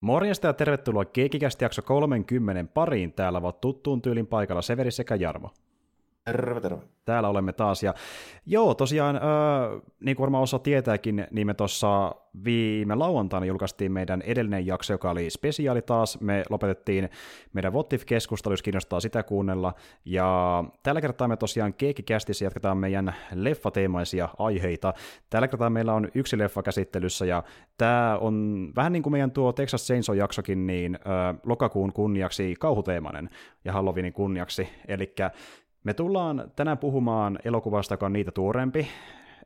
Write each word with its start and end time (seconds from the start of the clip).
Morjesta 0.00 0.46
ja 0.46 0.52
tervetuloa 0.52 1.04
Keikikästi 1.04 1.64
jakso 1.64 1.82
30 1.82 2.72
pariin. 2.74 3.12
Täällä 3.12 3.38
ovat 3.38 3.60
tuttuun 3.60 4.02
tyylin 4.02 4.26
paikalla 4.26 4.62
Severi 4.62 4.90
sekä 4.90 5.14
Jarmo. 5.14 5.50
Terve, 6.32 6.60
terve. 6.60 6.82
Täällä 7.04 7.28
olemme 7.28 7.52
taas. 7.52 7.82
Ja 7.82 7.94
joo, 8.46 8.74
tosiaan, 8.74 9.16
äh, 9.16 9.22
niin 10.00 10.16
kuin 10.16 10.24
varmaan 10.24 10.42
osa 10.42 10.58
tietääkin, 10.58 11.26
niin 11.30 11.46
me 11.46 11.54
tuossa 11.54 12.14
viime 12.44 12.94
lauantaina 12.94 13.46
julkaistiin 13.46 13.92
meidän 13.92 14.22
edellinen 14.22 14.66
jakso, 14.66 14.94
joka 14.94 15.10
oli 15.10 15.30
spesiaali 15.30 15.82
taas. 15.82 16.20
Me 16.20 16.42
lopetettiin 16.50 17.08
meidän 17.52 17.72
Votif-keskustelu, 17.72 18.52
jos 18.52 18.62
kiinnostaa 18.62 19.00
sitä 19.00 19.22
kuunnella. 19.22 19.74
Ja 20.04 20.64
tällä 20.82 21.00
kertaa 21.00 21.28
me 21.28 21.36
tosiaan 21.36 21.74
Keekikästissä 21.74 22.44
jatketaan 22.44 22.78
meidän 22.78 23.14
leffateemaisia 23.32 24.28
aiheita. 24.38 24.94
Tällä 25.30 25.48
kertaa 25.48 25.70
meillä 25.70 25.94
on 25.94 26.08
yksi 26.14 26.38
leffa 26.38 26.62
käsittelyssä, 26.62 27.26
ja 27.26 27.42
tämä 27.78 28.18
on 28.20 28.68
vähän 28.76 28.92
niin 28.92 29.02
kuin 29.02 29.12
meidän 29.12 29.30
tuo 29.30 29.52
Texas 29.52 29.90
Chainsaw-jaksokin, 29.90 30.66
niin 30.66 30.94
äh, 30.94 31.40
lokakuun 31.46 31.92
kunniaksi 31.92 32.54
kauhuteemainen 32.60 33.30
ja 33.64 33.72
Halloweenin 33.72 34.12
kunniaksi. 34.12 34.68
Eli 34.88 35.14
me 35.88 35.94
tullaan 35.94 36.50
tänään 36.56 36.78
puhumaan 36.78 37.38
elokuvasta, 37.44 37.94
joka 37.94 38.06
on 38.06 38.12
niitä 38.12 38.30
tuorempi, 38.30 38.88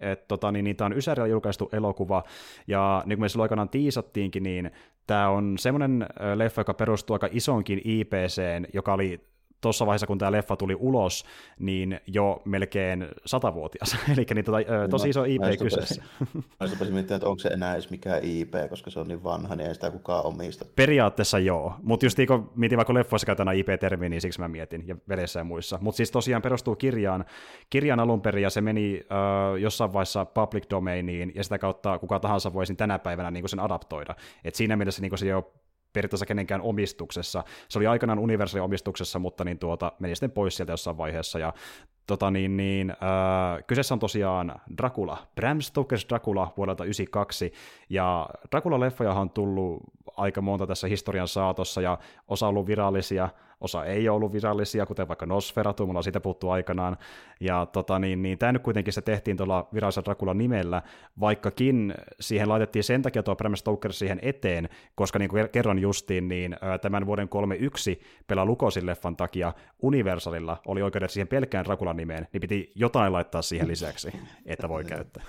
että 0.01 0.25
tota, 0.29 0.53
niin, 0.53 0.65
niitä 0.65 0.85
on 0.85 0.93
Ysärillä 0.93 1.27
julkaistu 1.27 1.69
elokuva, 1.73 2.23
ja 2.67 3.03
niin 3.07 3.17
kuin 3.17 3.25
me 3.25 3.29
silloin 3.29 3.45
aikanaan 3.45 3.69
tiisattiinkin, 3.69 4.43
niin 4.43 4.71
tämä 5.07 5.29
on 5.29 5.59
semmoinen 5.59 6.07
leffa, 6.35 6.61
joka 6.61 6.75
perustuu 6.75 7.15
aika 7.15 7.29
isonkin 7.31 7.81
IPCen, 7.85 8.67
joka 8.75 8.93
oli 8.93 9.21
tuossa 9.63 9.87
vaiheessa, 9.87 10.07
kun 10.07 10.19
tämä 10.19 10.33
leffa 10.33 10.57
tuli 10.57 10.77
ulos, 10.79 11.25
niin 11.59 12.01
jo 12.07 12.43
melkein 12.45 13.09
satavuotias. 13.27 13.97
Eli 14.13 14.27
niin 14.35 14.45
tota, 14.45 14.59
tosi 14.91 15.09
iso 15.09 15.25
IP 15.25 15.41
mä 15.41 15.57
kyseessä. 15.57 16.03
Mä 16.61 16.67
rupesin 16.71 16.95
miettimään, 16.95 17.17
että 17.17 17.29
onko 17.29 17.39
se 17.39 17.49
enää 17.49 17.75
edes 17.75 17.91
mikään 17.91 18.25
IP, 18.25 18.55
koska 18.69 18.91
se 18.91 19.01
on 19.01 19.09
niin 19.09 19.25
vanha, 19.25 19.57
niin 19.57 19.69
ei 19.69 19.75
sitä 19.75 19.91
kukaan 19.91 20.27
omista. 20.27 20.65
Periaatteessa 20.77 21.39
joo, 21.39 21.75
mutta 21.83 22.07
just 22.07 22.19
kun 22.29 22.51
mietin 22.57 22.77
vaikka 22.77 22.95
leffoissa 22.95 23.27
käytetään 23.27 23.57
IP-termiä, 23.57 24.09
niin 24.09 24.21
siksi 24.21 24.41
mä 24.41 24.49
mietin, 24.49 24.85
ja 24.87 24.97
vedessä 25.09 25.41
ja 25.41 25.45
muissa. 25.45 25.79
Mutta 25.81 25.97
siis 25.97 26.11
tosiaan 26.11 26.43
perustuu 26.43 26.77
kirjaan, 26.77 27.25
kirjaan 27.71 28.01
alun 28.01 28.21
perin, 28.21 28.43
ja 28.43 28.51
se 28.51 28.61
meni 28.61 29.01
uh, 29.01 29.57
jossain 29.57 29.93
vaiheessa 29.93 30.25
public 30.25 30.65
domainiin, 30.71 31.33
ja 31.35 31.45
sitä 31.45 31.59
kautta 31.59 31.99
kuka 31.99 32.21
tahansa 32.21 32.53
voisi 32.53 32.75
tänä 32.75 32.99
päivänä 32.99 33.31
niin 33.31 33.49
sen 33.49 33.61
adaptoida. 33.61 34.15
Et 34.45 34.55
siinä 34.55 34.77
mielessä 34.77 35.03
niin 35.03 35.19
se 35.19 35.27
jo 35.27 35.53
periaatteessa 35.93 36.27
kenenkään 36.27 36.61
omistuksessa. 36.61 37.45
Se 37.69 37.79
oli 37.79 37.87
aikanaan 37.87 38.19
Universalin 38.19 38.65
omistuksessa, 38.65 39.19
mutta 39.19 39.45
niin 39.45 39.59
tuota, 39.59 39.93
meni 39.99 40.15
sitten 40.15 40.31
pois 40.31 40.57
sieltä 40.57 40.73
jossain 40.73 40.99
vaiheessa, 40.99 41.39
ja 41.39 41.53
Tota 42.07 42.31
niin, 42.31 42.57
niin, 42.57 42.91
äh, 42.91 43.65
kyseessä 43.67 43.95
on 43.95 43.99
tosiaan 43.99 44.55
Dracula, 44.77 45.19
Bram 45.35 45.59
Stoker's 45.59 46.09
Dracula 46.09 46.53
vuodelta 46.57 46.85
1992, 46.85 47.53
ja 47.91 48.29
Dracula-leffoja 48.51 49.21
on 49.21 49.31
tullut 49.31 49.83
aika 50.17 50.41
monta 50.41 50.67
tässä 50.67 50.87
historian 50.87 51.29
saatossa, 51.29 51.81
ja 51.81 51.99
osa 52.29 52.47
on 52.47 52.51
ollut 52.51 52.67
virallisia, 52.67 53.29
osa 53.63 53.85
ei 53.85 54.09
ole 54.09 54.17
ollut 54.17 54.33
virallisia, 54.33 54.87
kuten 54.87 55.09
vaikka 55.09 55.27
Nosferatu, 55.27 55.87
mulla 55.87 55.99
on 55.99 56.05
siitä 56.05 56.21
puhuttu 56.21 56.51
aikanaan, 56.51 56.97
ja 57.41 57.67
tota 57.67 57.99
niin, 57.99 58.23
niin 58.23 58.39
tämä 58.39 58.53
nyt 58.53 58.63
kuitenkin 58.63 58.93
se 58.93 59.03
tehtiin 59.03 59.37
tuolla 59.37 59.69
virallisella 59.75 60.05
Dracula 60.05 60.35
nimellä, 60.35 60.83
vaikkakin 61.21 61.95
siihen 62.21 62.49
laitettiin 62.49 62.85
sen 62.85 63.03
takia 63.03 63.23
tuo 63.23 63.37
Bram 63.37 63.57
Stoker 63.57 63.93
siihen 63.93 64.19
eteen, 64.23 64.69
koska 64.95 65.19
niin 65.19 65.29
kuin 65.29 65.49
kerron 65.49 65.79
justiin, 65.79 66.29
niin 66.29 66.57
tämän 66.81 67.07
vuoden 67.07 67.29
31 67.29 68.01
pelaa 68.27 68.47
Lukosin 68.47 68.87
leffan 68.87 69.17
takia 69.17 69.53
Universalilla 69.83 70.57
oli 70.67 70.83
oikeudet 70.83 71.11
siihen 71.11 71.29
pelkään 71.29 71.65
Dracula 71.65 71.95
nimeen, 71.95 72.29
niin 72.33 72.41
piti 72.41 72.73
jotain 72.75 73.13
laittaa 73.13 73.43
siihen 73.43 73.69
lisäksi, 73.69 74.13
että 74.47 74.69
voi 74.69 74.85
käyttää. 74.85 75.25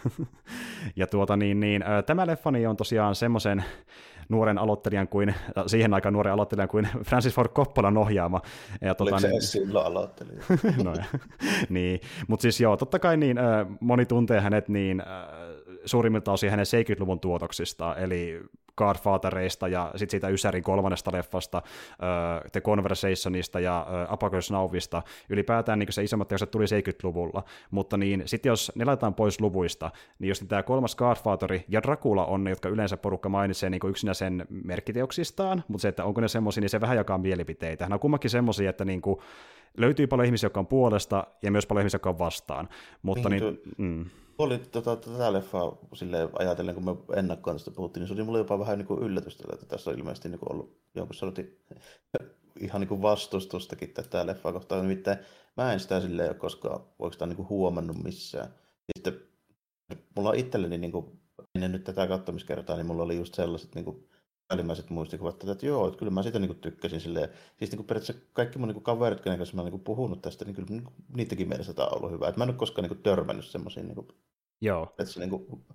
ja 0.95 1.07
tuota 1.07 1.37
niin, 1.37 1.59
niin 1.59 1.83
tämä 2.05 2.27
leffani 2.27 2.67
on 2.67 2.77
tosiaan 2.77 3.15
semmoisen 3.15 3.63
nuoren 4.33 4.57
aloittelijan 4.57 5.07
kuin, 5.07 5.35
siihen 5.67 5.93
aikaan 5.93 6.13
nuoren 6.13 6.33
aloittelijan 6.33 6.69
kuin 6.69 6.87
Francis 7.05 7.35
Ford 7.35 7.51
Coppolan 7.51 7.97
ohjaama. 7.97 8.41
Ja, 8.81 8.95
tuota, 8.95 9.15
Oliko 9.15 9.27
niin, 9.27 9.41
se 9.41 9.47
silloin 9.47 9.85
aloittelija? 9.85 10.43
no, 10.83 10.93
niin, 11.69 11.99
mutta 12.27 12.41
siis 12.41 12.61
joo, 12.61 12.77
totta 12.77 12.99
kai 12.99 13.17
niin, 13.17 13.37
moni 13.79 14.05
tuntee 14.05 14.41
hänet 14.41 14.69
niin 14.69 15.03
suurimmilta 15.85 16.31
osin 16.31 16.49
hänen 16.49 16.65
70-luvun 16.65 17.19
tuotoksista, 17.19 17.95
eli 17.95 18.41
Godfathereista 18.77 19.67
ja 19.67 19.91
sitten 19.95 20.11
siitä 20.11 20.29
Ysärin 20.29 20.63
kolmannesta 20.63 21.11
leffasta, 21.13 21.57
uh, 21.57 22.51
The 22.51 22.61
Conversationista 22.61 23.59
ja 23.59 23.87
uh, 23.89 24.13
Apocalypse 24.13 24.53
Nowista. 24.53 25.01
Ylipäätään 25.29 25.79
niin 25.79 25.93
se 25.93 26.03
isommat 26.03 26.27
teokset 26.27 26.51
tuli 26.51 26.65
70-luvulla, 26.65 27.43
mutta 27.71 27.97
niin 27.97 28.23
sitten 28.25 28.49
jos 28.49 28.71
ne 28.75 28.85
laitetaan 28.85 29.13
pois 29.13 29.41
luvuista, 29.41 29.91
niin 30.19 30.29
jos 30.29 30.43
tämä 30.47 30.63
kolmas 30.63 30.95
Godfatheri 30.95 31.65
ja 31.67 31.83
Dracula 31.83 32.25
on 32.25 32.43
ne, 32.43 32.49
jotka 32.49 32.69
yleensä 32.69 32.97
porukka 32.97 33.29
mainitsee 33.29 33.69
niin 33.69 33.89
yksinä 33.89 34.13
sen 34.13 34.45
merkkiteoksistaan, 34.49 35.63
mutta 35.67 35.81
se, 35.81 35.87
että 35.87 36.05
onko 36.05 36.21
ne 36.21 36.27
semmoisia, 36.27 36.61
niin 36.61 36.69
se 36.69 36.81
vähän 36.81 36.97
jakaa 36.97 37.17
mielipiteitä. 37.17 37.85
Hän 37.85 37.93
on 37.93 37.99
kummakin 37.99 38.29
semmoisia, 38.29 38.69
että 38.69 38.85
niin 38.85 39.01
kuin, 39.01 39.19
löytyy 39.77 40.07
paljon 40.07 40.25
ihmisiä, 40.25 40.45
jotka 40.47 40.59
on 40.59 40.67
puolesta, 40.67 41.27
ja 41.41 41.51
myös 41.51 41.65
paljon 41.65 41.81
ihmisiä, 41.81 41.95
jotka 41.95 42.09
on 42.09 42.19
vastaan. 42.19 42.69
Mutta 43.01 43.29
niin, 43.29 43.43
niin, 43.43 43.61
mm 43.77 44.05
oli 44.37 44.57
tota, 44.57 44.95
tätä 44.95 45.33
leffaa 45.33 45.77
sille 45.93 46.29
ajatellen, 46.39 46.75
kun 46.75 46.85
me 46.85 47.19
ennakkoon 47.19 47.55
tästä 47.55 47.71
puhuttiin, 47.71 48.01
niin 48.01 48.07
se 48.07 48.13
oli 48.13 48.23
mulle 48.23 48.37
jopa 48.37 48.59
vähän 48.59 48.77
niin 48.77 48.87
kuin 48.87 49.03
yllätystä, 49.03 49.43
että 49.53 49.65
tässä 49.65 49.89
on 49.89 49.97
ilmeisesti 49.97 50.29
niin 50.29 50.39
kuin 50.39 50.51
ollut 50.51 50.81
jonkun 50.95 51.15
sortin 51.15 51.59
ihan 52.59 52.81
niin 52.81 52.87
kuin 52.87 53.01
vastustustakin 53.01 53.93
tätä 53.93 54.25
leffaa 54.25 54.53
kohtaan. 54.53 54.81
Nimittäin 54.81 55.17
mä 55.57 55.73
en 55.73 55.79
sitä 55.79 56.01
silleen 56.01 56.29
ole 56.29 56.37
koskaan 56.37 56.83
oikeastaan 56.99 57.29
niin 57.29 57.37
kuin 57.37 57.49
huomannut 57.49 58.03
missään. 58.03 58.53
Sitten 58.97 59.21
mulla 60.15 60.33
itselleni 60.33 60.77
niin 60.77 60.91
kuin, 60.91 61.19
ennen 61.55 61.71
nyt 61.71 61.83
tätä 61.83 62.07
katsomiskertaa, 62.07 62.75
niin 62.75 62.85
mulla 62.85 63.03
oli 63.03 63.15
just 63.15 63.33
sellaiset 63.33 63.75
niin 63.75 63.85
kuin, 63.85 64.09
päällimmäiset 64.47 64.89
muistikuvat, 64.89 65.35
että, 65.35 65.51
että 65.51 65.65
joo, 65.65 65.87
että 65.87 65.99
kyllä 65.99 66.11
mä 66.11 66.23
sitä 66.23 66.39
niin 66.39 66.49
kuin 66.49 66.59
tykkäsin 66.59 66.99
silleen. 67.01 67.29
Siis 67.59 67.71
niin 67.71 67.77
kuin 67.77 67.87
periaatteessa 67.87 68.25
kaikki 68.33 68.59
mun 68.59 68.67
niin 68.67 68.73
kuin 68.73 68.83
kaverit, 68.83 69.21
kenen 69.21 69.37
kanssa 69.37 69.55
mä 69.55 69.61
olen 69.61 69.73
niin 69.73 69.83
puhunut 69.83 70.21
tästä, 70.21 70.45
niin 70.45 70.55
kyllä 70.55 70.67
niin 70.69 70.83
kuin, 70.83 70.95
niitäkin 71.15 71.47
mielessä 71.47 71.73
tämä 71.73 71.87
on 71.87 71.97
ollut 71.97 72.11
hyvä. 72.11 72.27
Että 72.27 72.39
mä 72.39 72.43
en 72.43 72.49
ole 72.49 72.57
koskaan 72.57 72.83
niin 72.83 72.95
kuin 72.95 73.03
törmännyt 73.03 73.45
semmoisiin 73.45 73.85
niin 73.85 73.95
kuin, 73.95 74.07
joo. 74.61 74.83
Että 74.99 75.05
se 75.05 75.19
niin 75.19 75.29
kuin, 75.29 75.65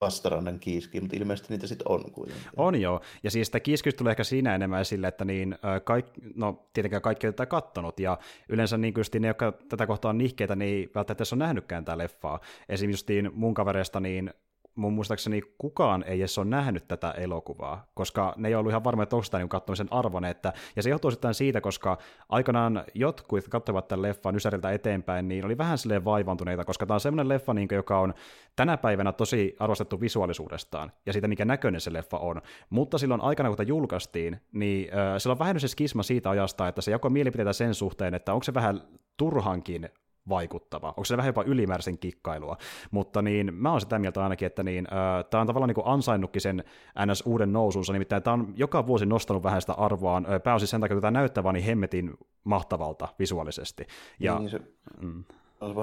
vastarannan 0.00 0.60
kiiski, 0.60 1.00
mutta 1.00 1.16
ilmeisesti 1.16 1.54
niitä 1.54 1.66
sitten 1.66 1.88
on 1.88 2.12
kuitenkin. 2.12 2.50
On 2.56 2.80
joo, 2.80 3.00
ja 3.22 3.30
siis 3.30 3.48
sitä 3.48 3.60
kiiskystä 3.60 3.98
tulee 3.98 4.10
ehkä 4.10 4.24
siinä 4.24 4.54
enemmän 4.54 4.80
esille, 4.80 5.08
että 5.08 5.24
niin, 5.24 5.58
kaik, 5.84 6.06
no 6.34 6.70
tietenkään 6.72 7.02
kaikki 7.02 7.26
on 7.26 7.34
tätä 7.34 7.46
kattonut, 7.46 8.00
ja 8.00 8.18
yleensä 8.48 8.78
niin 8.78 8.94
just 8.96 9.14
ne, 9.14 9.28
jotka 9.28 9.52
tätä 9.68 9.86
kohtaa 9.86 10.08
on 10.08 10.18
nihkeitä, 10.18 10.56
niin 10.56 10.76
ei 10.76 10.90
välttämättä 10.94 11.24
ole 11.32 11.38
nähnytkään 11.38 11.84
tämä 11.84 11.98
leffaa. 11.98 12.40
Esimerkiksi 12.68 13.22
mun 13.32 13.54
kavereista 13.54 14.00
niin 14.00 14.34
mun 14.74 14.92
muistaakseni 14.92 15.42
kukaan 15.58 16.04
ei 16.06 16.18
edes 16.18 16.38
ole 16.38 16.46
nähnyt 16.46 16.88
tätä 16.88 17.10
elokuvaa, 17.10 17.86
koska 17.94 18.34
ne 18.36 18.48
ei 18.48 18.54
ollut 18.54 18.70
ihan 18.70 18.84
varma, 18.84 19.02
että 19.02 19.16
onko 19.16 19.28
tämä 19.30 19.40
niin 19.40 19.48
katsomisen 19.48 19.88
arvone, 19.90 20.30
että, 20.30 20.52
ja 20.76 20.82
se 20.82 20.90
johtuu 20.90 21.10
sitten 21.10 21.34
siitä, 21.34 21.60
koska 21.60 21.98
aikanaan 22.28 22.84
jotkut, 22.94 23.36
jotka 23.36 23.50
katsovat 23.50 23.88
tämän 23.88 24.02
leffan 24.02 24.36
Ysäriltä 24.36 24.70
eteenpäin, 24.70 25.28
niin 25.28 25.44
oli 25.44 25.58
vähän 25.58 25.78
silleen 25.78 26.04
vaivantuneita, 26.04 26.64
koska 26.64 26.86
tämä 26.86 26.94
on 26.94 27.00
semmoinen 27.00 27.28
leffa, 27.28 27.54
niin, 27.54 27.68
joka 27.72 28.00
on 28.00 28.14
tänä 28.56 28.76
päivänä 28.76 29.12
tosi 29.12 29.56
arvostettu 29.58 30.00
visuaalisuudestaan, 30.00 30.92
ja 31.06 31.12
siitä, 31.12 31.28
mikä 31.28 31.44
näköinen 31.44 31.80
se 31.80 31.92
leffa 31.92 32.18
on, 32.18 32.42
mutta 32.70 32.98
silloin 32.98 33.20
aikana, 33.20 33.48
kun 33.48 33.56
tämä 33.56 33.68
julkaistiin, 33.68 34.40
niin 34.52 34.88
äh, 34.94 35.14
sillä 35.18 35.32
on 35.32 35.38
vähän 35.38 35.60
se 35.60 35.68
skisma 35.68 36.02
siitä 36.02 36.30
ajasta, 36.30 36.68
että 36.68 36.82
se 36.82 36.90
jakoi 36.90 37.10
mielipiteitä 37.10 37.52
sen 37.52 37.74
suhteen, 37.74 38.14
että 38.14 38.32
onko 38.32 38.44
se 38.44 38.54
vähän 38.54 38.80
turhankin 39.16 39.88
vaikuttava. 40.28 40.88
Onko 40.88 41.04
se 41.04 41.16
vähän 41.16 41.28
jopa 41.28 41.42
ylimääräisen 41.42 41.98
kikkailua? 41.98 42.56
Mutta 42.90 43.22
niin, 43.22 43.54
mä 43.54 43.70
oon 43.70 43.80
sitä 43.80 43.98
mieltä 43.98 44.22
ainakin, 44.22 44.46
että 44.46 44.62
niin, 44.62 44.86
äh, 44.92 45.24
tämä 45.30 45.40
on 45.40 45.46
tavallaan 45.46 45.68
niin 45.68 45.74
kuin 45.74 45.86
ansainnutkin 45.86 46.42
sen 46.42 46.64
NS 47.06 47.22
uuden 47.26 47.52
nousunsa, 47.52 47.92
nimittäin 47.92 48.22
tämä 48.22 48.34
on 48.34 48.52
joka 48.56 48.86
vuosi 48.86 49.06
nostanut 49.06 49.42
vähän 49.42 49.60
sitä 49.60 49.72
arvoaan, 49.72 50.26
äh, 50.26 50.42
pääosin 50.42 50.68
sen 50.68 50.80
takia, 50.80 50.94
että 50.94 51.00
tämä 51.00 51.20
näyttää 51.20 51.44
vaan 51.44 51.54
niin 51.54 51.64
hemmetin 51.64 52.14
mahtavalta 52.44 53.08
visuaalisesti. 53.18 53.86
Ja, 54.20 54.38
niin, 54.38 54.50
se... 54.50 54.60
Mm 55.00 55.24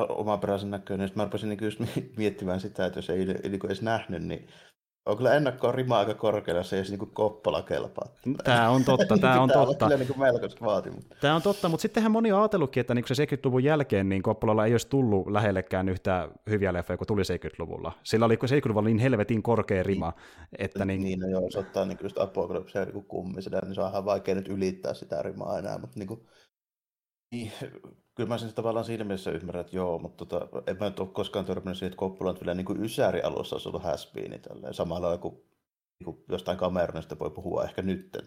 oma 0.09 0.38
peräisen 0.38 0.72
näköinen. 0.72 1.07
Sitten 1.07 1.22
mä 1.22 1.25
rupesin 1.25 1.50
niin 1.50 1.63
just 1.63 1.80
miettimään 2.18 2.59
sitä, 2.59 2.85
että 2.85 2.97
jos 2.97 3.09
ei, 3.09 3.19
ei 3.19 3.50
niin 3.50 3.66
edes 3.66 3.81
nähnyt, 3.81 4.24
niin 4.24 4.47
on 5.06 5.17
kyllä 5.17 5.34
ennakkoon 5.34 5.75
rima 5.75 6.00
aika 6.00 6.13
korkealla, 6.13 6.63
se 6.63 6.78
ei 6.78 6.84
niin 6.84 7.00
koppola 7.13 7.62
kelpaa. 7.62 8.07
Tämä 8.44 8.69
on 8.69 8.83
totta, 8.83 9.18
tämä 9.18 9.42
on 9.42 9.50
totta. 9.50 9.89
Tämä 9.89 10.03
niin 10.03 10.19
melkoista 10.19 10.65
vaatimusta. 10.65 11.15
Tämä 11.21 11.36
on 11.36 11.42
totta, 11.42 11.69
mutta 11.69 11.81
sittenhän 11.81 12.12
moni 12.12 12.31
on 12.31 12.39
ajatellutkin, 12.39 12.81
että 12.81 12.94
niin 12.94 13.06
se 13.07 13.25
70-luvun 13.25 13.63
jälkeen 13.63 14.09
niin 14.09 14.21
Koppolalla 14.21 14.65
ei 14.65 14.74
olisi 14.74 14.88
tullut 14.88 15.27
lähellekään 15.27 15.89
yhtä 15.89 16.30
hyviä 16.50 16.74
leffoja 16.74 16.98
kuin 16.98 17.07
tuli 17.07 17.21
70-luvulla. 17.21 17.92
Sillä 18.03 18.25
oli 18.25 18.36
70-luvulla 18.36 18.86
niin 18.86 19.00
helvetin 19.00 19.44
korkea 19.44 19.83
rima. 19.83 20.13
Niin, 20.18 20.48
että 20.57 20.86
niin... 20.86 21.01
niin 21.01 21.19
no 21.19 21.27
joo, 21.27 21.51
se 21.51 21.59
ottaa 21.59 21.86
niin 21.86 21.97
just 22.04 22.18
apokalypsia 22.18 22.86
niin 22.86 23.06
kummisena, 23.06 23.59
niin 23.59 23.75
se 23.75 23.81
on 23.81 23.89
ihan 23.89 24.06
vaikea 24.06 24.36
nyt 24.36 24.47
ylittää 24.47 24.94
sitä 24.94 25.21
rimaa 25.21 25.59
enää, 25.59 25.77
mutta 25.77 26.00
niin 26.00 26.07
kuin, 26.07 26.27
niin, 27.31 27.51
kyllä 28.16 28.30
mä 28.30 28.38
sen 28.38 28.54
tavallaan 28.54 28.86
siinä 28.86 29.04
mielessä 29.04 29.31
ymmärrän, 29.31 29.62
että 29.62 29.75
joo, 29.75 30.00
mutta 30.00 30.25
tota, 30.25 30.63
en 30.68 30.78
mä 30.80 30.86
nyt 30.86 31.00
ole 31.00 31.08
koskaan 31.08 31.46
törmännyt 31.46 31.78
siihen, 31.78 31.88
että 31.88 31.98
Koppola 31.98 32.30
on 32.30 32.38
vielä 32.42 32.54
niin 32.54 32.66
kuin 32.66 32.84
Ysäri 32.84 33.22
alussa 33.22 33.56
olisi 33.56 33.69
ollut 33.69 33.84
häspiini 33.84 34.40
tälleen, 34.40 34.74
samalla 34.74 35.08
lailla 35.08 35.22
kuin 35.22 35.44
niin 36.06 36.24
jostain 36.30 36.58
kameranista 36.58 37.19
voi 37.19 37.30
puhua 37.30 37.63
ehkä 37.63 37.81
nyt. 37.81 38.18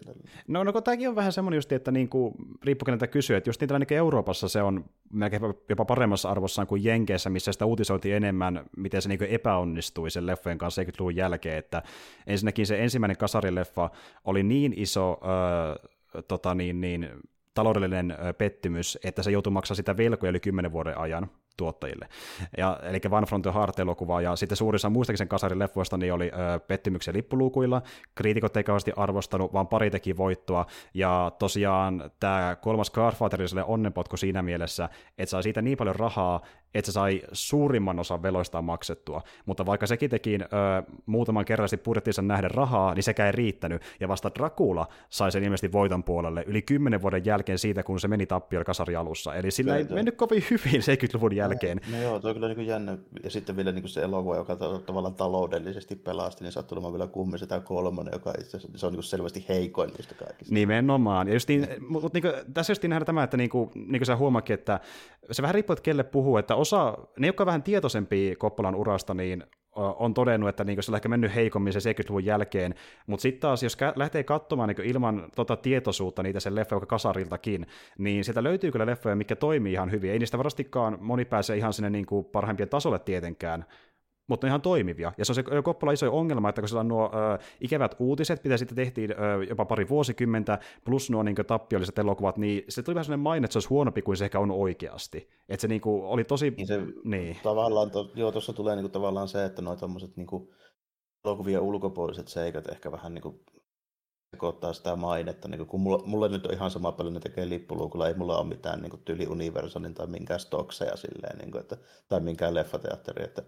No, 0.47 0.63
no 0.63 0.73
kun 0.73 0.83
tämäkin 0.83 1.09
on 1.09 1.15
vähän 1.15 1.31
semmoinen 1.33 1.57
just, 1.57 1.71
että 1.71 1.91
niin 1.91 2.09
kuin, 2.09 2.33
riippuu 2.63 2.85
keneltä 2.85 3.07
kysyy, 3.07 3.35
että 3.35 3.49
just 3.49 3.61
niin 3.61 3.69
niin 3.79 3.97
Euroopassa 3.97 4.47
se 4.47 4.61
on 4.61 4.85
melkein 5.13 5.41
jopa 5.69 5.85
paremmassa 5.85 6.29
arvossaan 6.29 6.67
kuin 6.67 6.83
Jenkeissä, 6.83 7.29
missä 7.29 7.51
sitä 7.51 7.65
uutisoitiin 7.65 8.15
enemmän, 8.15 8.65
miten 8.77 9.01
se 9.01 9.09
niin 9.09 9.23
epäonnistui 9.23 10.11
sen 10.11 10.25
leffojen 10.25 10.57
kanssa 10.57 10.81
70-luvun 10.81 11.15
jälkeen, 11.15 11.57
että 11.57 11.83
ensinnäkin 12.27 12.67
se 12.67 12.83
ensimmäinen 12.83 13.17
kasarileffa 13.17 13.89
oli 14.25 14.43
niin 14.43 14.73
iso 14.77 15.19
öö, 15.23 16.23
tota 16.27 16.55
niin, 16.55 16.81
niin, 16.81 17.09
taloudellinen 17.55 18.17
pettymys, 18.37 18.97
että 19.03 19.23
se 19.23 19.31
joutui 19.31 19.51
maksamaan 19.51 19.75
sitä 19.75 19.97
velkoja 19.97 20.29
yli 20.29 20.39
10 20.39 20.71
vuoden 20.71 20.97
ajan, 20.97 21.29
tuottajille. 21.57 22.07
Ja, 22.57 22.79
eli 22.83 22.99
One 23.11 23.25
Front 23.25 23.45
Heart-elokuva, 23.45 24.21
ja 24.21 24.35
sitten 24.35 24.57
suurissa 24.57 24.89
muistakin 24.89 25.17
sen 25.17 25.27
kasarin 25.27 25.59
leffoista 25.59 25.97
niin 25.97 26.13
oli 26.13 26.31
ö, 26.33 26.59
pettymyksiä 26.59 27.13
lippuluukuilla, 27.13 27.81
kriitikot 28.15 28.57
ei 28.57 28.63
kauheasti 28.63 28.91
arvostanut, 28.95 29.53
vaan 29.53 29.67
pari 29.67 29.91
teki 29.91 30.17
voittoa, 30.17 30.65
ja 30.93 31.31
tosiaan 31.39 32.11
tämä 32.19 32.57
kolmas 32.61 32.91
oli 33.53 33.63
onnenpotku 33.65 34.17
siinä 34.17 34.41
mielessä, 34.41 34.89
että 35.17 35.29
sai 35.29 35.43
siitä 35.43 35.61
niin 35.61 35.77
paljon 35.77 35.95
rahaa, 35.95 36.41
että 36.73 36.91
se 36.91 36.93
sai 36.93 37.21
suurimman 37.31 37.99
osan 37.99 38.23
veloistaan 38.23 38.63
maksettua, 38.63 39.21
mutta 39.45 39.65
vaikka 39.65 39.87
sekin 39.87 40.09
teki 40.09 40.39
ö, 40.41 40.47
muutaman 41.05 41.45
kerran 41.45 41.69
budjettinsa 41.83 42.21
nähden 42.21 42.51
rahaa, 42.51 42.93
niin 42.93 43.03
sekä 43.03 43.25
ei 43.25 43.31
riittänyt, 43.31 43.81
ja 43.99 44.07
vasta 44.07 44.31
Dracula 44.35 44.87
sai 45.09 45.31
sen 45.31 45.43
ilmeisesti 45.43 45.71
voiton 45.71 46.03
puolelle 46.03 46.43
yli 46.47 46.61
kymmenen 46.61 47.01
vuoden 47.01 47.25
jälkeen 47.25 47.59
siitä, 47.59 47.83
kun 47.83 47.99
se 47.99 48.07
meni 48.07 48.25
tappiolla 48.25 48.65
kasari 48.65 48.95
alussa, 48.95 49.35
eli 49.35 49.51
sillä 49.51 49.77
ei 49.77 49.83
mennyt 49.83 50.15
kovin 50.15 50.43
hyvin 50.51 50.81
70-luvun 50.81 51.35
jälkeen 51.35 51.44
jälkeen. 51.49 51.81
No, 51.91 51.97
no 51.97 52.03
joo, 52.03 52.19
tuo 52.19 52.29
on 52.29 52.35
kyllä 52.35 52.47
niin 52.47 52.67
jännä. 52.67 52.97
Ja 53.23 53.29
sitten 53.29 53.55
vielä 53.55 53.71
niin 53.71 53.89
se 53.89 54.01
elokuva, 54.01 54.35
joka 54.35 54.55
tavallaan 54.85 55.15
taloudellisesti 55.15 55.95
pelasti, 55.95 56.43
niin 56.43 56.51
sattuu 56.51 56.75
olemaan 56.75 56.93
vielä 56.93 57.07
kummin 57.07 57.39
tämä 57.47 57.61
kolmonen, 57.61 58.13
joka 58.13 58.33
itse 58.39 58.57
asiassa, 58.57 58.77
se 58.77 58.85
on 58.85 58.93
niin 58.93 59.03
selvästi 59.03 59.45
heikoin 59.49 59.89
niistä 59.89 60.15
kaikista. 60.15 60.53
Nimenomaan. 60.53 61.27
Ja 61.27 61.33
justiin, 61.33 61.67
mutta 61.89 62.19
niin, 62.19 62.53
tässä 62.53 62.71
just 62.71 62.83
nähdään 62.83 63.05
tämä, 63.05 63.23
että 63.23 63.37
niin 63.37 63.49
kuin, 63.49 63.69
niin 63.75 63.99
kuin 63.99 64.05
sä 64.05 64.15
huomakin, 64.15 64.53
että 64.53 64.79
se 65.31 65.41
vähän 65.41 65.53
riippuu, 65.55 65.73
että 65.73 65.83
kelle 65.83 66.03
puhuu, 66.03 66.37
että 66.37 66.55
osa, 66.55 66.97
ne 67.19 67.27
jotka 67.27 67.43
on 67.43 67.45
vähän 67.45 67.63
tietoisempia 67.63 68.35
Koppolan 68.35 68.75
urasta, 68.75 69.13
niin 69.13 69.43
on 69.75 70.13
todennut, 70.13 70.49
että 70.49 70.63
niin 70.63 70.83
se 70.83 70.91
on 70.91 70.95
ehkä 70.95 71.09
mennyt 71.09 71.35
heikommin 71.35 71.73
se 71.73 71.91
70-luvun 71.93 72.25
jälkeen, 72.25 72.75
mutta 73.07 73.21
sitten 73.21 73.41
taas, 73.41 73.63
jos 73.63 73.77
lähtee 73.95 74.23
katsomaan 74.23 74.69
niin 74.69 74.89
ilman 74.89 75.29
tota 75.35 75.55
tietoisuutta 75.55 76.23
niitä 76.23 76.39
sen 76.39 76.55
leffa, 76.55 76.75
joka 76.75 76.85
kasariltakin, 76.85 77.65
niin 77.97 78.23
sieltä 78.23 78.43
löytyy 78.43 78.71
kyllä 78.71 78.85
leffoja, 78.85 79.15
mikä 79.15 79.35
toimii 79.35 79.73
ihan 79.73 79.91
hyvin. 79.91 80.11
Ei 80.11 80.19
niistä 80.19 80.37
varastikaan 80.37 80.97
moni 81.01 81.25
pääse 81.25 81.57
ihan 81.57 81.73
sinne 81.73 81.89
niin 81.89 82.05
kuin 82.05 82.25
parhaimpien 82.25 82.69
tasolle 82.69 82.99
tietenkään, 82.99 83.65
mutta 84.27 84.47
ne 84.47 84.49
ihan 84.49 84.61
toimivia. 84.61 85.11
Ja 85.17 85.25
se 85.25 85.31
on 85.31 85.35
se 85.35 85.43
Koppola 85.63 85.91
iso 85.91 86.17
ongelma, 86.17 86.49
että 86.49 86.61
kun 86.61 86.69
sillä 86.69 86.79
on 86.79 86.87
nuo 86.87 87.05
ö, 87.05 87.37
ikävät 87.61 87.95
uutiset, 87.99 88.43
mitä 88.43 88.57
sitten 88.57 88.75
tehtiin 88.75 89.11
ö, 89.11 89.43
jopa 89.49 89.65
pari 89.65 89.89
vuosikymmentä, 89.89 90.59
plus 90.85 91.09
nuo 91.09 91.23
niin 91.23 91.35
tappiolliset 91.47 91.99
elokuvat, 91.99 92.37
niin 92.37 92.63
se 92.69 92.83
tuli 92.83 92.95
vähän 92.95 93.05
sellainen 93.05 93.23
maine, 93.23 93.45
että 93.45 93.53
se 93.53 93.57
olisi 93.57 93.69
huonompi 93.69 94.01
kuin 94.01 94.17
se 94.17 94.25
ehkä 94.25 94.39
on 94.39 94.51
oikeasti. 94.51 95.29
Että 95.49 95.61
se 95.61 95.67
niin 95.67 95.81
kuin, 95.81 96.03
oli 96.03 96.23
tosi... 96.23 96.53
Niin 96.57 96.67
se, 96.67 96.81
niin. 97.03 97.37
Tavallaan, 97.43 97.91
to, 97.91 98.11
joo, 98.15 98.31
tuossa 98.31 98.53
tulee 98.53 98.75
niin 98.75 98.83
kuin, 98.83 98.91
tavallaan 98.91 99.27
se, 99.27 99.45
että 99.45 99.61
nuo 99.61 99.75
tuommoiset 99.75 100.17
niin 100.17 100.27
elokuvien 101.25 101.61
ulkopuoliset 101.61 102.27
seikat 102.27 102.67
ehkä 102.67 102.91
vähän 102.91 103.13
niin 103.13 103.21
kuin 103.21 103.39
sekoittaa 104.35 104.73
sitä 104.73 104.95
mainetta, 104.95 105.47
niin 105.47 105.67
kun 105.67 105.81
mulla, 105.81 106.03
mulla 106.05 106.27
nyt 106.27 106.45
on 106.45 106.53
ihan 106.53 106.71
sama 106.71 106.91
paljon, 106.91 107.13
ne 107.13 107.19
tekee 107.19 107.49
lippuluukulla, 107.49 108.07
ei 108.07 108.13
mulla 108.13 108.37
ole 108.37 108.47
mitään 108.47 108.81
niin 108.81 109.03
tyyli 109.05 109.27
Universalin 109.27 109.93
tai 109.93 110.07
minkään 110.07 110.39
stokseja 110.39 110.95
silleen, 110.95 111.37
niin 111.37 111.51
kuin, 111.51 111.61
että, 111.61 111.77
tai 112.07 112.19
minkään 112.19 112.53
leffateatteri, 112.53 113.23
että 113.23 113.43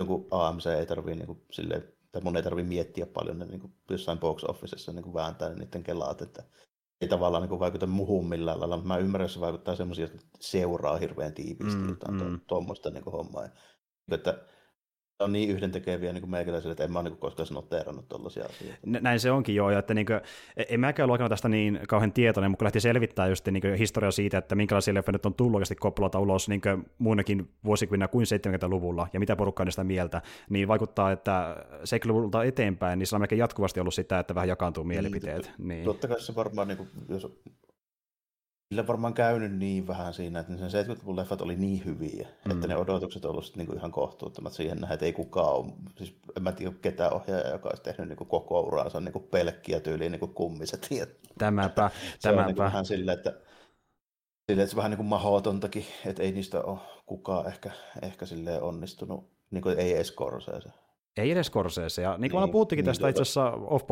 joku 0.00 0.28
AMC 0.30 0.66
ei 0.66 0.86
tarvii 0.86 1.14
niin 1.14 1.26
kuin, 1.26 1.42
silleen, 1.50 1.92
tai 2.12 2.22
mun 2.22 2.36
ei 2.36 2.42
tarvii 2.42 2.64
miettiä 2.64 3.06
paljon 3.06 3.38
ne 3.38 3.44
niin 3.46 3.60
kuin, 3.60 3.72
jossain 3.90 4.18
box 4.18 4.44
officessa 4.44 4.92
niin 4.92 5.02
kuin 5.02 5.14
vääntää 5.14 5.54
niiden 5.54 5.82
kelaat, 5.82 6.22
että 6.22 6.44
ei 7.00 7.08
tavallaan 7.08 7.42
niin 7.42 7.48
kuin, 7.48 7.60
vaikuta 7.60 7.86
muhun 7.86 8.28
millään 8.28 8.60
lailla, 8.60 8.76
mutta 8.76 8.88
mä 8.88 8.96
ymmärrän, 8.96 9.24
että 9.24 9.34
se 9.34 9.40
vaikuttaa 9.40 9.76
semmoisia, 9.76 10.04
että 10.04 10.18
seuraa 10.40 10.96
hirveän 10.96 11.34
tiiviisti 11.34 11.80
mm, 11.80 11.88
jotain 11.88 12.14
mm. 12.14 12.40
tuommoista 12.46 12.90
niin 12.90 13.04
hommaa. 13.04 13.42
Ja, 13.42 13.50
että 14.10 14.44
on 15.20 15.32
niin 15.32 15.50
yhdentekeviä 15.50 16.12
niin 16.12 16.30
meikäläisille, 16.30 16.72
että 16.72 16.84
en 16.84 16.92
mä 16.92 16.98
ole 16.98 17.08
niin 17.08 17.18
koskaan 17.18 17.48
noteerannut 17.50 18.08
tuollaisia 18.08 18.44
asioita. 18.44 18.78
Näin 18.86 19.20
se 19.20 19.30
onkin 19.30 19.54
joo, 19.54 19.70
ja 19.70 19.78
että 19.78 19.94
niin 19.94 20.06
kuin, 20.06 20.20
e, 20.56 20.64
en 20.68 20.80
mäkään 20.80 21.10
ollut 21.10 21.28
tästä 21.28 21.48
niin 21.48 21.80
kauhean 21.88 22.12
tietoinen, 22.12 22.50
mutta 22.50 22.58
kun 22.58 22.64
lähti 22.64 22.80
selvittää 22.80 23.26
just 23.26 23.46
niin 23.46 23.74
historia 23.74 24.10
siitä, 24.10 24.38
että 24.38 24.54
minkälaisia 24.54 24.94
leffoja 24.94 25.12
nyt 25.12 25.26
on 25.26 25.34
tullut 25.34 25.54
oikeasti 25.54 25.74
Koppolata 25.74 26.20
ulos 26.20 26.48
niin 26.48 26.60
muinakin 26.98 27.48
vuosikymmenä 27.64 28.08
kuin 28.08 28.26
70-luvulla, 28.26 29.08
ja 29.12 29.20
mitä 29.20 29.36
porukkaa 29.36 29.64
niistä 29.64 29.84
mieltä, 29.84 30.22
niin 30.50 30.68
vaikuttaa, 30.68 31.12
että 31.12 31.56
70-luvulta 31.78 32.44
eteenpäin, 32.44 32.98
niin 32.98 33.06
se 33.06 33.16
on 33.16 33.20
melkein 33.20 33.38
jatkuvasti 33.38 33.80
ollut 33.80 33.94
sitä, 33.94 34.18
että 34.18 34.34
vähän 34.34 34.48
jakaantuu 34.48 34.84
niin, 34.84 34.88
mielipiteet. 34.88 35.52
Niin, 35.58 35.68
niin. 35.68 35.84
Totta 35.84 36.08
kai 36.08 36.20
se 36.20 36.34
varmaan, 36.34 36.68
niin 36.68 36.78
kuin, 36.78 36.88
jos 37.08 37.26
Sillä 38.68 38.86
varmaan 38.86 39.14
käynyt 39.14 39.52
niin 39.52 39.86
vähän 39.86 40.14
siinä, 40.14 40.40
että 40.40 40.68
sen 40.68 40.86
70-luvun 40.86 41.16
leffat 41.16 41.40
oli 41.40 41.56
niin 41.56 41.84
hyviä, 41.84 42.28
mm. 42.44 42.50
että 42.50 42.66
ne 42.66 42.76
odotukset 42.76 43.24
on 43.24 43.30
ollut 43.30 43.52
niin 43.56 43.66
kuin 43.66 43.78
ihan 43.78 43.92
kohtuuttomat 43.92 44.52
siihen 44.52 44.78
nähdä, 44.78 44.94
että 44.94 45.06
ei 45.06 45.12
kukaan 45.12 45.54
ole, 45.54 45.72
siis 45.98 46.16
en 46.36 46.42
mä 46.42 46.52
tiedä 46.52 46.72
ketään 46.82 47.12
ohjaaja, 47.12 47.50
joka 47.50 47.68
olisi 47.68 47.82
tehnyt 47.82 48.08
niin 48.08 48.16
kuin 48.16 48.28
koko 48.28 48.60
uransa 48.60 49.00
niin 49.00 49.12
kuin 49.12 49.24
pelkkiä 49.24 49.80
tyyliin 49.80 50.12
niin 50.12 50.20
kuin 50.20 50.34
kummiset. 50.34 50.88
Tämäpä, 51.38 51.90
se 51.94 52.16
tämäpä. 52.22 52.40
on 52.40 52.46
niin 52.46 52.56
vähän 52.56 52.84
silleen, 52.84 53.18
että, 53.18 53.30
silleen, 54.50 54.64
että 54.64 54.70
se 54.70 54.76
vähän 54.76 54.90
niin 54.90 54.96
kuin 54.96 55.06
mahdotontakin, 55.06 55.86
että 56.06 56.22
ei 56.22 56.32
niistä 56.32 56.62
ole 56.62 56.78
kukaan 57.06 57.46
ehkä, 57.46 57.70
ehkä 58.02 58.26
silleen 58.26 58.62
onnistunut, 58.62 59.30
niin 59.50 59.62
kuin 59.62 59.78
ei 59.78 59.94
edes 59.94 60.08
Scorsese. 60.08 60.85
Ei 61.16 61.30
edes 61.30 61.46
Scorsese. 61.46 62.02
Ja 62.02 62.18
niin 62.18 62.30
kuin 62.30 62.42
niin, 62.42 62.50
puhuttikin 62.50 62.82
niin, 62.82 62.86
tästä 62.86 63.08
itse 63.08 63.22
asiassa 63.22 63.50
off 63.50 63.84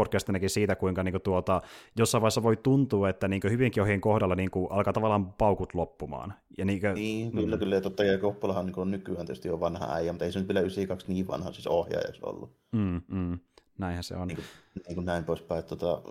siitä, 0.46 0.76
kuinka 0.76 1.02
niin 1.02 1.12
kuin 1.12 1.22
tuota, 1.22 1.60
jossain 1.96 2.22
vaiheessa 2.22 2.42
voi 2.42 2.56
tuntua, 2.56 3.08
että 3.08 3.28
niin 3.28 3.40
kuin 3.40 3.52
hyvinkin 3.52 3.82
ohjeen 3.82 4.00
kohdalla 4.00 4.34
niin 4.34 4.50
kuin 4.50 4.66
alkaa 4.70 4.92
tavallaan 4.92 5.32
paukut 5.32 5.74
loppumaan. 5.74 6.34
Ja 6.58 6.64
niin, 6.64 6.80
kuin, 6.80 6.94
niin 6.94 7.34
mm. 7.34 7.40
kyllä, 7.40 7.58
kyllä. 7.58 7.74
Ja 7.74 7.80
totta 7.80 8.02
kai 8.02 8.18
Koppolahan 8.18 8.66
niin 8.66 8.90
nykyään 8.90 9.26
tietysti 9.26 9.50
on 9.50 9.60
vanha 9.60 9.94
äijä, 9.94 10.12
mutta 10.12 10.24
ei 10.24 10.32
se 10.32 10.38
nyt 10.38 10.48
vielä 10.48 10.60
92 10.60 11.12
niin 11.12 11.28
vanha 11.28 11.52
siis 11.52 11.66
ohjaajaksi 11.66 12.20
ollut. 12.24 12.56
Mm, 12.72 13.00
mm. 13.08 13.38
Näinhän 13.78 14.04
se 14.04 14.16
on. 14.16 14.28
Niin 14.28 14.36
kuin, 14.36 14.46
niin 14.86 14.94
kuin 14.94 15.06
näin 15.06 15.24
poispäin. 15.24 15.64
Tota, 15.64 16.02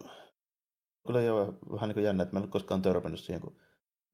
kyllä 1.07 1.21
jo 1.21 1.57
vähän 1.71 1.87
niin 1.87 1.93
kuin 1.93 2.03
jännä, 2.03 2.23
että 2.23 2.35
mä 2.35 2.39
en 2.39 2.43
ole 2.43 2.51
koskaan 2.51 2.81
törmännyt 2.81 3.19
siihen, 3.19 3.41
kun 3.41 3.55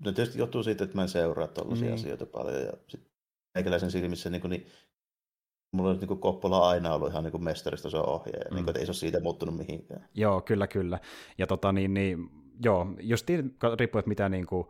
No 0.05 0.11
tietysti 0.11 0.39
johtuu 0.39 0.63
siitä, 0.63 0.83
että 0.83 0.95
mä 0.95 1.01
en 1.01 1.09
seuraa 1.09 1.47
tuollaisia 1.47 1.85
niin. 1.85 1.93
asioita 1.93 2.25
paljon. 2.25 2.63
Ja 2.63 2.73
sitten 2.87 3.11
meikäläisen 3.55 3.91
silmissä 3.91 4.29
niin, 4.29 4.41
kuin, 4.41 4.51
niin 4.51 4.67
Mulla 5.71 5.89
on 5.89 5.99
niin 5.99 6.19
Koppola 6.19 6.69
aina 6.69 6.93
ollut 6.93 7.09
ihan 7.09 7.23
niin 7.23 7.43
mestarista 7.43 7.89
se 7.89 7.97
ohjaaja, 7.97 8.49
mm. 8.49 8.55
niin 8.55 8.65
kuin, 8.65 8.77
ei 8.77 8.85
se 8.85 8.89
ole 8.89 8.95
siitä 8.95 9.19
muuttunut 9.19 9.57
mihinkään. 9.57 10.05
Joo, 10.13 10.41
kyllä, 10.41 10.67
kyllä. 10.67 10.99
Ja 11.37 11.47
tota, 11.47 11.71
niin, 11.71 11.93
niin, 11.93 12.29
joo, 12.63 12.87
just 12.99 13.29
riippuu, 13.79 13.99
että 13.99 14.09
mitä 14.09 14.29
niin 14.29 14.45
kuin, 14.45 14.67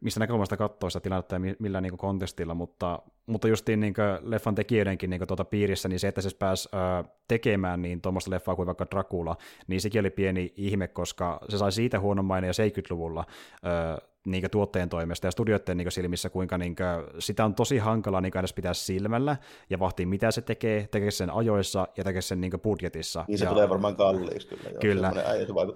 mistä 0.00 0.20
näkökulmasta 0.20 0.56
katsoo 0.56 0.90
sitä 0.90 1.00
tilannetta 1.00 1.34
ja 1.34 1.40
millä 1.58 1.80
niin 1.80 1.90
kuin 1.90 1.98
kontestilla, 1.98 2.54
mutta, 2.54 3.02
mutta 3.26 3.48
justiin 3.48 3.80
niin 3.80 3.94
leffan 4.22 4.54
tekijöidenkin 4.54 5.10
niin 5.10 5.26
tuota 5.26 5.44
piirissä, 5.44 5.88
niin 5.88 6.00
se, 6.00 6.08
että 6.08 6.20
se 6.20 6.36
pääsi 6.38 6.68
ö, 6.74 7.04
tekemään 7.28 7.82
niin 7.82 8.00
tuommoista 8.00 8.30
leffaa 8.30 8.56
kuin 8.56 8.66
vaikka 8.66 8.86
Dracula, 8.90 9.36
niin 9.66 9.80
sekin 9.80 10.00
oli 10.00 10.10
pieni 10.10 10.52
ihme, 10.56 10.88
koska 10.88 11.40
se 11.48 11.58
sai 11.58 11.72
siitä 11.72 12.00
huonon 12.00 12.24
maineen 12.24 12.54
70-luvulla 12.54 13.24
ö, 13.64 14.08
niin 14.26 14.50
tuotteen 14.50 14.88
toimesta 14.88 15.26
ja 15.26 15.30
studioiden 15.30 15.76
niin 15.76 15.92
silmissä, 15.92 16.30
kuinka 16.30 16.58
niin 16.58 16.76
kuin, 16.76 17.20
sitä 17.22 17.44
on 17.44 17.54
tosi 17.54 17.78
hankala 17.78 18.20
niin 18.20 18.38
edes 18.38 18.52
pitää 18.52 18.74
silmällä 18.74 19.36
ja 19.70 19.78
vahtii, 19.78 20.06
mitä 20.06 20.30
se 20.30 20.42
tekee, 20.42 20.88
tekee 20.90 21.10
sen 21.10 21.30
ajoissa 21.30 21.88
ja 21.96 22.04
tekee 22.04 22.22
sen 22.22 22.40
niin 22.40 22.60
budjetissa. 22.62 23.24
Niin 23.28 23.38
se 23.38 23.44
ja, 23.44 23.50
tulee 23.50 23.68
varmaan 23.68 23.96
kalliiksi 23.96 24.48
kyllä. 24.48 24.70
Joo, 24.70 24.80
kyllä. 24.80 25.12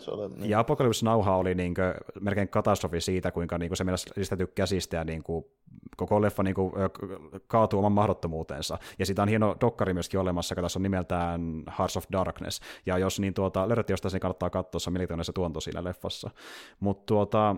Ole, 0.08 0.28
niin. 0.28 0.50
Ja 0.50 0.58
Apocalypse 0.58 1.04
Nauha 1.04 1.36
oli 1.36 1.54
niin 1.54 1.74
kuin, 1.74 1.94
melkein 2.20 2.48
katastrofi 2.48 3.00
siitä, 3.00 3.30
kuinka 3.30 3.58
niin 3.58 3.68
kuin, 3.68 3.76
se 3.76 4.10
lisäty 4.16 4.46
käsistä 4.46 4.96
ja 4.96 5.04
niin 5.04 5.22
kuin, 5.22 5.44
koko 5.96 6.22
leffa 6.22 6.42
niin 6.42 6.54
kuin, 6.54 6.72
kaatuu 7.46 7.78
oman 7.78 7.92
mahdottomuutensa. 7.92 8.78
Ja 8.98 9.06
siitä 9.06 9.22
on 9.22 9.28
hieno 9.28 9.56
dokkari 9.60 9.94
myöskin 9.94 10.20
olemassa, 10.20 10.52
joka 10.52 10.62
tässä 10.62 10.78
on 10.78 10.82
nimeltään 10.82 11.62
Hearts 11.78 11.96
of 11.96 12.04
Darkness. 12.12 12.60
Ja 12.86 12.98
jos 12.98 13.20
niin 13.20 13.34
tuota, 13.34 13.68
löydätte 13.68 13.92
jostain, 13.92 14.12
niin 14.12 14.20
kannattaa 14.20 14.50
katsoa, 14.50 14.78
se 14.78 14.90
on 15.18 15.24
se 15.24 15.32
tuonto 15.32 15.60
siinä 15.60 15.84
leffassa. 15.84 16.30
Mutta 16.80 17.02
tuota, 17.06 17.56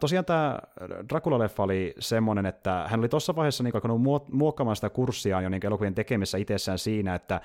tosiaan 0.00 0.24
tämä 0.24 0.58
Dracula-leffa 0.80 1.62
oli 1.62 1.94
semmoinen, 1.98 2.46
että 2.46 2.84
hän 2.88 3.00
oli 3.00 3.08
tuossa 3.08 3.36
vaiheessa 3.36 3.64
niin 3.64 3.74
alkanut 3.74 4.00
muokkaamaan 4.32 4.76
sitä 4.76 4.90
kurssiaan 4.90 5.44
jo 5.44 5.50
niin 5.50 5.66
elokuvien 5.66 5.94
tekemisessä 5.94 6.38
itsessään 6.38 6.78
siinä, 6.78 7.14
että 7.14 7.40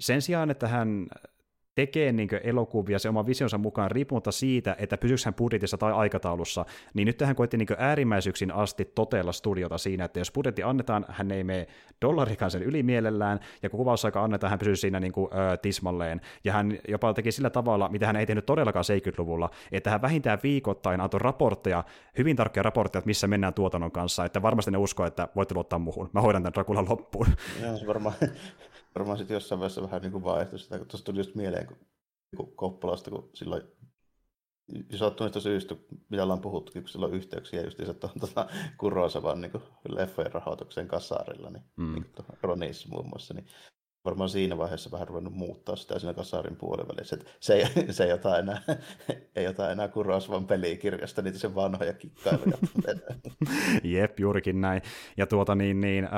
sen 0.00 0.22
sijaan, 0.22 0.50
että 0.50 0.68
hän 0.68 1.06
tekee 1.74 2.12
niin 2.12 2.28
elokuvia 2.42 2.98
se 2.98 3.08
oma 3.08 3.26
visionsa 3.26 3.58
mukaan 3.58 3.90
riippumatta 3.90 4.32
siitä, 4.32 4.76
että 4.78 4.96
pysyykö 4.96 5.22
hän 5.24 5.34
budjetissa 5.34 5.78
tai 5.78 5.92
aikataulussa, 5.92 6.64
niin 6.94 7.06
nyt 7.06 7.20
hän 7.20 7.36
koitti 7.36 7.56
niin 7.56 7.68
äärimmäisyyksiin 7.78 8.52
asti 8.52 8.84
totella 8.84 9.32
studiota 9.32 9.78
siinä, 9.78 10.04
että 10.04 10.20
jos 10.20 10.32
budjetti 10.32 10.62
annetaan, 10.62 11.04
hän 11.08 11.30
ei 11.30 11.44
mene 11.44 11.66
dollarikaan 12.02 12.50
sen 12.50 12.62
yli 12.62 12.82
mielellään, 12.82 13.40
ja 13.62 13.70
kun 13.70 13.78
kuvausaika 13.78 14.24
annetaan, 14.24 14.50
hän 14.50 14.58
pysyy 14.58 14.76
siinä 14.76 15.00
niin 15.00 15.12
kuin, 15.12 15.30
ö, 15.32 15.56
tismalleen. 15.56 16.20
Ja 16.44 16.52
hän 16.52 16.78
jopa 16.88 17.14
teki 17.14 17.32
sillä 17.32 17.50
tavalla, 17.50 17.88
mitä 17.88 18.06
hän 18.06 18.16
ei 18.16 18.26
tehnyt 18.26 18.46
todellakaan 18.46 18.84
70-luvulla, 18.84 19.50
että 19.72 19.90
hän 19.90 20.02
vähintään 20.02 20.38
viikoittain 20.42 21.00
antoi 21.00 21.20
raportteja, 21.20 21.84
hyvin 22.18 22.36
tarkkoja 22.36 22.62
raportteja, 22.62 22.98
että 22.98 23.08
missä 23.08 23.26
mennään 23.26 23.54
tuotannon 23.54 23.92
kanssa, 23.92 24.24
että 24.24 24.42
varmasti 24.42 24.70
ne 24.70 24.78
uskoo, 24.78 25.06
että 25.06 25.28
voitte 25.36 25.54
luottaa 25.54 25.78
muuhun. 25.78 26.10
Mä 26.12 26.20
hoidan 26.20 26.42
tämän 26.42 26.54
Drakulan 26.54 26.86
loppuun. 26.88 27.26
Joo, 27.62 27.78
varmaan 27.86 28.14
varmaan 28.94 29.18
sitten 29.18 29.34
jossain 29.34 29.58
vaiheessa 29.58 29.82
vähän 29.82 30.02
niin 30.02 30.12
kuin 30.12 30.24
vaihtui 30.24 30.58
sitä, 30.58 30.78
kun 30.78 30.86
tuossa 30.86 31.04
tuli 31.04 31.18
just 31.18 31.34
mieleen 31.34 31.66
kun, 31.66 31.76
kun 32.36 32.56
Koppolasta, 32.56 33.10
kun 33.10 33.30
silloin 33.34 33.62
sattuneesta 34.96 35.40
syystä, 35.40 35.76
mitä 36.08 36.22
ollaan 36.22 36.40
puhuttukin, 36.40 36.82
kun 36.82 36.88
silloin 36.88 37.14
yhteyksiä 37.14 37.62
just 37.62 37.78
se 37.86 37.94
tuon 37.94 38.12
tuota, 38.20 38.46
Kurosavan 38.78 39.40
niin 39.40 39.52
leffojen 39.88 40.32
rahoituksen 40.32 40.88
kasarilla, 40.88 41.50
niin, 41.50 41.64
mm. 41.76 41.92
niin 41.92 42.04
kuin 42.04 42.38
Ronissa 42.42 42.88
muun 42.88 43.08
muassa, 43.08 43.34
niin 43.34 43.46
varmaan 44.04 44.28
siinä 44.28 44.58
vaiheessa 44.58 44.90
vähän 44.90 45.08
ruvennut 45.08 45.34
muuttaa 45.34 45.76
sitä 45.76 45.98
siinä 45.98 46.14
kasarin 46.14 46.56
puolivälissä. 46.56 47.18
Se, 47.40 47.54
ei, 47.54 47.66
se 47.92 48.04
ei 48.04 48.12
ota 48.12 48.38
enää, 48.38 48.62
ei 49.36 49.46
ota 49.46 49.70
enää 49.70 49.88
Kurosvan 49.88 50.46
pelikirjasta 50.46 51.22
niitä 51.22 51.38
sen 51.38 51.54
vanhoja 51.54 51.92
kikkailuja. 51.92 52.58
Jep, 53.82 54.20
juurikin 54.20 54.60
näin. 54.60 54.82
Ja 55.16 55.26
tuota 55.26 55.54
niin, 55.54 55.80
niin 55.80 56.04
äh, 56.04 56.10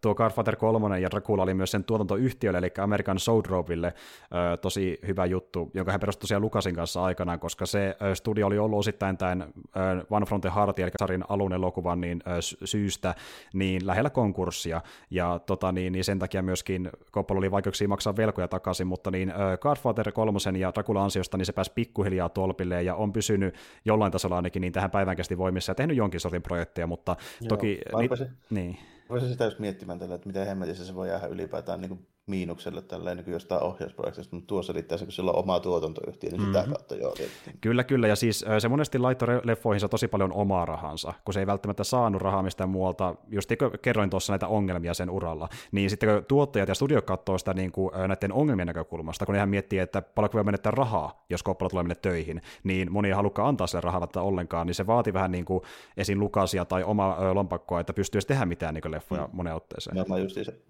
tuo 0.00 0.14
Godfather 0.14 0.56
3 0.56 1.00
ja 1.00 1.10
Dracula 1.10 1.42
oli 1.42 1.54
myös 1.54 1.70
sen 1.70 1.84
tuotantoyhtiölle, 1.84 2.58
eli 2.58 2.70
American 2.78 3.18
Soudroville, 3.18 3.86
äh, 3.86 4.58
tosi 4.60 4.98
hyvä 5.06 5.26
juttu, 5.26 5.70
jonka 5.74 5.92
hän 5.92 6.00
perustui 6.00 6.28
siellä 6.28 6.44
Lukasin 6.44 6.74
kanssa 6.74 7.04
aikanaan, 7.04 7.40
koska 7.40 7.66
se 7.66 7.96
äh, 8.02 8.14
studio 8.14 8.46
oli 8.46 8.58
ollut 8.58 8.78
osittain 8.78 9.16
tämän 9.16 9.42
äh, 9.42 10.06
One 10.10 10.26
from 10.26 10.40
the 10.40 10.52
Heart, 10.54 10.78
eli 10.78 10.90
sarin 10.98 11.24
alun 11.28 11.52
elokuvan 11.52 12.00
niin, 12.00 12.22
äh, 12.28 12.34
syystä, 12.64 13.14
niin 13.52 13.86
lähellä 13.86 14.10
konkurssia, 14.10 14.82
ja 15.10 15.40
tota, 15.46 15.72
niin, 15.72 15.92
niin 15.92 16.04
sen 16.04 16.18
takia 16.18 16.42
myöskin 16.42 16.90
Coppola 17.12 17.38
oli 17.38 17.50
vaikeuksia 17.50 17.88
maksaa 17.88 18.16
velkoja 18.16 18.48
takaisin, 18.48 18.86
mutta 18.86 19.10
niin 19.10 19.32
Godfather 19.60 20.12
3 20.12 20.38
ja 20.58 20.72
Dracula 20.74 21.04
ansiosta 21.04 21.36
niin 21.36 21.46
se 21.46 21.52
pääsi 21.52 21.72
pikkuhiljaa 21.74 22.28
tolpille 22.28 22.82
ja 22.82 22.94
on 22.94 23.12
pysynyt 23.12 23.54
jollain 23.84 24.12
tasolla 24.12 24.36
ainakin 24.36 24.60
niin 24.60 24.72
tähän 24.72 24.90
päivänkästi 24.90 25.38
voimissa 25.38 25.70
ja 25.70 25.74
tehnyt 25.74 25.96
jonkin 25.96 26.20
sortin 26.20 26.42
projekteja, 26.42 26.86
mutta 26.86 27.16
Joo, 27.40 27.48
toki... 27.48 27.80
Ni, 27.98 28.08
niin. 28.50 28.78
Voisin 29.08 29.28
sitä 29.28 29.44
just 29.44 29.58
miettimään 29.58 29.98
tällä, 29.98 30.14
että 30.14 30.26
miten 30.26 30.46
hemmetissä 30.46 30.86
se 30.86 30.94
voi 30.94 31.08
jäädä 31.08 31.26
ylipäätään 31.26 31.80
niin 31.80 31.88
kuin 31.88 32.06
miinukselle 32.30 32.82
tälleen 32.82 33.16
niin 33.16 33.32
jostain 33.32 33.62
ohjausprojektista, 33.62 34.36
mutta 34.36 34.46
tuossa 34.46 34.72
selittää 34.72 34.98
se, 34.98 35.04
kun 35.04 35.12
sillä 35.12 35.30
on 35.30 35.38
oma 35.38 35.60
tuotantoyhtiö, 35.60 36.30
niin 36.30 36.46
sitä 36.46 36.58
mm-hmm. 36.58 36.72
kautta 36.72 36.94
joo. 36.94 37.12
Tietysti. 37.12 37.50
Kyllä, 37.60 37.84
kyllä, 37.84 38.08
ja 38.08 38.16
siis 38.16 38.44
se 38.58 38.68
monesti 38.68 38.98
laittoi 38.98 39.40
leffoihinsa 39.44 39.88
tosi 39.88 40.08
paljon 40.08 40.32
omaa 40.32 40.64
rahansa, 40.64 41.12
kun 41.24 41.34
se 41.34 41.40
ei 41.40 41.46
välttämättä 41.46 41.84
saanut 41.84 42.22
rahaa 42.22 42.42
mistään 42.42 42.70
muualta, 42.70 43.14
just 43.28 43.50
kun 43.58 43.70
kerroin 43.82 44.10
tuossa 44.10 44.32
näitä 44.32 44.48
ongelmia 44.48 44.94
sen 44.94 45.10
uralla, 45.10 45.48
niin 45.72 45.90
sitten 45.90 46.08
kun 46.08 46.24
tuottajat 46.24 46.68
ja 46.68 46.74
studio 46.74 47.02
katsoo 47.02 47.38
sitä 47.38 47.54
niin 47.54 47.72
kuin, 47.72 47.90
näiden 48.08 48.32
ongelmien 48.32 48.66
näkökulmasta, 48.66 49.26
kun 49.26 49.32
nehän 49.32 49.48
miettii, 49.48 49.78
että 49.78 50.02
paljonko 50.02 50.34
voi 50.34 50.44
menettää 50.44 50.70
rahaa, 50.70 51.24
jos 51.30 51.44
Coppola 51.44 51.70
tulee 51.70 51.82
mennä 51.82 51.94
töihin, 51.94 52.40
niin 52.64 52.92
moni 52.92 53.08
ei 53.08 53.14
halukkaan 53.14 53.48
antaa 53.48 53.66
sille 53.66 53.80
rahaa 53.80 54.08
ollenkaan, 54.16 54.66
niin 54.66 54.74
se 54.74 54.86
vaati 54.86 55.12
vähän 55.12 55.32
niin 55.32 55.44
kuin 55.44 55.62
esim. 55.96 56.20
Lukasia 56.20 56.64
tai 56.64 56.84
oma 56.84 57.16
lompakkoa, 57.32 57.80
että 57.80 57.92
pystyisi 57.92 58.26
tehdä 58.26 58.46
mitään 58.46 58.74
niin 58.74 58.90
leffoja 58.90 59.22
mm. 59.26 59.30
moneen 59.32 59.56
otteeseen. 59.56 60.08
Mä 60.08 60.18
just 60.18 60.34
se, 60.34 60.60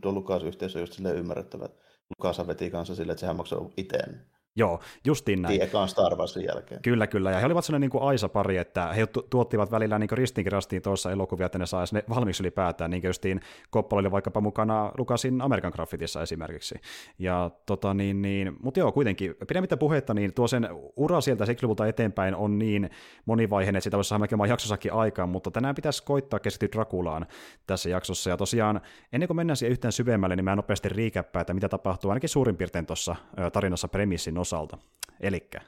tuo 0.00 0.12
Lukas-yhteisö 0.12 0.80
just 0.80 1.00
silleen 1.10 1.20
ymmärrettävä. 1.20 1.68
Lukasa 2.18 2.46
veti 2.46 2.70
kanssa 2.70 2.94
sille, 2.94 3.12
että 3.12 3.20
sehän 3.20 3.36
maksoi 3.36 3.72
itse 3.76 3.98
Joo, 4.56 4.80
justiin 5.04 5.42
näin. 5.42 5.62
Ekaan 5.62 5.88
Star 5.88 6.16
Warsin 6.16 6.44
jälkeen. 6.44 6.82
Kyllä, 6.82 7.06
kyllä. 7.06 7.30
Ja 7.30 7.38
he 7.38 7.46
olivat 7.46 7.64
sellainen 7.64 7.90
niin 7.92 8.02
Aisa-pari, 8.02 8.56
että 8.56 8.92
he 8.92 9.06
tuottivat 9.30 9.70
välillä 9.70 9.98
niin 9.98 10.10
ristinkin 10.10 10.52
rastiin 10.52 10.82
tuossa 10.82 11.10
elokuvia, 11.10 11.46
että 11.46 11.58
ne 11.58 11.66
saisi 11.66 11.94
ne 11.94 12.04
valmiiksi 12.08 12.42
ylipäätään. 12.42 12.90
Niin 12.90 13.02
justiin 13.02 13.40
Coppola 13.72 14.00
oli 14.00 14.10
vaikkapa 14.10 14.40
mukana 14.40 14.92
Lukasin 14.98 15.40
American 15.40 15.72
Graffitissa 15.74 16.22
esimerkiksi. 16.22 16.74
Ja 17.18 17.50
tota 17.66 17.94
niin, 17.94 18.22
niin 18.22 18.56
mutta 18.62 18.80
joo, 18.80 18.92
kuitenkin, 18.92 19.34
pidemmittä 19.48 19.76
puhetta, 19.76 20.14
niin 20.14 20.34
tuo 20.34 20.48
sen 20.48 20.68
ura 20.96 21.20
sieltä 21.20 21.46
70 21.46 21.86
eteenpäin 21.86 22.34
on 22.34 22.58
niin 22.58 22.90
monivaiheinen, 23.24 23.78
että 23.78 23.84
sitä 23.84 23.96
voisi 23.96 24.08
saada 24.08 24.18
melkein 24.18 24.48
jaksossakin 24.48 24.92
aikaan, 24.92 25.28
mutta 25.28 25.50
tänään 25.50 25.74
pitäisi 25.74 26.02
koittaa 26.02 26.40
keskittyä 26.40 26.68
Drakulaan 26.72 27.26
tässä 27.66 27.88
jaksossa. 27.88 28.30
Ja 28.30 28.36
tosiaan, 28.36 28.80
ennen 29.12 29.26
kuin 29.26 29.36
mennään 29.36 29.56
siihen 29.56 29.72
yhteen 29.72 29.92
syvemmälle, 29.92 30.36
niin 30.36 30.44
mä 30.44 30.56
nopeasti 30.56 30.88
riikäppää, 30.88 31.40
että 31.40 31.54
mitä 31.54 31.68
tapahtuu 31.68 32.10
ainakin 32.10 32.28
suurin 32.28 32.56
piirtein 32.56 32.86
tuossa 32.86 33.16
tarinassa 33.52 33.88
premissin 33.88 34.39
osalta. 34.40 34.78
Elikkä, 35.20 35.60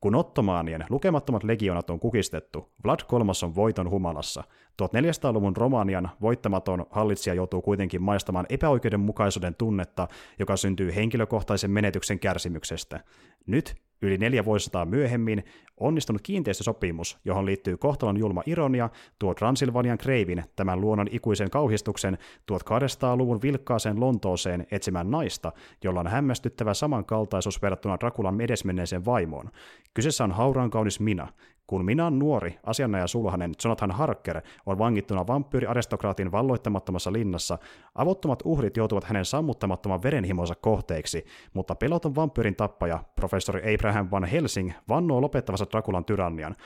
kun 0.00 0.14
ottomaanien 0.14 0.84
lukemattomat 0.90 1.44
legionat 1.44 1.90
on 1.90 2.00
kukistettu, 2.00 2.72
Vlad 2.84 3.00
III 3.12 3.20
on 3.44 3.54
voiton 3.54 3.90
humalassa. 3.90 4.44
1400-luvun 4.82 5.56
Romanian 5.56 6.10
voittamaton 6.20 6.86
hallitsija 6.90 7.34
joutuu 7.34 7.62
kuitenkin 7.62 8.02
maistamaan 8.02 8.46
epäoikeudenmukaisuuden 8.48 9.54
tunnetta, 9.54 10.08
joka 10.38 10.56
syntyy 10.56 10.94
henkilökohtaisen 10.94 11.70
menetyksen 11.70 12.18
kärsimyksestä. 12.18 13.00
Nyt 13.46 13.76
Yli 14.02 14.18
neljä 14.18 14.44
vuosisataa 14.44 14.84
myöhemmin 14.84 15.44
onnistunut 15.76 16.22
kiinteistösopimus, 16.22 17.18
johon 17.24 17.46
liittyy 17.46 17.76
kohtalon 17.76 18.16
julma 18.16 18.42
ironia, 18.46 18.90
tuo 19.18 19.34
Transilvanian 19.34 19.98
kreivin, 19.98 20.44
tämän 20.56 20.80
luonnon 20.80 21.08
ikuisen 21.10 21.50
kauhistuksen, 21.50 22.18
1200-luvun 22.52 23.42
vilkkaaseen 23.42 24.00
Lontooseen 24.00 24.66
etsimään 24.70 25.10
naista, 25.10 25.52
jolla 25.84 26.00
on 26.00 26.06
hämmästyttävä 26.06 26.74
samankaltaisuus 26.74 27.62
verrattuna 27.62 28.00
Drakulan 28.00 28.40
edesmenneeseen 28.40 29.04
vaimoon. 29.04 29.50
Kyseessä 29.94 30.24
on 30.24 30.32
hauraan 30.32 30.70
kaunis 30.70 31.00
Mina, 31.00 31.28
kun 31.70 31.84
minä 31.84 32.10
nuori, 32.10 32.58
asianaja 32.66 33.06
sulhanen 33.06 33.52
Jonathan 33.64 33.90
Harker 33.90 34.40
on 34.66 34.78
vangittuna 34.78 35.26
vampyyriaristokraatin 35.26 36.32
valloittamattomassa 36.32 37.12
linnassa, 37.12 37.58
avuttomat 37.94 38.42
uhrit 38.44 38.76
joutuvat 38.76 39.04
hänen 39.04 39.24
sammuttamattoman 39.24 40.02
verenhimonsa 40.02 40.54
kohteiksi, 40.54 41.24
mutta 41.54 41.74
peloton 41.74 42.14
vampyyrin 42.14 42.56
tappaja, 42.56 43.04
professori 43.14 43.74
Abraham 43.74 44.08
Van 44.10 44.24
Helsing, 44.24 44.72
vannoo 44.88 45.20
lopettavansa 45.20 45.66
Drakulan 45.72 46.04
tyrannian. 46.04 46.56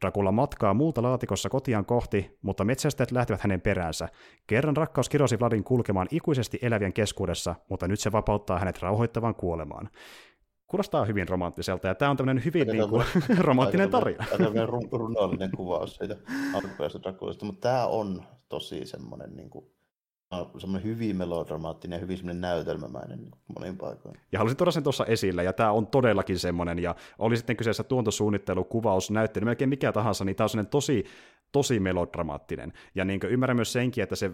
Dracula 0.00 0.32
matkaa 0.32 0.74
muulta 0.74 1.02
laatikossa 1.02 1.48
kotiaan 1.48 1.84
kohti, 1.84 2.38
mutta 2.42 2.64
metsästäjät 2.64 3.10
lähtevät 3.10 3.40
hänen 3.40 3.60
peräänsä. 3.60 4.08
Kerran 4.46 4.76
rakkaus 4.76 5.08
kirosi 5.08 5.40
Vladin 5.40 5.64
kulkemaan 5.64 6.08
ikuisesti 6.10 6.58
elävien 6.62 6.92
keskuudessa, 6.92 7.54
mutta 7.68 7.88
nyt 7.88 8.00
se 8.00 8.12
vapauttaa 8.12 8.58
hänet 8.58 8.82
rauhoittavaan 8.82 9.34
kuolemaan 9.34 9.88
kuulostaa 10.70 11.04
hyvin 11.04 11.28
romanttiselta, 11.28 11.88
ja 11.88 11.94
tämä 11.94 12.10
on 12.10 12.16
tämmöinen 12.16 12.44
hyvin 12.44 12.68
niin 12.68 12.88
kuin, 12.88 13.04
romanttinen 13.38 13.90
tarina. 13.90 14.24
Tämä 14.38 14.48
on 14.48 14.68
run- 14.68 14.88
runollinen 14.92 15.50
kuvaus 15.56 15.96
siitä 15.96 16.16
alkuperäisestä 16.54 17.02
Draculasta, 17.02 17.46
mutta 17.46 17.68
tämä 17.68 17.86
on 17.86 18.22
tosi 18.48 18.86
semmoinen 18.86 19.36
niin 19.36 19.50
kuin, 19.50 19.64
semmoinen 20.58 20.88
hyvin 20.88 21.16
melodramaattinen 21.16 21.96
ja 21.96 22.00
hyvin 22.00 22.16
semmoinen 22.16 22.40
näytelmämäinen 22.40 23.18
niin 23.18 23.32
monin 23.58 23.76
paikoin. 23.76 24.14
Ja 24.32 24.38
halusin 24.38 24.56
tuoda 24.56 24.70
sen 24.70 24.82
tuossa 24.82 25.06
esille, 25.06 25.44
ja 25.44 25.52
tämä 25.52 25.72
on 25.72 25.86
todellakin 25.86 26.38
semmoinen, 26.38 26.78
ja 26.78 26.94
oli 27.18 27.36
sitten 27.36 27.56
kyseessä 27.56 27.84
tuontosuunnittelu, 27.84 28.64
kuvaus, 28.64 29.10
näyttely, 29.10 29.44
melkein 29.44 29.70
mikä 29.70 29.92
tahansa, 29.92 30.24
niin 30.24 30.36
tämä 30.36 30.44
on 30.44 30.48
semmoinen 30.48 30.70
tosi 30.70 31.04
tosi 31.52 31.80
melodramaattinen. 31.80 32.72
Ja 32.94 33.04
niin 33.04 33.20
ymmärrän 33.28 33.56
myös 33.56 33.72
senkin, 33.72 34.02
että 34.02 34.16
se, 34.16 34.30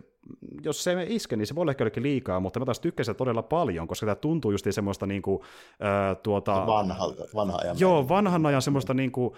jos 0.64 0.84
se 0.84 0.92
ei 0.92 1.14
iske, 1.14 1.36
niin 1.36 1.46
se 1.46 1.54
voi 1.54 1.62
olla 1.62 1.72
ehkä 1.72 2.02
liikaa, 2.02 2.40
mutta 2.40 2.58
mä 2.60 2.64
taas 2.64 2.80
tykkäsin 2.80 3.16
todella 3.16 3.42
paljon, 3.42 3.88
koska 3.88 4.06
tämä 4.06 4.16
tuntuu 4.16 4.50
just 4.50 4.66
semmoista 4.70 5.06
niin 5.06 5.22
kuin, 5.22 5.42
äh, 5.70 6.16
tuota... 6.22 6.66
Vanha, 6.66 7.06
vanha 7.34 7.58
ajan. 7.62 7.76
Joo, 7.78 8.08
vanhan 8.08 8.46
ajan 8.46 8.62
semmoista 8.62 8.94
niin 8.94 9.12
kuin, 9.12 9.34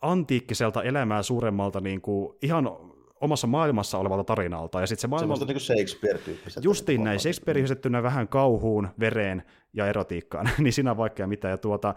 antiikkiselta 0.00 0.82
elämää 0.82 1.22
suuremmalta 1.22 1.80
niin 1.80 2.00
kuin, 2.00 2.36
ihan 2.42 2.70
omassa 3.20 3.46
maailmassa 3.46 3.98
olevalta 3.98 4.24
tarinalta. 4.24 4.80
Ja 4.80 4.86
sit 4.86 4.98
se 4.98 5.08
maailma... 5.08 5.36
Semmoista 5.36 5.46
niin 5.46 5.60
Shakespeare-tyyppistä. 5.60 6.60
Justiin 6.64 7.04
näin, 7.04 7.20
Shakespeare 7.20 8.02
vähän 8.02 8.28
kauhuun, 8.28 8.88
vereen 9.00 9.42
ja 9.72 9.86
erotiikkaan, 9.86 10.50
niin 10.58 10.72
siinä 10.72 10.90
on 10.90 10.96
vaikka 10.96 11.26
mitä. 11.26 11.48
Ja 11.48 11.58
tuota, 11.58 11.94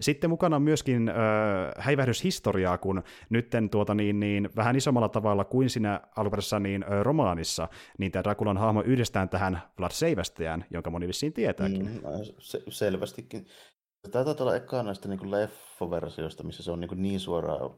sitten 0.00 0.30
mukana 0.30 0.56
on 0.56 0.62
myöskin 0.62 1.08
äh, 1.08 1.14
häivähdyshistoriaa, 1.78 2.78
kun 2.78 3.02
nytten 3.30 3.70
tuota 3.70 3.94
niin, 3.94 4.20
niin, 4.20 4.48
vähän 4.56 4.76
isommalla 4.76 5.08
tavalla 5.08 5.44
kuin 5.44 5.70
siinä 5.70 6.00
alkuperäisessä 6.16 6.60
niin, 6.60 6.82
äh, 6.82 7.00
romaanissa, 7.02 7.68
niin 7.98 8.12
tämä 8.12 8.24
Drakulan 8.24 8.56
hahmo 8.56 8.82
yhdistään 8.82 9.28
tähän 9.28 9.62
Vlad 9.78 9.90
Seivästäjään, 9.90 10.64
jonka 10.70 10.90
moni 10.90 11.08
vissiin 11.08 11.32
tietääkin. 11.32 11.86
Mm, 11.86 12.00
se, 12.38 12.62
selvästikin. 12.68 13.46
Tämä 14.10 14.24
taitaa 14.24 14.44
olla 14.44 14.56
eka 14.56 14.82
näistä 14.82 15.08
niin 15.08 15.30
leffoversioista, 15.30 16.42
missä 16.42 16.62
se 16.62 16.70
on 16.70 16.80
niin, 16.80 17.02
niin 17.02 17.20
suoraan 17.20 17.70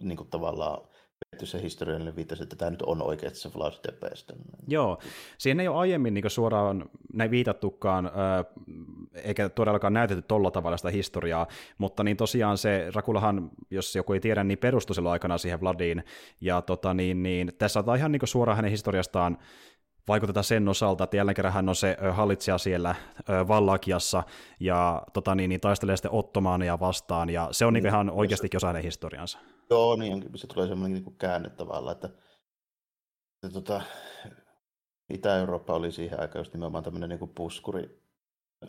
niin 0.00 0.16
kuin 0.16 0.30
tavallaan 0.30 0.88
vetty 1.32 1.46
se 1.46 1.62
historiallinen 1.62 2.16
viittasi, 2.16 2.42
että 2.42 2.56
tämä 2.56 2.70
nyt 2.70 2.82
on 2.82 3.02
oikeasti 3.02 3.38
se 3.38 3.50
Vlad 3.54 3.72
Tepes. 3.82 4.26
Joo, 4.68 4.98
siihen 5.38 5.60
ei 5.60 5.68
ole 5.68 5.76
aiemmin 5.76 6.14
niin 6.14 6.30
suoraan 6.30 6.90
näin 7.12 7.30
viitattukaan, 7.30 8.10
eikä 9.14 9.48
todellakaan 9.48 9.92
näytetty 9.92 10.22
tolla 10.22 10.50
tavalla 10.50 10.76
sitä 10.76 10.90
historiaa, 10.90 11.46
mutta 11.78 12.04
niin 12.04 12.16
tosiaan 12.16 12.58
se 12.58 12.90
Rakulahan, 12.94 13.50
jos 13.70 13.96
joku 13.96 14.12
ei 14.12 14.20
tiedä, 14.20 14.44
niin 14.44 14.58
perustui 14.58 14.94
silloin 14.94 15.12
aikana 15.12 15.38
siihen 15.38 15.60
Vladiin, 15.60 16.04
ja 16.40 16.62
tota, 16.62 16.94
niin, 16.94 17.22
niin, 17.22 17.52
tässä 17.58 17.82
on 17.86 17.96
ihan 17.96 18.12
niin 18.12 18.20
suoraan 18.24 18.56
hänen 18.56 18.70
historiastaan 18.70 19.38
vaikutetaan 20.08 20.44
sen 20.44 20.68
osalta, 20.68 21.04
että 21.04 21.16
jälleen 21.16 21.34
kerran 21.34 21.54
hän 21.54 21.68
on 21.68 21.76
se 21.76 21.96
hallitsija 22.10 22.58
siellä 22.58 22.94
Vallakiassa 23.48 24.22
ja 24.60 25.02
tota, 25.12 25.34
niin, 25.34 25.48
niin, 25.48 25.60
taistelee 25.60 25.96
sitten 25.96 26.12
Ottomaania 26.12 26.80
vastaan, 26.80 27.30
ja 27.30 27.48
se 27.50 27.66
on 27.66 27.72
niin, 27.72 27.82
niin 27.82 27.90
ihan 27.90 28.10
oikeastikin 28.10 28.58
osa 28.58 28.66
hänen 28.66 28.82
historiansa. 28.82 29.38
Joo, 29.70 29.96
niin 29.96 30.30
se 30.34 30.46
tulee 30.46 30.68
semmoinen 30.68 31.02
niin 31.02 31.16
käänne 31.16 31.50
tavallaan, 31.50 31.94
että, 31.96 32.08
että 33.42 33.60
tota, 33.60 33.82
Itä-Eurooppa 35.10 35.74
oli 35.74 35.92
siihen 35.92 36.20
aikaan 36.20 36.40
just 36.40 36.52
nimenomaan 36.52 36.84
tämmöinen 36.84 37.08
niin 37.08 37.18
kuin 37.18 37.34
puskuri 37.34 38.00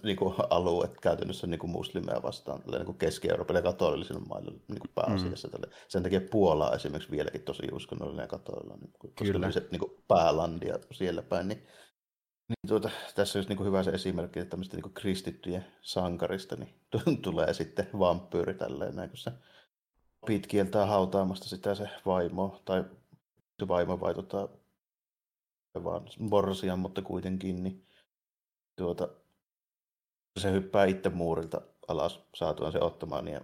niin 0.04 0.18
kuin 0.18 0.36
alue 0.50 0.90
käytännössä 1.02 1.48
niin 1.48 1.60
kuin 1.60 1.72
muslimeja 1.72 2.24
vastaan 2.24 2.64
niin 2.72 2.86
kuin 2.86 2.98
Keski-Euroopan 2.98 3.56
ja 3.56 3.62
katolisille 3.62 4.22
maille 4.30 4.52
niin 4.52 4.80
kuin 4.80 4.92
pääasiassa. 4.96 5.48
Mm. 5.48 5.72
Sen 5.88 6.04
takia 6.04 6.22
Puola 6.32 6.76
esimerkiksi 6.76 7.12
vieläkin 7.12 7.42
tosi 7.42 7.68
uskonnollinen 7.72 8.24
ja 8.24 8.28
katolilla, 8.28 8.78
niin 8.78 8.94
kuin, 9.00 9.14
koska 9.16 9.34
Kyllä. 9.34 9.52
se 9.52 9.68
niin 9.72 9.80
kuin 9.80 10.04
päälandia 10.08 10.80
siellä 10.92 11.22
päin. 11.22 11.48
Niin, 11.48 11.68
Niin 12.50 12.68
tuota, 12.68 12.90
tässä 13.16 13.40
olisi 13.40 13.56
niin 13.56 13.66
hyvä 13.66 13.84
se 13.84 13.92
esimerkki, 13.92 14.40
että 14.40 14.50
tämmöistä 14.50 14.78
niin 14.78 14.94
kristittyjen 14.94 15.66
sankarista 15.82 16.56
niin 16.56 16.76
tulee 17.22 17.54
sitten 17.54 17.90
vampyyri 18.00 18.54
tälleen 18.54 18.96
näin, 18.96 19.10
kun 19.10 19.18
se 19.18 19.32
Pete 20.28 20.48
kieltää 20.48 20.86
hautaamasta 20.86 21.50
sitä 21.50 21.76
se 21.76 21.90
vaimo, 22.06 22.62
tai 22.66 22.84
se 23.60 23.68
vaimo 23.68 24.00
vai 24.00 24.14
tota, 24.14 24.50
vaan 25.84 26.08
morsian, 26.20 26.80
mutta 26.80 27.02
kuitenkin, 27.02 27.64
niin 27.64 27.88
tuota, 28.76 29.10
se 30.40 30.52
hyppää 30.52 30.86
itse 30.86 31.10
muurilta 31.10 31.62
alas 31.88 32.22
saatuaan 32.36 32.72
se 32.72 32.80
ottamaan 32.80 33.28
ja 33.28 33.42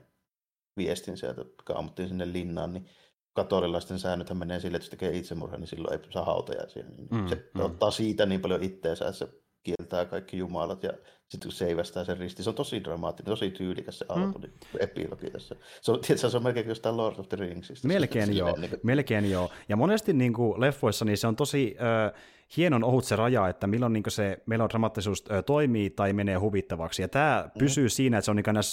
viestin 0.77 1.17
sieltä, 1.17 1.45
kaamuttiin 1.65 2.07
sinne 2.07 2.33
linnaan, 2.33 2.73
niin 2.73 2.89
katolilaisten 3.33 3.99
säännöt 3.99 4.33
menee 4.33 4.59
sille, 4.59 4.77
että 4.77 4.85
jos 4.85 4.89
tekee 4.89 5.17
itsemurha, 5.17 5.57
niin 5.57 5.67
silloin 5.67 5.99
ei 5.99 6.11
saa 6.11 6.25
hautajaisia. 6.25 6.83
Niin 6.83 7.07
mm, 7.11 7.27
se 7.27 7.49
mm. 7.53 7.61
ottaa 7.61 7.91
siitä 7.91 8.25
niin 8.25 8.41
paljon 8.41 8.63
itteensä, 8.63 9.05
että 9.07 9.17
se 9.17 9.29
kieltää 9.67 10.05
kaikki 10.05 10.37
jumalat 10.37 10.83
ja 10.83 10.93
sitten 11.29 11.49
kun 11.49 11.51
seivästää 11.51 12.03
sen 12.03 12.17
risti. 12.17 12.43
Se 12.43 12.49
on 12.49 12.55
tosi 12.55 12.83
dramaattinen, 12.83 13.29
tosi 13.29 13.51
tyylikäs 13.51 13.99
se 13.99 14.05
mm. 14.05 14.23
alku, 14.23 14.39
niin 14.39 14.53
epilogi 14.79 15.31
tässä. 15.31 15.55
Se 15.81 15.91
on, 15.91 15.99
tietysti, 15.99 16.29
se 16.29 16.37
on 16.37 16.43
melkein 16.43 16.67
jostain 16.67 16.97
Lord 16.97 17.19
of 17.19 17.29
the 17.29 17.37
Ringsista. 17.37 17.87
Melkein 17.87 18.37
joo, 18.37 18.55
niin 18.57 18.69
kuin... 18.69 18.79
melkein 18.83 19.31
joo. 19.31 19.49
Ja 19.69 19.75
monesti 19.75 20.13
niin 20.13 20.33
kuin 20.33 20.61
leffoissa 20.61 21.05
niin 21.05 21.17
se 21.17 21.27
on 21.27 21.35
tosi 21.35 21.75
äh, 21.81 22.21
hienon 22.57 22.83
ohut 22.83 23.05
se 23.05 23.15
raja, 23.15 23.47
että 23.47 23.67
milloin 23.67 23.93
niin 23.93 24.03
se 24.07 24.43
melodramaattisuus 24.45 25.23
äh, 25.31 25.43
toimii 25.43 25.89
tai 25.89 26.13
menee 26.13 26.35
huvittavaksi. 26.35 27.01
Ja 27.01 27.07
tämä 27.07 27.43
mm. 27.55 27.59
pysyy 27.59 27.89
siinä, 27.89 28.17
että 28.17 28.25
se 28.25 28.31
on 28.31 28.37
niin 28.37 28.63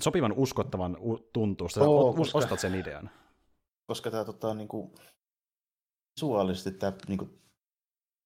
sopivan 0.00 0.32
uskottavan 0.32 0.96
tuntuu. 1.32 1.68
Sä 1.68 1.80
oh, 1.80 2.16
koska... 2.16 2.38
ostat 2.38 2.60
sen 2.60 2.74
idean. 2.74 3.10
Koska 3.86 4.10
tämä 4.10 4.24
tota, 4.24 4.54
niin 4.54 4.68
kuin, 4.68 4.92
visuaalisesti 6.16 6.70
tämä 6.70 6.92
niin 7.08 7.18
kuin, 7.18 7.43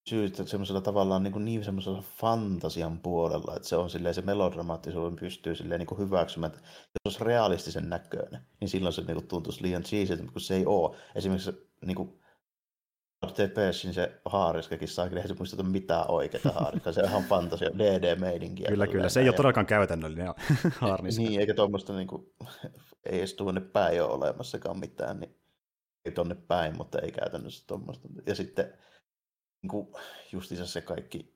syystä 0.08 0.44
semmoisella 0.44 0.80
tavallaan 0.80 1.22
niin, 1.22 1.44
niin 1.44 1.64
semmoisella 1.64 2.02
fantasian 2.16 2.98
puolella, 2.98 3.56
että 3.56 3.68
se 3.68 3.76
on 3.76 3.90
silleen, 3.90 4.14
se 4.14 4.22
melodramaattisuuden 4.22 5.16
pystyy 5.16 5.54
silleen 5.54 5.78
niin 5.78 5.98
hyväksymään, 5.98 6.52
että 6.52 6.68
jos 7.04 7.14
olisi 7.14 7.24
realistisen 7.24 7.88
näköinen, 7.88 8.40
niin 8.60 8.68
silloin 8.68 8.92
se 8.92 9.02
niin 9.02 9.14
kuin 9.14 9.28
tuntuisi 9.28 9.62
liian 9.62 9.82
cheesy, 9.82 10.16
mutta 10.16 10.32
kun 10.32 10.40
se 10.40 10.56
ei 10.56 10.66
ole. 10.66 10.96
Esimerkiksi 11.14 11.68
niin 11.86 11.96
kuin 11.96 12.20
TPSin 13.26 13.94
se 13.94 14.20
haariskakin 14.24 14.88
saa, 14.88 15.08
kyllä 15.08 15.22
ei 15.22 15.28
se 15.28 15.34
muistuta 15.34 15.62
mitään 15.62 16.10
oikeaa 16.10 16.54
haariskaa, 16.54 16.92
se 16.92 17.02
on 17.02 17.08
ihan 17.08 17.24
fantasia, 17.24 17.70
DD-meidinkiä. 17.78 18.68
Kyllä, 18.68 18.86
kyllä, 18.86 19.08
se 19.08 19.20
ei 19.20 19.28
ole 19.28 19.36
todellakaan 19.36 19.66
käytännöllinen 19.66 20.34
haarniska. 20.80 21.22
niin, 21.22 21.40
eikä 21.40 21.54
tuommoista, 21.54 21.96
niin 21.96 22.08
kuin, 22.08 22.32
ei 23.04 23.18
edes 23.18 23.34
tuonne 23.34 23.60
päin 23.60 24.02
ole 24.02 24.12
olemassakaan 24.12 24.78
mitään, 24.78 25.20
niin 25.20 25.36
ei 26.04 26.12
tuonne 26.12 26.34
päin, 26.34 26.76
mutta 26.76 26.98
ei 26.98 27.12
käytännössä 27.12 27.64
tuommoista. 27.66 28.08
Ja 28.26 28.34
sitten 28.34 28.72
niin 29.62 29.70
kuin, 29.70 29.88
justiinsa 30.32 30.66
se 30.66 30.80
kaikki, 30.80 31.34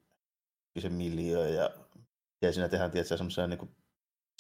se 0.79 0.89
miljö 0.89 1.49
ja, 1.49 1.71
ja 2.43 2.53
siinä 2.53 2.69
tehdään 2.69 2.91
tietysti 2.91 3.17
semmoisia 3.17 3.47
niin 3.47 3.77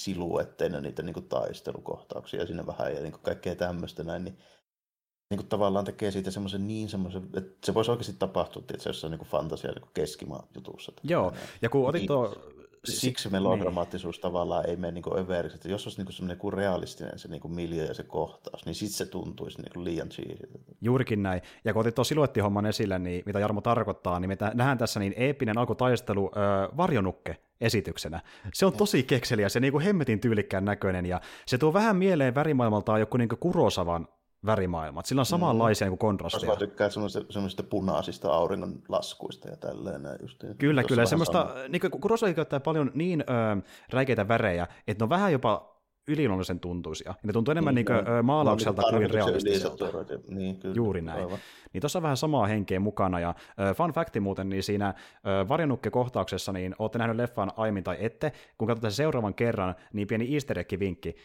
siluetteina 0.03 0.81
niitä 0.81 1.03
niin 1.03 1.15
kuin 1.15 1.29
taistelukohtauksia 1.29 2.47
siinä 2.47 2.67
vähän 2.67 2.95
ja 2.95 3.01
niin 3.01 3.13
kuin 3.13 3.23
kaikkea 3.23 3.55
tämmöistä 3.55 4.05
näin, 4.05 4.25
niin 4.25 4.39
niin 5.31 5.39
kuin 5.39 5.49
tavallaan 5.49 5.85
tekee 5.85 6.11
siitä 6.11 6.31
semmoisen 6.31 6.67
niin 6.67 6.89
semmoisen, 6.89 7.29
että 7.37 7.67
se 7.67 7.75
voisi 7.75 7.91
oikeasti 7.91 8.17
tapahtua 8.19 8.63
tietysti 8.63 8.89
jossain 8.89 9.11
niin 9.11 9.27
fantasia 9.27 9.73
niin 9.73 9.91
keskimaan 9.95 10.49
jutussa. 10.55 10.93
Joo, 11.03 11.33
ja 11.63 11.69
kun 11.69 11.89
otit 11.89 12.01
niin, 12.01 12.07
tuo... 12.07 12.37
Siksi 12.85 13.29
melodramaattisuus 13.29 14.17
niin. 14.17 14.23
tavallaan 14.23 14.67
ei 14.67 14.77
mene 14.77 14.93
niin 14.93 15.19
överiksi, 15.19 15.55
että 15.55 15.69
jos 15.69 15.87
olisi 15.87 16.03
niin 16.03 16.13
semmoinen 16.13 16.39
kuin 16.39 16.53
realistinen 16.53 17.19
se 17.19 17.29
niin 17.29 17.55
miljö 17.55 17.85
ja 17.85 17.95
se 17.95 18.03
kohtaus, 18.03 18.67
niin 18.67 18.75
sitten 18.75 18.97
se 18.97 19.07
tuntuisi 19.07 19.63
niin 19.63 19.73
kuin 19.73 19.85
liian 19.85 20.09
cheesiltä. 20.09 20.59
Juurikin 20.81 21.23
näin. 21.23 21.43
Ja 21.65 21.73
kun 21.73 21.81
otit 21.81 21.95
tuon 21.95 22.05
siluettihomman 22.05 22.67
esille, 22.67 22.99
niin 22.99 23.23
mitä 23.27 23.41
Jarmo 23.41 23.61
tarkoittaa, 23.61 24.21
niin 24.21 24.29
me 24.29 24.37
nähdään 24.55 24.79
tässä 24.79 25.01
niin 25.01 25.15
eeppinen 25.17 25.59
alkutaistelu 25.59 26.31
öö, 26.37 26.69
varjonukke 26.77 27.37
esityksenä. 27.61 28.21
Se 28.55 28.67
on 28.67 28.73
tosi 28.73 29.03
kekseliä, 29.03 29.49
se 29.49 29.61
niin 29.61 29.73
kuin 29.73 29.85
hemmetin 29.85 30.21
tyylikkään 30.21 30.65
näköinen, 30.65 31.07
ja 31.07 31.21
se 31.47 31.59
tuo 31.59 31.73
vähän 31.73 31.97
mieleen 31.97 32.35
värimaailmaltaan 32.35 33.01
joku 33.01 33.17
niin 33.17 33.29
Kurosavan 33.41 34.09
värimaailmat. 34.47 35.07
Sillä 35.07 35.21
on 35.21 35.27
samanlaisia 35.27 35.87
mm. 35.87 35.91
niin 35.91 35.99
kontrasteja. 35.99 36.53
Mä 36.53 36.57
tykkään 36.57 36.91
semmoisista, 36.91 37.63
punaisista 37.63 38.33
auringonlaskuista 38.33 39.49
ja 39.49 39.57
tälleen. 39.57 40.03
Just, 40.23 40.45
kyllä, 40.59 40.85
kyllä. 40.85 41.07
Semmoista, 41.07 41.55
niin 41.69 41.81
kuin 41.81 41.91
Kurosawa 41.91 42.33
käyttää 42.33 42.61
paljon 42.61 42.91
niin 42.95 43.21
ö, 43.21 43.63
räikeitä 43.91 44.29
värejä, 44.29 44.67
että 44.87 45.03
ne 45.03 45.05
on 45.05 45.11
vähän 45.11 45.33
jopa 45.33 45.73
yliluonnollisen 46.09 46.61
tuntuisia. 46.61 47.15
Ne 47.23 47.33
tuntuu 47.33 47.53
enemmän 47.53 47.75
niin, 47.75 47.87
niin 47.87 48.05
kuin, 48.05 48.25
maalaukselta 48.25 48.83
niin 48.83 49.01
kuin 49.01 49.11
realistiselta. 49.11 49.85
Niin, 50.29 50.57
kyllä, 50.57 50.75
Juuri 50.75 51.03
näin. 51.03 51.23
Aivan. 51.23 51.39
Niin 51.73 51.81
tuossa 51.81 51.99
on 51.99 52.03
vähän 52.03 52.17
samaa 52.17 52.47
henkeä 52.47 52.81
mukana. 52.81 53.21
Ja 53.21 53.31
uh, 53.31 53.77
fun 53.77 53.91
facti 53.91 54.21
muuten, 54.21 54.49
niin 54.49 54.63
siinä 54.63 54.89
uh, 54.89 55.49
varjonukke-kohtauksessa, 55.49 56.53
niin 56.53 56.75
olette 56.79 56.99
nähneet 56.99 57.17
leffan 57.17 57.53
aiemmin 57.57 57.85
tai 57.85 57.97
ette. 58.01 58.33
Kun 58.59 58.69
katsotaan 58.69 58.93
se 58.93 58.97
seuraavan 58.97 59.35
kerran, 59.35 59.75
niin 59.93 60.09
pieni 60.09 60.35
easter 60.35 60.59
egg-vinkki. 60.59 61.17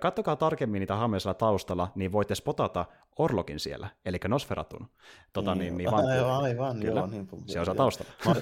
Kattokaa 0.00 0.36
tarkemmin 0.36 0.80
niitä 0.80 0.96
haameja 0.96 1.34
taustalla, 1.38 1.92
niin 1.94 2.12
voitte 2.12 2.34
spotata 2.34 2.86
Orlokin 3.18 3.60
siellä, 3.60 3.88
eli 4.04 4.18
Nosferatun. 4.28 4.88
Tota, 5.32 5.54
niin, 5.54 5.76
niin, 5.76 5.76
niin 5.76 5.94
aivan, 5.94 6.42
aivan 6.42 6.80
Kyllä. 6.80 7.00
joo. 7.00 7.06
Niin, 7.06 7.28
se 7.46 7.60
on 7.60 7.76
taustalla. 7.76 8.12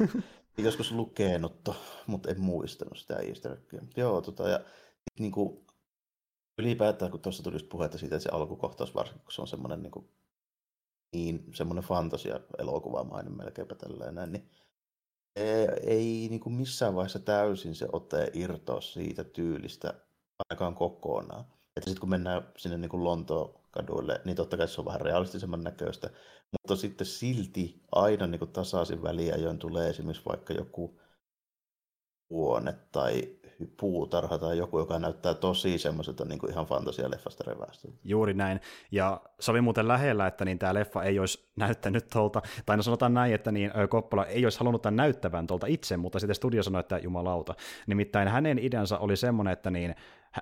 joskus 0.58 0.92
lukenut, 0.92 1.68
mutta 2.06 2.30
en 2.30 2.40
muistanut 2.40 2.98
sitä 2.98 3.16
easter. 3.16 3.56
Joo, 3.96 4.20
tota, 4.20 4.48
ja 4.48 4.60
niin 5.18 5.32
kuin, 5.32 5.66
ylipäätään, 6.58 7.10
kun 7.10 7.20
tuossa 7.20 7.42
tulisi 7.42 7.64
puhetta 7.64 7.98
siitä, 7.98 8.16
että 8.16 8.22
se 8.22 8.30
alkukohtaus 8.32 8.94
varsinkin, 8.94 9.24
kun 9.24 9.32
se 9.32 9.40
on 9.40 9.48
semmoinen 9.48 9.82
niin, 9.82 9.90
kuin, 9.90 10.08
niin 11.12 11.44
semmoinen 11.54 11.84
fantasia-elokuvamainen 11.84 13.36
melkeinpä 13.36 13.74
tällainen, 13.74 14.32
niin 14.32 14.50
ei, 15.36 15.66
ei 15.86 16.26
niin 16.30 16.40
kuin 16.40 16.52
missään 16.52 16.94
vaiheessa 16.94 17.18
täysin 17.18 17.74
se 17.74 17.88
ote 17.92 18.30
irtoa 18.34 18.80
siitä 18.80 19.24
tyylistä 19.24 19.94
ainakaan 20.50 20.74
kokonaan. 20.74 21.44
Että 21.76 21.90
sitten 21.90 22.00
kun 22.00 22.10
mennään 22.10 22.42
sinne 22.56 22.78
niin 22.78 22.88
kuin 22.88 23.04
Lontoon 23.04 23.54
kaduille, 23.70 24.20
niin 24.24 24.36
totta 24.36 24.56
kai 24.56 24.68
se 24.68 24.80
on 24.80 24.84
vähän 24.84 25.00
realistisemman 25.00 25.64
näköistä, 25.64 26.10
mutta 26.52 26.76
sitten 26.76 27.06
silti 27.06 27.82
aina 27.92 28.26
niin 28.26 28.38
kuin 28.38 28.52
tasaisin 28.52 29.02
väliajoin 29.02 29.58
tulee 29.58 29.90
esimerkiksi 29.90 30.24
vaikka 30.28 30.54
joku 30.54 31.00
huone 32.30 32.74
tai 32.92 33.36
puutarha 33.80 34.38
tai 34.38 34.58
joku, 34.58 34.78
joka 34.78 34.98
näyttää 34.98 35.34
tosi 35.34 35.78
semmoiselta 35.78 36.24
niin 36.24 36.50
ihan 36.50 36.66
fantasialeffasta 36.66 37.44
revästä. 37.46 37.88
Juuri 38.04 38.34
näin. 38.34 38.60
Ja 38.92 39.20
se 39.40 39.50
oli 39.50 39.60
muuten 39.60 39.88
lähellä, 39.88 40.26
että 40.26 40.44
niin 40.44 40.58
tämä 40.58 40.74
leffa 40.74 41.02
ei 41.02 41.18
olisi 41.18 41.50
näyttänyt 41.56 42.06
tuolta, 42.12 42.42
tai 42.66 42.76
no 42.76 42.82
sanotaan 42.82 43.14
näin, 43.14 43.34
että 43.34 43.52
niin 43.52 43.72
Koppola 43.88 44.26
ei 44.26 44.46
olisi 44.46 44.58
halunnut 44.58 44.82
tämän 44.82 44.96
näyttävän 44.96 45.46
tuolta 45.46 45.66
itse, 45.66 45.96
mutta 45.96 46.18
sitten 46.18 46.34
studio 46.34 46.62
sanoi, 46.62 46.80
että 46.80 46.98
jumalauta. 46.98 47.54
Nimittäin 47.86 48.28
hänen 48.28 48.58
ideansa 48.58 48.98
oli 48.98 49.16
semmoinen, 49.16 49.52
että 49.52 49.70
niin, 49.70 49.94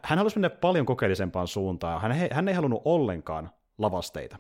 hän 0.03 0.19
halusi 0.19 0.37
mennä 0.37 0.51
paljon 0.51 0.87
kokeellisempaan 0.87 1.49
suuntaan. 1.49 2.01
Hän, 2.01 2.13
hän 2.33 2.49
ei 2.49 2.55
halunnut 2.55 2.83
ollenkaan 2.85 3.51
lavasteita. 3.81 4.37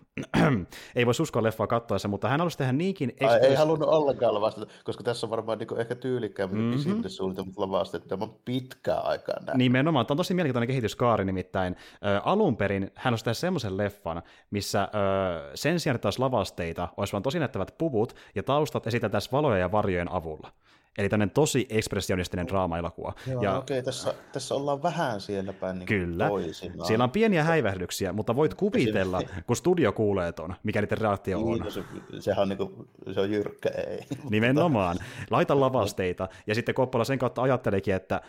ei 0.97 1.07
voi 1.07 1.15
uskoa 1.21 1.43
leffaa 1.43 1.67
katsoessa, 1.67 2.09
mutta 2.09 2.29
hän 2.29 2.41
halusi 2.41 2.59
tehdä 2.59 2.73
niinkin... 2.73 3.13
Ai, 3.21 3.39
ei 3.39 3.55
halunnut 3.55 3.89
ollenkaan 3.89 4.35
lavasteita, 4.35 4.73
koska 4.85 5.05
tässä 5.05 5.27
on 5.27 5.31
varmaan 5.31 5.59
niin 5.59 5.81
ehkä 5.81 5.95
tyylikkäämmin 5.95 6.77
mm-hmm. 6.77 7.03
suunnitelmat 7.07 7.57
lavasteet, 7.57 8.03
mitä 8.03 8.17
on 8.21 8.37
pitkään 8.45 9.05
aikaa 9.05 9.37
nähnyt. 9.41 9.57
Nimenomaan, 9.57 10.07
tämä 10.07 10.15
on 10.15 10.17
tosi 10.17 10.35
mielenkiintoinen 10.35 10.69
kehityskaari 10.69 11.25
nimittäin. 11.25 11.77
Ö, 12.07 12.21
alun 12.25 12.57
perin 12.57 12.83
hän 12.83 12.93
halusi 13.05 13.25
tehdä 13.25 13.35
semmoisen 13.35 13.77
leffan, 13.77 14.23
missä 14.51 14.83
ö, 14.83 15.51
sen 15.55 15.81
sijaan, 15.81 15.95
että 15.95 16.07
olisi 16.07 16.21
lavasteita, 16.21 16.89
olisi 16.97 17.13
vain 17.13 17.23
tosi 17.23 17.39
näyttävät 17.39 17.75
puvut 17.79 18.15
ja 18.35 18.43
taustat 18.43 18.87
esitetään 18.87 19.23
valoja 19.33 19.59
ja 19.59 19.73
varjojen 19.73 20.13
avulla. 20.13 20.53
Eli 21.01 21.09
tämmöinen 21.09 21.31
tosi 21.31 21.67
ekspressionistinen 21.71 22.49
draama-elokuva. 22.49 23.13
Joo, 23.27 23.43
ja, 23.43 23.59
okei, 23.59 23.83
tässä, 23.83 24.15
tässä 24.33 24.55
ollaan 24.55 24.83
vähän 24.83 25.21
siellä 25.21 25.53
päin 25.53 25.79
niin 25.79 25.87
Kyllä, 25.87 26.29
toisinaan. 26.29 26.87
siellä 26.87 27.05
on 27.05 27.11
pieniä 27.11 27.45
häivähdyksiä, 27.45 28.13
mutta 28.13 28.37
voit 28.37 28.55
kuvitella, 28.55 29.23
kun 29.47 29.57
studio 29.57 29.93
kuulee 29.93 30.33
ton, 30.33 30.55
mikä 30.63 30.81
niiden 30.81 30.99
reaktio 30.99 31.39
on. 31.39 31.61
Niin, 31.61 31.73
se, 31.73 31.83
sehän 32.21 32.43
on, 32.43 32.49
niin 32.49 32.57
kuin, 32.57 32.89
se 33.15 33.21
on 33.21 33.31
jyrkkä, 33.31 33.69
ei. 33.69 34.01
Nimenomaan, 34.31 34.97
laita 35.31 35.61
lavasteita, 35.61 36.29
ja 36.47 36.55
sitten 36.55 36.75
Koppola 36.75 37.05
sen 37.05 37.19
kautta 37.19 37.43
ajattelikin, 37.43 37.95
että 37.95 38.21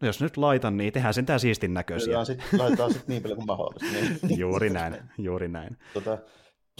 no 0.00 0.06
jos 0.06 0.20
nyt 0.20 0.36
laitan, 0.36 0.76
niin 0.76 0.92
tehdään 0.92 1.14
sen 1.14 1.26
tää 1.26 1.38
siistin 1.38 1.74
näköisiä. 1.74 2.18
Laitetaan 2.58 2.92
sitten 2.92 3.08
niin 3.08 3.22
paljon 3.22 3.36
kuin 3.36 3.46
mahdollista. 3.46 3.86
Niin. 3.92 4.38
juuri 4.38 4.70
näin, 4.70 4.96
juuri 5.18 5.48
näin. 5.48 5.78
Tota, 5.94 6.18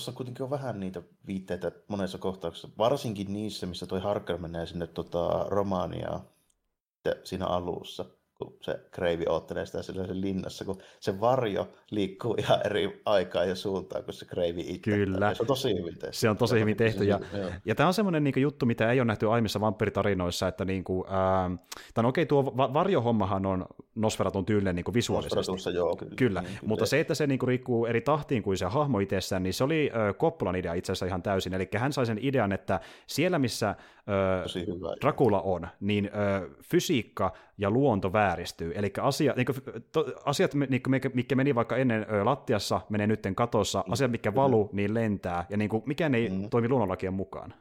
Tuossa 0.00 0.12
kuitenkin 0.12 0.42
on 0.44 0.50
vähän 0.50 0.80
niitä 0.80 1.02
viitteitä 1.26 1.72
monessa 1.88 2.18
kohtauksessa, 2.18 2.68
varsinkin 2.78 3.32
niissä, 3.32 3.66
missä 3.66 3.86
toi 3.86 4.00
Harker 4.00 4.38
menee 4.38 4.66
sinne 4.66 4.86
tota, 4.86 5.44
Romaniaan 5.48 6.20
siinä 7.24 7.46
alussa, 7.46 8.04
kun 8.40 8.56
se 8.60 8.80
kreivi 8.90 9.24
ottelee 9.28 9.66
sitä 9.66 9.82
sen 9.82 10.20
linnassa, 10.20 10.64
kun 10.64 10.78
se 11.00 11.20
varjo 11.20 11.68
liikkuu 11.90 12.34
ihan 12.38 12.58
eri 12.64 13.02
aikaa 13.04 13.44
ja 13.44 13.54
suuntaan, 13.54 14.04
kun 14.04 14.14
se 14.14 14.24
kreivi 14.24 14.60
itse. 14.60 14.90
Kyllä. 14.90 15.34
Se 15.34 15.42
on 15.42 15.46
tosi 15.46 15.74
hyvin 15.74 15.98
tehty. 15.98 16.16
Se 16.16 16.30
on 16.30 16.36
tosi 16.36 16.60
hyvin 16.60 16.76
tehty. 16.76 17.04
Ja, 17.04 17.20
ja 17.64 17.74
tämä 17.74 17.86
on 17.86 17.94
semmoinen 17.94 18.24
niin 18.24 18.34
juttu, 18.36 18.66
mitä 18.66 18.92
ei 18.92 19.00
ole 19.00 19.06
nähty 19.06 19.30
aiemmissa 19.30 19.60
vampyritarinoissa, 19.60 20.48
että 20.48 20.64
niin 20.64 20.84
kuin, 20.84 21.04
ää, 21.08 21.50
tämän, 21.94 22.08
okei, 22.08 22.26
tuo 22.26 22.44
varjohommahan 22.56 23.46
on 23.46 23.66
Nosferatun 23.94 24.44
tyylinen 24.44 24.76
niin 24.76 24.94
visuaalisesti. 24.94 25.70
joo, 25.74 25.96
kyllä. 25.96 26.14
Kyllä, 26.16 26.42
niin, 26.42 26.58
mutta 26.62 26.86
se, 26.86 27.00
että 27.00 27.14
se 27.14 27.26
niin 27.26 27.38
kuin, 27.38 27.48
riikkuu 27.48 27.86
eri 27.86 28.00
tahtiin 28.00 28.42
kuin 28.42 28.56
se 28.56 28.64
hahmo 28.64 28.98
itsessään, 28.98 29.42
niin 29.42 29.54
se 29.54 29.64
oli 29.64 29.90
äh, 29.94 30.16
Koppolan 30.18 30.56
idea 30.56 30.74
itse 30.74 30.92
asiassa 30.92 31.06
ihan 31.06 31.22
täysin. 31.22 31.54
Eli 31.54 31.68
hän 31.76 31.92
sai 31.92 32.06
sen 32.06 32.18
idean, 32.22 32.52
että 32.52 32.80
siellä 33.06 33.38
missä 33.38 33.68
äh, 33.68 33.76
Dracula 35.00 35.40
on, 35.40 35.68
niin 35.80 36.04
äh, 36.14 36.50
fysiikka 36.62 37.32
ja 37.60 37.70
luonto 37.70 38.12
vääristyy. 38.12 38.72
Eli 38.74 38.92
asia, 39.00 39.34
niin 39.36 39.46
kuin, 39.46 39.58
to, 39.92 40.06
asiat, 40.24 40.54
niin 40.54 40.82
kuin, 40.82 41.00
mikä 41.14 41.34
meni 41.34 41.54
vaikka 41.54 41.76
ennen 41.76 42.02
äh, 42.02 42.24
lattiassa, 42.24 42.80
menee 42.88 43.06
nytten 43.06 43.34
katossa, 43.34 43.84
mm. 43.86 43.92
asiat, 43.92 44.10
mikä 44.10 44.34
valu, 44.34 44.70
niin 44.72 44.94
lentää, 44.94 45.46
ja 45.50 45.56
niin 45.56 45.70
kuin, 45.70 45.82
mikään 45.86 46.14
ei 46.14 46.28
mm. 46.28 46.50
toimi 46.50 46.68
luonnonlakien 46.68 47.14
mukaan. 47.14 47.54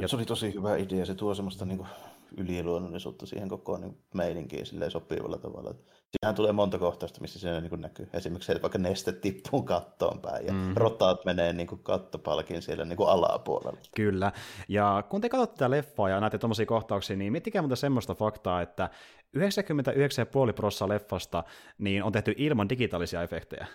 Ja... 0.00 0.08
Se 0.08 0.16
oli 0.16 0.24
tosi 0.24 0.54
hyvä 0.54 0.76
idea, 0.76 1.06
se 1.06 1.14
tuo 1.14 1.34
semmoista 1.34 1.64
niin 1.64 1.78
kuin 1.78 1.88
yliluonnollisuutta 2.36 3.26
siihen 3.26 3.48
koko 3.48 3.78
niin 3.78 3.98
meininkiin 4.14 4.66
silleen 4.66 4.90
sopivalla 4.90 5.38
tavalla. 5.38 5.74
Siinähän 6.12 6.34
tulee 6.34 6.52
monta 6.52 6.78
kohtausta, 6.78 7.20
missä 7.20 7.38
siinä 7.38 7.60
niin 7.60 7.80
näkyy. 7.80 8.08
Esimerkiksi 8.12 8.46
se, 8.46 8.52
että 8.52 8.62
vaikka 8.62 8.78
neste 8.78 9.12
tippuu 9.12 9.62
kattoon 9.62 10.20
päin 10.20 10.46
ja 10.46 10.52
mm. 10.52 10.72
rotaat 10.76 11.24
menee 11.24 11.52
niin 11.52 11.66
kuin 11.66 11.82
kattopalkin 11.82 12.62
siellä 12.62 12.84
niin 12.84 12.96
kuin 12.96 13.08
alapuolella. 13.08 13.80
Kyllä. 13.96 14.32
Ja 14.68 15.04
kun 15.08 15.20
te 15.20 15.28
katsotte 15.28 15.54
tätä 15.58 15.70
leffaa 15.70 16.08
ja 16.08 16.20
näette 16.20 16.38
tuommoisia 16.38 16.66
kohtauksia, 16.66 17.16
niin 17.16 17.32
miettikää 17.32 17.62
muuta 17.62 17.76
semmoista 17.76 18.14
faktaa, 18.14 18.62
että 18.62 18.90
99,5 19.36 20.52
prosenttia 20.54 20.88
leffasta 20.88 21.44
niin 21.78 22.02
on 22.02 22.12
tehty 22.12 22.34
ilman 22.36 22.68
digitaalisia 22.68 23.22
efektejä. 23.22 23.66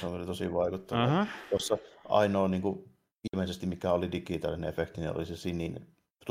Se 0.00 0.06
on 0.06 0.26
tosi 0.26 0.52
vaikuttava. 0.52 1.04
Uh-huh. 1.04 1.26
Tuossa 1.50 1.78
ainoa 2.08 2.48
niin 2.48 2.62
kuin, 2.62 2.90
ilmeisesti 3.32 3.66
mikä 3.66 3.92
oli 3.92 4.12
digitaalinen 4.12 4.68
efekti, 4.68 5.00
niin 5.00 5.16
oli 5.16 5.26
se 5.26 5.36
sininen 5.36 5.86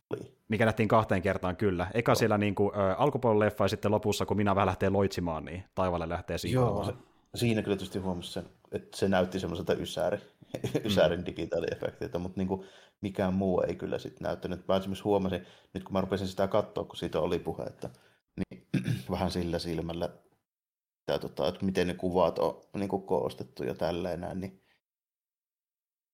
tuli. 0.10 0.39
Mikä 0.50 0.66
nähtiin 0.66 0.90
kahteen 0.90 1.22
kertaan, 1.22 1.58
kyllä. 1.58 1.88
Eka 1.94 2.16
siellä 2.16 2.38
niin 2.38 2.56
kuin, 2.56 2.76
ä, 2.76 2.96
alkupuolella 2.96 3.46
leffa 3.46 3.64
ja 3.64 3.68
sitten 3.68 3.92
lopussa, 3.92 4.26
kun 4.26 4.38
minä 4.38 4.56
vähän 4.56 4.68
lähtee 4.68 4.90
loitsimaan, 4.90 5.46
niin 5.46 5.64
taivaalle 5.76 6.10
lähtee 6.10 6.38
Joo, 6.52 6.84
se, 6.84 6.94
siinä 7.36 7.62
kyllä 7.62 7.78
tietysti 7.78 8.00
huomasi 8.00 8.32
sen, 8.32 8.46
että 8.72 8.98
se 8.98 9.10
näytti 9.10 9.40
semmoiselta 9.40 9.74
ysäri, 9.74 10.18
ysärin 10.86 11.20
mm. 11.20 11.26
digitaaliefektiltä, 11.26 12.20
mutta 12.20 12.40
niin 12.40 12.48
kuin, 12.48 12.66
mikään 13.02 13.34
muu 13.34 13.62
ei 13.62 13.76
kyllä 13.76 14.00
sitten 14.00 14.26
näyttänyt. 14.26 14.68
Mä 14.68 14.78
esimerkiksi 14.78 15.04
huomasin, 15.04 15.46
nyt 15.74 15.84
kun 15.84 15.94
mä 15.94 16.02
rupesin 16.02 16.28
sitä 16.28 16.48
katsoa, 16.48 16.84
kun 16.84 16.98
siitä 16.98 17.20
oli 17.20 17.40
puhe, 17.40 17.64
että 17.64 17.90
niin, 18.36 18.68
vähän 19.12 19.32
sillä 19.32 19.60
silmällä, 19.60 20.06
että, 20.06 21.20
tota, 21.20 21.48
että 21.48 21.66
miten 21.66 21.88
ne 21.88 21.94
kuvat 21.94 22.40
on 22.40 22.62
niin 22.74 22.90
kuin 22.90 23.04
koostettu 23.04 23.64
ja 23.64 23.76
tälleen 23.76 24.22
näin, 24.22 24.40
niin 24.40 24.62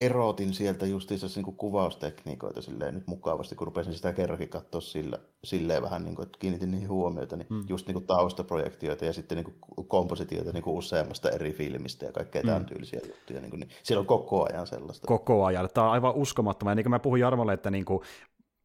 erotin 0.02 0.54
sieltä 0.54 0.86
justiinsa 0.86 1.28
niin 1.36 1.56
kuvaustekniikoita 1.56 2.62
silleen 2.62 2.94
nyt 2.94 3.08
mukavasti, 3.08 3.56
kun 3.56 3.68
rupesin 3.68 3.94
sitä 3.94 4.14
kerrankin 4.14 4.50
katsoa 4.50 4.82
sillä, 4.82 5.20
silleen 5.44 5.82
vähän, 5.82 6.04
niin 6.04 6.16
kuin, 6.16 6.26
että 6.26 6.40
kiinnitin 6.40 6.72
niihin 6.72 6.90
huomioita, 6.90 7.36
niin 7.36 7.48
mm. 7.50 7.64
just 7.70 7.88
niin 7.88 7.94
kuin 7.94 8.08
taustaprojektioita 8.08 9.06
ja 9.06 9.14
sitten 9.14 9.36
niin 9.38 9.56
kuin 9.62 9.88
kompositioita 9.88 10.52
niin 10.52 10.64
kuin 10.64 10.78
useammasta 10.78 11.30
eri 11.30 11.54
filmistä 11.54 12.06
ja 12.06 12.12
kaikkea 12.12 12.42
mm. 12.42 12.48
tämän 12.48 12.66
tyylisiä 12.66 13.00
juttuja. 13.08 13.42
Niin 13.42 13.50
kuin, 13.50 13.60
niin 13.60 13.70
siellä 13.84 14.00
on 14.00 14.08
koko 14.08 14.48
ajan 14.50 14.68
sellaista. 14.68 15.08
Koko 15.08 15.46
ajan. 15.46 15.70
Tämä 15.74 15.88
on 15.88 15.94
aivan 15.94 16.16
uskomattomaa. 16.16 16.72
Ja 16.72 16.76
niin 16.76 16.84
kuin 16.84 16.92
mä 16.92 17.00
puhun 17.00 17.20
Jarmolle, 17.20 17.54
että 17.54 17.72
niin 17.72 17.86
kuin, 17.86 18.02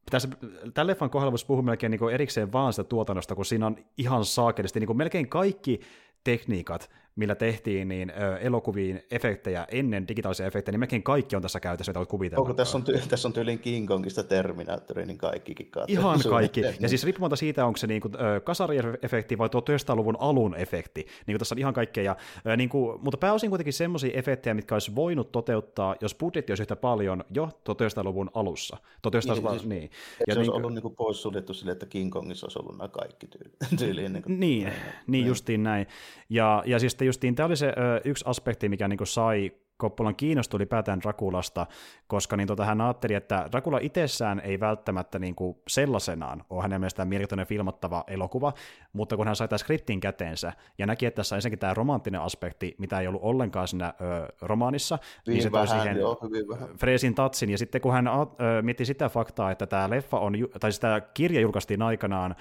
tässä, 0.09 0.29
tämän 0.73 0.87
leffan 0.87 1.09
kohdalla 1.09 1.31
voisi 1.31 1.45
puhua 1.45 1.63
melkein 1.63 1.91
niin 1.91 2.09
erikseen 2.13 2.51
vaan 2.51 2.73
sitä 2.73 2.83
tuotannosta, 2.83 3.35
kun 3.35 3.45
siinä 3.45 3.67
on 3.67 3.75
ihan 3.97 4.25
saakelisti 4.25 4.79
niin 4.79 4.87
kuin 4.87 4.97
melkein 4.97 5.29
kaikki 5.29 5.79
tekniikat, 6.23 6.89
millä 7.15 7.35
tehtiin 7.35 7.87
niin 7.87 8.13
elokuviin 8.41 9.03
efektejä 9.11 9.67
ennen 9.71 10.07
digitaalisia 10.07 10.45
efektejä, 10.45 10.73
niin 10.73 10.79
melkein 10.79 11.03
kaikki 11.03 11.35
on 11.35 11.41
tässä 11.41 11.59
käytössä, 11.59 11.89
mitä 11.89 11.99
voit 11.99 12.09
kuvitella. 12.09 12.41
Onko 12.41 12.53
tässä 12.53 12.77
on, 12.77 12.83
ty- 12.83 13.07
tässä 13.09 13.27
on 13.27 13.33
tyyliin 13.33 13.59
King 13.59 13.87
Kongista 13.87 14.23
Terminaattori, 14.23 15.05
niin 15.05 15.17
kaikkikin 15.17 15.71
katsoo. 15.71 15.99
Ihan 15.99 16.19
kaikki. 16.29 16.61
Ja 16.79 16.89
siis 16.89 17.03
riippumatta 17.03 17.35
siitä, 17.35 17.65
onko 17.65 17.77
se 17.77 17.87
niin 17.87 18.01
kuin, 18.01 18.13
kasariefekti 18.43 19.37
vai 19.37 19.47
1900-luvun 19.47 20.17
alun 20.19 20.55
efekti. 20.55 20.99
Niin 21.01 21.33
kuin 21.33 21.39
tässä 21.39 21.55
on 21.55 21.59
ihan 21.59 21.73
kaikkea. 21.73 22.03
Ja, 22.03 22.57
niin 22.57 22.69
kuin, 22.69 23.01
mutta 23.01 23.17
pääosin 23.17 23.49
kuitenkin 23.49 23.73
semmoisia 23.73 24.11
efektejä, 24.13 24.53
mitkä 24.53 24.75
olisi 24.75 24.95
voinut 24.95 25.31
toteuttaa, 25.31 25.95
jos 26.01 26.15
budjetti 26.15 26.51
olisi 26.51 26.63
yhtä 26.63 26.75
paljon 26.75 27.23
jo 27.33 27.45
1900-luvun 27.45 28.31
alussa. 28.33 28.77
1900 29.01 29.51
niin, 29.51 29.59
siis, 29.59 29.69
niin. 29.69 29.83
Ja 29.83 29.89
se 29.89 30.25
niin, 30.25 30.37
olisi 30.37 30.51
ollut 30.51 30.73
niin 30.73 30.81
kuin 30.81 30.95
poissuljettu 30.95 31.53
sille, 31.53 31.71
että 31.71 31.85
King 31.85 32.11
Kongissa 32.11 32.45
olisi 32.45 32.59
ollut 32.59 32.77
nämä 32.77 32.87
kaikki 32.87 33.27
tyyliin. 33.27 33.57
tyyliin 33.79 34.13
niin, 34.13 34.23
kuin, 34.23 34.39
niin, 34.39 34.63
niin, 34.63 34.73
niin, 35.07 35.25
justiin 35.25 35.63
näin. 35.63 35.87
Ja, 36.29 36.63
ja 36.65 36.79
siis 36.79 36.95
justiin 37.05 37.35
tämä 37.35 37.47
oli 37.47 37.55
se 37.55 37.67
ö, 37.67 38.01
yksi 38.05 38.25
aspekti, 38.27 38.69
mikä 38.69 38.87
niin 38.87 38.99
sai 39.03 39.51
Koppolan 39.81 40.15
kiinnostui 40.15 40.57
ylipäätään 40.57 41.01
Drakulasta, 41.01 41.67
koska 42.07 42.37
niin 42.37 42.47
tota, 42.47 42.65
hän 42.65 42.81
ajatteli, 42.81 43.13
että 43.13 43.47
Dracula 43.51 43.79
itsessään 43.81 44.39
ei 44.39 44.59
välttämättä 44.59 45.19
niin 45.19 45.35
kuin 45.35 45.57
sellaisenaan 45.67 46.43
ole 46.49 46.61
hänen 46.61 46.81
mielestään 46.81 47.07
mielenkiintoinen 47.07 47.47
filmattava 47.47 48.03
elokuva, 48.07 48.53
mutta 48.93 49.17
kun 49.17 49.27
hän 49.27 49.35
sai 49.35 49.47
tämän 49.47 49.59
skriptin 49.59 49.99
käteensä 49.99 50.53
ja 50.77 50.85
näki, 50.85 51.05
että 51.05 51.15
tässä 51.15 51.35
on 51.35 51.37
ensinnäkin 51.37 51.59
tämä 51.59 51.73
romanttinen 51.73 52.21
aspekti, 52.21 52.75
mitä 52.77 52.99
ei 52.99 53.07
ollut 53.07 53.23
ollenkaan 53.23 53.67
siinä 53.67 53.93
ö, 54.01 54.27
romaanissa, 54.41 54.99
hyvin 55.27 55.35
niin 55.35 55.43
se 55.43 55.49
toi 55.49 55.67
siihen 55.67 55.97
joo, 55.97 56.19
hyvin 56.23 56.47
vähän. 56.47 56.69
Freesin 56.77 57.15
tatsin, 57.15 57.49
ja 57.49 57.57
sitten 57.57 57.81
kun 57.81 57.93
hän 57.93 58.07
ö, 58.07 58.61
mietti 58.61 58.85
sitä 58.85 59.09
faktaa, 59.09 59.51
että 59.51 59.67
tämä 59.67 59.89
leffa 59.89 60.19
on, 60.19 60.33
tai 60.59 60.71
siis 60.71 60.79
tämä 60.79 61.01
kirja 61.01 61.41
julkaistiin 61.41 61.81
aikanaan 61.81 62.35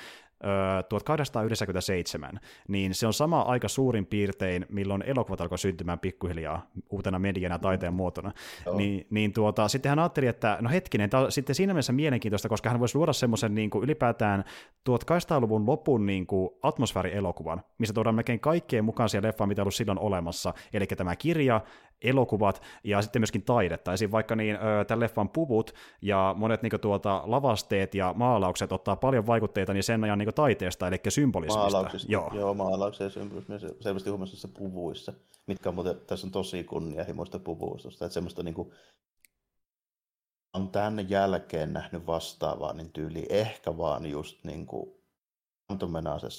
1897, 0.89 2.41
niin 2.69 2.95
se 2.95 3.07
on 3.07 3.13
sama 3.13 3.41
aika 3.41 3.69
suurin 3.69 4.07
piirtein, 4.07 4.67
milloin 4.69 5.03
elokuvat 5.03 5.41
alkoi 5.41 5.59
syntymään 5.59 5.99
pikkuhiljaa 5.99 6.67
uutena 6.91 7.19
mediana 7.19 7.59
taiteen 7.59 7.95
muotona. 7.95 8.33
Oh. 8.67 8.77
Niin, 8.77 9.07
niin 9.11 9.33
tuota, 9.33 9.69
sitten 9.69 9.91
hän 9.91 9.99
ajatteli, 9.99 10.27
että 10.27 10.59
no 10.61 10.71
hetkinen, 10.71 11.11
tämä 11.11 11.23
on 11.23 11.33
sitten 11.33 11.55
siinä 11.55 11.73
mielessä 11.73 11.93
mielenkiintoista, 11.93 12.49
koska 12.49 12.71
hän 12.71 12.81
voisi 12.81 12.99
luoda 12.99 13.13
semmoisen 13.13 13.55
niin 13.55 13.71
kuin 13.71 13.85
ylipäätään 13.85 14.45
1800-luvun 14.91 15.67
lopun 15.67 16.07
niin 16.07 16.27
kuin 16.27 16.51
atmosfäärielokuvan, 16.63 17.63
missä 17.79 17.95
tuodaan 17.95 18.15
melkein 18.15 18.41
kaikkeen 18.41 18.85
mukaan 18.85 19.09
siihen 19.09 19.25
leffaan, 19.25 19.49
mitä 19.49 19.63
on 19.63 19.65
ollut 19.65 19.75
silloin 19.75 19.99
olemassa. 19.99 20.55
Eli 20.73 20.87
tämä 20.87 21.17
kirja, 21.17 21.61
elokuvat 22.03 22.63
ja 22.85 23.03
sitten 23.03 23.21
myöskin 23.21 23.43
taidetta. 23.43 23.93
Esimerkiksi 23.93 24.13
vaikka 24.13 24.37
niin, 24.37 24.59
tämän 24.87 25.01
leffan 25.01 25.29
puvut 25.29 25.75
ja 26.03 26.35
monet 26.39 26.63
niin 26.63 26.81
tuota, 26.81 27.23
lavasteet 27.25 27.95
ja 27.95 28.15
maalaukset 28.17 28.73
ottaa 28.73 28.97
paljon 28.97 29.27
vaikutteita 29.27 29.73
niin 29.73 29.83
sen 29.83 30.05
ajan 30.05 30.19
niin 30.19 30.35
taiteesta, 30.35 30.89
eli 30.89 30.97
symbolismista. 31.09 31.71
Maalauksista, 31.71 32.13
joo. 32.13 32.31
joo 32.35 32.55
maalauksia 32.55 33.07
ja 33.07 33.11
symbolismia 33.11 33.59
selvästi 33.59 34.11
huomassa 34.11 34.49
puvuissa, 34.49 35.13
mitkä 35.47 35.69
on 35.69 35.75
muuten, 35.75 36.01
tässä 36.07 36.27
on 36.27 36.31
tosi 36.31 36.65
kunnianhimoista 36.65 37.39
puvuustosta, 37.39 38.05
että 38.05 38.15
semmoista 38.15 38.43
niin 38.43 38.55
kuin, 38.55 38.73
on 40.55 40.69
tämän 40.69 41.11
jälkeen 41.11 41.73
nähnyt 41.73 42.07
vastaavaa, 42.07 42.73
niin 42.73 42.93
tyyli 42.93 43.27
ehkä 43.29 43.77
vaan 43.79 44.07
just 44.07 44.45
niin 44.45 44.67
kuin 44.67 45.01
Phantom 45.67 45.93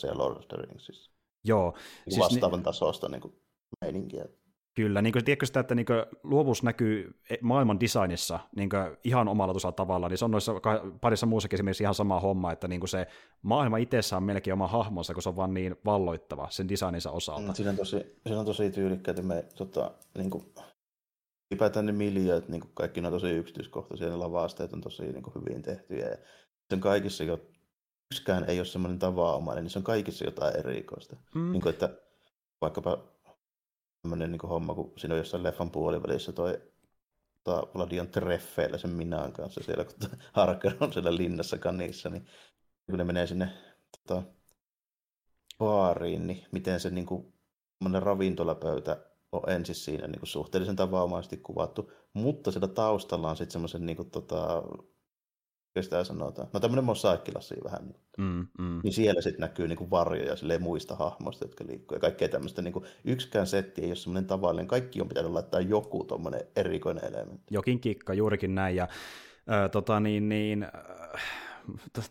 ja 0.07 0.17
Lord 0.17 0.37
of 0.37 0.47
the 0.47 0.57
Ringsissa. 0.57 1.11
Joo. 1.43 1.71
Niin 1.71 2.13
siis 2.13 2.19
vastaavan 2.19 2.59
ni- 2.59 2.63
tasosta 2.63 3.09
niin 3.09 3.21
kuin, 3.21 3.33
meininkiä. 3.81 4.25
Kyllä, 4.75 5.01
niin 5.01 5.13
kuin, 5.13 5.25
tiedätkö 5.25 5.45
sitä, 5.45 5.59
että 5.59 5.75
niin 5.75 5.85
kuin, 5.85 6.05
luovuus 6.23 6.63
näkyy 6.63 7.19
e, 7.29 7.35
maailman 7.41 7.79
designissa 7.79 8.39
niin 8.55 8.69
kuin, 8.69 8.97
ihan 9.03 9.27
omalla 9.27 9.71
tavalla, 9.71 10.09
niin 10.09 10.17
se 10.17 10.25
on 10.25 10.31
noissa 10.31 10.53
parissa 11.01 11.25
muussakin 11.25 11.57
esimerkiksi 11.57 11.83
ihan 11.83 11.95
sama 11.95 12.19
homma, 12.19 12.51
että 12.51 12.67
niin 12.67 12.79
kuin 12.79 12.89
se 12.89 13.07
maailma 13.41 13.77
itsessään 13.77 14.17
on 14.17 14.27
melkein 14.27 14.53
oma 14.53 14.67
hahmonsa, 14.67 15.13
kun 15.13 15.23
se 15.23 15.29
on 15.29 15.35
vaan 15.35 15.53
niin 15.53 15.75
valloittava 15.85 16.47
sen 16.49 16.69
designinsa 16.69 17.11
osalta. 17.11 17.47
Mm, 17.47 17.53
siinä, 17.53 17.69
on 17.69 17.77
tosi, 17.77 18.19
siinä 18.27 18.39
on 18.39 18.45
tosi 18.45 18.71
tyylikkäitä 18.71 19.21
me 19.21 19.45
tota, 19.55 19.91
niin 20.17 20.29
kuin, 20.29 20.45
ylipäätään 21.51 21.85
ne 21.85 21.91
miljööt, 21.91 22.49
niin 22.49 22.61
kuin 22.61 22.71
kaikki 22.73 23.01
ne 23.01 23.07
on 23.07 23.13
tosi 23.13 23.29
yksityiskohtaisia, 23.29 24.09
ne 24.09 24.15
lavasteet 24.15 24.73
on 24.73 24.81
tosi 24.81 25.03
niin 25.03 25.23
kuin, 25.23 25.33
hyvin 25.35 25.61
tehtyjä 25.61 26.07
ja 26.07 26.17
sen 26.69 26.79
kaikissa 26.79 27.23
jo 27.23 27.39
yksikään 28.11 28.49
ei 28.49 28.59
ole 28.59 28.65
semmoinen 28.65 28.99
tavanomainen, 28.99 29.63
niin 29.63 29.71
se 29.71 29.79
on 29.79 29.83
kaikissa 29.83 30.25
jotain 30.25 30.55
erikoista. 30.57 31.15
Mm. 31.35 31.51
Niin 31.51 31.61
kuin, 31.61 31.73
että 31.73 31.89
vaikkapa 32.61 33.10
tämmöinen 34.01 34.31
niin 34.31 34.49
homma, 34.49 34.73
kun 34.73 34.93
siinä 34.97 35.13
on 35.13 35.19
jossain 35.19 35.43
leffan 35.43 35.71
puolivälissä 35.71 36.31
toi 36.31 36.61
tota, 37.43 37.67
Vladion 37.75 38.07
treffeillä 38.07 38.77
sen 38.77 38.89
Minaan 38.89 39.33
kanssa 39.33 39.63
siellä, 39.63 39.85
kun 39.85 40.09
Harker 40.33 40.73
on 40.79 40.93
siellä 40.93 41.15
linnassa 41.15 41.57
kanissa, 41.57 42.09
niin 42.09 42.25
kun 42.85 42.97
ne 42.97 43.03
menee 43.03 43.27
sinne 43.27 43.49
tota, 43.91 44.23
baariin, 45.57 46.27
niin 46.27 46.45
miten 46.51 46.79
se 46.79 46.89
niin 46.89 47.05
kuin, 47.05 47.33
ravintolapöytä 47.99 49.05
on 49.31 49.49
ensin 49.49 49.75
siinä 49.75 50.07
niin 50.07 50.19
kuin 50.19 50.27
suhteellisen 50.27 50.75
tavanomaisesti 50.75 51.37
kuvattu, 51.37 51.91
mutta 52.13 52.51
siellä 52.51 52.67
taustalla 52.67 53.29
on 53.29 53.37
sitten 53.37 53.51
semmoisen 53.51 53.85
niin 53.85 53.97
kuin, 53.97 54.11
tota, 54.11 54.63
sitä 55.79 56.03
sanotaan, 56.03 56.47
no 56.53 56.59
tämmöinen 56.59 56.85
mosaikkilasi 56.85 57.55
vähän, 57.63 57.81
niin, 57.87 57.95
mm, 58.17 58.47
mm. 58.59 58.79
niin 58.83 58.93
siellä 58.93 59.21
sitten 59.21 59.41
näkyy 59.41 59.67
niin 59.67 59.77
kuin 59.77 59.89
varjoja 59.89 60.35
silleen 60.35 60.61
muista 60.61 60.95
hahmoista, 60.95 61.45
jotka 61.45 61.63
liikkuu. 61.67 61.95
Ja 61.95 61.99
kaikkea 61.99 62.29
tämmöistä, 62.29 62.61
niin 62.61 62.73
kuin, 62.73 62.85
yksikään 63.05 63.47
setti 63.47 63.81
ei 63.81 63.87
ole 63.87 63.95
semmoinen 63.95 64.27
tavallinen, 64.27 64.67
kaikki 64.67 65.01
on 65.01 65.07
pitänyt 65.07 65.31
laittaa 65.31 65.61
joku 65.61 66.03
tuommoinen 66.03 66.41
erikoinen 66.55 67.05
elementti. 67.05 67.53
Jokin 67.53 67.79
kikka, 67.79 68.13
juurikin 68.13 68.55
näin, 68.55 68.75
ja 68.75 68.83
äh, 69.51 69.71
tota 69.71 69.99
niin, 69.99 70.29
niin 70.29 70.63
äh, 70.63 71.21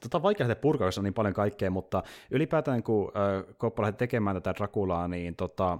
tota 0.01 0.18
on 0.18 0.23
vaikea 0.23 0.49
lähteä 0.49 0.62
purkaa, 0.62 0.90
on 0.99 1.05
niin 1.05 1.14
paljon 1.14 1.35
kaikkea, 1.35 1.70
mutta 1.70 2.03
ylipäätään 2.31 2.83
kun 2.83 3.12
äh, 3.16 3.57
Koppa 3.59 3.83
lähti 3.83 3.99
tekemään 3.99 4.37
tätä 4.37 4.55
Drakulaa, 4.59 5.09
niin 5.09 5.37
tota, 5.37 5.79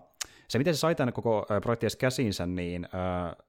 se 0.49 0.59
miten 0.59 0.75
se 0.75 0.79
sai 0.79 0.95
tämän 0.95 1.13
koko 1.13 1.47
projekti 1.63 1.87
käsinsä, 1.99 2.47
niin 2.47 2.89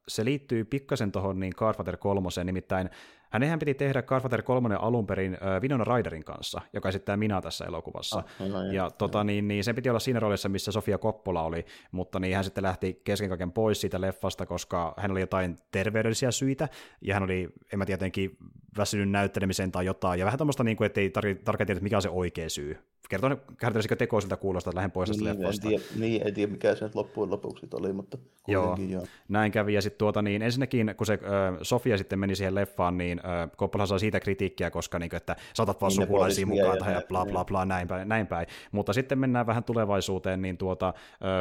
se 0.07 0.25
liittyy 0.25 0.65
pikkasen 0.65 1.11
tuohon 1.11 1.39
niin 1.39 1.53
Godfather 1.57 1.97
3, 1.97 2.29
nimittäin 2.43 2.89
Hänenhän 3.31 3.59
piti 3.59 3.73
tehdä 3.73 4.01
Godfather 4.01 4.41
3 4.41 4.75
alun 4.75 5.07
perin 5.07 5.33
äh, 5.33 5.61
Winona 5.61 5.83
Ryderin 5.83 6.23
kanssa, 6.23 6.61
joka 6.73 6.89
esittää 6.89 7.17
minä 7.17 7.41
tässä 7.41 7.65
elokuvassa. 7.65 8.23
Ah, 8.39 8.49
no, 8.49 8.63
ja, 8.63 8.73
ja 8.73 8.89
tota, 8.89 9.23
niin, 9.23 9.47
niin, 9.47 9.63
sen 9.63 9.75
piti 9.75 9.89
olla 9.89 9.99
siinä 9.99 10.19
roolissa, 10.19 10.49
missä 10.49 10.71
Sofia 10.71 10.97
Coppola 10.97 11.43
oli, 11.43 11.65
mutta 11.91 12.19
niin 12.19 12.35
hän 12.35 12.43
sitten 12.43 12.63
lähti 12.63 13.01
kesken 13.03 13.29
kaiken 13.29 13.51
pois 13.51 13.81
siitä 13.81 14.01
leffasta, 14.01 14.45
koska 14.45 14.93
hän 14.97 15.11
oli 15.11 15.19
jotain 15.19 15.57
terveydellisiä 15.71 16.31
syitä, 16.31 16.69
ja 17.01 17.13
hän 17.13 17.23
oli, 17.23 17.49
en 17.73 17.79
mä 17.79 17.85
tietenkin, 17.85 18.37
väsynyt 18.77 19.09
näyttelemiseen 19.09 19.71
tai 19.71 19.85
jotain, 19.85 20.19
ja 20.19 20.25
vähän 20.25 20.37
tämmöistä, 20.37 20.63
niin 20.63 20.77
kuin, 20.77 20.85
ettei 20.85 21.09
tar- 21.09 21.41
tarkkaan 21.43 21.67
tiedä, 21.67 21.79
mikä 21.79 21.95
on 21.95 22.01
se 22.01 22.09
oikea 22.09 22.49
syy. 22.49 22.77
Kertoo, 23.09 23.37
kertoisikö 23.59 23.95
teko 23.95 24.21
siltä 24.21 24.37
kuulosta, 24.37 24.69
että 24.69 24.75
lähden 24.75 24.91
pois 24.91 25.09
tästä 25.09 25.23
niin, 25.23 25.39
leffasta. 25.39 25.67
En 25.67 25.69
tiedä, 25.69 25.83
niin, 25.99 26.27
en 26.27 26.33
tiedä, 26.33 26.51
mikä 26.51 26.75
se 26.75 26.85
nyt 26.85 26.95
loppujen 26.95 27.31
lopuksi 27.31 27.67
oli, 27.73 27.93
mutta 27.93 28.17
joo, 28.47 28.77
joo. 28.89 29.05
Näin 29.29 29.51
kävi, 29.51 29.73
ja 29.73 29.81
sitten 29.81 29.97
tuota, 29.97 30.21
niin 30.21 30.41
ensinnäkin, 30.41 30.93
kun 30.97 31.07
se 31.07 31.13
äh, 31.13 31.57
Sofia 31.61 31.97
sitten 31.97 32.19
meni 32.19 32.35
siihen 32.35 32.55
leffaan, 32.55 32.97
niin 32.97 33.20
äh, 33.25 33.49
Coppola 33.57 33.85
sai 33.85 33.99
siitä 33.99 34.19
kritiikkiä, 34.19 34.71
koska 34.71 34.99
niin, 34.99 35.15
että 35.15 35.35
saatat 35.53 35.81
vaan 35.81 35.89
niin 35.89 36.01
sukulaisia 36.01 36.45
mukaan 36.45 36.77
tähän 36.77 36.93
ja 36.93 37.01
bla 37.07 37.25
bla 37.25 37.45
bla, 37.45 37.65
näin 37.65 37.87
päin, 37.87 38.09
näin 38.09 38.27
päin. 38.27 38.47
Mutta 38.71 38.93
sitten 38.93 39.19
mennään 39.19 39.47
vähän 39.47 39.63
tulevaisuuteen, 39.63 40.41
niin 40.41 40.57
tuota, 40.57 40.93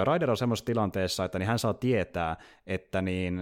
Ryder 0.05 0.31
on 0.31 0.37
semmoisessa 0.37 0.67
tilanteessa, 0.67 1.25
että 1.25 1.39
niin 1.39 1.47
hän 1.47 1.59
saa 1.59 1.75
tietää, 1.75 2.37
että 2.67 3.03
niin 3.03 3.41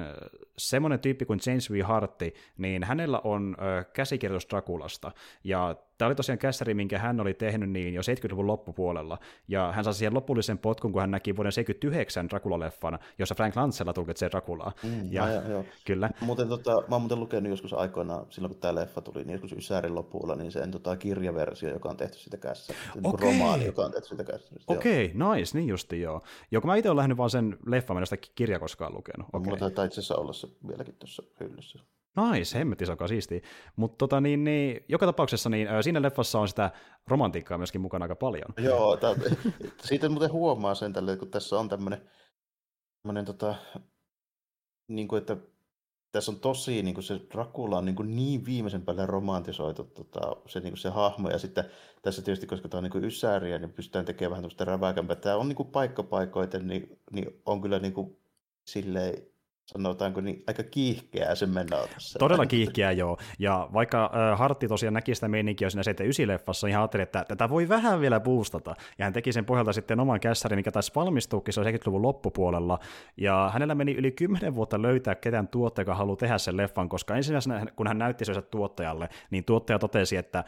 semmoinen 0.59 1.01
tyyppi 1.01 1.25
kuin 1.25 1.41
James 1.47 1.71
V. 1.71 1.83
Hartti, 1.83 2.35
niin 2.59 2.85
hänellä 2.85 3.21
on 3.25 3.57
äh, 3.61 3.87
käsikirjoitus 3.93 4.51
Drakulasta, 4.51 5.13
ja 5.45 5.77
Tämä 5.99 6.07
oli 6.07 6.15
tosiaan 6.15 6.39
kässäri, 6.39 6.75
minkä 6.75 6.99
hän 6.99 7.21
oli 7.21 7.35
tehnyt 7.35 7.71
niin 7.71 7.95
jo 7.95 8.01
70-luvun 8.01 8.47
loppupuolella, 8.47 9.19
ja 9.49 9.73
hän 9.73 9.85
sai 9.85 9.95
siihen 9.95 10.15
lopullisen 10.15 10.59
potkun, 10.59 10.93
kun 10.93 11.01
hän 11.01 11.11
näki 11.11 11.37
vuoden 11.37 11.53
79 11.53 12.29
Dracula-leffan, 12.31 12.99
jossa 13.19 13.35
Frank 13.35 13.57
Lancella 13.57 13.93
tulkitsee 13.93 14.31
Draculaa. 14.31 14.73
Mm, 14.83 15.13
ja, 15.13 15.29
ja, 15.29 15.49
joo. 15.49 15.65
Kyllä. 15.85 16.11
Muuten, 16.21 16.49
tota, 16.49 16.71
mä 16.71 16.95
oon 16.95 17.03
muuten 17.03 17.21
lukenut 17.21 17.51
joskus 17.51 17.73
aikoinaan, 17.73 18.27
silloin 18.31 18.53
kun 18.53 18.61
tämä 18.61 18.75
leffa 18.75 19.01
tuli, 19.01 19.25
niin 19.25 19.33
joskus 19.33 19.53
Ysärin 19.53 19.95
lopulla, 19.95 20.35
niin 20.35 20.53
sen 20.53 20.71
tota, 20.71 20.97
kirjaversio, 20.97 21.71
joka 21.71 21.89
on 21.89 21.97
tehty 21.97 22.19
sitä 22.19 22.37
kässäristä, 22.37 22.91
niin 22.95 23.07
okay. 23.07 23.27
romaani, 23.27 23.67
joka 23.67 23.83
on 23.83 23.93
tehty 23.93 24.09
sitä 24.09 24.25
kässäristä. 24.25 24.73
Okei, 24.73 25.13
okay, 25.17 25.37
nice, 25.37 25.59
niin 25.59 25.69
justi 25.69 26.01
joo. 26.01 26.23
Joko 26.51 26.67
mä 26.67 26.77
itse 26.77 26.89
olen 26.89 26.97
lähtenyt 26.97 27.19
vaan 27.19 27.31
sen 27.31 27.57
leffan, 27.67 27.97
mä 27.97 28.01
en 28.01 28.07
sitä 28.07 28.29
kirja 28.35 28.59
koskaan 28.59 28.95
lukenut. 28.95 29.29
Okay. 29.33 29.45
Mulla 29.45 29.57
taitaa 29.57 29.85
itse 29.85 30.01
asiassa 30.01 30.17
olla 30.17 30.33
se 30.33 30.48
vieläkin 30.69 30.95
tuossa 30.95 31.23
hyllyssä. 31.41 31.79
Nice, 32.17 32.59
hemmetti 32.59 32.87
se 32.87 32.97
on 33.01 33.09
siistiä. 33.09 33.41
Mutta 33.77 33.97
tota, 33.99 34.21
niin, 34.21 34.45
niin, 34.45 34.85
joka 34.89 35.07
tapauksessa 35.07 35.51
niin, 35.51 35.69
siinä 35.81 36.03
leffassa 36.03 36.41
on 36.41 36.49
sitä 36.49 36.71
romantiikkaa 37.07 37.59
myöskin 37.59 37.81
mukana 37.81 38.05
aika 38.05 38.17
paljon. 38.17 38.55
Joo, 38.57 38.97
tää, 38.97 39.15
siitä 39.89 40.09
muuten 40.09 40.33
huomaa 40.33 40.75
sen 40.75 40.93
tälle, 40.93 41.17
kun 41.17 41.31
tässä 41.31 41.59
on 41.59 41.69
tämmöinen, 41.69 43.25
tota, 43.25 43.55
niin 44.89 45.09
kuin, 45.09 45.19
että 45.19 45.37
tässä 46.13 46.33
on 46.33 46.41
tosi, 46.41 46.83
niin 46.83 46.95
kuin 46.95 47.05
se 47.05 47.21
Dracula 47.33 47.79
on 47.79 47.85
niin, 47.85 47.97
kuin 47.97 48.17
niin 48.17 48.45
viimeisen 48.45 48.83
päälle 48.83 49.07
romantisoitu 49.07 49.85
tota, 49.85 50.37
se, 50.47 50.61
niin 50.61 50.73
kuin 50.73 50.79
se 50.79 50.89
hahmo, 50.89 51.31
ja 51.31 51.39
sitten 51.39 51.65
tässä 52.03 52.23
tietysti, 52.23 52.47
koska 52.47 52.69
tämä 52.69 52.79
on 52.79 52.83
niin 52.83 52.93
kuin 52.93 53.05
ysääriä, 53.05 53.59
niin 53.59 53.73
pystytään 53.73 54.05
tekemään 54.05 54.31
vähän 54.31 54.43
tämmöistä 54.43 54.65
räväkämpää. 54.65 55.17
Tämä 55.17 55.37
on 55.37 55.49
niin 55.49 55.57
kuin 55.57 55.71
paikkapaikoiten, 55.71 56.67
niin, 56.67 57.01
niin 57.11 57.43
on 57.47 57.61
kyllä 57.61 57.79
niin 57.79 57.93
kuin, 57.93 58.17
silleen 58.67 59.23
sanotaanko 59.69 60.21
niin, 60.21 60.45
aika 60.47 60.63
kiihkeää 60.63 61.35
se 61.35 61.47
mennä 61.47 61.77
tässä. 61.95 62.19
Todella 62.19 62.47
kiihkeää, 62.47 62.93
joo. 62.93 63.19
Ja 63.39 63.69
vaikka 63.73 64.11
äh, 64.33 64.39
Hartti 64.39 64.69
tosiaan 64.69 64.95
näki 64.95 65.15
sitä 65.15 65.29
meininkiä 65.29 65.71
siinä 65.71 65.83
79-leffassa, 65.83 66.67
niin 66.67 66.75
hän 66.75 66.83
ajatteli, 66.83 67.03
että 67.03 67.25
tätä 67.29 67.49
voi 67.49 67.69
vähän 67.69 68.01
vielä 68.01 68.21
boostata. 68.21 68.75
Ja 68.99 69.05
hän 69.05 69.13
teki 69.13 69.33
sen 69.33 69.45
pohjalta 69.45 69.73
sitten 69.73 70.01
oman 70.01 70.21
kässärin, 70.21 70.59
mikä 70.59 70.73
taisi 70.73 70.93
valmistuukin, 70.95 71.55
se 71.55 71.63
70-luvun 71.63 72.03
loppupuolella. 72.03 72.79
Ja 73.17 73.51
hänellä 73.53 73.75
meni 73.75 73.93
yli 73.93 74.13
10 74.13 74.55
vuotta 74.55 74.83
löytää 74.83 75.15
ketään 75.15 75.49
tuottaja, 75.49 75.83
joka 75.83 75.95
haluaa 75.95 76.17
tehdä 76.17 76.39
sen 76.39 76.57
leffan, 76.57 76.89
koska 76.89 77.17
ensimmäisenä, 77.17 77.67
kun 77.77 77.87
hän 77.89 77.99
näytti 77.99 78.25
sen 78.25 78.43
tuottajalle, 78.51 79.09
niin 79.31 79.45
tuottaja 79.45 79.79
totesi, 79.79 80.17
että 80.17 80.45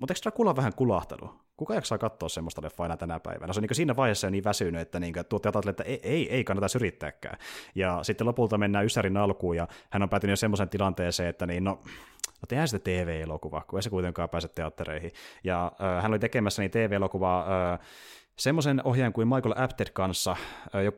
mutta 0.00 0.12
eikö 0.12 0.20
Dracula 0.22 0.56
vähän 0.56 0.74
kulahtanut? 0.74 1.30
Kuka 1.60 1.74
jaksaa 1.74 1.98
katsoa 1.98 2.28
semmoista 2.28 2.62
leffaa 2.62 2.86
enää 2.86 2.96
tänä 2.96 3.20
päivänä? 3.20 3.52
Se 3.52 3.60
on 3.60 3.62
niin 3.62 3.74
siinä 3.76 3.96
vaiheessa 3.96 4.26
jo 4.26 4.30
niin 4.30 4.44
väsynyt, 4.44 4.80
että 4.80 5.00
niin 5.00 5.14
ajattelee, 5.16 5.70
että 5.70 5.82
ei, 5.82 6.00
ei, 6.02 6.30
ei 6.30 6.44
kannata 6.44 6.66
yrittääkään. 6.76 7.38
Ja 7.74 7.98
sitten 8.02 8.26
lopulta 8.26 8.58
mennään 8.58 8.84
Ysärin 8.84 9.16
alkuun, 9.16 9.56
ja 9.56 9.68
hän 9.90 10.02
on 10.02 10.08
päätynyt 10.08 10.32
jo 10.32 10.36
semmoisen 10.36 10.68
tilanteeseen, 10.68 11.28
että 11.28 11.46
niin, 11.46 11.64
no, 11.64 11.70
no 12.26 12.46
tehdään 12.48 12.68
sitä 12.68 12.84
TV-elokuvaa, 12.84 13.64
kun 13.68 13.78
ei 13.78 13.82
se 13.82 13.90
kuitenkaan 13.90 14.28
pääse 14.28 14.48
teattereihin. 14.48 15.12
Ja 15.44 15.72
äh, 15.82 16.02
hän 16.02 16.12
oli 16.12 16.18
tekemässä 16.18 16.62
niin 16.62 16.70
TV-elokuvaa 16.70 17.72
äh, 17.72 17.78
semmoisen 18.40 18.80
ohjaajan 18.84 19.12
kuin 19.12 19.28
Michael 19.28 19.54
Apted 19.56 19.86
kanssa, 19.92 20.36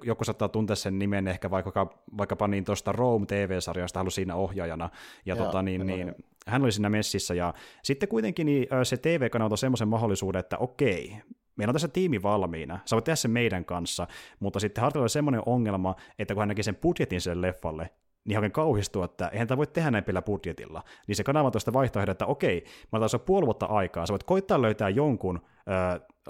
joku 0.04 0.24
saattaa 0.24 0.48
tuntea 0.48 0.76
sen 0.76 0.98
nimen 0.98 1.28
ehkä 1.28 1.50
vaikka, 1.50 1.98
vaikkapa 2.18 2.48
niin 2.48 2.64
tuosta 2.64 2.92
Rome 2.92 3.26
TV-sarjasta, 3.26 3.98
hän 3.98 4.04
oli 4.04 4.10
siinä 4.10 4.34
ohjaajana, 4.34 4.90
ja 5.26 5.34
Joo, 5.34 5.46
tota, 5.46 5.62
niin, 5.62 5.86
niin, 5.86 6.14
hän 6.46 6.62
oli 6.62 6.72
siinä 6.72 6.90
messissä, 6.90 7.34
ja 7.34 7.54
sitten 7.82 8.08
kuitenkin 8.08 8.46
niin, 8.46 8.68
se 8.82 8.96
TV-kanava 8.96 9.52
on 9.52 9.58
semmoisen 9.58 9.88
mahdollisuuden, 9.88 10.40
että 10.40 10.58
okei, 10.58 11.16
meillä 11.56 11.70
on 11.70 11.74
tässä 11.74 11.88
tiimi 11.88 12.22
valmiina, 12.22 12.78
sä 12.84 12.96
voit 12.96 13.04
tehdä 13.04 13.16
sen 13.16 13.30
meidän 13.30 13.64
kanssa, 13.64 14.06
mutta 14.40 14.60
sitten 14.60 14.82
Hartilla 14.82 15.02
oli 15.02 15.08
semmoinen 15.08 15.42
ongelma, 15.46 15.96
että 16.18 16.34
kun 16.34 16.40
hän 16.40 16.48
näki 16.48 16.62
sen 16.62 16.76
budjetin 16.76 17.20
sen 17.20 17.42
leffalle, 17.42 17.90
niin 18.24 18.38
oikein 18.38 18.52
kauhistuu, 18.52 19.02
että 19.02 19.28
eihän 19.28 19.48
tämä 19.48 19.56
voi 19.56 19.66
tehdä 19.66 19.90
näin 19.90 20.04
budjetilla. 20.26 20.82
Niin 21.06 21.16
se 21.16 21.24
kanava 21.24 21.50
tuosta 21.50 21.72
vaihtoehdon, 21.72 22.12
että 22.12 22.26
okei, 22.26 22.64
mä 22.92 22.98
otan 22.98 23.20
puoli 23.20 23.46
vuotta 23.46 23.66
aikaa, 23.66 24.06
sä 24.06 24.12
voit 24.12 24.22
koittaa 24.22 24.62
löytää 24.62 24.88
jonkun 24.88 25.40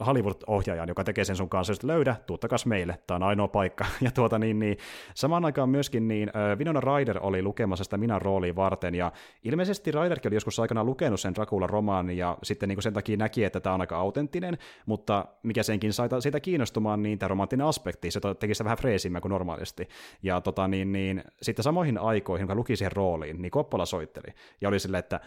Hollywood-ohjaajan, 0.07 0.89
joka 0.89 1.05
tekee 1.05 1.25
sen 1.25 1.37
sun 1.37 1.49
kanssa, 1.49 1.71
jos 1.71 1.85
löydä, 1.85 2.17
tuu 2.27 2.39
takas 2.39 2.67
meille, 2.67 2.99
tämä 3.07 3.17
on 3.17 3.23
ainoa 3.23 3.49
paikka. 3.49 3.87
Ja 4.01 4.11
tuota, 4.11 4.39
niin, 4.39 4.59
niin, 4.59 4.77
samaan 5.15 5.45
aikaan 5.45 5.69
myöskin 5.69 6.09
niin, 6.09 6.31
äh, 6.37 6.83
Ryder 6.83 7.19
oli 7.23 7.43
lukemassa 7.43 7.85
sitä 7.85 7.97
minä 7.97 8.19
rooliin 8.19 8.57
varten, 8.57 8.95
ja 8.95 9.13
ilmeisesti 9.43 9.91
Ryderkin 9.93 10.29
oli 10.29 10.37
joskus 10.37 10.61
aikana 10.61 10.85
lukenut 10.85 11.21
sen 11.21 11.35
Dracula-romaanin, 11.35 12.17
ja 12.17 12.39
sitten 12.43 12.69
niin 12.69 12.83
sen 12.83 12.93
takia 12.93 13.17
näki, 13.17 13.45
että 13.45 13.61
tämä 13.61 13.75
on 13.75 13.81
aika 13.81 13.99
autenttinen, 13.99 14.59
mutta 14.87 15.25
mikä 15.43 15.63
senkin 15.63 15.93
sai 15.93 16.09
siitä 16.21 16.41
kiinnostumaan, 16.41 17.03
niin 17.03 17.19
tämä 17.19 17.29
romanttinen 17.29 17.67
aspekti, 17.67 18.11
se 18.11 18.21
teki 18.41 18.55
sitä 18.55 18.65
vähän 18.65 18.79
freesimmä 18.79 19.21
kuin 19.21 19.31
normaalisti. 19.31 19.89
Ja 20.23 20.41
tota, 20.41 20.69
niin, 20.69 20.93
niin, 20.93 21.25
sitten 21.43 21.63
samoihin 21.63 21.99
aikoihin, 21.99 22.47
kun 22.47 22.57
luki 22.57 22.77
siihen 22.77 22.93
rooliin, 22.93 23.43
niin 23.43 23.51
Koppola 23.51 23.87
soitteli, 23.87 24.35
ja 24.61 24.69
oli 24.69 24.79
silleen, 24.79 24.99
että 24.99 25.21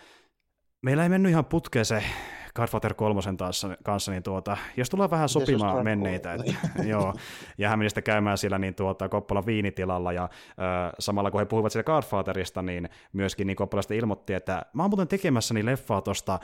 meillä 0.82 1.04
ei 1.04 1.10
mennyt 1.10 1.30
ihan 1.30 1.46
putkeen 1.46 1.86
se 1.86 2.04
Godfather 2.56 2.94
3 2.94 3.22
kanssa, 3.84 4.12
niin 4.12 4.24
tuota, 4.24 4.58
jos 4.78 4.90
tullaan 4.90 5.12
vähän 5.12 5.30
sopimaan 5.30 5.84
menneitä, 5.84 6.34
että, 6.34 6.54
joo, 6.94 7.14
ja 7.58 7.70
hän 7.70 7.80
meni 7.80 7.90
sitten 7.90 8.04
käymään 8.04 8.38
siellä 8.38 8.58
niin 8.58 8.76
tuota, 8.76 9.10
Koppola 9.10 9.46
viinitilalla, 9.46 10.14
ja 10.14 10.24
ö, 10.24 10.96
samalla 11.00 11.32
kun 11.32 11.40
he 11.40 11.46
puhuivat 11.46 11.72
siitä 11.72 11.92
Godfatherista, 11.92 12.62
niin 12.62 12.90
myöskin 13.14 13.48
niin 13.48 13.58
Koppola 13.58 13.82
ilmoitti, 13.96 14.34
että 14.34 14.66
mä 14.74 14.84
oon 14.84 14.90
muuten 14.90 15.08
tekemässäni 15.08 15.66
leffaa 15.66 16.02
tuosta 16.02 16.40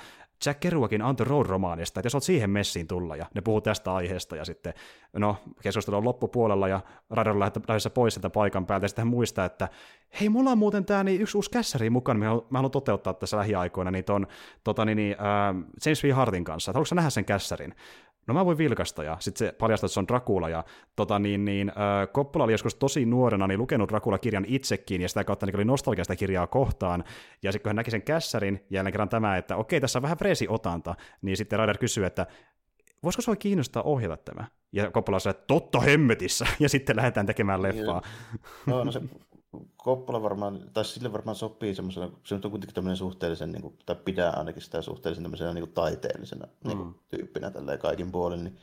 Jack 0.45 0.59
Kerouakin 0.59 1.01
the 1.15 1.25
Road-romaanista, 1.25 1.99
että 1.99 2.05
jos 2.05 2.15
olet 2.15 2.23
siihen 2.23 2.49
messiin 2.49 2.87
tulla, 2.87 3.15
ja 3.15 3.25
ne 3.33 3.41
puhuu 3.41 3.61
tästä 3.61 3.93
aiheesta, 3.93 4.35
ja 4.35 4.45
sitten, 4.45 4.73
no, 5.13 5.35
keskustelu 5.61 5.97
on 5.97 6.03
loppupuolella, 6.03 6.67
ja 6.67 6.79
Radar 7.09 7.39
lähdössä 7.39 7.89
pois 7.89 8.13
sieltä 8.13 8.29
paikan 8.29 8.65
päältä, 8.65 8.83
ja 8.83 8.87
sitten 8.87 9.03
hän 9.03 9.11
muistaa, 9.11 9.45
että 9.45 9.69
hei, 10.19 10.29
mulla 10.29 10.51
on 10.51 10.57
muuten 10.57 10.85
tämä 10.85 11.03
niin 11.03 11.21
yksi 11.21 11.37
uusi 11.37 11.51
kässäri 11.51 11.89
mukaan, 11.89 12.19
mä 12.19 12.25
mä 12.25 12.57
haluan 12.57 12.71
toteuttaa 12.71 13.13
tässä 13.13 13.37
lähiaikoina, 13.37 13.91
niin 13.91 14.05
ton, 14.05 14.27
tota, 14.63 14.85
niin, 14.85 14.95
niin, 14.95 15.15
äh, 15.19 15.55
James 15.85 16.03
V. 16.03 16.11
Hartin 16.11 16.43
kanssa, 16.43 16.71
että 16.71 16.77
haluatko 16.77 16.95
nähdä 16.95 17.09
sen 17.09 17.25
kässärin? 17.25 17.75
No 18.33 18.39
mä 18.39 18.45
voin 18.45 18.57
vilkasta, 18.57 19.03
ja 19.03 19.17
sitten 19.19 19.47
se 19.47 19.51
paljastaa, 19.51 19.85
että 19.85 19.93
se 19.93 19.99
on 19.99 20.07
Dracula, 20.07 20.49
ja 20.49 20.63
tota, 20.95 21.19
niin, 21.19 21.45
niin, 21.45 21.69
äh, 21.69 22.07
Coppola 22.07 22.43
oli 22.43 22.51
joskus 22.51 22.75
tosi 22.75 23.05
nuorena 23.05 23.47
niin 23.47 23.59
lukenut 23.59 23.89
Dracula-kirjan 23.89 24.45
itsekin, 24.47 25.01
ja 25.01 25.09
sitä 25.09 25.23
kautta 25.23 25.45
niin 25.45 25.55
oli 25.55 25.65
nostalgia 25.65 26.03
sitä 26.03 26.15
kirjaa 26.15 26.47
kohtaan, 26.47 27.03
ja 27.43 27.51
sitten 27.51 27.63
kun 27.63 27.69
hän 27.69 27.75
näki 27.75 27.91
sen 27.91 28.01
kässärin, 28.01 28.65
jälleen 28.69 28.93
kerran 28.93 29.09
tämä, 29.09 29.37
että 29.37 29.55
okei, 29.55 29.81
tässä 29.81 29.99
on 29.99 30.03
vähän 30.03 30.17
freesi 30.17 30.45
otanta, 30.49 30.95
niin 31.21 31.37
sitten 31.37 31.59
Ryder 31.59 31.77
kysyy, 31.77 32.05
että 32.05 32.27
voisiko 33.03 33.21
se 33.21 33.35
kiinnostaa 33.35 33.83
ohjata 33.83 34.17
tämä? 34.17 34.45
Ja 34.71 34.91
Coppola 34.91 35.19
sanoi, 35.19 35.31
että 35.31 35.47
totta 35.47 35.79
hemmetissä, 35.79 36.45
ja 36.59 36.69
sitten 36.69 36.95
lähdetään 36.95 37.25
tekemään 37.25 37.61
leffaa. 37.61 38.01
No, 38.65 38.83
no 38.83 38.91
se 38.91 39.01
Koppola 39.77 40.23
varmaan, 40.23 40.69
tai 40.73 40.85
sille 40.85 41.13
varmaan 41.13 41.35
sopii 41.35 41.75
semmoisena, 41.75 42.09
se 42.23 42.35
on 42.35 42.41
kuitenkin 42.41 42.73
tämmöinen 42.73 42.97
suhteellisen, 42.97 43.51
niin 43.51 43.61
kuin, 43.61 43.77
tai 43.85 43.95
pidää 43.95 44.31
ainakin 44.31 44.61
sitä 44.61 44.81
suhteellisen 44.81 45.23
tämmöisenä 45.23 45.53
niin 45.53 45.63
kuin 45.63 45.73
taiteellisena 45.73 46.45
mm. 46.45 46.67
niin 46.67 46.77
kuin, 46.77 46.95
tyyppinä 47.09 47.51
tälleen 47.51 47.79
kaikin 47.79 48.11
puolin, 48.11 48.43
niin 48.43 48.57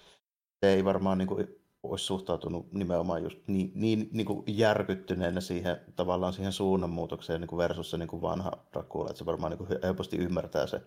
se 0.60 0.74
ei 0.74 0.84
varmaan 0.84 1.18
niin 1.18 1.28
kuin, 1.28 1.48
olisi 1.82 2.04
suhtautunut 2.04 2.72
nimenomaan 2.72 3.22
just 3.22 3.38
niin, 3.46 3.72
niin, 3.74 4.08
niin 4.12 4.26
kuin 4.26 4.44
järkyttyneenä 4.46 5.40
siihen 5.40 5.80
tavallaan 5.96 6.32
siihen 6.32 6.52
suunnanmuutokseen 6.52 7.40
niin 7.40 7.48
kuin 7.48 7.58
versus 7.58 7.90
se 7.90 7.98
niin 7.98 8.08
kuin 8.08 8.22
vanha 8.22 8.52
Dracula, 8.72 9.10
että 9.10 9.18
se 9.18 9.26
varmaan 9.26 9.50
niin 9.50 9.58
kuin 9.58 9.80
helposti 9.82 10.16
ymmärtää 10.16 10.66
se 10.66 10.82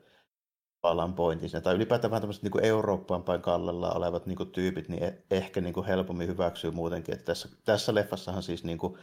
tavallaan 0.82 1.14
pointin 1.14 1.50
siinä. 1.50 1.62
Tai 1.62 1.76
ylipäätään 1.76 2.12
vähän 2.12 2.22
tämmöiset 2.22 2.44
niin 2.44 2.66
Eurooppaan 2.66 3.24
päin 3.24 3.42
kallella 3.42 3.92
olevat 3.92 4.26
niin 4.26 4.38
kuin 4.38 4.52
tyypit, 4.52 4.90
niin 4.90 5.04
e- 5.04 5.24
ehkä 5.32 5.62
niin 5.62 5.74
kuin 5.74 5.86
helpommin 5.86 6.28
hyväksyy 6.28 6.72
muutenkin. 6.72 7.14
Että 7.14 7.26
tässä, 7.26 7.50
tässä 7.66 7.96
leffassahan 7.96 8.44
siis 8.44 8.64
niin 8.64 8.78
kuin 8.78 8.98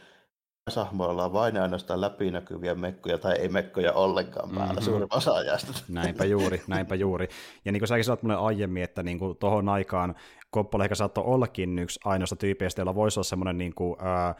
sahmoilla 0.69 1.25
on 1.25 1.33
vain 1.33 1.57
ainoastaan 1.57 2.01
läpinäkyviä 2.01 2.75
mekkoja 2.75 3.17
tai 3.17 3.35
ei 3.37 3.49
mekkoja 3.49 3.93
ollenkaan 3.93 4.49
päällä 4.49 4.73
mm-hmm. 4.73 4.83
suurin 4.85 5.07
osa 5.11 5.31
ajasta. 5.33 5.73
Näinpä 5.87 6.25
juuri, 6.25 6.61
näinpä 6.67 6.95
juuri. 6.95 7.27
Ja 7.65 7.71
niin 7.71 7.79
kuin 7.79 7.87
säkin 7.87 8.03
sanoit 8.03 8.23
mulle 8.23 8.35
aiemmin, 8.35 8.83
että 8.83 9.03
niin 9.03 9.19
kuin 9.19 9.37
tohon 9.37 9.69
aikaan 9.69 10.15
Koppola 10.51 10.83
ehkä 10.83 10.95
saattoi 10.95 11.23
ollakin 11.23 11.79
yksi 11.79 11.99
ainoasta 12.05 12.35
tyypeistä, 12.35 12.81
jolla 12.81 12.95
voisi 12.95 13.19
olla 13.19 13.23
semmoinen 13.23 13.57
niin 13.57 13.75
kuin, 13.75 13.95
äh, 14.01 14.35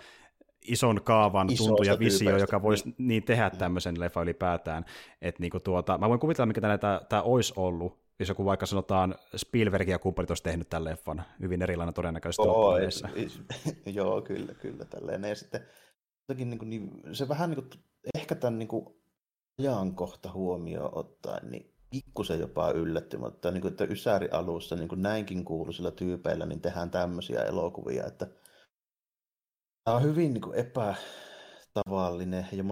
ison 0.62 1.02
kaavan 1.04 1.50
Iso 1.50 1.66
tuntu 1.66 1.84
ja 1.84 2.00
visio, 2.00 2.38
joka 2.38 2.62
voisi 2.62 2.86
niin, 2.86 2.96
niin 2.98 3.24
tehdä 3.24 3.50
tämmöisen 3.50 4.00
leffa 4.00 4.22
ylipäätään. 4.22 4.86
Et 5.22 5.40
niinku 5.40 5.60
tuota, 5.60 5.98
mä 5.98 6.10
voin 6.10 6.20
kuvitella, 6.20 6.46
mikä 6.46 6.62
tämä, 7.10 7.22
olisi 7.22 7.54
ollut, 7.56 8.00
jos 8.20 8.30
joku 8.30 8.46
vaikka 8.46 8.66
sanotaan 8.66 9.16
Spielberg 9.36 9.88
ja 9.88 10.00
kumppanit 10.00 10.32
olisi 10.32 10.44
tehnyt 10.44 10.70
tämän 10.70 10.84
leffan, 10.84 11.24
hyvin 11.42 11.62
erilainen 11.62 11.94
todennäköisesti 11.94 12.48
Oo, 12.48 12.78
Joo, 13.86 14.22
kyllä, 14.22 14.54
kyllä. 14.54 14.86
Tälleen. 14.86 15.24
Ja 15.24 15.36
sitten 15.36 15.62
jotenkin, 16.30 16.50
niin 16.50 16.60
kuin, 16.60 16.70
niin, 16.70 17.16
se 17.16 17.28
vähän 17.28 17.50
niin 17.50 17.64
kuin, 17.64 17.84
ehkä 18.16 18.36
tämän 18.36 18.60
niin 18.60 18.68
kuin, 18.68 18.86
ajankohta 19.60 20.32
huomioon 20.32 20.98
ottaen, 20.98 21.52
niin 21.52 21.74
pikkusen 21.90 22.40
jopa 22.40 22.72
yllätty, 22.72 23.18
mutta 23.18 23.52
niin 23.52 23.62
kuin, 23.62 23.72
että 23.72 23.84
Ysäri 23.84 24.30
alussa 24.32 24.76
niin 24.76 24.90
kuin 24.90 25.02
näinkin 25.02 25.46
kuuluisilla 25.46 25.92
tyypeillä, 25.92 26.46
niin 26.46 26.62
tehdään 26.62 26.92
tämmöisiä 26.92 27.44
elokuvia, 27.44 28.06
että 28.06 28.28
Tämä 29.84 29.98
on 29.98 30.04
hyvin 30.04 30.34
niin 30.34 30.42
kuin 30.42 30.56
epätavallinen 30.56 32.48
ja 32.52 32.64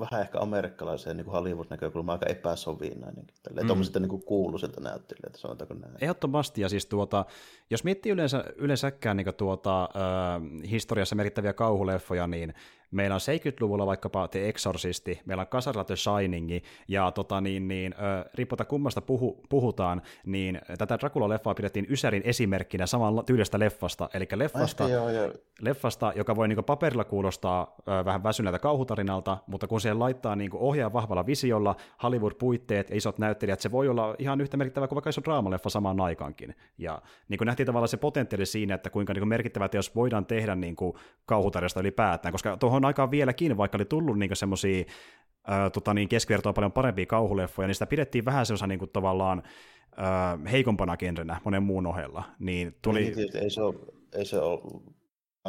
vähän 0.00 0.20
ehkä 0.20 0.38
amerikkalaiseen 0.38 1.16
niin 1.16 1.26
Hollywood-näkökulmaan 1.26 2.18
aika 2.22 2.32
epäsovinnainen. 2.32 3.26
Tälleen, 3.42 3.64
mm. 3.64 3.66
Tuommoisilta 3.66 4.00
niin 4.00 4.22
kuuluisilta 4.22 4.80
näyttelijöiltä, 4.80 5.38
sanotaanko 5.38 5.74
näin. 5.74 5.94
Ehdottomasti, 6.00 6.60
ja 6.60 6.68
siis 6.68 6.86
tuota, 6.86 7.24
jos 7.70 7.84
miettii 7.84 8.12
yleensä, 8.12 8.44
yleensäkään 8.56 9.16
niin 9.16 9.34
tuota, 9.36 9.82
äh, 9.82 10.70
historiassa 10.70 11.16
merkittäviä 11.16 11.52
kauhuleffoja, 11.52 12.26
niin 12.26 12.54
Meillä 12.90 13.14
on 13.14 13.20
70-luvulla 13.20 13.86
vaikkapa 13.86 14.28
The 14.28 14.48
Exorcisti, 14.48 15.20
meillä 15.26 15.40
on 15.40 15.46
kasarilla 15.46 15.84
The 15.84 15.96
Shining, 15.96 16.50
ja 16.88 17.10
tota, 17.10 17.40
niin, 17.40 17.68
niin, 17.68 17.94
riippuutta 18.34 18.64
kummasta 18.64 19.00
puhu, 19.00 19.42
puhutaan, 19.48 20.02
niin 20.26 20.60
tätä 20.78 20.96
Dracula-leffaa 20.96 21.54
pidettiin 21.54 21.86
Ysärin 21.90 22.22
esimerkkinä 22.24 22.86
saman 22.86 23.24
tyylistä 23.26 23.58
leffasta, 23.58 24.08
eli 24.14 24.28
leffasta, 24.34 24.88
joo, 24.88 25.10
joo. 25.10 25.32
leffasta 25.60 26.12
joka 26.16 26.36
voi 26.36 26.48
niin 26.48 26.64
paperilla 26.64 27.04
kuulostaa 27.04 27.74
ö, 27.88 28.04
vähän 28.04 28.22
väsyneeltä 28.22 28.58
kauhutarinalta, 28.58 29.38
mutta 29.46 29.66
kun 29.66 29.80
siihen 29.80 29.98
laittaa 29.98 30.36
niin 30.36 30.50
ohjaa 30.54 30.92
vahvalla 30.92 31.26
visiolla, 31.26 31.76
Hollywood-puitteet 32.02 32.90
ja 32.90 32.96
isot 32.96 33.18
näyttelijät, 33.18 33.60
se 33.60 33.70
voi 33.70 33.88
olla 33.88 34.14
ihan 34.18 34.40
yhtä 34.40 34.56
merkittävä 34.56 34.88
kuin 34.88 34.96
vaikka 34.96 35.10
iso 35.10 35.20
draamaleffa 35.24 35.70
samaan 35.70 36.00
aikaankin. 36.00 36.54
Ja 36.78 37.02
niin 37.28 37.38
kuin 37.38 37.46
nähtiin 37.46 37.66
tavallaan 37.66 37.88
se 37.88 37.96
potentiaali 37.96 38.46
siinä, 38.46 38.74
että 38.74 38.90
kuinka 38.90 39.12
niin 39.12 39.20
kuin 39.20 39.28
merkittävä 39.28 39.68
teos 39.68 39.94
voidaan 39.94 40.26
tehdä 40.26 40.54
niin 40.54 40.76
kauhutarjasta 41.26 41.80
ylipäätään, 41.80 42.32
koska 42.32 42.56
tuohon 42.56 42.79
tuohon 42.80 42.88
aikaan 42.88 43.10
vieläkin, 43.10 43.56
vaikka 43.56 43.78
oli 43.78 43.84
tullut 43.84 44.18
niin 44.18 44.36
semmoisia 44.36 44.84
tota 45.72 45.94
niin, 45.94 46.08
keskivertoa 46.08 46.52
paljon 46.52 46.72
parempia 46.72 47.06
kauhuleffoja, 47.06 47.66
niin 47.66 47.74
sitä 47.74 47.86
pidettiin 47.86 48.24
vähän 48.24 48.46
semmoisena 48.46 48.66
niin 48.66 48.90
tavallaan 48.92 49.42
äh, 49.98 50.52
heikompana 50.52 50.96
genrenä 50.96 51.40
monen 51.44 51.62
muun 51.62 51.86
ohella. 51.86 52.24
Niin 52.38 52.74
tuli... 52.82 53.12
Niin, 53.16 53.36
ei 53.36 53.50
se 53.50 53.62
ole, 53.62 53.74
ei 54.14 54.24
se 54.24 54.40
ole 54.40 54.60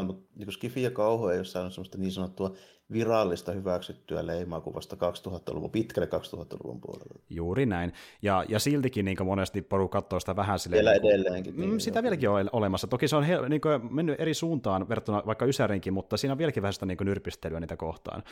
mutta 0.05 0.33
niin 0.35 0.51
Skifi 0.51 0.81
ja 0.81 0.91
kauhu 0.91 1.27
ei 1.27 1.37
ole 1.37 1.45
saanut 1.45 1.73
semmoista 1.73 1.97
niin 1.97 2.11
sanottua 2.11 2.53
virallista 2.93 3.51
hyväksyttyä 3.51 4.27
leimaa 4.27 4.61
kuin 4.61 4.75
vasta 4.75 4.95
2000-luvun, 4.95 5.71
pitkälle 5.71 6.07
2000-luvun 6.07 6.81
puolella. 6.81 7.19
Juuri 7.29 7.65
näin. 7.65 7.93
Ja, 8.21 8.45
ja 8.49 8.59
siltikin 8.59 9.05
niin 9.05 9.25
monesti 9.25 9.61
poru 9.61 9.87
katsoo 9.87 10.19
sitä 10.19 10.35
vähän 10.35 10.59
silleen... 10.59 10.85
Vielä 10.85 10.97
niin 10.97 11.05
edelleenkin. 11.05 11.55
Mm, 11.57 11.79
sitä 11.79 11.99
joo. 11.99 12.03
vieläkin 12.03 12.29
on 12.29 12.49
olemassa. 12.51 12.87
Toki 12.87 13.07
se 13.07 13.15
on 13.15 13.23
he, 13.23 13.49
niin 13.49 13.61
kuin, 13.61 13.95
mennyt 13.95 14.21
eri 14.21 14.33
suuntaan 14.33 14.89
verrattuna 14.89 15.23
vaikka 15.25 15.45
Ysärinkin, 15.45 15.93
mutta 15.93 16.17
siinä 16.17 16.31
on 16.31 16.37
vieläkin 16.37 16.63
vähän 16.63 16.73
sitä 16.73 16.85
niin 16.85 16.97
nyrpistelyä 17.01 17.59
niitä 17.59 17.77
kohtaan. 17.77 18.23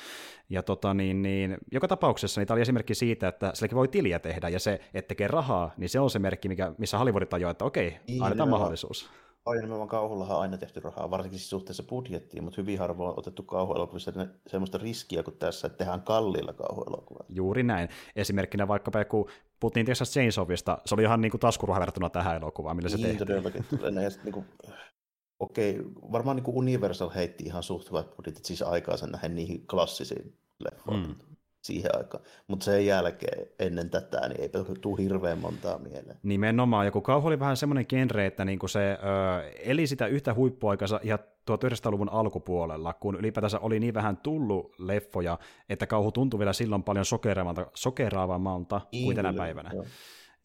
Ja 0.49 0.63
tota, 0.63 0.93
niin, 0.93 1.21
niin, 1.21 1.57
joka 1.71 1.87
tapauksessa 1.87 2.41
niin 2.41 2.47
tämä 2.47 2.55
oli 2.55 2.61
esimerkki 2.61 2.95
siitä, 2.95 3.27
että 3.27 3.51
silläkin 3.53 3.75
voi 3.75 3.87
tiliä 3.87 4.19
tehdä, 4.19 4.49
ja 4.49 4.59
se, 4.59 4.79
että 4.93 5.07
tekee 5.07 5.27
rahaa, 5.27 5.73
niin 5.77 5.89
se 5.89 5.99
on 5.99 6.09
se 6.09 6.19
merkki, 6.19 6.47
mikä, 6.47 6.73
missä 6.77 6.97
Hollywood 6.97 7.25
tajuaa, 7.25 7.51
että 7.51 7.65
okei, 7.65 7.97
niin, 8.07 8.23
annetaan 8.23 8.49
mahdollisuus 8.49 9.09
aina 9.45 9.61
nimenomaan 9.61 9.89
kauhullahan 9.89 10.35
on 10.35 10.41
aina 10.41 10.57
tehty 10.57 10.79
rahaa, 10.79 11.11
varsinkin 11.11 11.39
siis 11.39 11.49
suhteessa 11.49 11.83
budjettiin, 11.83 12.43
mutta 12.43 12.61
hyvin 12.61 12.79
harvoin 12.79 13.09
on 13.09 13.19
otettu 13.19 13.43
kauhuelokuvissa 13.43 14.11
semmoista 14.47 14.77
riskiä 14.77 15.23
kuin 15.23 15.37
tässä, 15.37 15.67
että 15.67 15.77
tehdään 15.77 16.01
kalliilla 16.01 16.53
kauhuelokuvaa. 16.53 17.25
Juuri 17.29 17.63
näin. 17.63 17.89
Esimerkkinä 18.15 18.67
vaikka 18.67 19.05
kun 19.05 19.29
puhuttiin 19.59 19.85
Texas 19.85 20.11
Chainsawista, 20.11 20.77
se 20.85 20.95
oli 20.95 21.03
ihan 21.03 21.21
niin 21.21 21.31
kuin 21.31 21.41
taskuruha 21.41 21.79
verrattuna 21.79 22.09
tähän 22.09 22.35
elokuvaan, 22.35 22.75
millä 22.75 22.89
niin, 22.89 22.97
se 22.97 23.07
tehtiin. 23.07 23.27
todellakin. 23.27 23.65
ja 24.03 24.09
niin 24.23 24.33
kuin, 24.33 24.45
okei, 25.39 25.79
varmaan 26.11 26.35
niin 26.35 26.43
kuin 26.43 26.57
Universal 26.57 27.09
heitti 27.09 27.43
ihan 27.43 27.63
suht 27.63 27.91
hyvät 27.91 28.15
budjetit 28.15 28.45
siis 28.45 28.63
sen 28.95 29.11
nähden 29.11 29.35
niihin 29.35 29.67
klassisiin 29.67 30.37
leffoihin. 30.59 31.07
Mm 31.07 31.28
siihen 31.61 31.97
aikaan. 31.97 32.23
Mutta 32.47 32.63
sen 32.63 32.85
jälkeen 32.85 33.47
ennen 33.59 33.89
tätä 33.89 34.27
niin 34.29 34.41
ei 34.41 34.49
tule 34.81 34.97
hirveän 35.01 35.37
montaa 35.37 35.77
mieleen. 35.77 36.17
Nimenomaan, 36.23 36.85
ja 36.85 36.91
kun 36.91 37.03
kauhu 37.03 37.27
oli 37.27 37.39
vähän 37.39 37.57
semmoinen 37.57 37.85
genre, 37.89 38.25
että 38.25 38.45
niinku 38.45 38.67
se 38.67 38.91
ö, 38.91 39.49
eli 39.63 39.87
sitä 39.87 40.07
yhtä 40.07 40.33
huippuaikansa 40.33 40.99
ihan 41.03 41.19
1900-luvun 41.51 42.09
alkupuolella, 42.09 42.93
kun 42.93 43.15
ylipäätänsä 43.15 43.59
oli 43.59 43.79
niin 43.79 43.93
vähän 43.93 44.17
tullut 44.17 44.75
leffoja, 44.79 45.39
että 45.69 45.87
kauhu 45.87 46.11
tuntui 46.11 46.39
vielä 46.39 46.53
silloin 46.53 46.83
paljon 46.83 47.05
sokeraavammalta 47.73 48.81
kuin 49.03 49.15
tänä 49.15 49.33
päivänä. 49.33 49.71
Joo. 49.73 49.85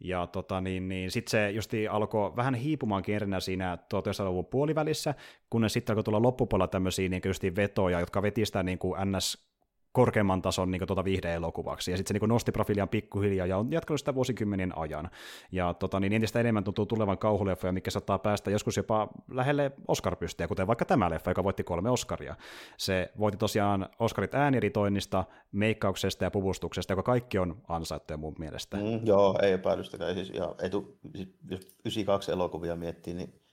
Ja 0.00 0.26
tota, 0.26 0.60
niin, 0.60 0.88
niin 0.88 1.10
sitten 1.10 1.30
se 1.30 1.50
justi 1.50 1.88
alkoi 1.88 2.36
vähän 2.36 2.54
hiipumaan 2.54 3.02
kierrenä 3.02 3.40
siinä 3.40 3.78
1900-luvun 3.94 4.46
puolivälissä, 4.46 5.14
kunnes 5.50 5.72
sitten 5.72 5.92
alkoi 5.92 6.04
tulla 6.04 6.22
loppupuolella 6.22 6.68
tämmöisiä 6.68 7.08
niin 7.08 7.56
vetoja, 7.56 8.00
jotka 8.00 8.22
veti 8.22 8.46
sitä 8.46 8.62
niin 8.62 8.78
kuin 8.78 9.00
NS 9.04 9.53
korkeamman 9.94 10.42
tason 10.42 10.70
niin 10.70 10.86
tuota 10.86 11.04
viihdeelokuvaksi. 11.04 11.90
Ja 11.90 11.96
sitten 11.96 12.14
se 12.14 12.20
niin 12.20 12.28
nosti 12.28 12.52
profiiliaan 12.52 12.88
pikkuhiljaa 12.88 13.46
ja 13.46 13.58
on 13.58 13.72
jatkanut 13.72 14.00
sitä 14.00 14.14
vuosikymmenien 14.14 14.78
ajan. 14.78 15.10
Ja 15.52 15.74
tota, 15.74 16.00
niin 16.00 16.12
entistä 16.12 16.40
enemmän 16.40 16.64
tuntuu 16.64 16.86
tulevan 16.86 17.18
kauhuleffoja, 17.18 17.72
mikä 17.72 17.90
saattaa 17.90 18.18
päästä 18.18 18.50
joskus 18.50 18.76
jopa 18.76 19.08
lähelle 19.30 19.72
Oscar-pystiä, 19.88 20.48
kuten 20.48 20.66
vaikka 20.66 20.84
tämä 20.84 21.10
leffa, 21.10 21.30
joka 21.30 21.44
voitti 21.44 21.64
kolme 21.64 21.90
Oscaria. 21.90 22.36
Se 22.76 23.12
voitti 23.18 23.38
tosiaan 23.38 23.88
Oscarit 23.98 24.34
ääniritoinnista, 24.34 25.24
meikkauksesta 25.52 26.24
ja 26.24 26.30
puvustuksesta, 26.30 26.92
joka 26.92 27.02
kaikki 27.02 27.38
on 27.38 27.62
ansaittuja 27.68 28.16
mun 28.16 28.34
mielestä. 28.38 28.76
Mm, 28.76 29.00
joo, 29.04 29.38
ei 29.42 29.52
epäilystäkään. 29.52 30.14
Siis, 30.14 30.30
ja 30.30 30.54
etu, 30.62 30.98
siis, 31.16 31.28
jos 31.50 31.60
92 31.60 32.32
elokuvia 32.32 32.76
miettii, 32.76 33.14
niin 33.14 33.43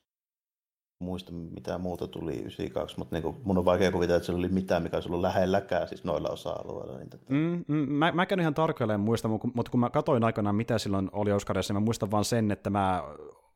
muista 1.01 1.31
mitä 1.31 1.77
muuta 1.77 2.07
tuli 2.07 2.33
92, 2.33 2.97
mutta 2.97 3.15
niin 3.15 3.23
kuin, 3.23 3.35
mun 3.43 3.57
on 3.57 3.65
vaikea 3.65 3.91
kuvitella, 3.91 4.17
että 4.17 4.25
se 4.25 4.31
oli 4.31 4.49
mitään, 4.49 4.83
mikä 4.83 4.97
olisi 4.97 5.09
ollut 5.09 5.21
lähelläkään 5.21 5.87
siis 5.87 6.03
noilla 6.03 6.29
osa-alueilla. 6.29 6.97
Niin 6.97 7.09
tätä. 7.09 7.23
mm, 7.29 7.65
mm, 7.67 7.91
mä, 7.91 8.11
mä 8.11 8.25
käyn 8.25 8.39
ihan 8.39 8.53
tarkalleen 8.53 8.99
muista, 8.99 9.27
mutta 9.27 9.71
kun 9.71 9.79
mä 9.79 9.89
katsoin 9.89 10.23
aikanaan, 10.23 10.55
mitä 10.55 10.77
silloin 10.77 11.09
oli 11.11 11.31
Oscarissa, 11.31 11.73
niin 11.73 11.81
mä 11.81 11.85
muistan 11.85 12.11
vaan 12.11 12.25
sen, 12.25 12.51
että 12.51 12.69
mä 12.69 13.03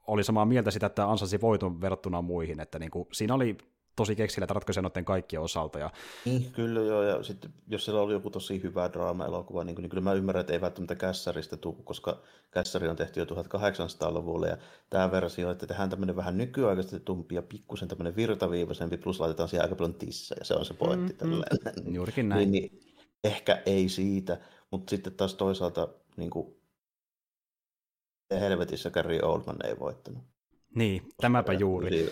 oli 0.08 0.24
samaa 0.24 0.46
mieltä 0.46 0.72
sitä, 0.72 0.86
että 0.86 1.10
ansasi 1.10 1.42
voiton 1.42 1.82
verrattuna 1.82 2.22
muihin, 2.22 2.60
että 2.60 2.80
niin 2.80 2.92
kuin, 2.92 3.08
siinä 3.12 3.34
oli 3.34 3.58
tosi 3.96 4.16
keksillä 4.16 4.48
ratkaisuja 4.50 4.82
noiden 4.82 5.06
kaikkien 5.06 5.42
osalta. 5.42 5.80
Ja... 5.80 5.90
Niin, 6.26 6.52
kyllä 6.52 6.80
joo, 6.80 7.04
ja 7.04 7.24
sitten 7.24 7.54
jos 7.68 7.86
siellä 7.86 8.02
oli 8.02 8.14
joku 8.14 8.30
tosi 8.30 8.64
hyvä 8.64 8.90
draama-elokuva, 8.94 9.64
niin, 9.64 9.76
niin 9.76 9.90
kyllä 9.90 10.04
mä 10.04 10.14
ymmärrän, 10.14 10.42
että 10.42 10.54
ei 10.54 10.62
välttämättä 10.62 10.96
kässäristä 10.96 11.58
tule, 11.58 11.76
koska 11.84 12.22
kässäri 12.52 12.88
on 12.88 12.96
tehty 12.96 13.20
jo 13.20 13.26
1800-luvulla, 13.26 14.48
ja 14.48 14.58
tämä 14.90 15.12
versio, 15.12 15.52
että 15.52 15.68
tehdään 15.68 15.90
tämmöinen 15.90 16.16
vähän 16.16 16.38
nykyaikaisesti 16.38 17.00
tumpi 17.00 17.36
ja 17.36 17.42
pikkusen 17.42 17.88
tämmöinen 17.88 18.16
virtaviivaisempi, 18.16 18.98
plus 18.98 19.20
laitetaan 19.20 19.50
siihen 19.50 19.64
aika 19.64 19.76
paljon 19.76 19.94
tissejä, 19.94 20.44
se 20.44 20.54
on 20.54 20.66
se 20.66 20.74
pointti. 20.74 21.26
Mm, 21.26 21.32
mm, 21.32 21.96
juurikin 21.96 22.30
näin. 22.30 22.52
Niin, 22.52 22.72
niin, 22.72 22.94
ehkä 23.24 23.62
ei 23.66 23.90
siitä, 23.90 24.38
mutta 24.72 24.90
sitten 24.90 25.14
taas 25.14 25.34
toisaalta 25.34 25.88
niin 26.18 26.30
kuin, 26.30 26.56
helvetissä 28.32 28.92
Gary 28.92 29.20
Oldman 29.22 29.66
ei 29.66 29.80
voittanut. 29.80 30.24
Niin, 30.76 31.02
tämäpä 31.18 31.54
juuri. 31.54 31.90
Niin. 31.90 32.10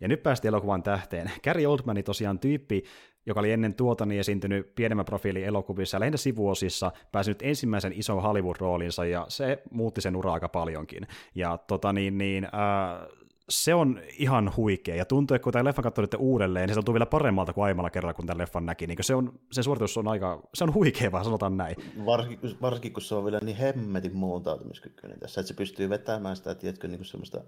Ja 0.00 0.08
nyt 0.08 0.22
päästiin 0.22 0.48
elokuvan 0.48 0.82
tähteen. 0.82 1.30
Gary 1.44 1.66
Oldman 1.66 2.04
tosiaan 2.04 2.38
tyyppi, 2.38 2.84
joka 3.26 3.40
oli 3.40 3.52
ennen 3.52 3.74
tuota 3.74 4.06
niin 4.06 4.20
esiintynyt 4.20 4.74
pienemmän 4.74 5.04
profiilin 5.04 5.44
elokuvissa 5.44 5.96
ja 5.96 6.00
lähinnä 6.00 6.16
sivuosissa, 6.16 6.92
pääsi 7.12 7.36
ensimmäisen 7.42 7.92
ison 7.92 8.22
Hollywood-roolinsa, 8.22 9.04
ja 9.04 9.26
se 9.28 9.62
muutti 9.70 10.00
sen 10.00 10.16
uraa 10.16 10.34
aika 10.34 10.48
paljonkin. 10.48 11.06
Ja 11.34 11.58
tota 11.58 11.92
niin, 11.92 12.18
niin 12.18 12.44
äh, 12.44 13.08
se 13.48 13.74
on 13.74 14.00
ihan 14.18 14.52
huikea, 14.56 14.96
ja 14.96 15.04
tuntuu, 15.04 15.34
että 15.34 15.44
kun 15.44 15.52
tämä 15.52 15.64
leffan 15.64 15.82
katsoi 15.82 16.06
uudelleen, 16.18 16.66
niin 16.66 16.74
se 16.74 16.78
tuntuu 16.78 16.94
vielä 16.94 17.06
paremmalta 17.06 17.52
kuin 17.52 17.64
aiemmalla 17.64 17.90
kerralla, 17.90 18.14
kun 18.14 18.26
tämän 18.26 18.38
leffan 18.38 18.66
näki. 18.66 18.86
Niin 18.86 18.98
se 19.00 19.14
on, 19.14 19.38
sen 19.52 19.64
suoritus 19.64 19.96
on 19.96 20.08
aika, 20.08 20.42
se 20.54 20.64
on 20.64 20.74
huikea, 20.74 21.12
vaan 21.12 21.24
sanotaan 21.24 21.56
näin. 21.56 21.76
Varsinkin, 22.06 22.56
varsinkin 22.62 22.92
kun 22.92 23.02
se 23.02 23.14
on 23.14 23.24
vielä 23.24 23.40
niin 23.42 23.56
hemmetin 23.56 24.16
muuntautumiskykyinen 24.16 25.20
tässä, 25.20 25.40
että 25.40 25.48
se 25.48 25.54
pystyy 25.54 25.88
vetämään 25.88 26.36
sitä, 26.36 26.54
tiedätkö, 26.54 26.88
niin 26.88 26.98
kuin 26.98 27.06
semmoista 27.06 27.40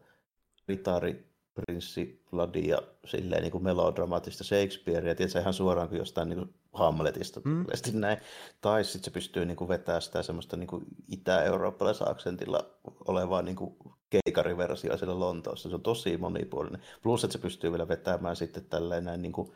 ritari, 0.69 1.29
prinssi, 1.55 2.23
Vladia, 2.33 2.79
silleen 3.05 3.43
niin 3.43 3.53
kuin 3.53 3.65
melodramaattista 3.65 4.45
Shakespearea, 4.45 5.15
tietysti 5.15 5.39
ihan 5.39 5.55
suoraan 5.55 5.89
kuin 5.89 5.99
jostain 5.99 6.29
niin 6.29 6.39
kuin 6.39 6.55
Hamletista, 6.73 7.41
mm. 7.45 7.67
näin. 7.93 8.19
Tai 8.61 8.85
sitten 8.85 9.05
se 9.05 9.11
pystyy 9.11 9.45
niin 9.45 9.57
kuin 9.57 9.69
vetämään 9.69 10.03
sitä 10.03 10.23
semmoista 10.23 10.57
niin 10.57 10.67
kuin 10.67 10.85
itä-eurooppalaisella 11.09 12.11
aksentilla 12.11 12.71
olevaa 13.09 13.43
niin 13.43 13.57
kuin 13.57 13.77
keikariversio 14.11 14.97
siellä 14.97 15.21
Lontoossa. 15.21 15.69
Se 15.69 15.75
on 15.75 15.83
tosi 15.83 16.17
monipuolinen. 16.17 16.83
Plus, 17.03 17.25
että 17.25 17.33
se 17.33 17.39
pystyy 17.39 17.71
vielä 17.71 17.89
vetämään 17.89 18.37
sitten 18.37 18.65
tälleen 18.65 19.05
näin 19.05 19.23
niin 19.23 19.33
kuin 19.33 19.53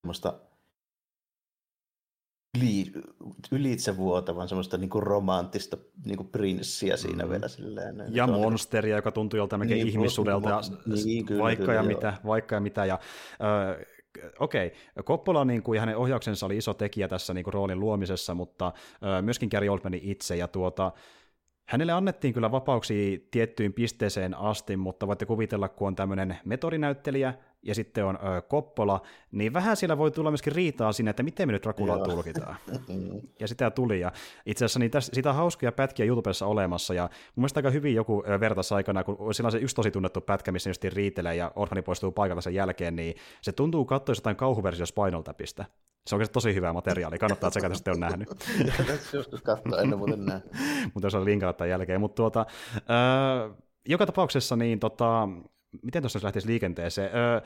semmoista 0.00 0.40
yli, 2.58 2.92
ylitse 3.52 3.96
vuotavan 3.96 4.48
semmoista 4.48 4.78
niinku 4.78 5.00
romanttista 5.00 5.76
niinku 6.04 6.24
prinssiä 6.24 6.96
siinä 6.96 7.24
mm. 7.24 7.30
vielä 7.30 7.48
silleen. 7.48 8.04
Ja 8.10 8.26
monsteria, 8.26 8.96
joka 8.96 9.12
tuntui 9.12 9.38
joltain 9.38 9.62
niin, 9.62 9.86
ihmissudelta, 9.86 10.48
ja 10.48 10.60
niin, 11.04 11.26
kyllä, 11.26 11.42
vaikka, 11.42 11.64
kyllä, 11.64 11.74
ja 11.74 11.82
mitä, 11.82 12.14
vaikka 12.26 12.54
ja 12.54 12.60
mitä, 12.60 12.84
ja 12.84 12.98
äh, 13.42 13.86
okei, 14.38 14.66
okay. 14.66 15.02
Coppola 15.02 15.44
niin 15.44 15.62
kuin, 15.62 15.76
ja 15.76 15.80
hänen 15.80 15.96
ohjauksensa 15.96 16.46
oli 16.46 16.56
iso 16.56 16.74
tekijä 16.74 17.08
tässä 17.08 17.34
niin 17.34 17.44
kuin, 17.44 17.54
roolin 17.54 17.80
luomisessa, 17.80 18.34
mutta 18.34 18.66
äh, 18.66 19.22
myöskin 19.22 19.48
Gary 19.52 19.68
Oldmanin 19.68 20.00
itse, 20.02 20.36
ja 20.36 20.48
tuota, 20.48 20.92
Hänelle 21.68 21.92
annettiin 21.92 22.34
kyllä 22.34 22.50
vapauksia 22.50 23.18
tiettyyn 23.30 23.72
pisteeseen 23.72 24.34
asti, 24.34 24.76
mutta 24.76 25.06
voitte 25.06 25.26
kuvitella, 25.26 25.68
kun 25.68 25.88
on 25.88 25.96
tämmöinen 25.96 26.36
metodinäyttelijä 26.44 27.34
ja 27.64 27.74
sitten 27.74 28.04
on 28.04 28.16
ö, 28.16 28.42
Koppola, 28.42 29.02
niin 29.32 29.52
vähän 29.52 29.76
siellä 29.76 29.98
voi 29.98 30.10
tulla 30.10 30.30
myöskin 30.30 30.52
riitaa 30.52 30.92
sinne, 30.92 31.10
että 31.10 31.22
miten 31.22 31.48
me 31.48 31.52
nyt 31.52 31.66
Rakulaa 31.66 31.98
tulkitaan. 31.98 32.56
ja 33.40 33.48
sitä 33.48 33.70
tuli, 33.70 34.00
ja 34.00 34.12
itse 34.46 34.64
asiassa 34.64 34.78
niin 34.78 34.90
tästä, 34.90 35.14
sitä 35.14 35.30
on 35.30 35.36
hauskoja 35.36 35.72
pätkiä 35.72 36.06
YouTubessa 36.06 36.46
olemassa, 36.46 36.94
ja 36.94 37.02
mun 37.02 37.42
mielestä 37.42 37.58
aika 37.58 37.70
hyvin 37.70 37.94
joku 37.94 38.24
vertas 38.40 38.72
aikana, 38.72 39.04
kun 39.04 39.34
sillä 39.34 39.46
on 39.48 39.52
se 39.52 39.58
yksi 39.58 39.76
tosi 39.76 39.90
tunnettu 39.90 40.20
pätkä, 40.20 40.52
missä 40.52 40.70
just 40.70 40.84
riitelee 40.84 41.36
ja 41.36 41.52
Orfani 41.56 41.82
poistuu 41.82 42.12
paikalta 42.12 42.40
sen 42.40 42.54
jälkeen, 42.54 42.96
niin 42.96 43.14
se 43.42 43.52
tuntuu 43.52 43.84
katsoa 43.84 44.14
jotain 44.16 44.36
kauhuversio 44.36 44.86
Spinal 44.86 45.22
Tapista. 45.22 45.64
Se 46.06 46.14
on 46.14 46.16
oikeasti 46.16 46.32
tosi 46.32 46.54
hyvä 46.54 46.72
materiaali, 46.72 47.18
kannattaa 47.18 47.50
tsekata, 47.50 47.72
jos 47.72 47.94
on 47.94 48.00
nähnyt. 48.00 48.28
joskus 49.12 49.42
katsoa, 49.42 49.80
ennen 49.80 49.98
muuten 49.98 50.24
näin. 50.24 50.42
Mutta 50.94 51.10
se 51.10 51.16
on 51.16 51.24
linkata 51.24 51.66
jälkeen. 51.66 52.00
Mutta 52.00 52.16
tuota, 52.16 52.46
äh, 52.76 53.56
joka 53.88 54.06
tapauksessa 54.06 54.56
niin 54.56 54.80
tota, 54.80 55.28
miten 55.82 56.02
tuossa 56.02 56.20
lähtisi 56.22 56.46
liikenteeseen? 56.46 57.10
Öö, 57.14 57.40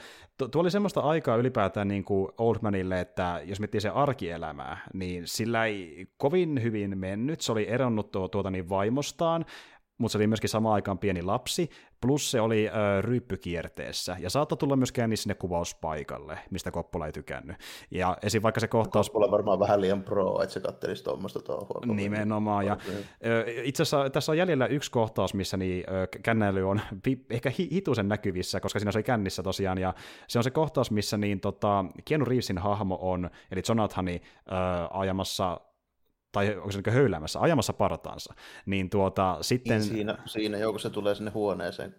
tuo 0.51 0.61
oli 0.61 0.71
semmoista 0.71 1.01
aikaa 1.01 1.37
ylipäätään 1.37 1.89
niin 1.89 2.05
kuin 2.05 2.29
Oldmanille, 2.39 3.01
että 3.01 3.41
jos 3.45 3.61
miettii 3.61 3.81
se 3.81 3.89
arkielämää, 3.89 4.79
niin 4.95 5.27
sillä 5.27 5.65
ei 5.65 6.07
kovin 6.17 6.63
hyvin 6.63 6.99
mennyt. 6.99 7.41
Se 7.41 7.53
oli 7.53 7.69
eronnut 7.69 8.11
tuo, 8.11 8.29
tuota 8.29 8.51
niin 8.51 8.69
vaimostaan, 8.69 9.45
mutta 9.99 10.13
se 10.13 10.19
oli 10.19 10.27
myöskin 10.27 10.51
samaan 10.51 10.75
aikaan 10.75 10.99
pieni 10.99 11.23
lapsi, 11.23 11.71
plus 12.01 12.31
se 12.31 12.41
oli 12.41 12.69
ö, 12.69 13.03
ryyppykierteessä, 13.03 14.17
ja 14.21 14.31
saattoi 14.31 14.59
tulla 14.59 14.77
myös 14.77 14.93
käänni 14.93 15.17
sinne 15.17 15.35
kuvauspaikalle, 15.35 16.39
mistä 16.51 16.71
Koppola 16.71 17.07
ei 17.07 17.13
tykännyt. 17.13 17.57
Ja 17.91 18.17
esim. 18.23 18.43
vaikka 18.43 18.61
se 18.61 18.69
kohtaus... 18.69 19.11
Koppola 19.11 19.31
varmaan 19.31 19.59
vähän 19.59 19.81
liian 19.81 20.03
pro, 20.03 20.43
että 20.43 20.53
se 20.53 20.61
kattelisi 20.61 21.05
tuommoista 21.05 21.41
touhua. 21.41 21.95
Nimenomaan, 21.95 22.67
ja 22.67 22.77
ö, 23.27 23.45
itse 23.63 23.83
asiassa 23.83 24.11
tässä 24.11 24.33
on 24.33 24.39
jäljellä 24.39 24.67
yksi 24.67 24.91
kohtaus, 24.91 25.35
missä 25.35 25.57
niin, 25.57 25.85
ö, 25.91 26.07
kännäily 26.23 26.69
on 26.69 26.81
ehkä 27.31 27.53
hitusen 27.59 28.09
näkyvissä, 28.09 28.61
koska 28.61 28.79
siinä 28.79 28.93
se 28.93 28.99
oli 28.99 29.05
kännissä 29.05 29.43
tosiaan, 29.43 29.79
ja 29.79 29.95
se 30.29 30.39
on 30.39 30.45
se 30.45 30.51
kohtaus, 30.51 30.91
missä 30.91 31.17
niin, 31.17 31.41
tota, 31.41 31.85
Keanu 32.05 32.25
Reevesin 32.25 32.59
hahmo 32.59 32.99
on, 33.01 33.31
eli 33.51 33.63
Jonathani 33.69 34.23
ö, 34.23 34.55
ajamassa 34.91 35.61
tai 36.39 36.57
onko 36.57 36.73
se 36.73 36.81
niin 36.87 36.95
höyläämässä, 36.95 37.41
ajamassa 37.41 37.73
partaansa, 37.73 38.35
niin 38.67 38.91
tuota 38.91 39.39
sitten... 39.41 39.81
Niin 39.81 39.91
siinä, 39.91 40.19
siinä 40.27 40.59
kun 40.59 40.81
se 40.81 40.91
tulee 40.91 41.15
sinne 41.15 41.31
huoneeseen 41.31 41.95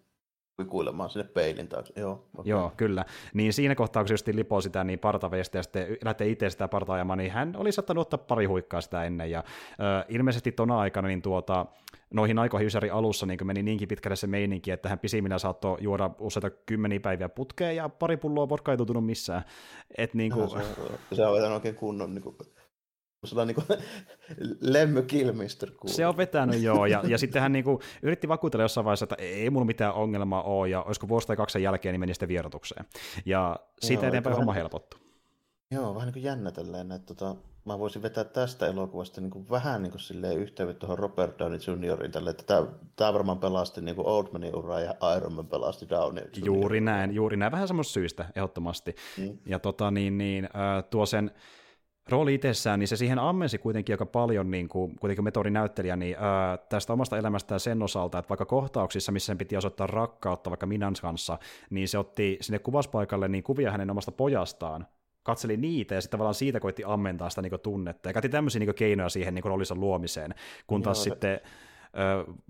kuilemaan 0.68 1.10
sinne 1.10 1.24
peilin 1.34 1.68
taakse. 1.68 1.94
Joo, 1.96 2.12
okay. 2.12 2.50
Joo, 2.50 2.72
kyllä. 2.78 3.06
Niin 3.34 3.54
siinä 3.54 3.76
kohtaa, 3.76 4.04
kun 4.04 4.08
se 4.08 4.14
just 4.14 4.28
lipoo 4.28 4.62
sitä 4.62 4.84
niin 4.84 5.00
partavestä 5.00 5.58
ja 5.58 5.64
sitten 5.64 5.98
lähtee 6.04 6.30
itse 6.30 6.50
sitä 6.50 6.68
partaa 6.68 6.96
ajamaan, 6.96 7.18
niin 7.18 7.32
hän 7.32 7.54
oli 7.58 7.72
saattanut 7.72 8.02
ottaa 8.02 8.26
pari 8.28 8.46
huikkaa 8.46 8.82
sitä 8.82 9.04
ennen. 9.04 9.32
Ja 9.32 9.40
äh, 9.40 10.06
ilmeisesti 10.10 10.52
tona 10.52 10.80
aikana 10.80 11.08
niin 11.08 11.22
tuota, 11.22 11.66
noihin 12.14 12.40
aikoihin 12.40 12.68
Ysäri 12.68 12.90
alussa 12.90 13.26
niin 13.26 13.48
meni 13.48 13.64
niinkin 13.64 13.88
pitkälle 13.88 14.16
se 14.16 14.28
meininki, 14.28 14.72
että 14.72 14.90
hän 14.90 15.00
pisimmillä 15.00 15.38
saattoi 15.38 15.78
juoda 15.82 16.10
useita 16.20 16.50
kymmeniä 16.50 17.00
päiviä 17.00 17.30
putkeen 17.30 17.76
ja 17.76 17.90
pari 17.90 18.18
pulloa 18.18 18.50
vodkaa 18.50 18.74
ei 18.74 18.78
tuntunut 18.78 19.06
missään. 19.06 19.44
Et, 19.98 20.14
niin 20.14 20.32
kuin... 20.32 20.44
no, 20.44 20.50
se, 20.50 21.26
on, 21.26 21.38
se 21.38 21.46
on 21.46 21.54
oikein 21.54 21.76
kunnon 21.76 22.14
niin 22.14 22.24
kuin 22.24 22.36
On 23.38 23.48
niin 23.48 23.58
Lemmy. 24.62 25.06
Se 25.86 26.08
on 26.08 26.18
vetänyt, 26.18 26.62
joo. 26.62 26.86
Ja, 26.86 27.04
ja 27.08 27.18
sitten 27.18 27.42
hän 27.42 27.52
niin 27.52 27.64
kuin, 27.64 27.80
yritti 28.02 28.28
vakuutella 28.28 28.64
jossain 28.64 28.86
vaiheessa, 28.86 29.04
että 29.04 29.16
ei 29.20 29.50
mulla 29.50 29.66
mitään 29.66 29.94
ongelmaa 29.94 30.44
ole, 30.44 30.70
ja 30.70 30.84
olisiko 30.84 31.08
vuosi 31.08 31.28
tai 31.28 31.36
kaksi 31.36 31.64
jälkeen, 31.64 31.94
niin 31.94 32.00
meni 32.00 32.14
sitten 32.14 32.30
vierotukseen. 32.30 32.86
Ja 33.26 33.60
siitä 33.82 34.04
joo, 34.04 34.08
eteenpäin 34.08 34.36
homma 34.36 34.54
helpottu. 34.54 34.98
Joo, 35.72 35.96
vähän 35.96 36.08
niin 36.08 36.14
kuin 36.14 36.24
jännä 36.24 36.52
tälleen, 36.52 36.92
että 36.92 37.14
tota, 37.14 37.36
mä 37.66 37.80
voisin 37.80 38.02
vetää 38.02 38.24
tästä 38.24 38.68
elokuvasta 38.68 39.22
niin 39.22 39.32
kuin 39.32 39.50
vähän 39.50 39.84
niin 39.84 39.92
kuin 39.92 40.02
silleen 40.02 40.38
yhteydet 40.38 40.80
tuohon 40.80 41.00
Robert 41.00 41.40
Downey 41.40 41.60
Juniorin 41.68 42.12
tälle, 42.12 42.30
että 42.30 42.44
tämä, 42.44 42.68
tämä 42.96 43.14
varmaan 43.14 43.40
pelasti 43.40 43.82
niin 43.82 43.96
kuin 43.96 44.08
Oldmanin 44.08 44.56
uraa 44.56 44.80
ja 44.80 44.94
Iron 45.18 45.34
Man 45.34 45.48
pelasti 45.48 45.90
Downey 45.90 46.24
Juniorin. 46.24 46.46
Juuri 46.46 46.82
näin, 46.82 47.14
juuri 47.14 47.38
näin, 47.38 47.52
vähän 47.52 47.68
semmoista 47.68 47.94
syystä 47.94 48.26
ehdottomasti. 48.36 48.96
Mm. 49.18 49.38
Ja 49.46 49.60
tota 49.60 49.92
niin, 49.92 50.18
niin 50.18 50.50
tuo 50.90 51.06
sen 51.06 51.32
rooli 52.10 52.34
itsessään, 52.34 52.80
niin 52.80 52.88
se 52.88 52.96
siihen 52.96 53.20
ammensi 53.20 53.58
kuitenkin 53.58 53.94
aika 53.94 54.06
paljon, 54.06 54.52
niin 54.52 54.68
kuin, 54.68 54.96
kuitenkin 55.00 55.24
metodinäyttelijä, 55.24 55.96
niin 55.96 56.16
ää, 56.20 56.58
tästä 56.58 56.94
omasta 56.94 57.18
elämästään 57.18 57.60
sen 57.60 57.84
osalta, 57.84 58.18
että 58.18 58.30
vaikka 58.30 58.46
kohtauksissa, 58.46 59.12
missä 59.12 59.26
sen 59.28 59.38
piti 59.38 59.58
osoittaa 59.58 59.88
rakkautta 59.88 60.50
vaikka 60.50 60.66
Minan 60.66 60.94
kanssa, 61.02 61.38
niin 61.70 61.88
se 61.88 61.98
otti 61.98 62.38
sinne 62.42 62.60
kuvaspaikalle 62.60 63.28
niin 63.28 63.44
kuvia 63.44 63.72
hänen 63.72 63.92
omasta 63.92 64.12
pojastaan, 64.12 64.88
katseli 65.24 65.58
niitä 65.58 65.96
ja 65.96 66.02
sitten 66.02 66.18
tavallaan 66.18 66.36
siitä 66.36 66.60
koitti 66.60 66.84
ammentaa 66.86 67.30
sitä 67.30 67.42
niin 67.42 67.60
tunnetta 67.64 68.10
ja 68.10 68.14
käytti 68.14 68.30
tämmöisiä 68.30 68.60
niin 68.60 68.76
keinoja 68.76 69.10
siihen 69.10 69.36
niin 69.36 69.46
roolinsa 69.46 69.76
luomiseen, 69.76 70.34
kun 70.68 70.82
taas 70.82 70.98
Joo, 70.98 71.14
sitten 71.14 71.42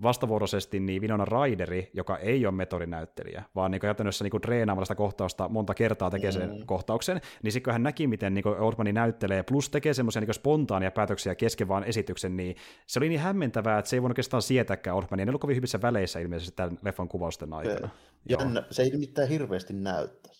vastavuoroisesti 0.02 0.80
niin 0.80 1.02
Winona 1.02 1.24
Raideri, 1.24 1.90
joka 1.94 2.18
ei 2.18 2.46
ole 2.46 2.54
metodinäyttelijä, 2.54 3.44
vaan 3.54 3.70
niin 3.70 3.80
käytännössä 3.80 4.24
niin 4.24 4.40
treenaamalla 4.40 4.84
sitä 4.84 4.94
kohtausta 4.94 5.48
monta 5.48 5.74
kertaa 5.74 6.10
tekee 6.10 6.32
sen 6.32 6.50
mm. 6.50 6.66
kohtauksen, 6.66 7.20
niin 7.42 7.52
sitten 7.52 7.64
kun 7.64 7.72
hän 7.72 7.82
näki, 7.82 8.06
miten 8.06 8.34
niin 8.34 8.46
Oldmani 8.46 8.92
näyttelee, 8.92 9.42
plus 9.42 9.70
tekee 9.70 9.94
semmoisia 9.94 10.20
niin 10.20 10.34
spontaania 10.34 10.90
päätöksiä 10.90 11.34
kesken 11.34 11.68
vaan 11.68 11.84
esityksen, 11.84 12.36
niin 12.36 12.56
se 12.86 12.98
oli 12.98 13.08
niin 13.08 13.20
hämmentävää, 13.20 13.78
että 13.78 13.88
se 13.88 13.96
ei 13.96 14.02
voinut 14.02 14.14
oikeastaan 14.14 14.42
sietääkään 14.42 14.96
Oldmania. 14.96 15.26
Ne 15.26 15.30
oli 15.30 15.38
kovin 15.38 15.56
hyvissä 15.56 15.82
väleissä 15.82 16.20
ilmeisesti 16.20 16.56
tämän 16.56 16.78
leffan 16.82 17.08
kuvausten 17.08 17.52
aikana. 17.52 17.88
Se, 17.88 18.36
jännä, 18.40 18.62
se 18.70 18.82
ei 18.82 18.96
mitään 18.96 19.28
hirveästi 19.28 19.72
näyttää. 19.72 20.32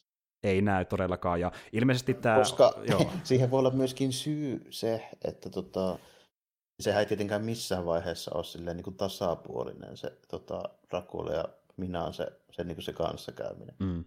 Ei 0.42 0.62
näy 0.62 0.84
todellakaan, 0.84 1.40
ja 1.40 1.52
ilmeisesti 1.72 2.14
tämä... 2.14 2.36
Koska 2.36 2.74
joo. 2.90 3.10
siihen 3.22 3.50
voi 3.50 3.58
olla 3.58 3.70
myöskin 3.70 4.12
syy 4.12 4.66
se, 4.70 5.08
että 5.24 5.50
tota, 5.50 5.98
sehän 6.82 7.00
ei 7.00 7.06
tietenkään 7.06 7.44
missään 7.44 7.86
vaiheessa 7.86 8.30
ole 8.34 8.44
silleen 8.44 8.76
niin 8.76 8.84
kuin 8.84 8.96
tasapuolinen 8.96 9.96
se 9.96 10.18
tota, 10.28 10.62
Dracula 10.90 11.32
ja 11.32 11.44
minä 11.76 12.04
on 12.04 12.14
se, 12.14 12.32
se, 12.50 12.64
niin 12.64 12.76
kuin 12.76 12.84
se 12.84 12.92
kanssakäyminen. 12.92 13.74
Mm. 13.78 14.04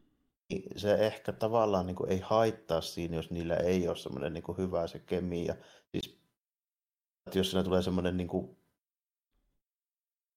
Niin 0.49 0.79
se 0.79 0.93
ehkä 0.93 1.31
tavallaan 1.31 1.85
niin 1.85 1.95
kuin 1.95 2.11
ei 2.11 2.19
haittaa 2.19 2.81
siinä, 2.81 3.15
jos 3.15 3.31
niillä 3.31 3.55
ei 3.55 3.87
ole 3.87 3.97
semmoinen 3.97 4.33
niin 4.33 4.43
kuin 4.43 4.57
hyvä 4.57 4.87
se 4.87 4.99
kemia. 4.99 5.55
Siis, 5.91 6.19
että 7.27 7.39
jos 7.39 7.51
siinä 7.51 7.63
tulee 7.63 7.81
semmoinen 7.81 8.17
niin 8.17 8.27
kuin, 8.27 8.57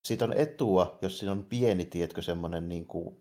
siitä 0.04 0.24
on 0.24 0.32
etua, 0.32 0.98
jos 1.02 1.18
siinä 1.18 1.32
on 1.32 1.44
pieni, 1.44 1.84
tietkö, 1.84 2.22
semmoinen 2.22 2.68
niin 2.68 2.86
kuin, 2.86 3.20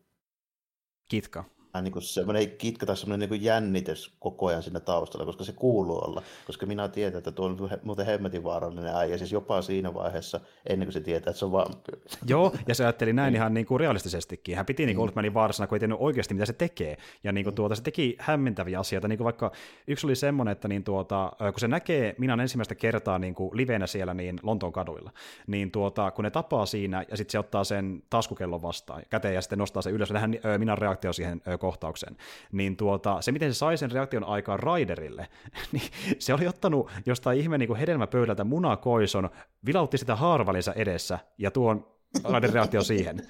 kitka 1.10 1.55
niin 1.84 1.92
kuin 1.92 2.04
semmoinen 2.04 2.52
kitka 2.52 2.86
tai 2.86 2.98
semmoinen 2.98 3.30
niin 3.30 3.44
jännitys 3.44 4.16
koko 4.20 4.48
ajan 4.48 4.64
siinä 4.64 4.80
taustalla, 4.80 5.26
koska 5.26 5.44
se 5.44 5.54
kuuluu 5.54 5.98
olla. 5.98 6.22
Koska 6.48 6.66
minä 6.66 6.88
tiedän, 6.88 7.18
että 7.18 7.32
tuo 7.32 7.46
on 7.46 7.70
muuten 7.84 8.06
hemmetin 8.06 8.44
vaarallinen 8.44 8.96
äijä, 8.96 9.18
siis 9.18 9.32
jopa 9.32 9.62
siinä 9.62 9.94
vaiheessa, 9.94 10.40
ennen 10.70 10.88
kuin 10.88 10.94
se 10.94 11.02
tietää, 11.02 11.32
että 11.32 11.40
se 11.40 11.46
on 11.46 11.52
vampyyri. 11.52 12.02
Joo, 12.28 12.54
ja 12.68 12.76
se 12.76 12.84
ajatteli 12.84 13.14
näin 13.14 13.36
ihan 13.36 13.54
niin 13.54 13.66
kuin 13.66 13.80
realistisestikin. 13.80 14.56
Hän 14.56 14.66
piti 14.66 14.86
niin 14.86 14.96
kuin 14.96 15.12
mm. 15.16 15.34
Vaarassa, 15.34 15.68
kun 15.68 15.76
ei 15.76 15.80
tiennyt 15.80 16.00
oikeasti, 16.02 16.34
mitä 16.34 16.46
se 16.46 16.54
tekee. 16.54 16.98
Ja 17.24 17.32
niin 17.32 17.44
kuin 17.44 17.54
mm. 17.54 17.56
tuota, 17.56 17.76
se 17.76 17.84
teki 17.84 18.16
hämmentäviä 18.20 18.80
asioita. 18.80 19.08
Niin 19.08 19.18
kuin 19.18 19.26
vaikka 19.26 19.52
yksi 19.88 20.08
oli 20.08 20.16
semmoinen, 20.16 20.52
että 20.52 20.68
niin 20.68 20.84
tuota, 20.84 21.32
kun 21.40 21.60
se 21.60 21.68
näkee 21.68 22.16
Minan 22.18 22.40
ensimmäistä 22.40 22.76
kertaa 22.76 23.20
niin 23.20 23.36
kuin 23.36 23.58
livenä 23.58 23.88
siellä 23.88 24.14
niin 24.14 24.40
Lontoon 24.44 24.74
kaduilla, 24.74 25.12
niin 25.48 25.72
tuota, 25.72 26.12
kun 26.12 26.24
ne 26.24 26.32
tapaa 26.32 26.66
siinä 26.66 27.06
ja 27.10 27.18
sitten 27.18 27.32
se 27.32 27.40
ottaa 27.40 27.64
sen 27.64 28.04
taskukellon 28.10 28.62
vastaan 28.62 29.04
käteen 29.10 29.34
ja 29.34 29.42
sitten 29.42 29.60
nostaa 29.60 29.82
se 29.82 29.90
ylös, 29.90 30.14
vähän 30.14 30.36
Minan 30.58 30.78
reaktio 30.78 31.14
siihen 31.14 31.42
kohtauksen, 31.66 32.18
niin 32.52 32.78
tuota, 32.78 33.22
se 33.22 33.32
miten 33.32 33.54
se 33.54 33.58
sai 33.58 33.78
sen 33.78 33.92
reaktion 33.92 34.24
aikaan 34.24 34.60
Raiderille, 34.60 35.28
niin 35.72 35.90
se 36.20 36.34
oli 36.34 36.48
ottanut 36.48 36.92
jostain 37.06 37.40
ihme 37.40 37.58
niin 37.58 37.76
hedelmäpöydältä 37.76 38.44
munakoison, 38.44 39.30
vilautti 39.66 39.98
sitä 39.98 40.16
haarvalinsa 40.16 40.74
edessä, 40.74 41.20
ja 41.38 41.52
tuon 41.52 41.96
Raiden 42.24 42.54
reaktio 42.54 42.84
siihen. 42.84 43.28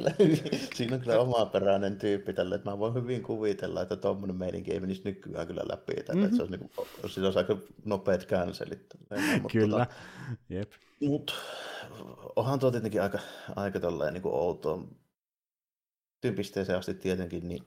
Siinä 0.74 0.94
on 0.94 1.00
kyllä 1.00 1.18
omaperäinen 1.18 1.98
tyyppi 1.98 2.32
tälle, 2.32 2.54
että 2.54 2.70
mä 2.70 2.78
voin 2.78 2.94
hyvin 2.94 3.22
kuvitella, 3.22 3.82
että 3.82 3.96
tuommoinen 3.96 4.36
meininki 4.36 4.72
ei 4.72 4.80
menisi 4.80 5.02
nykyään 5.04 5.46
kyllä 5.46 5.62
läpi. 5.70 5.94
Tälle, 5.94 6.12
mm-hmm. 6.12 6.24
että 6.24 6.36
se 6.36 6.42
olisi, 6.42 6.56
niin 6.56 6.70
kuin, 6.76 7.10
siinä 7.10 7.26
olisi 7.26 7.38
aika 7.38 7.56
nopeat 7.84 8.26
cancelit. 8.26 8.86
Kyllä, 9.52 9.86
tota, 9.86 9.96
jep. 10.48 10.72
Mutta 11.00 11.32
onhan 12.36 12.58
tuo 12.58 12.70
tietenkin 12.70 13.02
aika, 13.02 13.18
aika 13.56 13.80
tolleen 13.80 14.14
niin 14.14 14.22
outoa. 14.24 14.84
Tyypisteeseen 16.22 16.78
asti 16.78 16.94
tietenkin, 16.94 17.48
niin 17.48 17.62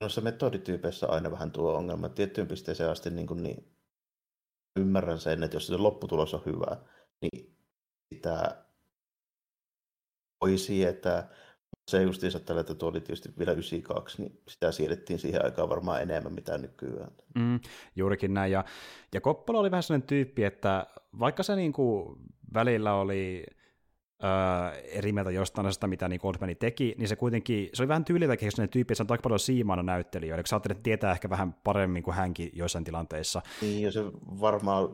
noissa 0.00 0.20
metodityypeissä 0.20 1.06
aina 1.06 1.30
vähän 1.30 1.50
tuo 1.50 1.74
ongelma. 1.74 2.08
Tiettyyn 2.08 2.46
pisteeseen 2.46 2.90
asti 2.90 3.10
niin, 3.10 3.26
kuin, 3.26 3.42
niin 3.42 3.76
ymmärrän 4.78 5.18
sen, 5.18 5.42
että 5.42 5.56
jos 5.56 5.66
se 5.66 5.76
lopputulos 5.76 6.34
on 6.34 6.42
hyvä, 6.46 6.76
niin 7.22 7.56
sitä 8.14 8.64
voi 10.40 10.58
sietää, 10.58 11.28
Se 11.90 12.02
justiinsa 12.02 12.40
tällä, 12.40 12.60
että 12.60 12.74
tuo 12.74 12.88
oli 12.88 13.00
tietysti 13.00 13.28
vielä 13.38 13.52
92, 13.52 14.22
niin 14.22 14.42
sitä 14.48 14.72
siirrettiin 14.72 15.18
siihen 15.18 15.44
aikaan 15.44 15.68
varmaan 15.68 16.02
enemmän 16.02 16.32
mitä 16.32 16.58
nykyään. 16.58 17.12
Mm, 17.34 17.60
juurikin 17.96 18.34
näin, 18.34 18.52
ja, 18.52 18.64
ja 19.14 19.20
Koppola 19.20 19.58
oli 19.58 19.70
vähän 19.70 19.82
sellainen 19.82 20.06
tyyppi, 20.08 20.44
että 20.44 20.86
vaikka 21.18 21.42
se 21.42 21.56
niin 21.56 21.72
kuin 21.72 22.18
välillä 22.54 22.94
oli 22.94 23.46
öö, 24.24 24.80
eri 24.82 25.12
mieltä 25.12 25.30
jostain 25.30 25.66
asiasta, 25.66 25.86
mitä 25.86 26.08
niin 26.08 26.20
Oldmani 26.22 26.54
teki, 26.54 26.94
niin 26.98 27.08
se 27.08 27.16
kuitenkin, 27.16 27.70
se 27.74 27.82
oli 27.82 27.88
vähän 27.88 28.04
tyyliltäkin 28.04 28.52
sellainen 28.52 28.72
tyyppi, 28.72 28.92
että 28.92 28.96
se 28.96 29.02
on 29.02 29.12
aika 29.12 29.22
paljon 29.22 29.38
siimaana 29.38 29.82
näyttelijöille, 29.82 30.42
kun 30.42 30.48
sä 30.48 30.56
ajattelet, 30.56 30.82
tietää 30.82 31.12
ehkä 31.12 31.30
vähän 31.30 31.52
paremmin 31.52 32.02
kuin 32.02 32.14
hänkin 32.14 32.50
joissain 32.52 32.84
tilanteissa. 32.84 33.42
Niin, 33.62 33.82
ja 33.82 33.92
se 33.92 34.04
varmaan, 34.40 34.88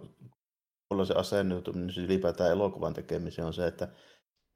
olla 0.90 1.04
se 1.04 1.14
asennutuminen 1.14 1.86
niin 1.86 2.04
ylipäätään 2.04 2.50
elokuvan 2.50 2.94
tekemiseen 2.94 3.46
on 3.46 3.54
se, 3.54 3.66
että 3.66 3.88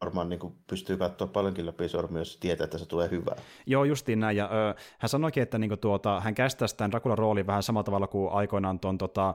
varmaan 0.01 0.29
niin 0.29 0.39
kuin 0.39 0.55
pystyy 0.67 0.97
katsoa 0.97 1.27
paljonkin 1.27 1.67
läpi 1.67 1.89
sormia, 1.89 2.21
jos 2.21 2.37
tietää, 2.37 2.65
että 2.65 2.79
se 2.79 2.87
tulee 2.87 3.11
hyvää. 3.11 3.37
Joo, 3.67 3.85
justiin 3.85 4.21
näin. 4.21 4.37
Ja, 4.37 4.45
ö, 4.45 4.75
hän 4.99 5.09
sanoikin, 5.09 5.43
että 5.43 5.59
niin 5.59 5.69
kuin, 5.69 5.81
tuota, 5.81 6.21
hän 6.21 6.35
kästää 6.35 6.69
tämän 6.77 6.91
Draculan 6.91 7.19
roolin 7.19 7.47
vähän 7.47 7.63
samalla 7.63 7.85
tavalla 7.85 8.07
kuin 8.07 8.33
aikoinaan 8.33 8.81
tuon 8.81 8.99
tota, 8.99 9.35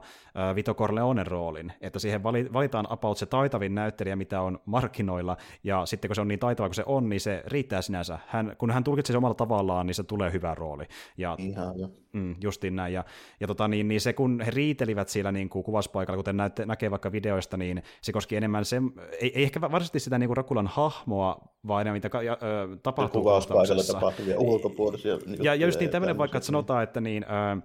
Vito 0.54 0.74
Corleonen 0.74 1.26
roolin, 1.26 1.72
että 1.80 1.98
siihen 1.98 2.22
valitaan 2.22 2.86
about 2.90 3.18
se 3.18 3.26
taitavin 3.26 3.74
näyttelijä, 3.74 4.16
mitä 4.16 4.40
on 4.40 4.58
markkinoilla, 4.64 5.36
ja 5.64 5.86
sitten 5.86 6.08
kun 6.08 6.14
se 6.14 6.20
on 6.20 6.28
niin 6.28 6.40
taitava 6.40 6.68
kuin 6.68 6.74
se 6.74 6.84
on, 6.86 7.08
niin 7.08 7.20
se 7.20 7.42
riittää 7.46 7.82
sinänsä. 7.82 8.18
Hän, 8.26 8.56
kun 8.58 8.70
hän 8.70 8.84
tulkitsee 8.84 9.16
omalla 9.16 9.34
tavallaan, 9.34 9.86
niin 9.86 9.94
se 9.94 10.02
tulee 10.02 10.32
hyvä 10.32 10.54
rooli. 10.54 10.84
Ja, 11.16 11.36
Ihan, 11.38 11.78
jo. 11.78 11.88
Mm, 12.12 12.36
justiin 12.40 12.76
näin. 12.76 12.94
Ja, 12.94 13.04
ja 13.40 13.46
tota, 13.46 13.68
niin, 13.68 13.88
niin 13.88 14.00
se, 14.00 14.12
kun 14.12 14.40
he 14.40 14.50
riitelivät 14.50 15.08
siellä 15.08 15.32
niin 15.32 15.48
kuin 15.48 15.64
kuvauspaikalla, 15.64 16.16
kuten 16.16 16.36
näette, 16.36 16.66
näkee 16.66 16.90
vaikka 16.90 17.12
videoista, 17.12 17.56
niin 17.56 17.82
se 18.00 18.12
koski 18.12 18.36
enemmän 18.36 18.64
se, 18.64 18.76
ei, 19.20 19.32
ei 19.34 19.42
ehkä 19.42 19.60
varsinaisesti 19.60 20.00
sitä 20.00 20.18
niin 20.18 20.28
kuin 20.28 20.36
Rakulan 20.52 20.66
hahmoa, 20.66 21.36
vaan 21.66 21.80
enemmän 21.80 22.00
mitä 22.04 22.22
ja, 22.22 22.32
ö, 22.42 22.76
tapahtuu. 22.82 23.22
Kuvauspaikalla 23.22 23.82
tapahtuvia 23.82 24.38
ulkopuolisia. 24.38 25.18
Ja, 25.42 25.54
ja 25.54 25.66
just 25.66 25.80
niin 25.80 25.90
tämmöinen 25.90 26.18
vaikka, 26.18 26.38
että 26.38 26.46
sanotaan, 26.46 26.82
että 26.82 27.00
niin, 27.00 27.24
ö, 27.24 27.62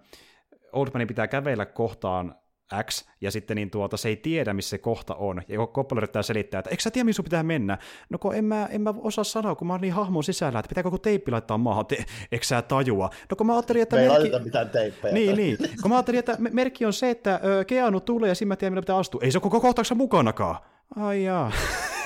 Oldmanin 0.74 1.08
pitää 1.08 1.28
kävellä 1.28 1.66
kohtaan 1.66 2.36
X, 2.84 3.06
ja 3.22 3.32
sitten 3.32 3.56
niin 3.56 3.70
tuota, 3.70 3.98
se 3.98 4.10
ei 4.10 4.16
tiedä, 4.16 4.54
missä 4.54 4.70
se 4.70 4.78
kohta 4.78 5.16
on. 5.16 5.42
Ja 5.48 5.68
Coppola 5.68 6.00
yrittää 6.00 6.24
selittää, 6.24 6.60
että 6.60 6.70
eikö 6.70 6.84
sä 6.84 6.92
tiedä, 6.92 7.06
missä 7.06 7.24
pitää 7.24 7.44
mennä? 7.44 7.78
No 8.10 8.18
kun 8.18 8.36
en 8.36 8.46
mä, 8.46 8.66
en 8.72 8.82
mä 8.82 8.94
osaa 8.98 9.24
sanoa, 9.24 9.56
kun 9.56 9.68
mä 9.68 9.74
oon 9.74 9.82
niin 9.82 9.94
hahmon 9.94 10.24
sisällä, 10.24 10.60
että 10.60 10.70
pitääkö 10.70 10.88
joku 10.88 11.00
teippi 11.00 11.32
laittaa 11.32 11.58
maahan, 11.58 11.86
Te, 11.86 12.06
eikö 12.32 12.46
sä 12.46 12.62
tajua? 12.62 13.10
No 13.30 13.36
kun 13.36 13.48
mä 13.48 13.54
ajattelin, 13.54 13.82
että... 13.82 13.96
Me 13.96 14.02
ei 14.02 14.10
merkki... 14.10 14.40
mitään 14.40 14.70
teippejä. 14.70 15.14
Niin, 15.14 15.38
niin. 15.38 15.58
Kun 15.82 15.90
mä 15.92 15.96
ajattelin, 15.96 16.20
että 16.20 16.38
merkki 16.40 16.86
on 16.86 16.94
se, 16.94 17.10
että 17.10 17.40
Keanu 17.68 18.00
tulee 18.00 18.30
ja 18.30 18.36
siinä 18.36 18.48
mä 18.48 18.56
tiedän, 18.56 18.74
millä 18.74 18.82
pitää 18.82 18.98
astua. 18.98 19.22
Ei 19.24 19.32
se 19.32 19.38
ole 19.38 19.44
koko 19.44 19.62
kohtauksessa 19.62 19.96
mukanakaan. 19.96 20.56
Ai 20.96 21.24
jaa. 21.24 21.52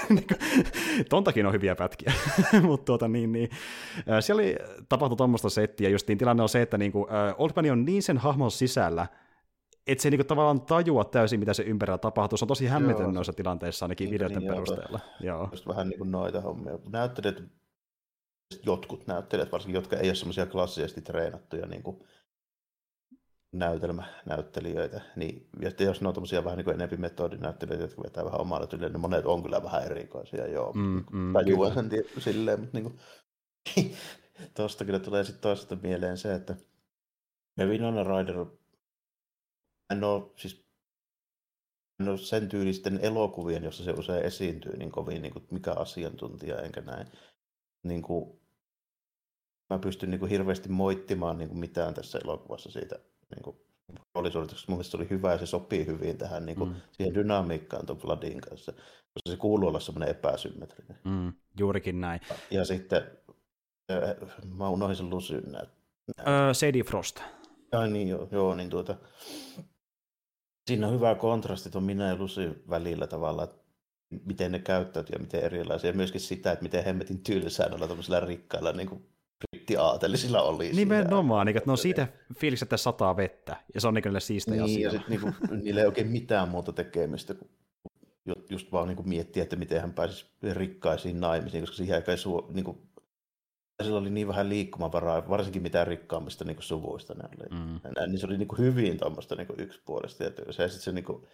Niinku, 0.09 0.33
tontakin 1.09 1.45
on 1.45 1.53
hyviä 1.53 1.75
pätkiä, 1.75 2.13
mutta 2.61 2.85
tuota, 2.85 3.07
niin, 3.07 3.31
niin. 3.31 3.49
siellä 4.19 4.41
oli 4.41 4.55
tapahtunut 4.89 5.17
tuommoista 5.17 5.49
settiä, 5.49 5.89
justiin 5.89 6.17
tilanne 6.17 6.43
on 6.43 6.49
se, 6.49 6.61
että 6.61 6.77
niin 6.77 6.91
kuin, 6.91 7.05
Oldman 7.37 7.71
on 7.71 7.85
niin 7.85 8.03
sen 8.03 8.17
hahmon 8.17 8.51
sisällä, 8.51 9.07
että 9.87 10.01
se 10.01 10.07
ei 10.07 10.11
niinku 10.11 10.23
tavallaan 10.23 10.61
tajua 10.61 11.03
täysin, 11.03 11.39
mitä 11.39 11.53
se 11.53 11.63
ympärillä 11.63 11.97
tapahtuu. 11.97 12.37
Se 12.37 12.45
on 12.45 12.47
tosi 12.47 12.67
hämmetön 12.67 13.13
noissa 13.13 13.33
tilanteissa 13.33 13.85
ainakin 13.85 14.05
niin, 14.05 14.13
videoiden 14.13 14.39
niin, 14.39 14.53
perusteella. 14.53 14.99
Joo. 15.19 15.47
Just 15.51 15.67
vähän 15.67 15.89
niin 15.89 15.97
kuin 15.97 16.11
noita 16.11 16.41
hommia. 16.41 16.79
Näyttelijät, 16.89 17.43
jotkut 18.65 19.07
näyttelijät 19.07 19.51
varsinkin, 19.51 19.75
jotka 19.75 19.97
ei 19.97 20.09
ole 20.09 20.15
semmoisia 20.15 20.45
klassisesti 20.45 21.01
treenattuja 21.01 21.67
niin 21.67 21.83
kuin 21.83 22.03
näytelmänäyttelijöitä, 23.51 25.01
niin 25.15 25.49
ja 25.59 25.71
jos 25.79 26.01
ne 26.01 26.07
on 26.07 26.13
tommosia 26.13 26.43
vähän 26.43 26.57
niin 26.57 26.65
kuin 26.65 26.73
enempi 26.73 26.97
metodinäyttelijöitä, 26.97 27.83
jotka 27.83 28.03
vetää 28.03 28.25
vähän 28.25 28.41
omalla 28.41 28.67
tyylillä, 28.67 28.89
niin 28.89 29.01
monet 29.01 29.25
on 29.25 29.43
kyllä 29.43 29.63
vähän 29.63 29.83
erikoisia, 29.83 30.47
joo. 30.47 30.73
Mm, 30.73 31.03
mm, 31.11 31.33
Tajuan 31.33 31.89
silleen, 32.19 32.59
mutta 32.59 32.77
niin 32.77 32.83
kuin, 32.83 32.99
tosta 34.53 34.85
kyllä 34.85 34.99
tulee 34.99 35.23
sitten 35.23 35.41
toisesta 35.41 35.77
mieleen 35.81 36.17
se, 36.17 36.33
että 36.33 36.55
Winona 37.59 38.03
Ryder 38.03 38.45
en 39.91 40.03
ole, 40.03 40.31
siis, 40.35 40.65
en 41.99 42.09
ole 42.09 42.17
sen 42.17 42.49
tyylisten 42.49 42.99
elokuvien, 43.01 43.63
jossa 43.63 43.83
se 43.83 43.91
usein 43.91 44.25
esiintyy 44.25 44.77
niin 44.77 44.91
kovin 44.91 45.21
niin 45.21 45.33
kuin 45.33 45.45
mikä 45.51 45.71
asiantuntija, 45.71 46.61
enkä 46.61 46.81
näin. 46.81 47.07
Niin 47.83 48.01
kuin, 48.01 48.39
mä 49.69 49.79
pystyn 49.79 50.09
niin 50.09 50.19
kuin 50.19 50.29
hirveästi 50.29 50.69
moittimaan 50.69 51.37
niin 51.37 51.49
kuin 51.49 51.59
mitään 51.59 51.93
tässä 51.93 52.19
elokuvassa 52.23 52.71
siitä 52.71 52.99
niin 53.36 53.43
kuin, 53.43 53.57
roolisuorituksesta. 54.15 54.71
Mun 54.71 54.84
se 54.84 54.97
oli 54.97 55.09
hyvä 55.09 55.32
ja 55.32 55.38
se 55.38 55.45
sopii 55.45 55.86
hyvin 55.86 56.17
tähän 56.17 56.45
niin 56.45 56.57
kuin, 56.57 56.69
mm. 56.69 56.75
siihen 56.91 57.13
dynamiikkaan 57.13 57.86
tuon 57.86 57.99
Vladin 58.03 58.41
kanssa, 58.41 58.71
koska 59.13 59.29
se 59.29 59.38
kuuluu 59.38 59.69
olla 59.69 59.79
semmoinen 59.79 60.09
epäsymmetrinen. 60.09 60.97
Mm, 61.03 61.34
juurikin 61.59 62.01
näin. 62.01 62.21
Ja, 62.29 62.36
ja 62.51 62.65
sitten, 62.65 63.03
mä 64.57 64.69
unohdin 64.69 64.97
sen 64.97 65.09
Lucyn 65.09 65.51
näyt. 65.51 65.69
Öö, 66.27 66.53
Sadie 66.53 66.84
Frost. 66.84 67.21
Ai 67.71 67.89
niin, 67.89 68.07
joo, 68.07 68.27
joo 68.32 68.55
niin 68.55 68.69
tuota, 68.69 68.95
Siinä 70.67 70.88
on 70.88 70.93
hyvä 70.93 71.15
kontrasti 71.15 71.69
tuon 71.69 71.84
minä 71.84 72.07
ja 72.07 72.15
Lucy 72.15 72.63
välillä 72.69 73.07
tavallaan, 73.07 73.47
miten 74.25 74.51
ne 74.51 74.59
käyttäytyy 74.59 75.13
ja 75.13 75.19
miten 75.19 75.43
erilaisia. 75.43 75.89
Ja 75.89 75.95
myöskin 75.95 76.21
sitä, 76.21 76.51
että 76.51 76.63
miten 76.63 76.86
hemmetin 76.86 77.23
tylsää 77.23 77.69
noilla 77.69 77.88
tämmöisillä 77.88 78.19
rikkailla 78.19 78.71
niin 78.71 78.89
kuin 78.89 79.11
brittiaatelisilla 79.51 80.41
oli. 80.41 80.71
Nimenomaan, 80.73 81.45
niin, 81.45 81.57
että 81.57 81.67
ne 81.67 81.71
on 81.71 81.77
siitä 81.77 82.07
fiiliksi, 82.35 82.65
että 82.65 82.77
sataa 82.77 83.17
vettä, 83.17 83.55
ja 83.73 83.81
se 83.81 83.87
on 83.87 83.93
niin 83.93 84.21
siistejä 84.21 84.63
niin, 84.63 84.87
asia. 84.87 84.87
ja 84.87 84.91
sitten 84.91 85.33
niin 85.49 85.63
niillä 85.63 85.81
ei 85.81 85.87
oikein 85.87 86.07
mitään 86.07 86.49
muuta 86.49 86.73
tekemistä 86.73 87.33
kuin 87.33 87.49
just 88.49 88.71
vaan 88.71 88.87
niin 88.87 88.95
kuin 88.95 89.09
miettiä, 89.09 89.43
että 89.43 89.55
miten 89.55 89.81
hän 89.81 89.93
pääsisi 89.93 90.25
rikkaisiin 90.53 91.19
naimisiin, 91.19 91.63
koska 91.63 91.75
siihen 91.75 91.95
aikaan 91.95 92.13
ei 92.13 92.17
su, 92.17 92.47
niin 92.53 92.65
kuin, 92.65 92.77
sillä 93.83 93.99
oli 93.99 94.09
niin 94.09 94.27
vähän 94.27 94.49
liikkumavaraa, 94.49 95.29
varsinkin 95.29 95.61
mitään 95.61 95.87
rikkaammista 95.87 96.45
niin 96.45 96.57
suvuista. 96.59 97.13
Ne 97.13 97.23
oli. 97.23 97.59
Mm. 97.59 97.79
Niin 98.07 98.19
se 98.19 98.25
oli 98.25 98.37
niin 98.37 98.47
kuin 98.47 98.59
hyvin 98.59 98.97
tuommoista 98.97 99.35
niin 99.35 99.47
yksipuolista. 99.57 100.23
Ja 100.23 100.29
se, 100.29 100.67
sitten 100.67 100.83
se 100.83 100.91
niin 100.91 101.05
kuin, 101.05 101.27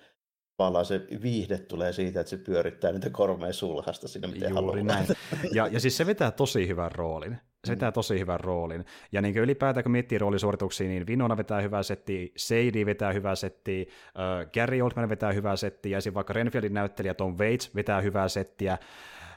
se 0.83 1.07
viihde 1.21 1.57
tulee 1.57 1.93
siitä, 1.93 2.19
että 2.19 2.29
se 2.29 2.37
pyörittää 2.37 2.91
niitä 2.91 3.09
kormea 3.09 3.53
sulhasta 3.53 4.07
sinne, 4.07 4.27
miten 4.27 4.49
Juuri 4.49 4.81
haluaa. 4.81 4.83
näin. 4.83 5.07
Ja, 5.53 5.67
ja 5.67 5.79
siis 5.79 5.97
se 5.97 6.05
vetää 6.05 6.31
tosi 6.31 6.67
hyvän 6.67 6.91
roolin. 6.91 7.37
Se 7.65 7.71
vetää 7.71 7.89
mm. 7.89 7.93
tosi 7.93 8.19
hyvän 8.19 8.39
roolin. 8.39 8.85
Ja 9.11 9.21
niin 9.21 9.37
ylipäätään, 9.37 9.83
kun 9.83 9.91
miettii 9.91 10.17
roolisuorituksia, 10.17 10.87
niin 10.87 11.07
Vinona 11.07 11.37
vetää 11.37 11.61
hyvää 11.61 11.83
settiä, 11.83 12.27
Sadie 12.37 12.85
vetää 12.85 13.13
hyvää 13.13 13.35
settiä, 13.35 13.81
äh, 13.81 14.51
Gary 14.53 14.81
Oldman 14.81 15.09
vetää 15.09 15.31
hyvää 15.31 15.55
settiä, 15.55 15.99
ja 16.05 16.13
vaikka 16.13 16.33
Renfieldin 16.33 16.73
näyttelijä 16.73 17.13
Tom 17.13 17.37
Waits 17.37 17.75
vetää 17.75 18.01
hyvää 18.01 18.27
settiä. 18.27 18.77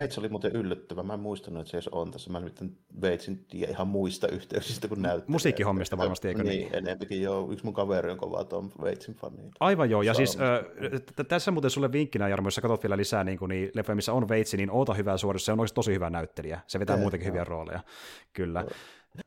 Bates 0.01 0.19
oli 0.19 0.29
muuten 0.29 0.57
yllättävä. 0.57 1.03
Mä 1.03 1.15
en 1.15 1.21
muistanut, 1.21 1.61
että 1.61 1.71
se 1.71 1.77
edes 1.77 1.89
on 1.89 2.11
tässä. 2.11 2.31
Mä 2.31 2.41
nyt 2.41 2.61
tiedä 3.49 3.71
ihan 3.71 3.89
muista 3.89 4.29
yhteyksistä 4.29 4.89
kuin 4.89 5.03
näyttää. 5.03 5.33
Musiikkihommista 5.33 5.99
varmasti, 5.99 6.29
eikö 6.29 6.43
niin? 6.43 6.61
Niin, 6.61 6.75
enempikin 6.75 7.23
joo. 7.23 7.53
Yksi 7.53 7.65
mun 7.65 7.75
kaveri 7.75 8.11
on 8.11 8.19
kova 8.19 8.45
Tom 8.45 8.71
Batesin 8.71 9.15
fani. 9.15 9.51
Aivan 9.61 9.91
joo. 9.91 10.03
Ja 10.03 10.15
siis 10.15 10.39
tässä 11.29 11.51
muuten 11.51 11.71
sulle 11.71 11.93
vinkkinä, 11.93 12.29
Jarmo, 12.29 12.47
jos 12.47 12.55
sä 12.55 12.61
katsot 12.61 12.83
vielä 12.83 12.97
lisää 12.97 13.25
niin, 13.25 13.39
niin 13.49 13.71
leffoja, 13.75 13.97
missä 13.97 14.13
on 14.13 14.27
Bates, 14.27 14.55
niin 14.55 14.71
oota 14.71 14.95
hyvää 14.95 15.17
suoritus. 15.17 15.45
Se 15.45 15.53
on 15.53 15.61
oikeasti 15.61 15.75
tosi 15.75 15.95
hyvä 15.95 16.11
näyttelijä. 16.11 16.61
Se 16.67 16.81
vetää 16.81 16.97
muutenkin 16.97 17.29
hyviä 17.29 17.45
rooleja. 17.45 17.81
Kyllä. 18.33 18.65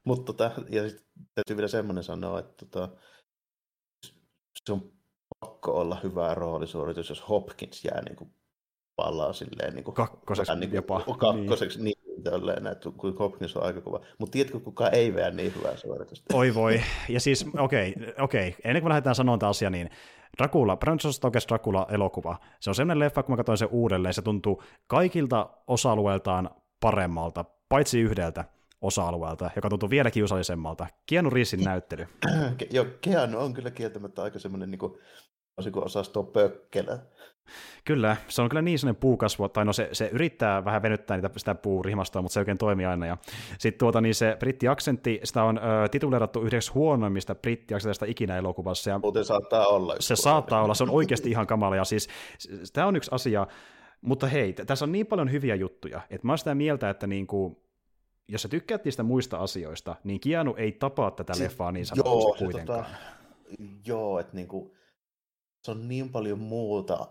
Mutta 0.03 0.26
tota, 0.26 0.51
ja 0.69 0.89
sitten 0.89 1.07
täytyy 1.36 1.57
vielä 1.57 1.67
semmoinen 1.67 2.03
sanoa, 2.03 2.39
että 2.39 2.65
tota, 2.65 2.89
se 4.65 4.74
on 4.74 4.91
pakko 5.39 5.71
olla 5.71 5.99
hyvä 6.03 6.34
roolisuoritus, 6.34 7.09
jos 7.09 7.30
Hopkins 7.30 7.86
jää 7.86 8.01
niin 8.01 8.15
kuin 8.15 8.34
palaa 8.95 9.33
silleen 9.33 9.73
niin 9.73 9.83
kuin, 9.83 9.95
kakkoseksi 9.95 10.55
niin 10.55 10.69
kuin, 10.69 10.75
jopa. 10.75 11.01
Kakkoseksi 11.17 11.83
niin, 11.83 11.97
niin 12.05 12.23
tolleen, 12.23 12.67
että 12.67 12.89
kun 12.97 13.17
Hopkins 13.19 13.57
on 13.57 13.63
aika 13.63 13.81
kova. 13.81 13.99
Mutta 14.17 14.31
tiedätkö, 14.31 14.59
kuka 14.59 14.89
ei 14.89 15.13
veä 15.13 15.31
niin 15.31 15.53
hyvää 15.55 15.77
suoritusta? 15.77 16.37
Oi 16.37 16.55
voi. 16.55 16.81
Ja 17.09 17.19
siis, 17.19 17.45
okei, 17.57 17.93
okay, 17.97 18.13
okei. 18.19 18.47
Okay. 18.47 18.61
ennen 18.63 18.81
kuin 18.81 18.89
lähdetään 18.89 19.15
sanomaan 19.15 19.39
tämä 19.39 19.49
asia, 19.49 19.69
niin 19.69 19.89
Dracula, 20.37 20.77
Bram 20.77 20.97
Stoker's 20.97 21.47
Dracula-elokuva, 21.47 22.37
se 22.59 22.69
on 22.69 22.75
sellainen 22.75 22.99
leffa, 22.99 23.23
kun 23.23 23.33
mä 23.33 23.37
katsoin 23.37 23.57
sen 23.57 23.67
uudelleen, 23.71 24.13
se 24.13 24.21
tuntuu 24.21 24.63
kaikilta 24.87 25.49
osa-alueiltaan 25.67 26.49
paremmalta, 26.79 27.45
paitsi 27.69 27.99
yhdeltä 27.99 28.45
osa-alueelta, 28.81 29.49
joka 29.55 29.69
tuntuu 29.69 29.89
vielä 29.89 30.11
kiusallisemmalta. 30.11 30.87
Keanu 31.05 31.29
Reevesin 31.29 31.63
näyttely. 31.63 32.07
Joo, 32.71 32.85
Keanu 33.01 33.39
on 33.39 33.53
kyllä 33.53 33.71
kieltämättä 33.71 34.23
aika 34.23 34.39
semmoinen 34.39 34.71
niin 34.71 34.79
kuin, 34.79 34.93
osasto 35.75 36.23
pökkelä. 36.23 36.99
Kyllä, 37.85 38.17
se 38.27 38.41
on 38.41 38.49
kyllä 38.49 38.61
niin 38.61 38.79
sellainen 38.79 38.99
puukasvu, 38.99 39.49
tai 39.49 39.65
no 39.65 39.73
se, 39.73 39.89
se 39.91 40.09
yrittää 40.13 40.65
vähän 40.65 40.81
venyttää 40.81 41.17
niitä, 41.17 41.29
sitä 41.37 41.55
puurimastoa, 41.55 42.21
mutta 42.21 42.33
se 42.33 42.39
oikein 42.39 42.57
toimii 42.57 42.85
aina. 42.85 43.05
Ja 43.05 43.17
sitten 43.59 43.79
tuota, 43.79 44.01
niin 44.01 44.15
se 44.15 44.37
brittiaksentti, 44.39 45.19
sitä 45.23 45.43
on 45.43 45.57
ö, 45.57 45.89
tituleerattu 45.89 46.41
yhdeksi 46.41 46.71
huonoimmista 46.71 47.35
brittiaksentista 47.35 48.05
ikinä 48.05 48.37
elokuvassa. 48.37 48.89
Ja 48.89 48.99
Muuten 48.99 49.25
saattaa 49.25 49.67
olla. 49.67 49.95
Se 49.99 50.15
saattaa 50.15 50.63
olla, 50.63 50.73
se 50.73 50.83
on 50.83 50.89
oikeasti 50.89 51.29
ihan 51.29 51.47
kamala. 51.47 51.75
Ja 51.75 51.83
siis 51.83 52.07
tämä 52.73 52.87
on 52.87 52.95
yksi 52.95 53.09
asia, 53.13 53.47
mutta 54.01 54.27
hei, 54.27 54.53
tässä 54.53 54.85
on 54.85 54.91
niin 54.91 55.07
paljon 55.07 55.31
hyviä 55.31 55.55
juttuja, 55.55 56.01
että 56.09 56.27
mä 56.27 56.31
oon 56.31 56.37
sitä 56.37 56.55
mieltä, 56.55 56.89
että 56.89 57.07
niinku, 57.07 57.63
jos 58.27 58.41
sä 58.41 58.49
tykkäät 58.49 58.85
niistä 58.85 59.03
muista 59.03 59.37
asioista, 59.37 59.95
niin 60.03 60.19
Kianu 60.19 60.55
ei 60.57 60.71
tapaa 60.71 61.11
tätä 61.11 61.33
si- 61.33 61.43
leffaa 61.43 61.71
niin 61.71 61.85
sanotusti 61.85 62.27
joo, 62.27 62.35
kuitenkaan. 62.39 62.85
Tota, 62.85 62.95
joo, 63.85 64.19
että 64.19 64.35
niinku, 64.35 64.75
se 65.61 65.71
on 65.71 65.87
niin 65.87 66.09
paljon 66.09 66.39
muuta 66.39 67.07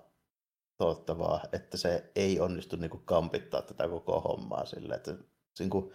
tuottavaa, 0.82 1.40
että 1.52 1.76
se 1.76 2.10
ei 2.16 2.40
onnistu 2.40 2.76
niinku 2.76 3.02
kampittaa 3.04 3.62
tätä 3.62 3.88
koko 3.88 4.20
hommaa 4.20 4.66
sille, 4.66 4.94
että 4.94 5.14
niin 5.58 5.70
kuin, 5.70 5.92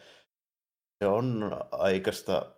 se 0.99 1.07
on 1.07 1.51
aikaista, 1.71 2.55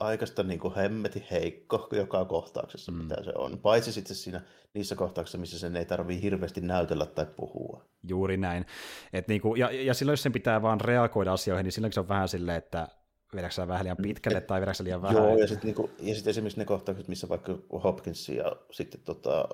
aikaista 0.00 0.42
niin 0.42 0.60
kuin 0.60 0.74
hemmetin 0.74 1.26
heikko 1.30 1.88
joka 1.92 2.24
kohtauksessa, 2.24 2.92
mm. 2.92 2.98
mitä 2.98 3.24
se 3.24 3.32
on. 3.34 3.58
Paitsi 3.58 3.92
sitten 3.92 4.16
siinä 4.16 4.40
niissä 4.74 4.96
kohtauksissa, 4.96 5.38
missä 5.38 5.58
sen 5.58 5.76
ei 5.76 5.84
tarvitse 5.84 6.22
hirveästi 6.22 6.60
näytellä 6.60 7.06
tai 7.06 7.26
puhua. 7.36 7.84
Juuri 8.08 8.36
näin. 8.36 8.66
Et 9.12 9.28
niin 9.28 9.40
kuin, 9.40 9.60
ja, 9.60 9.70
ja 9.70 9.94
silloin, 9.94 10.12
jos 10.12 10.22
sen 10.22 10.32
pitää 10.32 10.62
vaan 10.62 10.80
reagoida 10.80 11.32
asioihin, 11.32 11.64
niin 11.64 11.72
silloin 11.72 11.92
se 11.92 12.00
on 12.00 12.08
vähän 12.08 12.28
silleen, 12.28 12.58
että 12.58 12.88
vedäksä 13.34 13.68
vähän 13.68 13.84
liian 13.84 13.96
pitkälle 14.02 14.40
tai 14.40 14.60
vedäksä 14.60 14.84
liian 14.84 15.02
vähän. 15.02 15.16
Joo, 15.16 15.38
ja 15.38 15.46
sitten 15.46 15.66
niinku, 15.66 15.90
ja 16.00 16.14
sit 16.14 16.26
esimerkiksi 16.26 16.58
ne 16.58 16.64
kohtaukset, 16.64 17.08
missä 17.08 17.28
vaikka 17.28 17.58
Hopkins 17.84 18.28
ja 18.28 18.56
sitten 18.70 19.00
tota, 19.00 19.48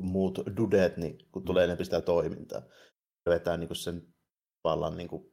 muut 0.00 0.38
dudet, 0.56 0.96
niin 0.96 1.18
kun 1.32 1.44
tulee 1.44 1.64
enemmän 1.64 1.84
sitä 1.84 2.00
toimintaa, 2.00 2.62
vetää 3.26 3.56
niinku 3.56 3.74
sen 3.74 4.14
vallan 4.64 4.96
niinku, 4.96 5.32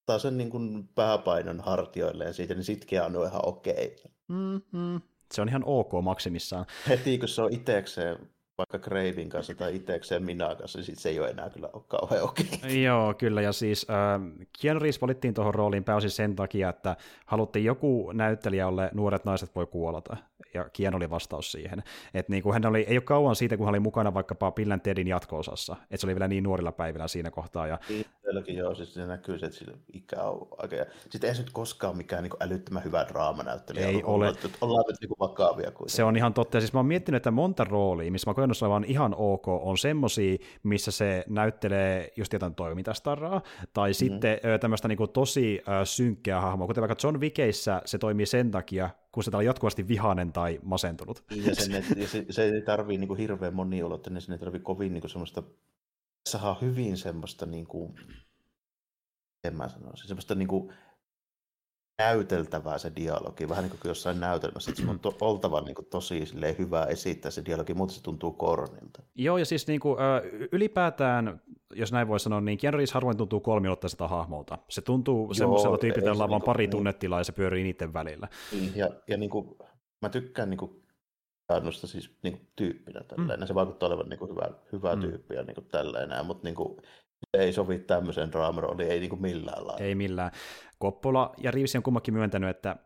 ottaa 0.00 0.18
sen 0.18 0.38
niinku 0.38 0.58
pääpainon 0.94 1.60
hartioilleen 1.60 2.34
siitä, 2.34 2.54
niin 2.54 2.64
sitkin 2.64 3.02
on 3.02 3.26
ihan 3.26 3.48
okei. 3.48 3.96
Okay. 3.98 4.12
Mm-hmm. 4.28 5.00
Se 5.34 5.42
on 5.42 5.48
ihan 5.48 5.62
ok 5.66 5.92
maksimissaan. 6.02 6.66
Heti 6.88 7.18
kun 7.18 7.28
se 7.28 7.42
on 7.42 7.52
itsekseen 7.52 8.33
vaikka 8.58 8.78
Kreivin 8.78 9.28
kanssa 9.28 9.54
tai 9.54 9.76
itsekseen 9.76 10.24
minä 10.24 10.54
kanssa, 10.54 10.78
niin 10.78 10.86
sit 10.86 10.98
se 10.98 11.08
ei 11.08 11.20
ole 11.20 11.28
enää 11.28 11.50
kyllä 11.50 11.68
ole 11.72 11.82
kauhean 11.88 12.22
okei. 12.22 12.46
Okay. 12.54 12.70
Joo, 12.70 13.14
kyllä, 13.14 13.42
ja 13.42 13.52
siis 13.52 13.86
äh, 13.90 14.46
Keanu 14.62 14.80
Reeves 14.80 15.00
valittiin 15.00 15.34
tuohon 15.34 15.54
rooliin 15.54 15.84
pääosin 15.84 16.10
sen 16.10 16.36
takia, 16.36 16.68
että 16.68 16.96
haluttiin 17.26 17.64
joku 17.64 18.12
näyttelijä, 18.12 18.62
jolle 18.62 18.90
nuoret 18.94 19.24
naiset 19.24 19.54
voi 19.54 19.66
kuolata, 19.66 20.16
ja 20.54 20.68
Keanu 20.72 20.96
oli 20.96 21.10
vastaus 21.10 21.52
siihen. 21.52 21.82
Että 22.14 22.32
niin 22.32 22.42
kuin 22.42 22.52
hän 22.52 22.66
oli, 22.66 22.80
ei 22.88 22.96
ole 22.96 23.02
kauan 23.02 23.36
siitä, 23.36 23.56
kun 23.56 23.66
hän 23.66 23.72
oli 23.72 23.80
mukana 23.80 24.14
vaikkapa 24.14 24.52
Bill 24.52 24.76
Tedin 24.82 25.08
jatko-osassa, 25.08 25.76
että 25.82 25.96
se 25.96 26.06
oli 26.06 26.14
vielä 26.14 26.28
niin 26.28 26.44
nuorilla 26.44 26.72
päivillä 26.72 27.08
siinä 27.08 27.30
kohtaa. 27.30 27.66
Ja... 27.66 27.78
Itselläkin 27.88 28.56
joo, 28.56 28.74
siis 28.74 28.94
se 28.94 29.06
näkyy, 29.06 29.34
että 29.34 29.50
sillä 29.50 29.76
ikä 29.92 30.22
on 30.22 30.48
aika... 30.58 30.76
Sitten 31.10 31.28
ei 31.28 31.34
se 31.34 31.42
nyt 31.42 31.52
koskaan 31.52 31.96
mikään 31.96 32.22
niin 32.22 32.32
älyttömän 32.40 32.84
hyvä 32.84 33.06
draamanäyttelijä. 33.08 33.86
Ei 33.86 34.02
ole. 34.04 34.28
Että 34.28 34.48
ollaan 34.60 34.84
nyt 34.88 35.00
niin 35.00 35.10
vakavia 35.20 35.70
kuin. 35.70 35.90
Se 35.90 36.04
on 36.04 36.16
ihan 36.16 36.34
totta, 36.34 36.56
ja 36.56 36.60
siis 36.60 36.72
mä 36.72 36.78
oon 36.78 36.86
miettinyt, 36.86 37.16
että 37.16 37.30
monta 37.30 37.64
roolia, 37.64 38.12
missä 38.12 38.30
mä 38.30 38.34
kokenut 38.48 38.62
olevan 38.62 38.84
ihan 38.84 39.14
ok, 39.16 39.48
on 39.48 39.78
semmosia, 39.78 40.36
missä 40.62 40.90
se 40.90 41.24
näyttelee 41.28 42.12
just 42.16 42.32
jotain 42.32 42.54
toimintastaraa, 42.54 43.42
tai 43.72 43.90
mm-hmm. 43.90 43.94
sitten 43.94 44.38
tämmöistä 44.60 44.88
niin 44.88 44.98
tosi 45.12 45.62
synkkeä 45.84 46.40
hahmoa, 46.40 46.66
kuten 46.66 46.82
vaikka 46.82 47.06
John 47.06 47.20
Wickeissä 47.20 47.82
se 47.84 47.98
toimii 47.98 48.26
sen 48.26 48.50
takia, 48.50 48.90
kun 49.12 49.24
se 49.24 49.30
on 49.34 49.44
jatkuvasti 49.44 49.88
vihainen 49.88 50.32
tai 50.32 50.60
masentunut. 50.62 51.24
Ja, 51.30 51.54
sen, 51.54 51.84
ja 51.96 52.08
se, 52.08 52.26
se 52.30 52.44
ei 52.44 52.62
tarvii 52.62 52.98
niin 52.98 53.16
hirveän 53.16 53.54
moniulotteinen, 53.54 54.22
sen 54.22 54.32
ei 54.32 54.38
tarvii 54.38 54.60
kovin 54.60 54.92
niin 54.92 55.10
semmoista, 55.10 55.42
saa 56.28 56.58
hyvin 56.60 56.96
semmoista, 56.96 57.46
niin 57.46 57.66
kuin, 57.66 57.94
en 59.44 59.56
mä 59.56 59.68
sanoisi, 59.68 60.08
semmoista 60.08 60.34
niin 60.34 60.48
kuin, 60.48 60.72
näyteltävää 61.98 62.78
se 62.78 62.92
dialogi, 62.96 63.48
vähän 63.48 63.64
niin 63.64 63.70
kuin 63.70 63.80
jossain 63.84 64.20
näytelmässä, 64.20 64.70
että 64.70 64.82
se 64.82 64.90
on 64.90 64.98
to, 64.98 65.16
oltava 65.20 65.60
niin 65.60 65.74
kuin 65.74 65.86
tosi 65.86 66.24
hyvä 66.58 66.84
esittää 66.84 67.30
se 67.30 67.44
dialogi, 67.44 67.74
muuten 67.74 67.96
se 67.96 68.02
tuntuu 68.02 68.32
kornilta. 68.32 69.02
Joo, 69.14 69.38
ja 69.38 69.44
siis 69.44 69.66
niin 69.66 69.80
kuin, 69.80 69.98
ylipäätään, 70.52 71.40
jos 71.74 71.92
näin 71.92 72.08
voi 72.08 72.20
sanoa, 72.20 72.40
niin 72.40 72.58
Keanu 72.58 72.76
Reeves 72.76 72.92
harvoin 72.92 73.16
tuntuu 73.16 73.40
kolmiottaiselta 73.40 74.08
hahmolta. 74.08 74.58
Se 74.68 74.82
tuntuu 74.82 75.34
semmoiselta 75.34 75.78
tyypiltä, 75.78 76.08
jolla 76.08 76.24
on 76.24 76.30
vaan 76.30 76.42
pari 76.42 76.64
niin, 76.64 76.70
tunnettilaa 76.70 77.20
ja 77.20 77.24
se 77.24 77.32
pyörii 77.32 77.64
niiden 77.64 77.92
välillä. 77.92 78.28
Niin, 78.52 78.72
ja, 78.76 78.90
ja 79.08 79.16
niin 79.16 79.30
kuin, 79.30 79.56
mä 80.02 80.08
tykkään 80.08 80.50
niin 80.50 80.58
kuin, 80.58 80.84
Keanusta 81.48 81.86
siis 81.86 82.10
niin 82.22 82.32
kuin, 82.32 82.48
tyyppinä 82.56 83.00
tällainen. 83.00 83.40
Mm. 83.40 83.46
Se 83.46 83.54
vaikuttaa 83.54 83.86
olevan 83.86 84.08
niin 84.08 84.18
kuin, 84.18 84.30
hyvä, 84.30 84.50
hyvä 84.72 84.94
mm. 84.94 85.00
tyyppi 85.00 85.34
ja 85.34 85.42
niin 85.42 85.54
kuin, 85.54 85.66
tällainen, 85.66 86.26
mutta 86.26 86.44
niin 86.44 86.54
kuin, 86.54 86.76
ei 87.32 87.52
sovi 87.52 87.78
tämmöiseen 87.78 88.32
draamarooliin, 88.32 88.90
ei 88.90 89.00
niin 89.00 89.10
kuin 89.10 89.22
millään 89.22 89.66
lailla. 89.66 89.84
Ei 89.84 89.94
millään. 89.94 90.30
Koppola 90.78 91.32
ja 91.38 91.50
Reeves 91.50 91.76
on 91.76 91.82
kummakin 91.82 92.14
myöntänyt, 92.14 92.50
että 92.50 92.76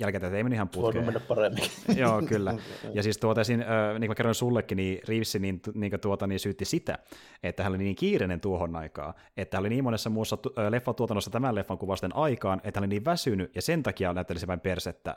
jälkikäteen 0.00 0.34
ei 0.34 0.42
meni 0.44 0.54
ihan 0.54 0.68
putkeen. 0.68 0.84
Voinut 0.84 1.04
mennä 1.04 1.20
paremmin. 1.28 1.64
Joo, 2.02 2.22
kyllä. 2.22 2.54
Ja 2.94 3.02
siis 3.02 3.18
tuota, 3.18 3.44
siinä, 3.44 3.64
äh, 3.64 3.98
niin 3.98 4.08
kuin 4.08 4.16
kerroin 4.16 4.34
sullekin, 4.34 4.76
niin 4.76 5.00
Reeves 5.08 5.34
niin, 5.34 5.60
niin, 5.74 6.00
tuota, 6.00 6.26
niin 6.26 6.40
syytti 6.40 6.64
sitä, 6.64 6.98
että 7.42 7.62
hän 7.62 7.72
oli 7.72 7.82
niin 7.82 7.96
kiireinen 7.96 8.40
tuohon 8.40 8.76
aikaan, 8.76 9.14
että 9.36 9.56
hän 9.56 9.62
oli 9.62 9.68
niin 9.68 9.84
monessa 9.84 10.10
muussa 10.10 10.38
leffatuotannossa 10.70 11.30
tämän 11.30 11.54
leffan 11.54 11.78
kuvasten 11.78 12.16
aikaan, 12.16 12.60
että 12.64 12.80
hän 12.80 12.84
oli 12.84 12.88
niin 12.88 13.04
väsynyt, 13.04 13.54
ja 13.54 13.62
sen 13.62 13.82
takia 13.82 14.12
näyttelisi 14.12 14.46
vain 14.46 14.60
persettä. 14.60 15.16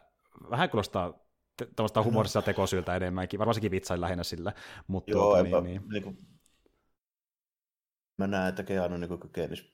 Vähän 0.50 0.70
kuulostaa 0.70 1.26
tämmöistä 1.76 2.04
humorista 2.04 2.42
tekosyltä 2.42 2.96
enemmänkin, 2.96 3.40
varmaankin 3.40 3.72
vitsain 3.72 4.02
lähinnä 4.02 4.24
sillä. 4.24 4.54
Mutta 4.88 5.12
Joo, 5.12 5.24
tuota, 5.24 5.62
niin, 5.62 5.64
niin. 5.64 5.82
niin 5.92 6.04
kuin, 6.04 6.18
mä 8.18 8.28
näen, 8.28 8.50
että 8.50 8.64
Keanu 8.64 8.98
niin 8.98 9.20
kykenisi 9.20 9.74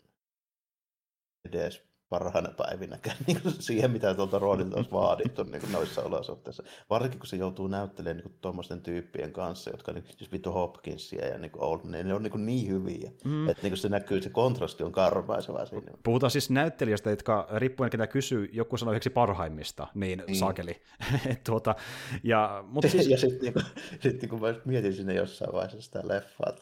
edes 1.45 1.90
parhaana 2.11 2.51
päivinäkään 2.57 3.17
niin 3.27 3.41
kuin 3.41 3.53
siihen, 3.59 3.91
mitä 3.91 4.13
tuolta 4.13 4.39
roolilta 4.39 4.75
olisi 4.75 4.91
vaadittu 4.91 5.43
niin 5.43 5.61
kuin 5.61 5.71
noissa 5.71 6.01
olosuhteissa. 6.01 6.63
Varsinkin, 6.89 7.19
kun 7.19 7.27
se 7.27 7.37
joutuu 7.37 7.67
näyttelemään 7.67 8.17
niin 8.17 8.35
tuommoisten 8.41 8.81
tyyppien 8.81 9.33
kanssa, 9.33 9.69
jotka 9.69 9.91
niin, 9.91 10.03
siis 10.17 10.31
Vito 10.31 10.51
Hopkinsia 10.51 11.27
ja 11.27 11.37
niin 11.37 11.51
Old, 11.57 11.79
niin 11.83 12.07
ne 12.07 12.13
on 12.13 12.23
niin, 12.23 12.45
niin 12.45 12.67
hyviä, 12.67 13.11
mm. 13.23 13.49
että 13.49 13.63
niin 13.63 13.77
se 13.77 13.89
näkyy, 13.89 14.21
se 14.21 14.29
kontrasti 14.29 14.83
on 14.83 14.91
karmaiseva 14.91 15.65
siinä. 15.65 15.91
Puhutaan 16.03 16.31
siis 16.31 16.49
näyttelijöistä, 16.49 17.09
jotka 17.09 17.47
riippuen 17.55 17.89
ketä 17.89 18.07
kysyy, 18.07 18.49
joku 18.51 18.77
sanoo 18.77 18.91
yhdeksi 18.91 19.09
parhaimmista, 19.09 19.87
niin 19.95 20.23
mm. 20.27 20.33
sakeli. 20.33 20.81
tuota, 21.45 21.75
ja, 22.23 22.63
mutta 22.67 22.89
siis... 22.91 23.07
ja 23.07 23.17
sitten 23.17 23.41
niin 23.41 23.53
kuin, 23.53 23.65
sit, 23.99 24.29
kun 24.29 24.41
mä 24.41 24.55
mietin 24.65 24.93
sinne 24.93 25.13
jossain 25.13 25.53
vaiheessa 25.53 25.81
sitä 25.81 26.01
leffaa, 26.03 26.53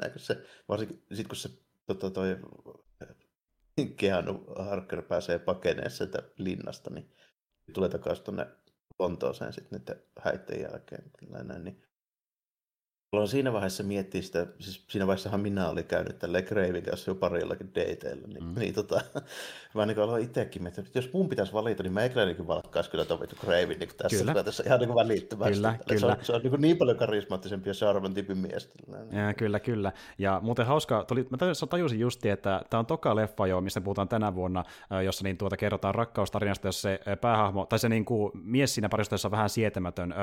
näin, 0.00 0.12
kun 0.12 0.20
se, 0.20 0.36
varsinkin 0.68 1.02
sit, 1.12 1.28
kun 1.28 1.36
se 1.36 1.48
tota, 1.86 2.10
toi, 2.10 2.36
Keanu 3.88 4.44
Harker 4.58 5.02
pääsee 5.02 5.38
pakeneen 5.38 5.90
sieltä 5.90 6.22
linnasta, 6.36 6.90
niin 6.90 7.10
tulee 7.72 7.88
takaisin 7.88 8.24
tuonne 8.24 8.46
Lontooseen 8.98 9.52
sitten 9.52 9.82
häitten 10.20 10.60
jälkeen. 10.60 11.02
Näin, 11.42 11.64
niin 11.64 11.82
Haluan 13.12 13.28
siinä 13.28 13.52
vaiheessa 13.52 13.82
miettiä 13.82 14.22
sitä, 14.22 14.46
siis 14.58 14.84
siinä 14.88 15.06
vaiheessahan 15.06 15.40
minä 15.40 15.68
olin 15.68 15.84
käynyt 15.84 16.18
tälle 16.18 16.42
Kreivin 16.42 16.82
kanssa 16.82 17.10
jo 17.10 17.14
parillakin 17.14 17.74
dateilla, 17.74 18.26
niin, 18.26 18.44
mm. 18.44 18.54
niin 18.58 18.74
tota, 18.74 19.00
mä 19.74 19.86
niin 19.86 19.98
aloin 19.98 20.24
itsekin 20.24 20.62
miettiä, 20.62 20.84
että 20.86 20.98
jos 20.98 21.12
mun 21.12 21.28
pitäisi 21.28 21.52
valita, 21.52 21.82
niin 21.82 21.92
mä 21.92 22.04
Ekranenkin 22.04 22.46
valkkaisi 22.46 22.90
kyllä 22.90 23.04
Tomi 23.04 23.26
Kreivin 23.26 23.78
niin 23.78 23.90
tässä, 23.96 24.24
kyllä. 24.24 24.44
tässä 24.44 24.62
ihan 24.66 24.80
niin 24.80 24.94
välittömästi. 24.94 25.54
Kyllä, 25.54 25.78
kyllä. 25.88 26.00
Se 26.00 26.06
on, 26.06 26.16
se 26.22 26.32
on 26.32 26.42
niin, 26.42 26.60
niin 26.60 26.76
paljon 26.76 26.96
karismaattisempi 26.96 27.70
ja 27.70 27.74
charman 27.74 28.14
tyypin 28.14 28.38
mies. 28.38 28.72
Ja, 29.12 29.34
kyllä, 29.34 29.60
kyllä. 29.60 29.92
Ja 30.18 30.40
muuten 30.42 30.66
hauska, 30.66 31.04
tuli, 31.04 31.26
mä 31.30 31.36
tajusin 31.70 32.00
justi, 32.00 32.28
että 32.28 32.62
tämä 32.70 32.78
on 32.78 32.86
toka 32.86 33.16
leffa 33.16 33.46
jo, 33.46 33.60
mistä 33.60 33.80
puhutaan 33.80 34.08
tänä 34.08 34.34
vuonna, 34.34 34.64
jossa 35.04 35.24
niin 35.24 35.38
tuota 35.38 35.56
kerrotaan 35.56 35.94
rakkaustarinasta, 35.94 36.68
jossa 36.68 36.82
se 36.82 37.00
päähahmo, 37.20 37.66
tai 37.66 37.78
se 37.78 37.88
niin 37.88 38.04
kuin 38.04 38.32
mies 38.34 38.74
siinä 38.74 38.88
parissa, 38.88 39.16
on 39.24 39.30
vähän 39.30 39.50
sietämätön. 39.50 40.14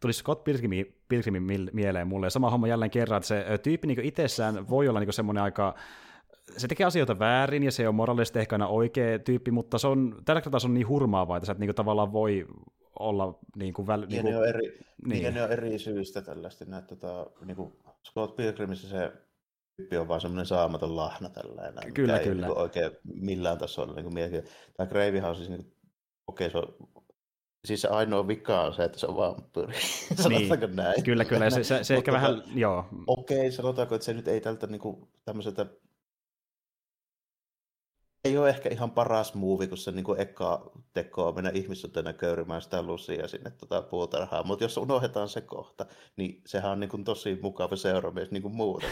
Tuli 0.00 0.12
Scott 0.12 0.44
Pilgrimin, 0.44 0.95
Pilgrimin 1.08 1.70
mieleen 1.72 2.08
mulle. 2.08 2.26
Ja 2.26 2.30
sama 2.30 2.50
homma 2.50 2.68
jälleen 2.68 2.90
kerran, 2.90 3.16
että 3.16 3.28
se 3.28 3.44
tyyppi 3.62 3.86
niin 3.86 4.00
itsessään 4.00 4.68
voi 4.68 4.88
olla 4.88 5.00
niin 5.00 5.12
semmoinen 5.12 5.42
aika 5.42 5.74
se 6.56 6.68
tekee 6.68 6.86
asioita 6.86 7.18
väärin 7.18 7.62
ja 7.62 7.72
se 7.72 7.88
on 7.88 7.94
moraalisesti 7.94 8.38
ehkä 8.38 8.54
aina 8.54 8.68
oikea 8.68 9.18
tyyppi, 9.18 9.50
mutta 9.50 9.78
se 9.78 9.86
on, 9.86 10.22
tällä 10.24 10.40
kertaa 10.40 10.60
se 10.60 10.66
on 10.66 10.74
niin 10.74 10.88
hurmaavaa, 10.88 11.36
että 11.36 11.46
sä 11.46 11.52
et 11.52 11.58
niin 11.58 11.68
kuin, 11.68 11.76
tavallaan 11.76 12.12
voi 12.12 12.46
olla 12.98 13.38
niin 13.56 13.74
kuin, 13.74 13.86
väl, 13.86 14.06
niin 14.08 14.22
kuin, 14.22 14.32
ne 14.32 14.38
on 14.38 14.48
eri, 14.48 14.78
niin. 15.06 15.34
ne 15.34 15.42
on 15.42 15.52
eri 15.52 15.78
syistä 15.78 16.22
tällaista. 16.22 16.64
Näitä, 16.64 16.86
tota, 16.86 17.26
niin 17.44 17.56
kuin 17.56 17.72
Scott 18.10 18.36
Pilgrimissä 18.36 18.88
se 18.88 19.12
tyyppi 19.76 19.96
on 19.96 20.08
vaan 20.08 20.20
semmoinen 20.20 20.46
saamaton 20.46 20.96
lahna 20.96 21.28
tällainen. 21.28 21.92
Kyllä, 21.94 22.18
kyllä. 22.18 22.46
Ei 22.46 22.52
niin 22.52 22.58
oikein 22.58 22.90
millään 23.04 23.58
tasolla 23.58 23.94
niin 23.94 24.04
kuin 24.04 24.44
Tämä 24.76 24.86
Gravehan 24.86 25.30
on 25.30 25.36
siis, 25.36 25.48
niin 25.48 25.72
okei, 26.26 26.50
se 26.50 26.58
on 26.58 26.76
Siis 27.64 27.80
se 27.80 27.88
ainoa 27.88 28.28
vika 28.28 28.62
on 28.62 28.74
se, 28.74 28.84
että 28.84 28.98
se 28.98 29.06
on 29.06 29.16
vampyyri. 29.16 29.74
Sanotaanko 30.22 30.66
niin. 30.66 30.76
näin? 30.76 31.04
Kyllä, 31.04 31.24
kyllä. 31.24 31.50
Se, 31.50 31.64
se, 31.64 31.84
se 31.84 31.94
ehkä 31.94 32.12
tota, 32.12 32.22
vähän, 32.22 32.42
joo. 32.54 32.84
Okei, 33.06 33.38
okay, 33.38 33.50
sanotaanko, 33.50 33.94
että 33.94 34.04
se 34.04 34.14
nyt 34.14 34.28
ei 34.28 34.40
tältä 34.40 34.66
niinku, 34.66 35.08
tämmöiseltä 35.24 35.66
ei 38.26 38.38
ole 38.38 38.48
ehkä 38.48 38.68
ihan 38.68 38.90
paras 38.90 39.34
muuvi, 39.34 39.66
kun 39.66 39.78
se 39.78 39.92
niin 39.92 40.04
kuin 40.04 40.20
eka 40.20 40.70
teko 40.92 41.28
on 41.28 41.34
mennä 41.34 41.50
ihmissuhteena 41.54 42.12
köyrimään 42.12 42.62
sitä 42.62 42.82
lusia 42.82 43.28
sinne 43.28 43.50
tota 43.50 43.82
puutarhaan. 43.82 44.46
Mutta 44.46 44.64
jos 44.64 44.76
unohdetaan 44.76 45.28
se 45.28 45.40
kohta, 45.40 45.86
niin 46.16 46.42
sehän 46.46 46.72
on 46.72 46.80
niin 46.80 46.90
kuin 46.90 47.04
tosi 47.04 47.38
mukava 47.42 47.76
seuramies 47.76 48.30
niin 48.30 48.42
kuin 48.42 48.54
muuten. 48.54 48.90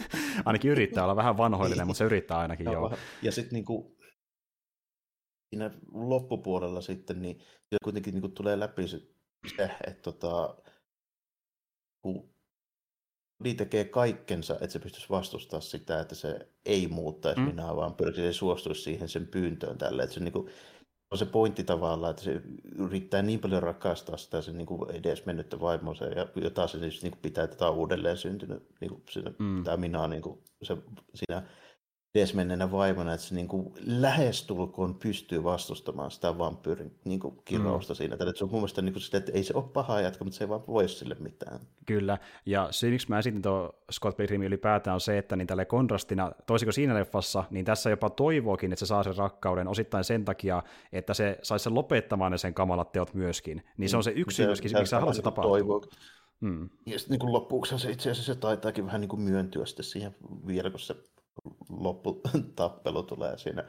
ainakin 0.44 0.70
yrittää 0.70 1.04
olla 1.04 1.16
vähän 1.16 1.36
vanhoillinen, 1.36 1.86
mutta 1.86 1.98
se 1.98 2.04
yrittää 2.04 2.38
ainakin, 2.38 2.64
joo. 2.64 2.92
Ja 3.22 3.32
sitten 3.32 3.52
niin 3.52 3.64
kuin, 3.64 3.96
siinä 5.54 5.70
loppupuolella 5.92 6.80
sitten, 6.80 7.22
niin 7.22 7.40
kuitenkin 7.84 8.14
niin 8.14 8.20
kuin 8.20 8.32
tulee 8.32 8.60
läpi 8.60 8.88
se, 8.88 9.00
että 9.86 10.02
tota, 10.02 10.56
kun 12.02 12.34
niin 13.42 13.56
tekee 13.56 13.84
kaikkensa, 13.84 14.54
että 14.54 14.68
se 14.68 14.78
pystyisi 14.78 15.10
vastustamaan 15.10 15.62
sitä, 15.62 16.00
että 16.00 16.14
se 16.14 16.48
ei 16.66 16.88
muuttaisi 16.88 17.40
mm. 17.40 17.46
minä, 17.46 17.76
vaan 17.76 17.94
pyrkisi 17.94 18.32
suostuisi 18.32 18.82
siihen 18.82 19.08
sen 19.08 19.26
pyyntöön 19.26 19.78
tälle. 19.78 20.02
Että 20.02 20.14
se 20.14 20.20
niin 20.20 20.32
kuin, 20.32 20.50
on 21.10 21.18
se 21.18 21.26
pointti 21.26 21.64
tavallaan, 21.64 22.10
että 22.10 22.22
se 22.22 22.40
yrittää 22.78 23.22
niin 23.22 23.40
paljon 23.40 23.62
rakastaa 23.62 24.16
sitä 24.16 24.42
sen 24.42 24.58
niin 24.58 24.66
kuin 24.66 24.90
edes 24.90 25.26
mennyttä 25.26 25.60
vaimonsa, 25.60 26.04
ja 26.04 26.26
jota 26.34 26.66
se 26.66 26.78
siis 26.78 27.02
niin 27.02 27.12
kuin 27.12 27.22
pitää 27.22 27.46
tätä 27.46 27.70
uudelleen 27.70 28.16
syntynyt, 28.16 28.66
niin 28.80 28.88
kuin 28.88 29.02
siinä, 29.10 29.32
mm. 29.38 29.64
tämä 29.64 29.76
minä 29.76 30.08
niin 30.08 30.22
kuin, 30.22 30.38
se, 30.62 30.76
siinä 31.14 31.42
edesmenneenä 32.14 32.70
vaimona, 32.70 33.14
että 33.14 33.26
se 33.26 33.34
niin 33.34 33.48
kuin 33.48 33.72
lähestulkoon 33.86 34.94
pystyy 34.94 35.44
vastustamaan 35.44 36.10
sitä 36.10 36.38
vampyyrin 36.38 36.94
niin 37.04 37.20
kuin 37.20 37.38
kirousta 37.44 37.92
mm. 37.92 37.96
siinä. 37.96 38.14
Että 38.14 38.32
se 38.34 38.44
on 38.44 38.50
mun 38.50 38.60
mielestä 38.60 38.82
niin 38.82 38.92
kuin 38.92 39.02
sitä, 39.02 39.18
että 39.18 39.32
ei 39.32 39.44
se 39.44 39.54
ole 39.56 39.64
paha 39.72 40.00
jatka, 40.00 40.24
mutta 40.24 40.38
se 40.38 40.44
ei 40.44 40.48
vaan 40.48 40.66
voi 40.66 40.88
sille 40.88 41.16
mitään. 41.18 41.60
Kyllä, 41.86 42.18
ja 42.46 42.68
syy 42.70 42.90
miksi 42.90 43.08
mä 43.08 43.18
esitin 43.18 43.42
tuo 43.42 43.74
Scott 43.92 44.16
Pilgrimin 44.16 44.46
ylipäätään 44.46 44.94
on 44.94 45.00
se, 45.00 45.18
että 45.18 45.36
niin 45.36 45.46
tälle 45.46 45.64
kontrastina, 45.64 46.32
toisiko 46.46 46.72
siinä 46.72 46.94
leffassa, 46.94 47.44
niin 47.50 47.64
tässä 47.64 47.90
jopa 47.90 48.10
toivookin, 48.10 48.72
että 48.72 48.80
se 48.80 48.86
saa 48.86 49.02
sen 49.02 49.16
rakkauden 49.16 49.68
osittain 49.68 50.04
sen 50.04 50.24
takia, 50.24 50.62
että 50.92 51.14
se 51.14 51.38
saisi 51.42 51.62
sen 51.62 51.74
lopettamaan 51.74 52.32
ne 52.32 52.38
sen 52.38 52.54
kamalat 52.54 52.92
teot 52.92 53.14
myöskin. 53.14 53.62
Niin 53.76 53.88
se 53.88 53.96
on 53.96 54.04
se 54.04 54.10
yksi 54.10 54.36
syy 54.36 54.46
myöskin, 54.46 54.70
miksi 54.74 54.90
sä 54.90 54.98
haluat 54.98 55.16
se 55.16 55.22
niinku 55.22 55.30
tapahtua. 55.30 55.80
Hmm. 56.40 56.68
Ja 56.86 56.98
sitten 56.98 57.18
niin 57.18 57.32
loppuksi 57.32 57.78
se 57.78 57.90
itse 57.90 58.10
asiassa 58.10 58.34
se 58.34 58.40
taitaakin 58.40 58.86
vähän 58.86 59.00
niin 59.00 59.08
kuin 59.08 59.22
myöntyä 59.22 59.66
sitten 59.66 59.84
siihen 59.84 60.16
vielä, 60.46 60.70
kun 60.70 60.80
se 60.80 60.94
lopputappelu 61.68 63.02
tulee 63.02 63.38
siinä, 63.38 63.64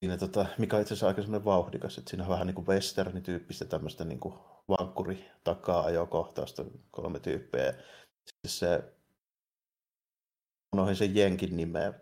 siinä 0.00 0.16
tota, 0.16 0.46
mikä 0.58 0.76
on 0.76 0.82
itse 0.82 0.94
asiassa 0.94 1.06
aika 1.08 1.22
semmoinen 1.22 1.44
vauhdikas, 1.44 1.98
että 1.98 2.10
siinä 2.10 2.24
on 2.24 2.30
vähän 2.30 2.46
niin 2.46 2.54
kuin 2.54 2.66
western-tyyppistä 2.66 3.64
tämmöistä 3.64 4.04
niin 4.04 4.20
kuin 4.20 4.34
vankkuri 4.68 5.30
takaa 5.44 5.84
ajokohtausta 5.84 6.64
kolme 6.90 7.20
tyyppiä. 7.20 7.64
Ja 7.64 7.72
siis 8.40 8.58
se 8.58 8.82
unohdin 10.74 10.96
sen 10.96 11.14
jenkin 11.14 11.56
nimeä. 11.56 11.92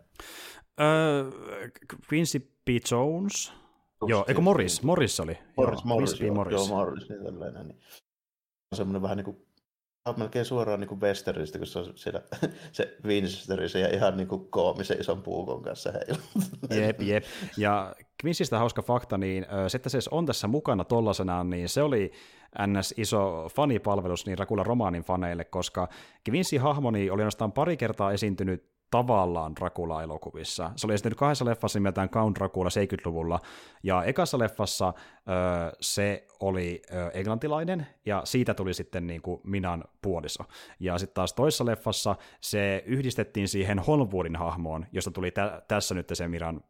Uh, 0.79 1.33
Quincy 2.11 2.39
P. 2.39 2.67
Jones. 2.91 3.53
Just 4.01 4.09
joo, 4.09 4.25
eikö 4.27 4.41
Morris? 4.41 4.83
Morris 4.83 5.19
oli. 5.19 5.37
Morris, 5.57 5.79
joo, 5.79 5.87
Morris, 5.87 6.19
joo, 6.19 6.35
Morris. 6.35 6.53
Joo, 6.55 6.67
Morris, 6.67 7.09
niin 7.09 7.23
tällainen. 7.23 7.67
Niin. 7.67 7.81
Semmoinen 8.75 9.01
vähän 9.01 9.17
niin 9.17 9.25
kuin 9.25 9.46
melkein 10.17 10.45
suoraan 10.45 10.79
niin 10.79 10.87
kuin 10.87 11.01
Westeristä, 11.01 11.57
kun 11.57 11.67
se 11.67 11.79
on 11.79 11.93
siellä 11.95 12.21
se 12.71 12.97
Winchesterissä 13.05 13.79
ja 13.79 13.93
ihan 13.93 14.17
niin 14.17 14.27
kuin 14.27 14.47
koomisen 14.49 14.99
ison 14.99 15.23
puukon 15.23 15.61
kanssa 15.61 15.93
Jep, 16.69 17.01
jep. 17.01 17.23
Ja 17.57 17.95
Quincystä 18.23 18.59
hauska 18.59 18.81
fakta, 18.81 19.17
niin 19.17 19.45
se, 19.67 19.77
että 19.77 19.89
se 19.89 19.99
on 20.11 20.25
tässä 20.25 20.47
mukana 20.47 20.83
tollasena, 20.83 21.43
niin 21.43 21.69
se 21.69 21.81
oli 21.81 22.11
ns. 22.67 22.93
iso 22.97 23.47
fanipalvelus 23.55 24.25
niin 24.25 24.37
Rakula 24.37 24.63
romaanin 24.63 25.03
faneille, 25.03 25.45
koska 25.45 25.87
Quincy-hahmoni 26.29 27.09
oli 27.09 27.21
ainoastaan 27.21 27.51
pari 27.51 27.77
kertaa 27.77 28.11
esiintynyt 28.11 28.76
tavallaan 28.91 29.55
Dracula-elokuvissa. 29.55 30.71
Se 30.75 30.87
oli 30.87 30.93
esiintynyt 30.93 31.17
kahdessa 31.17 31.45
leffassa 31.45 31.79
nimeltään 31.79 32.09
Count 32.09 32.39
Dracula 32.39 32.69
70-luvulla, 32.69 33.39
ja 33.83 34.03
ekassa 34.03 34.39
leffassa 34.39 34.93
ö, 34.97 35.75
se 35.81 36.27
oli 36.39 36.81
ö, 36.93 37.11
englantilainen, 37.13 37.87
ja 38.05 38.21
siitä 38.25 38.53
tuli 38.53 38.73
sitten 38.73 39.07
niin 39.07 39.21
kuin 39.21 39.41
Minan 39.43 39.83
puoliso. 40.01 40.43
Ja 40.79 40.97
sitten 40.97 41.15
taas 41.15 41.33
toisessa 41.33 41.65
leffassa 41.65 42.15
se 42.41 42.83
yhdistettiin 42.85 43.47
siihen 43.47 43.79
Holmwoodin 43.79 44.35
hahmoon, 44.35 44.85
josta 44.91 45.11
tuli 45.11 45.31
tä- 45.31 45.61
tässä 45.67 45.95
nyt 45.95 46.09
se 46.13 46.27
Miran 46.27 46.61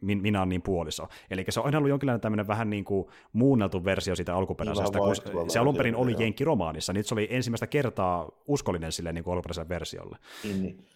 minä 0.00 0.42
on 0.42 0.48
niin 0.48 0.62
puoliso. 0.62 1.08
Eli 1.30 1.44
se 1.48 1.60
on 1.60 1.66
aina 1.66 1.78
ollut 1.78 1.88
jonkinlainen 1.90 2.20
tämmöinen 2.20 2.46
vähän 2.48 2.70
niin 2.70 2.84
kuin 2.84 3.08
muunneltu 3.32 3.84
versio 3.84 4.16
siitä 4.16 4.34
alkuperäisestä, 4.36 4.98
niin 4.98 5.32
kun 5.32 5.50
se 5.50 5.58
alun 5.58 5.76
perin 5.76 5.96
oli 5.96 6.14
Jenkki-romaanissa, 6.18 6.92
nyt 6.92 7.06
se 7.06 7.14
oli 7.14 7.28
ensimmäistä 7.30 7.66
kertaa 7.66 8.28
uskollinen 8.46 8.92
sille 8.92 9.12
niin 9.12 9.24
kuin 9.24 9.32
alkuperäiselle 9.32 9.68
versiolle. 9.68 10.18
Niin, 10.44 10.62
niin. 10.62 10.86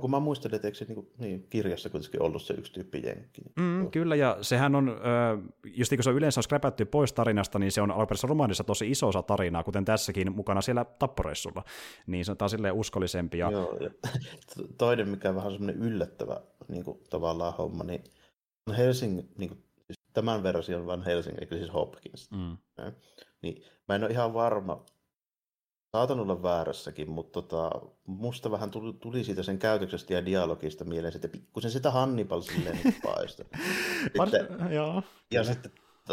Kun 0.00 0.10
mä 0.10 0.20
muistelin, 0.20 0.54
että 0.54 0.68
eikö 0.68 0.78
se 0.78 0.84
niin, 0.84 1.10
niin, 1.18 1.46
kirjassa 1.50 1.90
kuitenkin 1.90 2.22
ollut 2.22 2.42
se 2.42 2.54
yksi 2.54 2.72
tyyppi 2.72 3.02
jenkki. 3.06 3.42
Niin 3.42 3.52
mm, 3.56 3.90
kyllä, 3.90 4.16
ja 4.16 4.38
sehän 4.40 4.74
on, 4.74 4.96
just 5.64 5.90
niin 5.90 5.98
kuin 5.98 6.04
se 6.04 6.10
on 6.10 6.16
yleensä 6.16 6.42
skräpätty 6.42 6.84
pois 6.84 7.12
tarinasta, 7.12 7.58
niin 7.58 7.72
se 7.72 7.80
on 7.80 7.90
alkuperäisessä 7.90 8.26
romaanissa 8.28 8.64
tosi 8.64 8.90
iso 8.90 9.08
osa 9.08 9.22
tarinaa, 9.22 9.64
kuten 9.64 9.84
tässäkin 9.84 10.32
mukana 10.32 10.60
siellä 10.60 10.84
tapporeissulla. 10.84 11.64
Niin 12.06 12.24
se 12.24 12.36
on 12.40 12.50
silleen 12.50 12.74
uskollisempi. 12.74 13.38
Ja... 13.38 13.50
Joo, 13.50 13.76
ja 13.80 13.90
toinen, 14.78 15.08
mikä 15.08 15.28
on 15.28 15.34
vähän 15.34 15.52
semmoinen 15.52 15.82
yllättävä 15.82 16.40
niin 16.68 16.84
kuin, 16.84 16.98
tavallaan 17.10 17.54
homma, 17.58 17.84
niin 17.84 18.04
on 18.66 18.74
Helsingin, 18.74 19.28
niin 19.38 19.48
kuin, 19.48 19.64
siis 19.86 19.98
tämän 20.12 20.42
version 20.42 20.86
vaan 20.86 21.04
Helsingin, 21.04 21.42
eli 21.50 21.58
siis 21.58 21.72
Hopkins. 21.72 22.30
Mm. 22.30 22.56
Ja, 22.78 22.92
niin 23.42 23.62
mä 23.88 23.94
en 23.94 24.04
ole 24.04 24.10
ihan 24.10 24.34
varma, 24.34 24.84
Saatan 25.92 26.20
olla 26.20 26.42
väärässäkin, 26.42 27.10
mutta 27.10 27.42
tota, 27.42 27.70
musta 28.06 28.50
vähän 28.50 28.70
tuli, 28.70 28.92
tuli 28.92 29.24
siitä 29.24 29.42
sen 29.42 29.58
käytöksestä 29.58 30.14
ja 30.14 30.26
dialogista 30.26 30.84
mieleen, 30.84 31.14
että 31.14 31.28
pikkusen 31.28 31.70
sitä 31.70 31.90
Hannibal 31.90 32.40
silleen 32.40 32.78
paista. 33.02 33.44
Sitten, 34.30 34.74
joo. 34.74 35.02
Ja 35.30 35.44
sitten 35.44 35.72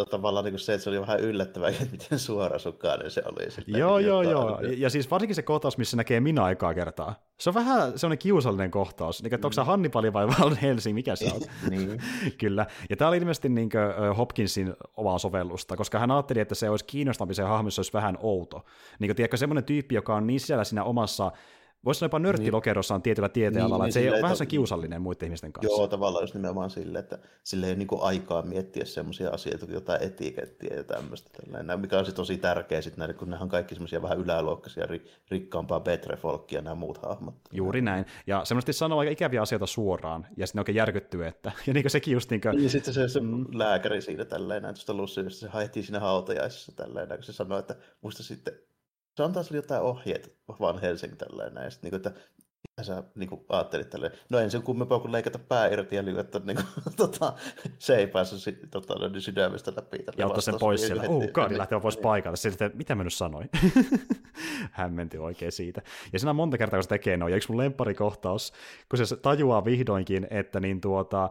tavallaan 0.09 0.45
niin 0.45 0.59
se, 0.59 0.73
että 0.73 0.83
se 0.83 0.89
oli 0.89 1.01
vähän 1.01 1.19
yllättävää, 1.19 1.69
että 1.81 1.85
miten 1.91 2.19
suorasukainen 2.19 3.11
se 3.11 3.23
oli. 3.25 3.51
Sitten, 3.51 3.79
joo, 3.79 3.99
joo, 3.99 4.21
joo. 4.21 4.61
Ja, 4.61 4.73
ja 4.77 4.89
siis 4.89 5.11
varsinkin 5.11 5.35
se 5.35 5.41
kohtaus, 5.41 5.77
missä 5.77 5.97
näkee 5.97 6.19
minä 6.19 6.43
aikaa 6.43 6.73
kertaa. 6.73 7.15
Se 7.37 7.49
on 7.49 7.53
vähän 7.53 7.99
sellainen 7.99 8.17
kiusallinen 8.17 8.71
kohtaus. 8.71 9.23
Niin, 9.23 9.33
että 9.33 9.47
onko 9.47 9.53
se 9.53 9.61
mm. 9.61 9.67
Hannibali 9.67 10.13
vai 10.13 10.27
Val 10.27 10.55
Helsing, 10.61 10.95
mikä 10.95 11.15
se 11.15 11.31
on? 11.33 11.41
niin. 11.69 12.01
Kyllä. 12.41 12.65
Ja 12.89 12.97
tämä 12.97 13.09
oli 13.09 13.17
ilmeisesti 13.17 13.49
niin 13.49 13.69
kuin 13.69 14.15
Hopkinsin 14.15 14.73
omaa 14.97 15.17
sovellusta, 15.17 15.77
koska 15.77 15.99
hän 15.99 16.11
ajatteli, 16.11 16.39
että 16.39 16.55
se 16.55 16.69
olisi 16.69 16.85
kiinnostavampi 16.85 17.33
se 17.33 17.43
hahmo, 17.43 17.69
se 17.69 17.81
olisi 17.81 17.93
vähän 17.93 18.17
outo. 18.21 18.65
Niin 18.99 19.09
kuin, 19.09 19.15
tiedätkö, 19.15 19.37
semmoinen 19.37 19.63
tyyppi, 19.63 19.95
joka 19.95 20.15
on 20.15 20.27
niin 20.27 20.39
sisällä 20.39 20.63
siinä 20.63 20.83
omassa 20.83 21.31
Voisi 21.86 21.99
sanoa 21.99 22.05
jopa 22.05 22.19
nörttilokerossa 22.19 22.95
on 22.95 23.01
tietyllä 23.01 23.29
tieteenalalla, 23.29 23.86
niin, 23.86 23.89
että 23.89 23.99
niin, 23.99 24.05
se 24.05 24.09
ei 24.09 24.13
ole 24.13 24.21
vähän 24.21 24.38
se 24.38 24.45
kiusallinen 24.45 25.01
muiden 25.01 25.25
ihmisten 25.25 25.53
kanssa. 25.53 25.81
Joo, 25.81 25.88
tavallaan 25.88 26.23
just 26.23 26.33
nimenomaan 26.33 26.69
sille, 26.69 26.99
että 26.99 27.19
sille 27.43 27.65
ei 27.65 27.71
ole 27.71 27.77
niin 27.77 27.88
aikaa 28.01 28.41
miettiä 28.41 28.86
semmoisia 28.86 29.29
asioita, 29.29 29.65
jotain 29.69 30.03
etikettiä 30.03 30.75
ja 30.75 30.83
tämmöistä. 30.83 31.29
Tällainen, 31.41 31.79
mikä 31.79 31.99
on 31.99 32.05
tosi 32.15 32.38
tärkeä 32.38 32.81
sitten 32.81 32.99
näille, 32.99 33.13
kun 33.13 33.29
ne 33.29 33.38
on 33.39 33.49
kaikki 33.49 33.75
semmoisia 33.75 34.01
vähän 34.01 34.19
yläluokkaisia, 34.19 34.88
rikkaampaa 35.31 35.79
Betre-folkkia 35.79 36.61
nämä 36.61 36.75
muut 36.75 36.97
hahmot. 36.97 37.36
Juuri 37.51 37.81
näin. 37.81 38.05
Ja 38.27 38.45
semmoisesti 38.45 38.73
sanoo 38.73 38.99
aika 38.99 39.11
ikäviä 39.11 39.41
asioita 39.41 39.65
suoraan, 39.65 40.27
ja 40.38 40.47
sitten 40.47 40.59
oikein 40.59 40.75
järkyttyy, 40.75 41.25
että, 41.25 41.51
ja 41.67 41.73
niin 41.73 41.83
kuin 41.83 41.91
sekin 41.91 42.13
just 42.13 42.29
niin 42.29 42.41
kuin... 42.41 42.55
Niin 42.55 42.69
sitten 42.69 42.93
se, 42.93 43.07
se 43.07 43.19
mm. 43.19 43.45
lääkäri 43.53 44.01
siinä 44.01 44.25
tälleen, 44.25 44.63
näin 44.63 44.75
tuosta 44.75 44.93
Lussi, 44.93 45.29
se 45.29 45.47
haettiin 45.47 45.83
siinä 45.83 45.99
hautajaisessa 45.99 46.71
tälleen, 46.75 47.07
kun 47.07 47.23
se 47.23 47.33
sanoi, 47.33 47.59
että 47.59 47.75
muista 48.01 48.23
sitten 48.23 48.53
se 49.16 49.24
on 49.24 49.34
taas 49.34 49.51
jotain 49.51 49.82
ohjeita 49.82 50.30
vaan 50.59 50.82
Helsingin 50.82 51.18
tälleen 51.18 51.53
näin. 51.53 51.72
Sitten, 51.72 51.91
niin 51.91 52.01
kuin, 52.01 52.13
että 52.13 52.22
mitä 52.63 52.84
sä 52.84 53.03
niin 53.16 53.30
kuin, 53.30 53.41
ajattelit 53.49 53.89
tälleen? 53.89 54.13
No 54.30 54.39
en 54.39 54.51
sen 54.51 54.61
kummempaa 54.61 54.99
kuin 54.99 55.11
leikata 55.11 55.39
pää 55.39 55.68
irti 55.68 55.95
ja 55.95 56.05
lyödä, 56.05 56.41
niin 56.43 56.57
kuin, 56.57 56.95
tota, 56.97 57.34
se 57.80 57.95
ei 57.95 58.07
pääse 58.07 58.51
tota, 58.72 59.09
niin 59.09 59.22
sydämestä 59.22 59.74
läpi. 59.76 59.97
Ja 60.18 60.28
ottaa 60.28 60.41
sen 60.41 60.55
pois 60.59 60.88
siellä. 60.88 61.03
Uh, 61.07 61.32
kaadi 61.32 61.57
lähtee 61.57 61.80
pois 61.80 61.97
paikalle. 61.97 62.38
Sitten, 62.38 62.72
mitä 62.74 62.95
mä 62.95 63.03
nyt 63.03 63.13
sanoin? 63.13 63.49
Hämmenti 64.72 65.18
oikein 65.18 65.51
siitä. 65.51 65.82
Ja 66.13 66.20
siinä 66.20 66.30
on 66.30 66.36
monta 66.36 66.57
kertaa, 66.57 66.78
kun 66.78 66.84
se 66.84 66.89
tekee 66.89 67.18
noin. 67.18 67.32
Ja 67.32 67.38
yksi 67.38 67.51
mun 67.51 67.57
lempparikohtaus, 67.57 68.53
kun 68.89 69.05
se 69.05 69.16
tajuaa 69.16 69.66
vihdoinkin, 69.66 70.28
että 70.30 70.59
niin 70.59 70.82
tuota, 70.82 71.30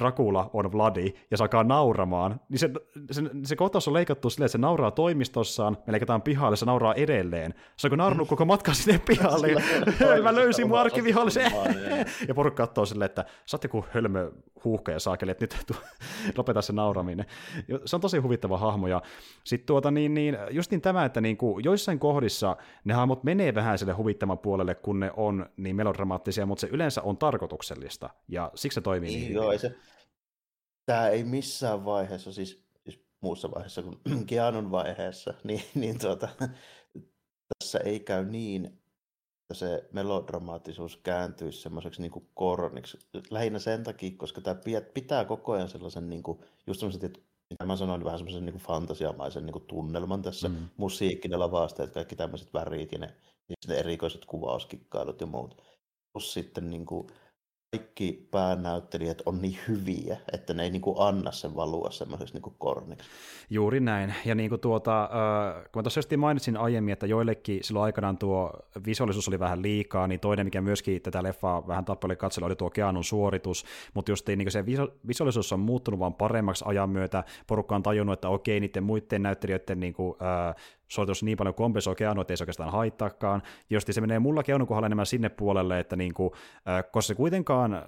Dracula 0.00 0.50
on 0.52 0.72
Vladi, 0.72 1.14
ja 1.30 1.36
se 1.36 1.44
alkaa 1.44 1.64
nauramaan, 1.64 2.40
niin 2.48 2.58
se, 2.58 2.70
se, 3.10 3.22
se 3.44 3.56
kohtaus 3.56 3.88
on 3.88 3.94
leikattu 3.94 4.30
silleen, 4.30 4.46
että 4.46 4.52
se 4.52 4.58
nauraa 4.58 4.90
toimistossaan, 4.90 5.78
me 5.86 5.92
leikataan 5.92 6.22
pihalle, 6.22 6.56
se 6.56 6.66
nauraa 6.66 6.94
edelleen. 6.94 7.54
Se 7.76 7.88
on 7.92 7.98
naurannut 7.98 8.28
koko 8.28 8.44
matka 8.44 8.74
sinne 8.74 8.98
pihalle, 8.98 9.48
mä 10.22 10.34
löysin 10.34 10.68
mun 10.68 10.78
arkivihallisen, 10.78 11.52
ja 12.28 12.34
porukka 12.34 12.66
katsoo 12.66 12.86
silleen, 12.86 13.06
että 13.06 13.24
sä 13.46 13.56
oot 13.56 13.64
joku 13.64 13.84
hölmö 13.90 14.30
huuhka 14.64 14.92
ja 14.92 15.00
saakeli, 15.00 15.30
että 15.30 15.44
nyt 15.44 15.56
tu, 15.66 15.74
lopeta 16.38 16.62
se 16.62 16.72
nauraminen. 16.72 17.26
Se 17.84 17.96
on 17.96 18.00
tosi 18.00 18.18
huvittava 18.18 18.58
hahmo, 18.58 18.88
ja 18.88 19.02
sitten 19.44 19.66
tuota 19.66 19.90
niin, 19.90 20.14
niin, 20.14 20.36
just 20.50 20.70
niin 20.70 20.80
tämä, 20.80 21.04
että 21.04 21.20
niin 21.20 21.36
kuin 21.36 21.64
joissain 21.64 21.98
kohdissa 21.98 22.56
ne 22.84 22.94
hahmot 22.94 23.24
menee 23.24 23.54
vähän 23.54 23.78
sille 23.78 23.92
huvittavan 23.92 24.38
puolelle, 24.38 24.74
kun 24.74 25.00
ne 25.00 25.10
on 25.16 25.46
niin 25.56 25.76
melodramaattisia, 25.76 26.46
mutta 26.46 26.60
se 26.60 26.66
yleensä 26.66 27.02
on 27.02 27.16
tarkoituksellista, 27.16 28.10
ja 28.28 28.50
siksi 28.54 28.74
se 28.74 28.80
toimii 28.80 29.10
niin, 29.10 29.20
niin 29.22 29.34
Joo, 29.34 29.58
se, 29.58 29.76
tämä 30.86 31.08
ei 31.08 31.24
missään 31.24 31.84
vaiheessa, 31.84 32.32
siis, 32.32 32.64
siis 32.84 33.06
muussa 33.20 33.50
vaiheessa 33.50 33.82
kuin 33.82 34.00
Keanun 34.26 34.70
vaiheessa, 34.70 35.34
niin, 35.44 35.62
niin 35.74 35.98
tuota, 35.98 36.28
tässä 37.58 37.78
ei 37.78 38.00
käy 38.00 38.24
niin, 38.24 38.83
että 39.44 39.54
se 39.54 39.88
melodramaattisuus 39.92 40.96
kääntyisi 40.96 41.62
semmoiseksi 41.62 42.02
niin 42.02 42.12
kuin 42.12 42.28
koroniksi. 42.34 42.98
Lähinnä 43.30 43.58
sen 43.58 43.82
takia, 43.82 44.10
koska 44.16 44.40
tämä 44.40 44.60
pitää 44.94 45.24
koko 45.24 45.52
ajan 45.52 45.68
sellaisen, 45.68 46.10
niin 46.10 46.22
kuin, 46.22 46.38
just 46.66 46.80
semmoiset, 46.80 47.04
että 47.04 47.20
mitä 47.50 47.66
mä 47.66 47.76
sanoin, 47.76 48.04
vähän 48.04 48.18
semmoisen 48.18 48.44
niin 48.44 48.58
fantasiamaisen 48.58 49.46
niin 49.46 49.52
kuin 49.52 49.66
tunnelman 49.66 50.22
tässä. 50.22 50.48
Mm. 50.48 50.68
Musiikki, 50.76 51.28
ne 51.28 51.36
lavasteet, 51.36 51.92
kaikki 51.92 52.16
tämmöiset 52.16 52.54
värit 52.54 52.92
ja 52.92 52.98
ne, 52.98 53.14
ja 53.48 53.54
ne 53.68 53.74
erikoiset 53.74 54.24
kuvauskikkailut 54.24 55.20
ja 55.20 55.26
muut. 55.26 55.62
Plus 56.12 56.32
sitten 56.32 56.70
niin 56.70 56.86
kuin, 56.86 57.06
kaikki 57.78 58.28
päänäyttelijät 58.30 59.22
on 59.26 59.42
niin 59.42 59.58
hyviä, 59.68 60.16
että 60.32 60.54
ne 60.54 60.62
ei 60.62 60.70
niin 60.70 60.82
kuin 60.82 60.96
anna 60.98 61.32
sen 61.32 61.56
valua 61.56 61.90
semmoiseksi 61.90 62.34
niin 62.34 62.54
korniksi. 62.58 63.08
Juuri 63.50 63.80
näin. 63.80 64.14
Ja 64.24 64.34
niin 64.34 64.48
kuin 64.50 64.60
tuota, 64.60 65.10
kun 65.72 65.80
mä 65.80 65.82
tosiaan 65.82 66.20
mainitsin 66.20 66.56
aiemmin, 66.56 66.92
että 66.92 67.06
joillekin 67.06 67.64
silloin 67.64 67.84
aikanaan 67.84 68.18
tuo 68.18 68.52
visuaalisuus 68.86 69.28
oli 69.28 69.38
vähän 69.38 69.62
liikaa, 69.62 70.06
niin 70.06 70.20
toinen, 70.20 70.46
mikä 70.46 70.60
myöskin 70.60 71.02
tätä 71.02 71.22
leffaa 71.22 71.66
vähän 71.66 71.84
tappeli 71.84 72.16
katsella, 72.16 72.46
oli 72.46 72.56
tuo 72.56 72.70
Keanun 72.70 73.04
suoritus, 73.04 73.64
mutta 73.94 74.12
just 74.12 74.28
niin 74.28 74.50
se 74.50 74.66
visuaalisuus 75.06 75.52
on 75.52 75.60
muuttunut 75.60 76.00
vaan 76.00 76.14
paremmaksi 76.14 76.64
ajan 76.68 76.90
myötä. 76.90 77.24
Porukka 77.46 77.76
on 77.76 77.82
tajunnut, 77.82 78.12
että 78.12 78.28
okei, 78.28 78.60
niiden 78.60 78.84
muiden 78.84 79.22
näyttelijöiden 79.22 79.80
niin 79.80 79.94
kuin, 79.94 80.16
äh, 80.22 80.54
suoritus 80.88 81.22
niin 81.22 81.36
paljon 81.36 81.54
kompensoi 81.54 81.96
Keanu, 81.96 82.20
että 82.20 82.32
ei 82.32 82.36
se 82.36 82.42
oikeastaan 82.42 82.72
haittaakaan. 82.72 83.42
Josti 83.70 83.92
se 83.92 84.00
menee 84.00 84.18
mulla 84.18 84.42
Keanun 84.42 84.68
kohdalla 84.68 84.86
enemmän 84.86 85.06
sinne 85.06 85.28
puolelle, 85.28 85.80
että 85.80 85.96
niin 85.96 86.14
kuin, 86.14 86.30
äh, 86.68 86.84
koska 86.92 87.08
se 87.08 87.14
kuitenkaan 87.14 87.82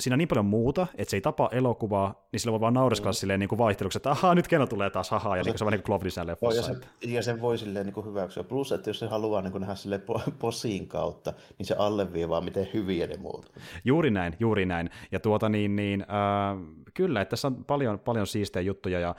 siinä 0.00 0.14
on 0.14 0.18
niin 0.18 0.28
paljon 0.28 0.46
muuta, 0.46 0.86
että 0.94 1.10
se 1.10 1.16
ei 1.16 1.20
tapa 1.20 1.48
elokuvaa, 1.52 2.28
niin 2.32 2.40
sillä 2.40 2.52
voi 2.52 2.60
vaan 2.60 2.74
naureskella 2.74 3.10
mm. 3.10 3.14
silleen 3.14 3.40
niin 3.40 3.48
kuin 3.48 3.58
vaihteluksi, 3.58 3.98
että 3.98 4.10
ahaa, 4.10 4.34
nyt 4.34 4.48
kello 4.48 4.66
tulee 4.66 4.90
taas, 4.90 5.12
ahaa, 5.12 5.36
ja 5.36 5.44
se, 5.44 5.50
niin 5.50 5.58
se 5.58 5.64
on 5.64 5.72
niin 5.72 5.80
kuin 5.80 5.86
Klovdisen 5.86 6.26
leffassa. 6.26 6.72
Ja, 6.72 6.78
se, 6.78 6.80
ja 7.06 7.22
sen 7.22 7.40
voi 7.40 7.58
silleen 7.58 7.86
niin 7.86 7.94
kuin 7.94 8.06
hyväksyä. 8.06 8.44
Plus, 8.44 8.72
että 8.72 8.90
jos 8.90 8.98
se 8.98 9.06
haluaa 9.06 9.42
niin 9.42 9.52
kuin 9.52 9.60
nähdä 9.60 9.74
sille 9.74 10.00
posiin 10.38 10.88
kautta, 10.88 11.32
niin 11.58 11.66
se 11.66 11.74
alleviivaa, 11.78 12.40
miten 12.40 12.68
hyviä 12.74 13.06
ne 13.06 13.16
muut 13.16 13.52
Juuri 13.84 14.10
näin, 14.10 14.36
juuri 14.40 14.66
näin. 14.66 14.90
Ja 15.12 15.20
tuota 15.20 15.48
niin, 15.48 15.76
niin 15.76 16.00
äh, 16.00 16.86
kyllä, 16.94 17.20
että 17.20 17.30
tässä 17.30 17.48
on 17.48 17.64
paljon, 17.64 17.98
paljon 17.98 18.26
siistejä 18.26 18.62
juttuja, 18.62 19.00
ja 19.00 19.14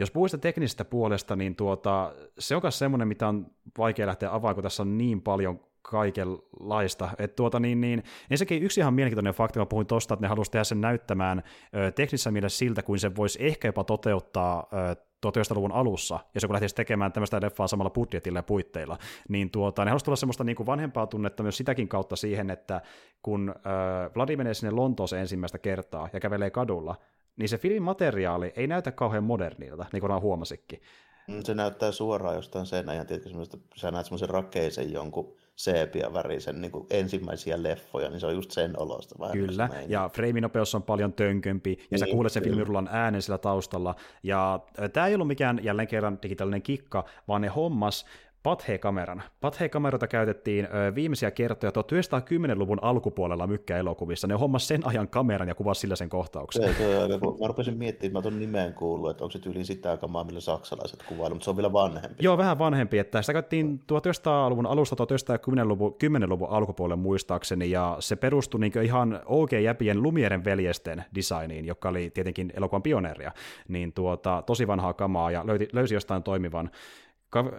jos 0.00 0.10
puhuista 0.10 0.38
teknisestä 0.38 0.84
puolesta, 0.84 1.36
niin 1.36 1.56
tuota, 1.56 2.12
se 2.38 2.56
on 2.56 2.62
myös 2.64 2.78
semmoinen, 2.78 3.08
mitä 3.08 3.28
on 3.28 3.46
vaikea 3.78 4.06
lähteä 4.06 4.28
avaamaan, 4.28 4.54
kun 4.54 4.62
tässä 4.62 4.82
on 4.82 4.98
niin 4.98 5.22
paljon 5.22 5.60
kaikenlaista. 5.82 7.08
Et 7.18 7.36
tuota, 7.36 7.60
niin, 7.60 7.80
niin, 7.80 8.02
ensinnäkin 8.30 8.62
yksi 8.62 8.80
ihan 8.80 8.94
mielenkiintoinen 8.94 9.34
fakti, 9.34 9.58
mä 9.58 9.66
puhuin 9.66 9.86
tuosta, 9.86 10.14
että 10.14 10.24
ne 10.24 10.28
halusivat 10.28 10.52
tehdä 10.52 10.64
sen 10.64 10.80
näyttämään 10.80 11.42
ö, 11.76 11.90
teknisessä 11.90 12.30
mielessä 12.30 12.58
siltä, 12.58 12.82
kuin 12.82 12.98
se 12.98 13.16
voisi 13.16 13.46
ehkä 13.46 13.68
jopa 13.68 13.84
toteuttaa 13.84 14.66
ö, 14.72 14.96
1900-luvun 15.26 15.72
alussa, 15.72 16.20
ja 16.34 16.40
se 16.40 16.46
kun 16.46 16.54
lähtisi 16.54 16.74
tekemään 16.74 17.12
tämmöistä 17.12 17.40
leffaa 17.42 17.66
samalla 17.66 17.90
budjetilla 17.90 18.38
ja 18.38 18.42
puitteilla, 18.42 18.98
niin 19.28 19.50
tuota, 19.50 19.84
ne 19.84 19.90
halusivat 19.90 20.04
tulla 20.04 20.16
semmoista 20.16 20.44
niin 20.44 20.56
kuin 20.56 20.66
vanhempaa 20.66 21.06
tunnetta 21.06 21.42
myös 21.42 21.56
sitäkin 21.56 21.88
kautta 21.88 22.16
siihen, 22.16 22.50
että 22.50 22.80
kun 23.22 23.54
äh, 23.56 24.14
Vladimir 24.16 24.38
menee 24.38 24.54
sinne 24.54 24.70
Lontooseen 24.70 25.20
ensimmäistä 25.20 25.58
kertaa 25.58 26.08
ja 26.12 26.20
kävelee 26.20 26.50
kadulla, 26.50 26.96
niin 27.40 27.48
se 27.48 27.58
filmin 27.58 27.82
materiaali 27.82 28.52
ei 28.56 28.66
näytä 28.66 28.92
kauhean 28.92 29.24
modernilta, 29.24 29.86
niin 29.92 30.00
kuin 30.00 30.20
huomasikin. 30.20 30.82
Mm, 31.28 31.42
se 31.42 31.54
näyttää 31.54 31.92
suoraan 31.92 32.36
jostain 32.36 32.66
sen 32.66 32.88
ajan, 32.88 33.06
tietysti 33.06 33.38
sä 33.76 33.90
näet 33.90 34.06
semmoisen 34.06 34.28
rakeisen 34.28 34.92
jonkun 34.92 35.36
seepia 35.56 36.12
värisen 36.12 36.60
niin 36.60 36.72
kuin 36.72 36.86
ensimmäisiä 36.90 37.62
leffoja, 37.62 38.10
niin 38.10 38.20
se 38.20 38.26
on 38.26 38.34
just 38.34 38.50
sen 38.50 38.80
olosta. 38.80 39.14
Vähän 39.18 39.32
Kyllä, 39.32 39.68
ja 39.88 40.10
freiminopeus 40.12 40.74
on 40.74 40.82
paljon 40.82 41.12
tönkömpi, 41.12 41.70
ja 41.70 41.86
niin, 41.90 41.98
sä 41.98 42.06
kuulet 42.06 42.32
sen 42.32 42.42
filmirullan 42.42 42.88
äänen 42.92 43.22
sillä 43.22 43.38
taustalla, 43.38 43.94
ja 44.22 44.60
tämä 44.92 45.06
ei 45.06 45.14
ollut 45.14 45.26
mikään 45.26 45.60
jälleen 45.62 45.88
kerran 45.88 46.18
digitaalinen 46.22 46.62
kikka, 46.62 47.04
vaan 47.28 47.40
ne 47.40 47.48
hommas 47.48 48.06
Pathé-kameran. 48.42 49.22
Pathé-kameroita 49.40 50.06
käytettiin 50.06 50.64
ö, 50.64 50.94
viimeisiä 50.94 51.30
kertoja 51.30 51.70
1910-luvun 51.70 52.78
alkupuolella 52.82 53.46
mykkäelokuvissa. 53.46 54.26
Ne 54.26 54.34
hommas 54.34 54.68
sen 54.68 54.86
ajan 54.86 55.08
kameran 55.08 55.48
ja 55.48 55.54
kuvasi 55.54 55.80
sillä 55.80 55.96
sen 55.96 56.08
kohtauksen. 56.08 56.62
Se, 56.62 56.74
se, 56.74 57.08
mä 57.40 57.46
rupesin 57.46 57.78
miettimään, 57.78 58.12
mä 58.12 58.22
tuon 58.22 58.38
nimeen 58.38 58.74
kuullut, 58.74 59.10
että 59.10 59.24
onko 59.24 59.32
se 59.32 59.38
tyyliin 59.38 59.64
sitä 59.64 59.96
kamaa, 59.96 60.24
millä 60.24 60.40
saksalaiset 60.40 61.02
kuvailu, 61.02 61.34
mutta 61.34 61.44
se 61.44 61.50
on 61.50 61.56
vielä 61.56 61.72
vanhempi. 61.72 62.24
Joo, 62.24 62.38
vähän 62.38 62.58
vanhempi. 62.58 62.98
Että 62.98 63.22
sitä 63.22 63.32
käytettiin 63.32 63.80
1900-luvun 63.92 64.66
alusta 64.66 64.96
1910-luvun 65.04 65.96
10-luvun 66.04 66.50
alkupuolelle 66.50 67.02
muistaakseni, 67.02 67.70
ja 67.70 67.96
se 68.00 68.16
perustui 68.16 68.60
niin 68.60 68.82
ihan 68.84 69.20
OK-jäpien 69.26 70.02
Lumieren 70.02 70.44
veljesten 70.44 71.04
designiin, 71.14 71.64
joka 71.64 71.88
oli 71.88 72.10
tietenkin 72.10 72.52
elokuvan 72.56 72.82
pioneeria. 72.82 73.32
Niin 73.68 73.92
tuota, 73.92 74.42
tosi 74.46 74.66
vanhaa 74.66 74.92
kamaa, 74.92 75.30
ja 75.30 75.46
löyti, 75.46 75.68
löysi 75.72 75.94
jostain 75.94 76.22
toimivan 76.22 76.70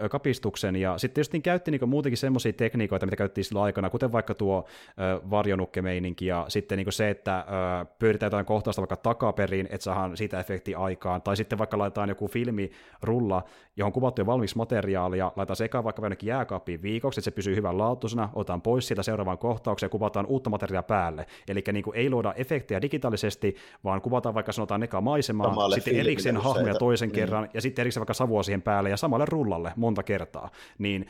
kapistuksen, 0.10 0.76
ja 0.76 0.98
sitten 0.98 1.14
tietysti 1.14 1.36
niin 1.36 1.44
käytti 1.44 1.72
niin 1.72 1.90
muutenkin 1.90 2.18
semmoisia 2.18 2.54
tekniikoita, 2.54 3.06
mitä 3.06 3.16
käytettiin 3.16 3.46
silloin 3.46 3.64
aikana, 3.64 3.90
kuten 3.90 4.12
vaikka 4.12 4.34
tuo 4.34 4.66
ö, 4.88 5.22
varjonukkemeininki, 5.30 6.26
ja 6.26 6.46
sitten 6.48 6.78
niin 6.78 6.92
se, 6.92 7.10
että 7.10 7.40
ö, 7.82 7.86
pyöritään 8.00 8.28
jotain 8.28 8.46
kohtausta 8.46 8.82
vaikka 8.82 8.96
takaperin, 8.96 9.68
että 9.72 9.84
saadaan 9.84 10.18
siitä 10.18 10.40
efekti 10.40 10.76
aikaan, 10.76 11.22
tai 11.22 11.38
sitten 11.38 11.58
vaikka 11.58 11.78
laitetaan 11.78 12.10
joku 12.10 12.28
filmi 12.28 12.72
rulla, 13.02 13.44
johon 13.76 13.94
kuvattu 13.94 14.22
jo 14.22 14.26
valmiiksi 14.26 14.58
materiaalia, 14.58 15.32
laitetaan 15.36 15.56
se 15.56 15.66
eka 15.66 15.84
vaikka 15.84 16.02
jonnekin 16.02 16.28
jääkaappiin 16.28 16.82
viikoksi, 16.82 17.20
että 17.20 17.26
se 17.26 17.32
pysyy 17.32 17.56
hyvän 17.56 17.78
laatuisena, 17.78 18.30
otetaan 18.34 18.62
pois 18.62 18.88
siitä 18.88 19.04
seuraavaan 19.04 19.38
kohtaukseen 19.38 19.88
ja 19.88 19.92
kuvataan 19.92 20.26
uutta 20.26 20.50
materiaalia 20.50 20.84
päälle. 20.84 21.26
Eli 21.48 21.64
niin 21.74 21.86
ei 21.94 22.10
luoda 22.10 22.34
efektejä 22.34 22.82
digitaalisesti, 22.82 23.56
vaan 23.84 24.02
kuvataan 24.02 24.36
vaikka 24.36 24.52
sanotaan 24.52 24.84
eka 24.84 25.02
maisemaa, 25.02 25.48
Samalle 25.48 25.76
sitten 25.76 25.96
erikseen 25.96 26.38
hahmoja 26.38 26.76
toisen 26.76 27.10
niin. 27.10 27.16
kerran, 27.16 27.50
ja 27.54 27.62
sitten 27.62 27.84
erikseen 27.84 28.02
vaikka 28.02 28.14
savua 28.14 28.44
siihen 28.44 28.62
päälle, 28.62 28.90
ja 28.90 28.98
samalle 28.98 29.26
rullalle 29.26 29.61
alle 29.62 29.74
monta 29.76 30.04
kertaa, 30.04 30.50
niin 30.78 31.06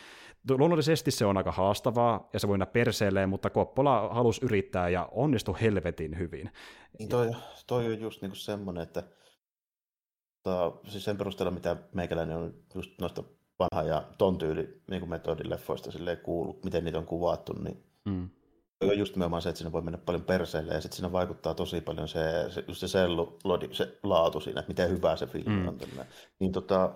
luonnollisesti 0.50 1.12
se 1.12 1.26
on 1.26 1.38
aika 1.38 1.52
haastavaa 1.52 2.30
ja 2.34 2.40
se 2.40 2.48
voi 2.48 2.54
mennä 2.54 2.66
perseelleen, 2.66 3.30
mutta 3.30 3.50
Koppola 3.50 4.10
halusi 4.14 4.46
yrittää 4.46 4.90
ja 4.90 5.10
onnistui 5.12 5.62
helvetin 5.62 6.20
hyvin. 6.20 6.52
Niin 7.00 7.10
toi, 7.10 7.32
toi 7.68 7.86
on 7.86 8.00
just 8.00 8.22
niinku 8.22 8.36
semmoinen, 8.36 8.84
että 8.84 9.04
ta, 10.44 10.72
siis 10.88 11.04
sen 11.04 11.18
perusteella, 11.18 11.52
mitä 11.52 11.76
meikäläinen 11.94 12.38
on 12.38 12.54
just 12.76 12.92
noista 13.02 13.24
vanha 13.60 13.90
ja 13.90 14.04
ton 14.18 14.38
tyyli 14.38 14.82
niin 14.90 15.10
metodileffoista 15.10 15.92
kuullut, 16.24 16.64
miten 16.64 16.84
niitä 16.84 16.98
on 16.98 17.06
kuvattu, 17.06 17.54
niin 17.54 17.84
mm. 18.06 18.30
on 18.82 18.98
just 18.98 19.16
nimenomaan 19.16 19.42
se, 19.42 19.50
että 19.50 19.58
siinä 19.58 19.72
voi 19.72 19.82
mennä 19.82 19.98
paljon 20.06 20.24
perseelle 20.24 20.74
ja 20.74 20.82
sitten 20.82 20.96
siinä 20.96 21.12
vaikuttaa 21.12 21.54
tosi 21.54 21.82
paljon 21.82 22.08
se, 22.08 22.46
se, 22.50 22.64
just 22.68 22.80
se 22.80 22.88
sellulodi, 22.88 23.70
se 23.72 24.00
laatu 24.04 24.40
siinä, 24.40 24.60
että 24.60 24.70
miten 24.70 24.90
hyvä 24.90 25.16
se 25.16 25.28
filmi 25.28 25.62
mm. 25.62 25.68
on. 25.68 25.78
Niin 26.40 26.52
tota, 26.52 26.96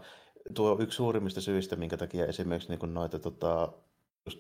tuo 0.53 0.71
on 0.71 0.81
yksi 0.81 0.95
suurimmista 0.95 1.41
syistä, 1.41 1.75
minkä 1.75 1.97
takia 1.97 2.25
esimerkiksi 2.25 2.69
niin 2.69 2.93
noita 2.93 3.19
tota, 3.19 3.73
just, 4.25 4.39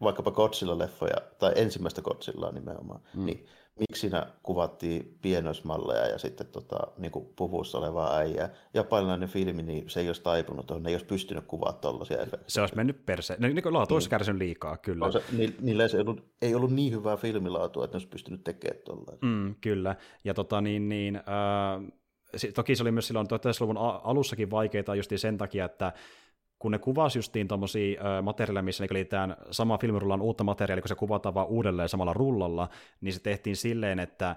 vaikkapa 0.00 0.30
Godzilla-leffoja, 0.30 1.20
tai 1.38 1.52
ensimmäistä 1.56 2.02
Godzillaa 2.02 2.52
nimenomaan, 2.52 3.00
mm. 3.14 3.26
niin 3.26 3.46
miksi 3.80 4.00
siinä 4.00 4.26
kuvattiin 4.42 5.18
pienoismalleja 5.22 6.06
ja 6.06 6.18
sitten 6.18 6.46
tota, 6.46 6.78
niin 6.98 7.12
kuin 7.12 7.26
puvussa 7.36 7.78
olevaa 7.78 8.16
äijää. 8.16 8.50
Japanilainen 8.74 9.28
filmi, 9.28 9.62
niin 9.62 9.90
se 9.90 10.00
ei 10.00 10.08
olisi 10.08 10.22
taipunut 10.22 10.66
tuohon, 10.66 10.82
ne 10.82 10.88
ei 10.88 10.94
olisi 10.94 11.06
pystynyt 11.06 11.44
kuvaamaan 11.46 11.80
tuollaisia 11.80 12.16
efektejä. 12.16 12.44
Se 12.48 12.60
olisi 12.60 12.76
mennyt 12.76 13.06
perse. 13.06 13.36
No, 13.38 13.48
niin 13.48 13.62
kuin 13.62 13.72
laatu 13.72 13.94
olisi 13.94 14.10
kärsinyt 14.10 14.38
liikaa, 14.38 14.76
kyllä. 14.76 15.12
Se, 15.12 15.22
ni, 15.32 15.54
niillä 15.60 15.84
ei 15.84 16.00
ollut, 16.00 16.24
ei 16.42 16.54
ollut 16.54 16.72
niin 16.72 16.92
hyvää 16.92 17.16
filmilaatua, 17.16 17.84
että 17.84 17.94
ne 17.94 17.96
olisi 17.96 18.08
pystynyt 18.08 18.44
tekemään 18.44 18.82
tuollaisia. 18.84 19.28
Mm, 19.28 19.54
kyllä, 19.60 19.96
ja 20.24 20.34
tota 20.34 20.60
niin, 20.60 20.88
niin 20.88 21.16
äh 21.16 21.92
toki 22.54 22.76
se 22.76 22.82
oli 22.82 22.92
myös 22.92 23.06
silloin 23.06 23.26
1900-luvun 23.26 23.78
alussakin 24.04 24.50
vaikeita 24.50 24.94
just 24.94 25.12
sen 25.16 25.38
takia, 25.38 25.64
että 25.64 25.92
kun 26.58 26.72
ne 26.72 26.78
kuvasi 26.78 27.18
justiin 27.18 27.48
tuommoisia 27.48 28.02
materiaaleja, 28.22 28.62
missä 28.62 28.84
ne 28.84 28.88
liitetään 28.90 29.36
sama 29.50 29.78
filmirullan 29.78 30.22
uutta 30.22 30.44
materiaalia, 30.44 30.82
kun 30.82 30.88
se 30.88 30.94
kuvataan 30.94 31.34
vaan 31.34 31.46
uudelleen 31.46 31.88
samalla 31.88 32.12
rullalla, 32.12 32.68
niin 33.00 33.12
se 33.12 33.20
tehtiin 33.20 33.56
silleen, 33.56 33.98
että 33.98 34.36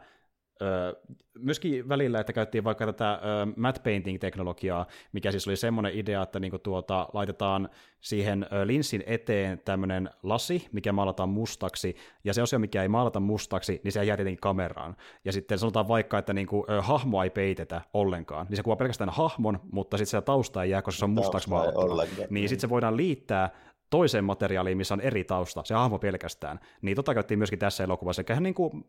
myöskin 1.39 1.89
välillä, 1.89 2.19
että 2.19 2.33
käyttiin 2.33 2.63
vaikka 2.63 2.85
tätä 2.85 3.19
matte 3.55 3.81
painting-teknologiaa, 3.81 4.85
mikä 5.11 5.31
siis 5.31 5.47
oli 5.47 5.55
semmoinen 5.55 5.93
idea, 5.95 6.21
että 6.21 6.39
niinku 6.39 6.59
tuota, 6.59 7.09
laitetaan 7.13 7.69
siihen 8.01 8.45
linssin 8.65 9.03
eteen 9.05 9.59
tämmöinen 9.65 10.09
lasi, 10.23 10.67
mikä 10.71 10.91
maalataan 10.91 11.29
mustaksi, 11.29 11.95
ja 12.23 12.33
se 12.33 12.41
osio, 12.41 12.59
mikä 12.59 12.81
ei 12.81 12.87
maalata 12.87 13.19
mustaksi, 13.19 13.81
niin 13.83 13.91
se 13.91 14.03
jää 14.03 14.17
tietenkin 14.17 14.41
kameraan. 14.41 14.95
Ja 15.25 15.31
sitten 15.31 15.59
sanotaan 15.59 15.87
vaikka, 15.87 16.17
että 16.17 16.33
niinku, 16.33 16.65
hahmoa 16.81 17.23
ei 17.23 17.29
peitetä 17.29 17.81
ollenkaan, 17.93 18.45
niin 18.49 18.57
se 18.57 18.63
kuvaa 18.63 18.75
pelkästään 18.75 19.09
hahmon, 19.09 19.59
mutta 19.71 19.97
sitten 19.97 20.21
se 20.21 20.25
tausta 20.25 20.63
ei 20.63 20.69
jää, 20.69 20.81
koska 20.81 20.99
se 20.99 21.05
on 21.05 21.11
mustaksi 21.11 21.49
maalattu. 21.49 21.81
Niin 22.29 22.49
sitten 22.49 22.61
se 22.61 22.69
voidaan 22.69 22.97
liittää 22.97 23.49
toiseen 23.89 24.23
materiaaliin, 24.23 24.77
missä 24.77 24.93
on 24.93 25.01
eri 25.01 25.23
tausta, 25.23 25.63
se 25.65 25.73
hahmo 25.73 25.99
pelkästään. 25.99 26.59
Niin 26.81 26.95
tota 26.95 27.13
käytiin 27.13 27.37
myöskin 27.37 27.59
tässä 27.59 27.83
elokuvassa. 27.83 28.19
Eikä 28.19 28.39
niin 28.39 28.53
kuin 28.53 28.85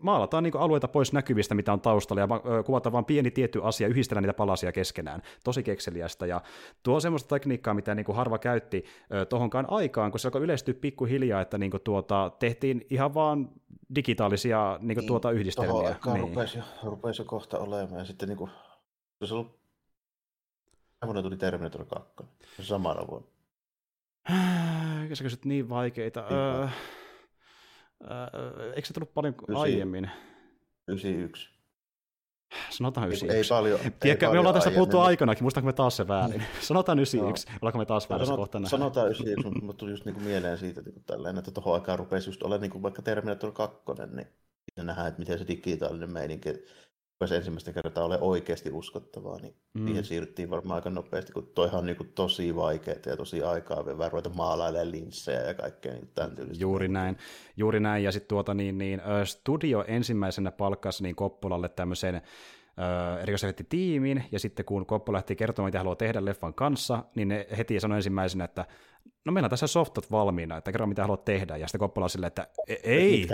maalataan 0.00 0.44
niin 0.44 0.56
alueita 0.56 0.88
pois 0.88 1.12
näkyvistä, 1.12 1.54
mitä 1.54 1.72
on 1.72 1.80
taustalla, 1.80 2.20
ja 2.20 2.28
kuvataan 2.62 2.92
vain 2.92 3.04
pieni 3.04 3.30
tietty 3.30 3.60
asia, 3.62 3.88
yhdistellä 3.88 4.20
niitä 4.20 4.34
palasia 4.34 4.72
keskenään. 4.72 5.22
Tosi 5.44 5.62
kekseliästä, 5.62 6.26
ja 6.26 6.40
tuo 6.82 6.94
on 6.94 7.00
semmoista 7.00 7.28
tekniikkaa, 7.28 7.74
mitä 7.74 7.94
niin 7.94 8.06
harva 8.14 8.38
käytti 8.38 8.84
tuohonkaan 9.28 9.66
aikaan, 9.68 10.10
kun 10.10 10.20
se 10.20 10.28
alkoi 10.28 10.42
yleistyä 10.42 10.74
pikkuhiljaa, 10.74 11.40
että 11.40 11.58
niin 11.58 11.72
tuota, 11.84 12.32
tehtiin 12.38 12.86
ihan 12.90 13.14
vaan 13.14 13.48
digitaalisia 13.94 14.78
niin 14.80 14.94
kuin 14.94 15.06
tuota 15.06 15.30
yhdistelmiä. 15.30 15.72
Tuohon 15.72 15.88
aikaan 15.88 16.20
niin. 16.20 16.28
rupesi, 16.28 16.58
jo, 16.58 16.64
rupesi 16.82 17.22
jo 17.22 17.26
kohta 17.26 17.58
olemaan, 17.58 17.98
ja 17.98 18.04
sitten 18.04 18.28
niin 18.28 18.38
kuin, 18.38 18.50
se 19.24 19.34
ollut 19.34 19.60
vuonna 21.04 21.22
tuli 21.22 21.36
Terminator 21.36 21.84
2, 21.84 22.12
samana 22.60 23.06
vuonna. 23.06 23.28
Sä 25.14 25.24
kysyt 25.24 25.44
niin 25.44 25.68
vaikeita. 25.68 26.20
Niin, 26.20 26.38
öö, 26.38 26.68
Öö, 28.00 28.72
eikö 28.72 28.88
se 28.88 28.94
tullut 28.94 29.14
paljon 29.14 29.34
9, 29.48 29.56
aiemmin? 29.62 30.10
91. 30.88 31.48
Sanotaan 32.70 33.06
91. 33.06 33.36
Ei, 33.36 33.42
ei 33.42 33.48
paljon. 33.48 33.92
Tiedätkö, 34.00 34.30
me 34.30 34.38
ollaan 34.38 34.54
tästä 34.54 34.70
puhuttu 34.70 34.98
aikanakin, 34.98 35.44
muistaanko 35.44 35.66
me 35.66 35.72
taas 35.72 35.96
se 35.96 36.08
väärin? 36.08 36.42
Sanotaan 36.60 36.98
91, 36.98 37.46
no. 37.46 37.54
ollaanko 37.62 37.78
me 37.78 37.84
taas 37.86 38.10
väärässä 38.10 38.36
kohta 38.36 38.60
Sanotaan 38.64 39.06
91, 39.06 39.60
mutta 39.64 39.80
tuli 39.80 39.90
just 39.90 40.04
niinku 40.04 40.20
mieleen 40.20 40.58
siitä, 40.58 40.80
että, 40.86 41.00
tälleen, 41.06 41.38
että 41.38 41.50
tuohon 41.50 41.74
aikaan 41.74 41.98
rupesi 41.98 42.28
just 42.28 42.42
olemaan 42.42 42.60
niinku 42.60 42.82
vaikka 42.82 43.02
Terminator 43.02 43.52
2, 43.52 43.78
niin 44.16 44.26
nähdään, 44.76 45.08
että 45.08 45.18
miten 45.18 45.38
se 45.38 45.46
digitaalinen 45.48 46.12
meininki 46.12 46.48
rupesi 47.20 47.34
ensimmäistä 47.34 47.72
kertaa 47.72 48.04
ole 48.04 48.18
oikeasti 48.20 48.70
uskottavaa, 48.72 49.38
niin 49.40 49.54
mm. 49.74 49.86
siihen 49.86 50.04
siirryttiin 50.04 50.50
varmaan 50.50 50.74
aika 50.74 50.90
nopeasti, 50.90 51.32
kun 51.32 51.50
toihan 51.54 51.78
on 51.78 51.86
niin 51.86 52.12
tosi 52.14 52.56
vaikeaa 52.56 52.96
ja 53.06 53.16
tosi 53.16 53.42
aikaa 53.42 53.86
vielä 53.86 54.08
ruveta 54.08 54.30
maalailemaan 54.30 54.90
linssejä 54.90 55.40
ja 55.40 55.54
kaikkea 55.54 55.92
niin 55.92 56.10
tämän 56.14 56.36
tyylistä. 56.36 56.62
Juuri 56.62 56.88
näin, 56.88 57.16
juuri 57.56 57.80
näin. 57.80 58.04
ja 58.04 58.12
sitten 58.12 58.28
tuota 58.28 58.54
niin, 58.54 58.78
niin 58.78 59.00
Studio 59.24 59.84
ensimmäisenä 59.88 60.50
palkkasi 60.50 61.02
niin 61.02 61.16
Koppolalle 61.16 61.68
tämmöisen 61.68 62.22
tiimiin, 63.68 64.24
ja 64.32 64.38
sitten 64.38 64.64
kun 64.64 64.86
Koppo 64.86 65.12
lähti 65.12 65.36
kertomaan, 65.36 65.68
mitä 65.68 65.78
haluaa 65.78 65.96
tehdä 65.96 66.24
leffan 66.24 66.54
kanssa, 66.54 67.04
niin 67.14 67.28
ne 67.28 67.46
heti 67.58 67.80
sanoi 67.80 67.98
ensimmäisenä, 67.98 68.44
että 68.44 68.64
no 69.24 69.32
meillä 69.32 69.46
on 69.46 69.50
tässä 69.50 69.66
softat 69.66 70.10
valmiina, 70.10 70.56
että 70.56 70.72
kerro 70.72 70.86
mitä 70.86 71.02
haluat 71.02 71.24
tehdä, 71.24 71.56
ja 71.56 71.66
sitten 71.68 71.78
Koppola 71.78 72.08
silleen, 72.08 72.26
että 72.28 72.46
"E- 72.68 72.74
ei, 72.82 73.26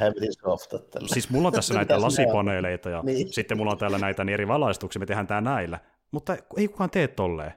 softat 0.42 0.82
siis 1.07 1.30
mulla 1.30 1.49
on 1.49 1.53
tässä 1.55 1.74
näitä 1.80 2.01
lasipaneeleita, 2.01 2.90
ja 2.90 3.03
Niin. 3.03 3.32
sitten 3.32 3.57
mulla 3.59 3.72
on 3.72 3.78
täällä 3.78 3.99
näitä 3.99 4.24
niin 4.24 4.34
eri 4.34 4.49
valaistuksia, 4.49 5.01
me 5.01 5.07
tehdään 5.07 5.26
tää 5.26 5.40
näillä, 5.40 5.78
mutta 6.11 6.36
ei 6.57 6.68
kukaan 6.68 6.90
tee 6.90 7.09
tolleen. 7.09 7.53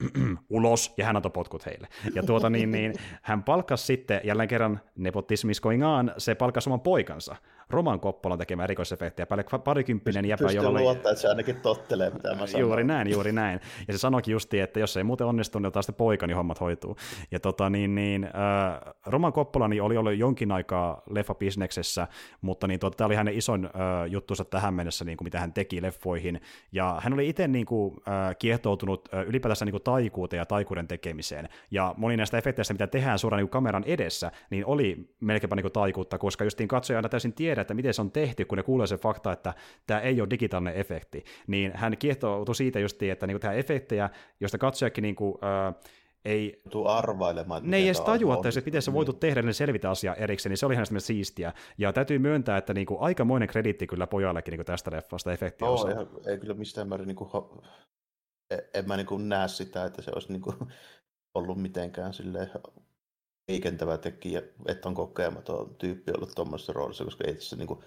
ulos, 0.50 0.94
ja 0.96 1.04
hän 1.04 1.16
antoi 1.16 1.30
potkut 1.30 1.66
heille. 1.66 1.88
Ja 2.14 2.22
tuota 2.22 2.50
niin, 2.50 2.70
niin 2.70 2.94
hän 3.22 3.42
palkkasi 3.42 3.84
sitten, 3.84 4.20
jälleen 4.24 4.48
kerran 4.48 4.80
nepotismis 4.96 5.60
going 5.60 5.86
on, 5.86 6.12
se 6.18 6.34
palkkasi 6.34 6.68
oman 6.68 6.80
poikansa, 6.80 7.36
Roman 7.70 8.00
Koppolan 8.00 8.38
tekemään 8.38 8.64
erikoisefektejä, 8.64 9.26
päälle 9.26 9.44
parikymppinen 9.64 10.24
jäpä, 10.24 10.44
Pystyy 10.44 10.56
jolla 10.56 10.70
oli... 10.70 10.80
luottaa, 10.80 11.12
että 11.12 11.22
se 11.22 11.28
ainakin 11.28 11.60
tottelee, 11.60 12.10
mitä 12.10 12.34
mä 12.34 12.46
sanon. 12.46 12.60
Juuri 12.60 12.84
näin, 12.84 13.10
juuri 13.10 13.32
näin. 13.32 13.60
Ja 13.88 13.94
se 13.94 13.98
sanoikin 13.98 14.32
justiin, 14.32 14.62
että 14.62 14.80
jos 14.80 14.96
ei 14.96 15.04
muuten 15.04 15.26
onnistu, 15.26 15.58
niin 15.58 15.66
otetaan 15.66 15.82
sitten 15.82 15.96
poika, 15.96 16.26
niin 16.26 16.36
hommat 16.36 16.60
hoituu. 16.60 16.96
Ja 17.30 17.40
tota 17.40 17.70
niin, 17.70 17.94
niin 17.94 18.24
äh, 18.24 18.94
Roman 19.06 19.32
Coppola 19.32 19.68
niin 19.68 19.82
oli 19.82 19.96
ollut 19.96 20.16
jonkin 20.16 20.52
aikaa 20.52 21.02
leffabisneksessä, 21.10 22.08
mutta 22.40 22.66
niin 22.66 22.80
tota, 22.80 22.96
tämä 22.96 23.06
oli 23.06 23.14
hänen 23.14 23.34
isoin 23.34 23.64
äh, 23.64 23.70
juttunsa 24.10 24.44
tähän 24.44 24.74
mennessä, 24.74 25.04
niin 25.04 25.16
kuin 25.16 25.26
mitä 25.26 25.40
hän 25.40 25.52
teki 25.52 25.82
leffoihin. 25.82 26.40
Ja 26.72 26.96
hän 27.00 27.12
oli 27.12 27.28
itse 27.28 27.48
niin 27.48 27.66
kuin, 27.66 27.96
äh, 28.08 28.36
kiehtoutunut 28.38 29.08
äh, 29.14 29.22
ylipäätänsä 29.22 29.64
niin 29.64 29.72
kuin 29.72 29.82
taikuuteen 29.86 30.38
ja 30.38 30.46
taikuuden 30.46 30.88
tekemiseen. 30.88 31.48
Ja 31.70 31.94
moni 31.96 32.16
näistä 32.16 32.38
efekteistä, 32.38 32.74
mitä 32.74 32.86
tehdään 32.86 33.18
suoraan 33.18 33.42
niin 33.42 33.48
kameran 33.48 33.84
edessä, 33.86 34.32
niin 34.50 34.66
oli 34.66 35.14
melkeinpä 35.20 35.56
niin 35.56 35.72
taikuutta, 35.72 36.18
koska 36.18 36.44
justiin 36.44 36.68
katsoja 36.68 36.98
aina 36.98 37.08
täysin 37.08 37.32
tiedä, 37.32 37.60
että 37.60 37.74
miten 37.74 37.94
se 37.94 38.02
on 38.02 38.10
tehty, 38.10 38.44
kun 38.44 38.58
ne 38.58 38.62
kuulee 38.62 38.86
se 38.86 38.96
fakta, 38.96 39.32
että 39.32 39.54
tämä 39.86 40.00
ei 40.00 40.20
ole 40.20 40.30
digitaalinen 40.30 40.76
efekti. 40.76 41.24
Niin 41.46 41.72
hän 41.74 41.96
kiehtoutui 41.98 42.54
siitä 42.54 42.78
justiin, 42.78 43.12
että 43.12 43.26
niin 43.26 43.40
tehdään 43.40 43.58
efektejä, 43.58 44.10
joista 44.40 44.58
katsojakin 44.58 45.02
niin 45.02 45.16
kuin, 45.16 45.34
äh, 45.44 45.74
ei 46.24 46.62
Tuu 46.70 46.86
arvailemaan, 46.88 47.62
ne 47.64 47.76
ei 47.76 47.86
edes 47.86 48.00
tajua, 48.00 48.34
että 48.34 48.50
se, 48.50 48.62
miten 48.66 48.82
se 48.82 48.92
voitu 48.92 49.12
tehdä, 49.12 49.42
niin 49.42 49.54
selvitä 49.54 49.90
asiaa 49.90 50.14
erikseen, 50.14 50.50
niin 50.50 50.58
se 50.58 50.66
oli 50.66 50.74
hänestä 50.74 51.00
siistiä. 51.00 51.52
Ja 51.78 51.92
täytyy 51.92 52.18
myöntää, 52.18 52.56
että 52.56 52.74
niinku, 52.74 52.96
aikamoinen 53.00 53.48
krediitti 53.48 53.86
kyllä 53.86 54.06
pojallekin 54.06 54.52
niinku 54.52 54.64
tästä 54.64 54.90
leffasta 54.90 55.32
efektiä 55.32 55.68
Joo, 55.68 55.88
ihan, 55.88 56.08
ei 56.26 56.38
kyllä 56.38 56.54
mistään 56.54 56.88
määrin, 56.88 57.06
niin 57.06 57.16
kuin, 57.16 57.30
en, 58.50 58.62
en 58.74 58.88
mä 58.88 58.96
niin 58.96 59.28
näe 59.28 59.48
sitä, 59.48 59.84
että 59.84 60.02
se 60.02 60.10
olisi 60.14 60.32
niin 60.32 60.42
kuin, 60.42 60.56
ollut 61.34 61.62
mitenkään 61.62 62.14
silleen 62.14 62.50
heikentävä 63.48 63.98
tekijä, 63.98 64.42
että 64.66 64.88
on 64.88 64.94
kokematon 64.94 65.74
tyyppi 65.74 66.12
ollut 66.12 66.32
tuommoisessa 66.34 66.72
roolissa, 66.72 67.04
koska 67.04 67.24
ei 67.26 67.34
tässä 67.34 67.56
niin 67.56 67.66
kuin, 67.66 67.80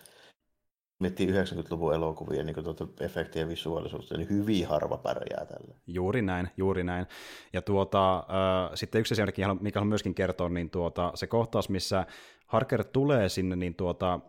miettii 1.00 1.28
90-luvun 1.28 1.94
elokuvia 1.94 2.44
niin 2.44 2.64
tuota 2.64 2.88
efektiä 3.00 3.42
ja 3.42 3.48
visuaalisuutta, 3.48 4.18
niin 4.18 4.30
hyvin 4.30 4.68
harva 4.68 4.98
pärjää 4.98 5.46
tällä. 5.46 5.76
Juuri 5.88 6.22
näin, 6.22 6.50
juuri 6.58 6.84
näin. 6.84 7.06
Ja 7.54 7.62
tuota, 7.62 8.18
äh, 8.18 8.72
sitten 8.74 9.00
yksi 9.02 9.14
esimerkki, 9.14 9.42
mikä 9.60 9.82
on 9.82 9.88
myöskin 9.88 10.16
kertoa, 10.16 10.50
niin 10.50 10.70
tuota, 10.70 11.12
se 11.16 11.28
kohtaus, 11.28 11.70
missä 11.70 12.06
Harker 12.46 12.84
tulee 12.84 13.30
sinne 13.30 13.56
niin 13.56 13.76
tuota, 13.76 14.20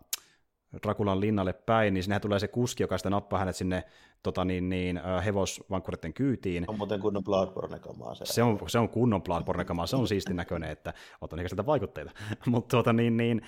Drakulan 0.82 1.20
linnalle 1.20 1.52
päin, 1.52 1.94
niin 1.94 2.04
sinnehän 2.04 2.20
tulee 2.20 2.38
se 2.38 2.48
kuski, 2.48 2.82
joka 2.82 2.98
sitten 2.98 3.12
nappaa 3.12 3.38
hänet 3.38 3.56
sinne 3.56 3.84
tota, 4.22 4.44
niin, 4.44 4.68
niin, 4.68 5.00
hevosvankkureiden 5.24 6.12
kyytiin. 6.14 6.64
On 6.68 6.78
muuten 6.78 7.00
kunnon 7.00 7.24
Bloodborne-kamaa 7.24 8.14
se. 8.14 8.24
Se 8.26 8.42
on, 8.42 8.58
se 8.68 8.78
on 8.78 8.88
kunnon 8.88 9.22
Bloodborne-kamaa, 9.22 9.86
se 9.86 9.96
on 9.96 10.08
siistin 10.08 10.36
näköinen, 10.36 10.70
että 10.70 10.94
otan 11.20 11.38
ehkä 11.38 11.48
sieltä 11.48 11.66
vaikutteita. 11.66 12.10
Mutta 12.46 12.68
tuota, 12.76 12.92
niin, 12.92 13.16
niin, 13.16 13.42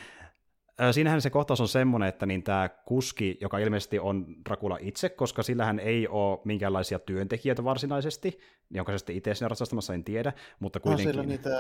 siinähän 0.91 1.23
se 1.23 1.31
kohtaus 1.31 1.61
on 1.61 1.69
semmoinen, 1.69 2.09
että 2.09 2.27
niin 2.27 2.43
tämä 2.43 2.69
kuski, 2.69 3.39
joka 3.41 3.59
ilmeisesti 3.59 3.99
on 3.99 4.27
Dracula 4.49 4.79
itse, 4.81 5.09
koska 5.09 5.43
sillähän 5.43 5.79
ei 5.79 6.09
ole 6.09 6.39
minkäänlaisia 6.45 6.99
työntekijöitä 6.99 7.65
varsinaisesti, 7.65 8.39
jonka 8.71 8.93
se 8.93 8.99
sitten 8.99 9.17
itse 9.17 9.35
siinä 9.35 9.49
ratsastamassa 9.49 9.95
en 9.95 10.05
tiedä, 10.05 10.33
mutta 10.61 10.79
No, 10.79 10.83
kuitenkin... 10.83 11.15
siellä 11.15 11.29
niitä, 11.29 11.51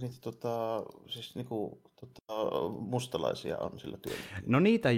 niitä 0.00 0.20
tota, 0.20 0.82
siis 1.06 1.34
niinku, 1.34 1.82
tota, 2.00 2.22
mustalaisia 2.78 3.58
on 3.58 3.80
sillä 3.80 3.96
työllä. 3.96 4.22
No 4.46 4.60
niitä, 4.60 4.88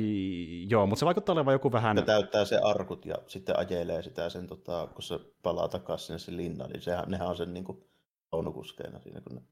joo, 0.68 0.86
mutta 0.86 1.00
se 1.00 1.06
vaikuttaa 1.06 1.32
olevan 1.32 1.52
joku 1.54 1.72
vähän... 1.72 1.96
Ne 1.96 2.02
täyttää 2.02 2.44
se 2.44 2.58
arkut 2.58 3.06
ja 3.06 3.14
sitten 3.26 3.58
ajelee 3.58 4.02
sitä 4.02 4.28
sen, 4.30 4.46
tota, 4.46 4.88
kun 4.94 5.02
se 5.02 5.18
palaa 5.42 5.68
takaisin 5.68 6.06
sinne 6.06 6.18
se 6.18 6.36
linna, 6.36 6.66
niin 6.66 6.82
sehän, 6.82 7.04
nehän 7.08 7.28
on 7.28 7.36
sen 7.36 7.54
niinku 7.54 7.86
vaunukuskeina 8.32 9.00
siinä, 9.00 9.20
kun 9.20 9.36
ne 9.36 9.42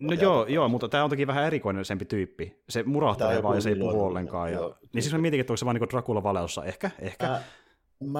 No 0.00 0.12
joo, 0.12 0.46
joo, 0.46 0.68
mutta 0.68 0.88
tämä 0.88 1.04
on 1.04 1.10
toki 1.10 1.26
vähän 1.26 1.44
erikoisempi 1.44 2.04
tyyppi. 2.04 2.62
Se 2.68 2.82
murahtelee 2.82 3.42
vaan 3.42 3.56
ja 3.56 3.60
se 3.60 3.68
ei 3.68 3.76
puhu 3.76 4.04
ollenkaan. 4.04 4.52
Ja... 4.52 4.58
joo. 4.58 4.78
Niin 4.94 5.02
siis 5.02 5.12
mä 5.12 5.18
mietinkin, 5.18 5.40
että 5.40 5.52
onko 5.52 5.56
se 5.56 5.64
vaan 5.64 5.76
niin 5.76 5.90
Dracula 5.90 6.22
valeossa. 6.22 6.64
Ehkä, 6.64 6.90
ehkä. 6.98 7.26
Mä, 7.26 7.42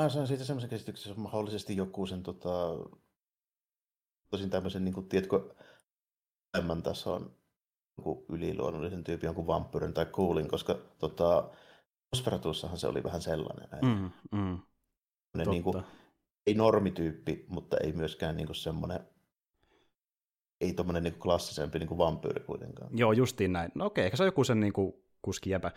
mä 0.00 0.08
saan 0.08 0.26
siitä 0.26 0.44
semmoisen 0.44 0.70
käsityksen, 0.70 1.10
että 1.10 1.14
se 1.14 1.20
on 1.20 1.24
mahdollisesti 1.24 1.76
joku 1.76 2.06
sen 2.06 2.22
tota, 2.22 2.76
tosin 4.30 4.50
tämmöisen, 4.50 4.84
niin 4.84 4.94
kuin, 4.94 5.08
tiedätkö, 5.08 5.54
tämän 6.52 6.82
tason 6.82 7.34
joku 7.98 8.26
yliluonnollisen 8.28 9.04
tyypin, 9.04 9.26
jonkun 9.26 9.46
vampyrin 9.46 9.94
tai 9.94 10.06
kuulin, 10.06 10.48
koska 10.48 10.78
tota, 10.98 11.50
Nosferatussahan 12.12 12.78
se 12.78 12.86
oli 12.86 13.02
vähän 13.02 13.22
sellainen. 13.22 13.68
Mm, 13.82 14.10
mm, 14.38 14.58
Semmoinen 15.32 15.50
niin 15.50 15.62
kuin, 15.62 15.82
ei 16.46 16.54
normityyppi, 16.54 17.46
mutta 17.48 17.76
ei 17.76 17.92
myöskään 17.92 18.36
niin 18.36 18.46
kuin 18.46 18.56
semmoinen, 18.56 19.00
ei 20.62 20.72
tommonen 20.72 21.02
niin 21.02 21.14
klassisempi 21.14 21.78
niin 21.78 21.88
kuin 21.88 21.98
vampyyri 21.98 22.44
kuitenkaan. 22.44 22.90
Joo, 22.94 23.12
justiin 23.12 23.52
näin. 23.52 23.70
No 23.74 23.86
okei, 23.86 24.04
ehkä 24.04 24.16
se 24.16 24.22
on 24.22 24.26
joku 24.28 24.44
sen 24.44 24.60
niin 24.60 24.72
kuskijäpä. 25.22 25.70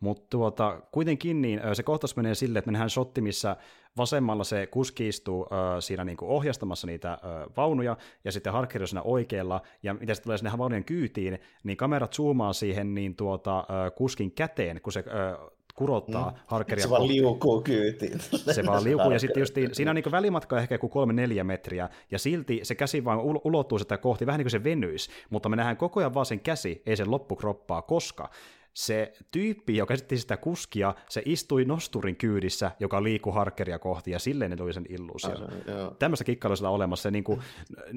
Mutta 0.00 0.26
tuota, 0.30 0.80
kuitenkin 0.92 1.42
niin, 1.42 1.60
se 1.72 1.82
kohtaus 1.82 2.16
menee 2.16 2.34
silleen, 2.34 2.58
että 2.58 2.70
mennään 2.70 2.90
shotti, 2.90 3.20
missä 3.20 3.56
vasemmalla 3.96 4.44
se 4.44 4.66
kuski 4.66 5.08
istuu 5.08 5.46
ö, 5.76 5.80
siinä 5.80 6.04
niin 6.04 6.16
kuin 6.16 6.28
ohjastamassa 6.28 6.86
niitä 6.86 7.12
ö, 7.12 7.50
vaunuja, 7.56 7.96
ja 8.24 8.32
sitten 8.32 8.52
Harker 8.52 8.82
on 8.82 8.88
siinä 8.88 9.02
oikealla, 9.02 9.62
ja 9.82 9.94
mitä 9.94 10.14
se 10.14 10.22
tulee 10.22 10.38
sinne 10.38 10.58
vaunujen 10.58 10.84
kyytiin, 10.84 11.38
niin 11.64 11.76
kamerat 11.76 12.14
zoomaa 12.14 12.52
siihen 12.52 12.94
niin 12.94 13.16
tuota, 13.16 13.60
ö, 13.60 13.90
kuskin 13.90 14.32
käteen, 14.32 14.80
kun 14.80 14.92
se 14.92 15.04
ö, 15.06 15.50
kurottaa 15.78 16.30
mm. 16.30 16.36
Harkeria 16.46 16.82
Se 16.82 16.90
vaan 16.90 17.08
liukuu 17.08 17.60
kyytiin. 17.60 18.20
Se 18.20 18.66
vaan 18.66 18.84
liukuu, 18.84 19.10
ja 19.10 19.18
sitten 19.18 19.40
justiin, 19.40 19.74
siinä 19.74 19.90
on 19.90 19.94
niin 19.94 20.12
välimatka 20.12 20.60
ehkä 20.60 20.74
joku 20.74 20.88
kolme 20.88 21.12
neljä 21.12 21.44
metriä, 21.44 21.88
ja 22.10 22.18
silti 22.18 22.60
se 22.62 22.74
käsi 22.74 23.04
vaan 23.04 23.18
ul- 23.18 23.40
ulottuu 23.44 23.78
sitä 23.78 23.98
kohti, 23.98 24.26
vähän 24.26 24.38
niin 24.38 24.44
kuin 24.44 24.50
se 24.50 24.64
venyisi, 24.64 25.10
mutta 25.30 25.48
me 25.48 25.56
nähdään 25.56 25.76
koko 25.76 26.00
ajan 26.00 26.14
vaan 26.14 26.26
sen 26.26 26.40
käsi, 26.40 26.82
ei 26.86 26.96
sen 26.96 27.10
loppukroppaa, 27.10 27.82
koska 27.82 28.30
se 28.74 29.12
tyyppi, 29.30 29.76
joka 29.76 29.94
esitti 29.94 30.16
sitä 30.18 30.36
kuskia, 30.36 30.94
se 31.08 31.22
istui 31.24 31.64
nosturin 31.64 32.16
kyydissä, 32.16 32.70
joka 32.80 33.02
liikkui 33.02 33.32
Harkeria 33.32 33.78
kohti, 33.78 34.10
ja 34.10 34.18
silleen 34.18 34.50
ne 34.50 34.56
tuli 34.56 34.72
sen 34.72 34.86
illuusion. 34.88 35.42
Ah. 35.42 35.96
Tämmöistä 35.98 36.24
kikkailua 36.24 36.56
sillä 36.56 36.70
olemassa. 36.70 37.02
Se, 37.02 37.10
niin 37.10 37.24
kuin, 37.24 37.40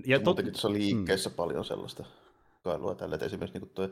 ja 0.06 0.20
tot, 0.20 0.26
Muutenkin 0.26 0.54
tuossa 0.54 0.74
liikkeessä 0.74 1.30
mm. 1.30 1.36
paljon 1.36 1.66
sellaista 1.66 2.06
kailua 2.64 2.96
tällä, 2.96 3.16
että 3.16 3.26
esimerkiksi 3.26 3.60
niin 3.60 3.70
tuo 3.70 3.90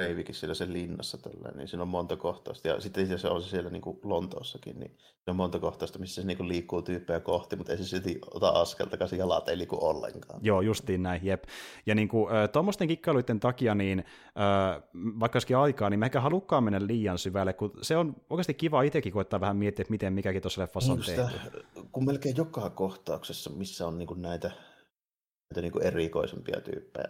Kreivikin 0.00 0.34
siellä 0.34 0.54
sen 0.54 0.72
linnassa 0.72 1.18
tällä, 1.18 1.48
niin 1.54 1.68
siinä 1.68 1.82
on 1.82 1.88
monta 1.88 2.16
kohtausta. 2.16 2.68
Ja 2.68 2.80
sitten 2.80 3.02
itse 3.02 3.14
asiassa 3.14 3.34
on 3.34 3.42
se 3.42 3.48
siellä 3.48 3.70
niin 3.70 3.82
kuin 3.82 3.98
Lontoossakin, 4.02 4.80
niin 4.80 4.90
siinä 4.90 5.28
on 5.28 5.36
monta 5.36 5.58
kohtausta, 5.58 5.98
missä 5.98 6.22
se 6.22 6.26
niin 6.26 6.36
kuin 6.36 6.48
liikkuu 6.48 6.82
tyyppejä 6.82 7.20
kohti, 7.20 7.56
mutta 7.56 7.72
ei 7.72 7.78
se 7.78 7.84
silti 7.84 8.18
ota 8.34 8.48
askelta, 8.48 8.96
kasi 8.96 9.18
jalat 9.18 9.48
ei 9.48 9.58
liiku 9.58 9.78
ollenkaan. 9.80 10.40
Joo, 10.42 10.60
justiin 10.60 11.02
näin, 11.02 11.24
jep. 11.24 11.44
Ja 11.86 11.94
niin 11.94 12.08
kuin, 12.08 12.28
tuommoisten 12.52 12.88
kikkailuiden 12.88 13.40
takia, 13.40 13.74
niin 13.74 13.98
äh, 13.98 14.82
vaikka 15.20 15.36
olisikin 15.36 15.56
aikaa, 15.56 15.90
niin 15.90 15.98
mä 15.98 16.04
ehkä 16.06 16.20
halukkaan 16.20 16.64
mennä 16.64 16.86
liian 16.86 17.18
syvälle, 17.18 17.52
kun 17.52 17.72
se 17.82 17.96
on 17.96 18.16
oikeasti 18.30 18.54
kiva 18.54 18.82
itsekin 18.82 19.12
koettaa 19.12 19.40
vähän 19.40 19.56
miettiä, 19.56 19.82
että 19.82 19.90
miten 19.90 20.12
mikäkin 20.12 20.42
tuossa 20.42 20.62
leffassa 20.62 20.92
on 20.92 20.98
tehty. 20.98 21.12
sitä, 21.12 21.30
kun 21.92 22.04
melkein 22.04 22.36
joka 22.36 22.70
kohtauksessa, 22.70 23.50
missä 23.50 23.86
on 23.86 23.98
niin 23.98 24.08
kuin 24.08 24.22
näitä, 24.22 24.48
näitä 25.50 25.60
niin 25.60 25.72
kuin 25.72 25.86
erikoisempia 25.86 26.60
tyyppejä, 26.60 27.08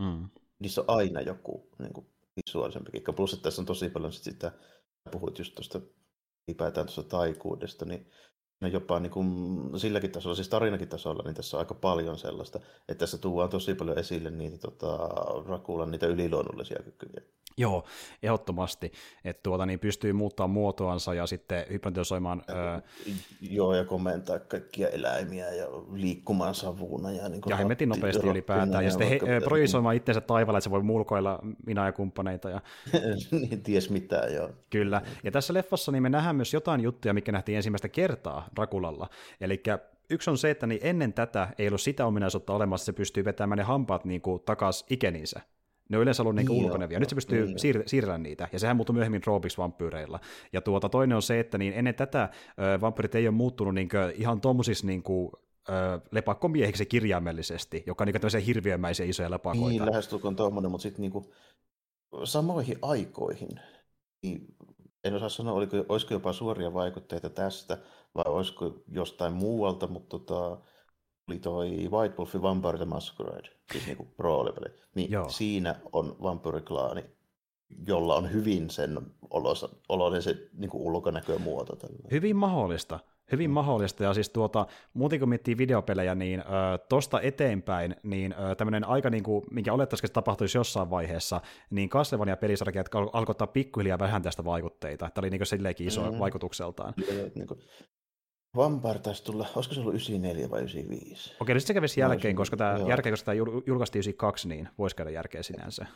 Mm. 0.00 0.28
Niissä 0.62 0.80
on 0.80 0.90
aina 0.90 1.20
joku 1.20 1.68
niin 1.78 1.92
kuin 1.92 2.06
visuaalisempi 2.36 2.92
kikka. 2.92 3.12
Plus, 3.12 3.32
että 3.32 3.42
tässä 3.42 3.62
on 3.62 3.66
tosi 3.66 3.88
paljon 3.88 4.12
sit 4.12 4.24
sitä, 4.24 4.52
puhuit 5.10 5.38
just 5.38 5.54
tuosta 5.54 5.80
ylipäätään 6.48 6.86
tuosta 6.86 7.02
taikuudesta, 7.02 7.84
niin 7.84 8.10
no 8.62 8.68
jopa 8.68 9.00
niin 9.00 9.10
kuin 9.10 9.70
silläkin 9.80 10.10
tasolla, 10.10 10.34
siis 10.34 10.48
tarinakin 10.48 10.88
tasolla, 10.88 11.22
niin 11.22 11.34
tässä 11.34 11.56
on 11.56 11.58
aika 11.58 11.74
paljon 11.74 12.18
sellaista, 12.18 12.58
että 12.88 12.94
tässä 12.94 13.18
tuodaan 13.18 13.50
tosi 13.50 13.74
paljon 13.74 13.98
esille 13.98 14.30
niitä 14.30 14.58
tota, 14.58 15.08
Rakulan 15.46 15.90
niitä 15.90 16.06
yliluonnollisia 16.06 16.82
kykyjä. 16.82 17.22
Joo, 17.56 17.84
ehdottomasti. 18.22 18.92
Että 19.24 19.40
tuota, 19.42 19.66
niin 19.66 19.78
pystyy 19.78 20.12
muuttaa 20.12 20.48
muotoansa 20.48 21.14
ja 21.14 21.26
sitten 21.26 21.64
hypnotisoimaan... 21.70 22.42
Öö, 22.50 22.80
Joo, 23.40 23.74
ja 23.74 23.84
komentaa 23.84 24.38
kaikkia 24.38 24.88
eläimiä 24.88 25.52
ja 25.52 25.66
liikkumaan 25.92 26.54
savuna. 26.54 27.10
Ja, 27.10 27.28
niin 27.28 27.42
ja 27.46 27.56
hemmetin 27.56 27.88
nopeasti 27.88 28.26
ylipäätään. 28.26 28.84
Ja 28.84 28.90
sitten 28.90 29.08
he, 29.08 29.20
ö, 29.22 29.40
projisoimaan 29.40 29.96
itsensä 29.96 30.20
taivaalla, 30.20 30.58
että 30.58 30.64
se 30.64 30.70
voi 30.70 30.82
mulkoilla 30.82 31.38
minä 31.66 31.86
ja 31.86 31.92
kumppaneita. 31.92 32.50
Ja, 32.50 32.60
niin 33.30 33.62
ties 33.62 33.90
mitään, 33.90 34.34
joo. 34.34 34.50
kyllä. 34.70 35.02
Ja 35.24 35.30
tässä 35.30 35.54
leffassa 35.54 35.92
niin 35.92 36.02
me 36.02 36.08
nähdään 36.08 36.36
myös 36.36 36.54
jotain 36.54 36.80
juttuja, 36.80 37.14
mikä 37.14 37.32
nähtiin 37.32 37.56
ensimmäistä 37.56 37.88
kertaa 37.88 38.48
Drakulalla. 38.56 39.08
Eli 39.40 39.62
yksi 40.10 40.30
on 40.30 40.38
se, 40.38 40.50
että 40.50 40.66
niin 40.66 40.80
ennen 40.82 41.12
tätä 41.12 41.48
ei 41.58 41.68
ollut 41.68 41.80
sitä 41.80 42.06
ominaisuutta 42.06 42.52
olemassa, 42.52 42.82
että 42.82 42.86
se 42.86 42.96
pystyy 42.96 43.24
vetämään 43.24 43.58
ne 43.58 43.64
hampaat 43.64 44.04
niin 44.04 44.20
kuin 44.20 44.42
takas 44.42 44.86
ikeninsä. 44.90 45.40
Ne 45.88 45.96
on 45.96 46.02
yleensä 46.02 46.22
ollut 46.22 46.34
niinku 46.34 46.52
Niin 46.52 46.64
ulkonevia. 46.64 47.00
Nyt 47.00 47.08
se 47.08 47.14
pystyy 47.14 47.46
niin 47.46 47.56
siir- 47.56 47.82
siirrellä 47.86 48.18
niitä, 48.18 48.48
ja 48.52 48.58
sehän 48.58 48.76
muuttui 48.76 48.94
myöhemmin 48.94 49.20
troopiksi 49.20 49.58
vampyyreilla. 49.58 50.20
Ja 50.52 50.60
tuota, 50.60 50.88
toinen 50.88 51.16
on 51.16 51.22
se, 51.22 51.40
että 51.40 51.58
niin 51.58 51.72
ennen 51.76 51.94
tätä 51.94 52.28
ö, 52.48 52.80
vampyyrit 52.80 53.14
ei 53.14 53.28
ole 53.28 53.34
muuttunut 53.34 53.74
niinku 53.74 53.96
ihan 54.14 54.40
tuommoisissa 54.40 54.86
niinku, 54.86 55.32
ö, 55.68 55.72
lepakkomiehiksi 56.10 56.86
kirjaimellisesti, 56.86 57.84
joka 57.86 58.04
on 58.04 58.06
niinku 58.06 58.18
tämmöisiä 58.18 58.40
hirviömäisiä 58.40 59.06
isoja 59.06 59.30
lepakoita. 59.30 59.68
Niin, 59.68 59.86
lähestulkoon 59.86 60.36
tuommoinen, 60.36 60.70
mutta 60.70 60.82
sitten 60.82 61.02
niinku, 61.02 61.32
samoihin 62.24 62.78
aikoihin, 62.82 63.60
niin 64.22 64.46
en 65.04 65.14
osaa 65.14 65.28
sanoa, 65.28 65.54
oliko, 65.54 65.84
olisiko 65.88 66.14
jopa 66.14 66.32
suoria 66.32 66.74
vaikutteita 66.74 67.30
tästä, 67.30 67.78
vai 68.14 68.24
olisiko 68.26 68.82
jostain 68.88 69.32
muualta, 69.32 69.86
mutta 69.86 70.18
tota, 70.18 70.58
oli 71.28 71.38
toi 71.38 71.88
White 71.90 72.14
Wolf 72.18 72.34
Vampire 72.42 72.76
the 72.76 72.84
Masquerade, 72.84 73.48
siis 73.72 73.86
niinku 73.86 74.06
roolipeli. 74.18 74.74
Niin 74.94 75.10
Joo. 75.10 75.28
siinä 75.28 75.80
on 75.92 76.16
vampyyriklaani, 76.22 77.04
jolla 77.86 78.14
on 78.14 78.32
hyvin 78.32 78.70
sen 78.70 79.00
olosa, 79.30 79.68
oloinen 79.88 80.22
se 80.22 80.48
niinku 80.52 80.86
ulkonäkö 80.86 81.32
ja 81.32 81.38
muoto. 81.38 81.76
Tällä. 81.76 82.08
Hyvin 82.10 82.36
mahdollista. 82.36 83.00
Hyvin 83.32 83.50
mahdollista, 83.50 84.04
ja 84.04 84.14
siis 84.14 84.30
tuota, 84.30 84.66
muuten 84.94 85.18
kun 85.18 85.28
miettii 85.28 85.58
videopelejä, 85.58 86.14
niin 86.14 86.40
ö, 86.40 86.44
tosta 86.88 87.20
eteenpäin, 87.20 87.96
niin 88.02 88.34
ö, 88.50 88.54
tämmöinen 88.54 88.84
aika, 88.88 89.10
niin 89.10 89.22
kuin, 89.22 89.44
minkä 89.50 89.72
olettaisiin, 89.72 90.06
että 90.08 90.14
tapahtuisi 90.14 90.58
jossain 90.58 90.90
vaiheessa, 90.90 91.40
niin 91.70 91.88
Castlevania 91.88 92.36
pelisarjat 92.36 92.94
al- 92.94 93.10
alkoi 93.12 93.32
ottaa 93.32 93.46
pikkuhiljaa 93.46 93.98
vähän 93.98 94.22
tästä 94.22 94.44
vaikutteita. 94.44 95.10
Tämä 95.14 95.22
oli 95.22 95.30
niin 95.30 95.46
silleenkin 95.46 95.86
iso 95.86 96.10
Mhm. 96.10 96.18
vaikutukseltaan. 96.18 96.94
Ja, 96.96 97.30
niinku, 97.34 97.58
Vampire 98.56 98.98
taisi 98.98 99.24
tulla, 99.24 99.46
olisiko 99.56 99.74
se 99.74 99.80
ollut 99.80 99.94
94 99.94 100.50
vai 100.50 100.60
95? 100.60 101.34
Okei, 101.40 101.54
no 101.54 101.60
sitten 101.60 101.66
se 101.74 101.74
kävisi 101.74 102.00
jälkeen, 102.00 102.36
koska 102.36 102.56
tämä, 102.56 102.76
joo. 102.78 102.88
järkeen, 102.88 103.12
koska 103.12 103.24
tämä 103.24 103.34
jul- 103.40 103.62
julkaistiin 103.66 104.00
92, 104.00 104.48
niin 104.48 104.68
voisi 104.78 104.96
käydä 104.96 105.10
järkeä 105.10 105.42
sinänsä. 105.42 105.86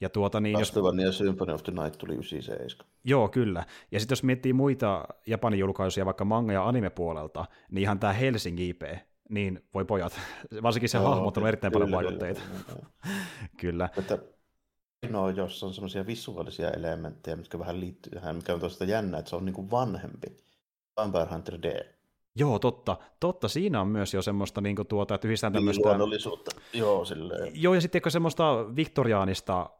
Ja 0.00 0.08
tuota 0.08 0.40
niin, 0.40 0.52
jos, 0.52 0.60
Castlevania 0.60 1.12
Symphony 1.12 1.52
of 1.52 1.62
the 1.62 1.72
Night 1.72 1.98
tuli 1.98 2.12
97. 2.14 2.92
joo, 3.04 3.28
kyllä. 3.28 3.64
Ja 3.92 4.00
sitten 4.00 4.12
jos 4.12 4.22
miettii 4.22 4.52
muita 4.52 5.04
Japanin 5.26 5.60
julkaisuja 5.60 6.06
vaikka 6.06 6.24
manga- 6.24 6.52
ja 6.52 6.68
anime-puolelta, 6.68 7.44
niin 7.70 7.82
ihan 7.82 7.98
tämä 7.98 8.12
Helsing 8.12 8.60
IP, 8.60 8.82
niin 9.28 9.64
voi 9.74 9.84
pojat, 9.84 10.12
varsinkin 10.62 10.88
se 10.88 10.98
Joo, 10.98 11.08
hahmot 11.08 11.36
on 11.36 11.46
erittäin 11.46 11.72
paljon 11.72 11.88
kyllä, 11.88 11.96
vaikutteita. 11.96 12.40
kyllä, 12.40 12.62
kyllä. 12.70 12.86
Kyllä. 13.56 13.88
Että 13.98 14.18
no, 15.10 15.28
jos 15.28 15.62
on 15.64 15.74
semmoisia 15.74 16.06
visuaalisia 16.06 16.70
elementtejä, 16.70 17.36
mitkä 17.36 17.58
vähän 17.58 17.80
liittyy 17.80 18.12
tähän, 18.12 18.36
mikä 18.36 18.54
on 18.54 18.60
tosiaan 18.60 18.88
jännä, 18.88 19.18
että 19.18 19.28
se 19.28 19.36
on 19.36 19.44
niinku 19.44 19.70
vanhempi. 19.70 20.26
Vampire 20.96 21.26
Hunter 21.30 21.58
D. 21.62 21.94
Joo, 22.36 22.58
totta. 22.58 22.96
Totta, 23.20 23.48
siinä 23.48 23.80
on 23.80 23.88
myös 23.88 24.14
jo 24.14 24.22
semmoista, 24.22 24.60
niin 24.60 24.76
tuota, 24.88 25.14
että 25.14 25.28
yhdistetään 25.28 25.52
Niin 25.52 25.58
tämmöistä... 25.60 25.88
luonnollisuutta. 25.88 26.50
Joo, 26.72 27.04
silleen. 27.04 27.52
Joo, 27.54 27.74
ja 27.74 27.80
sitten 27.80 28.02
semmoista 28.08 28.66
viktoriaanista, 28.76 29.70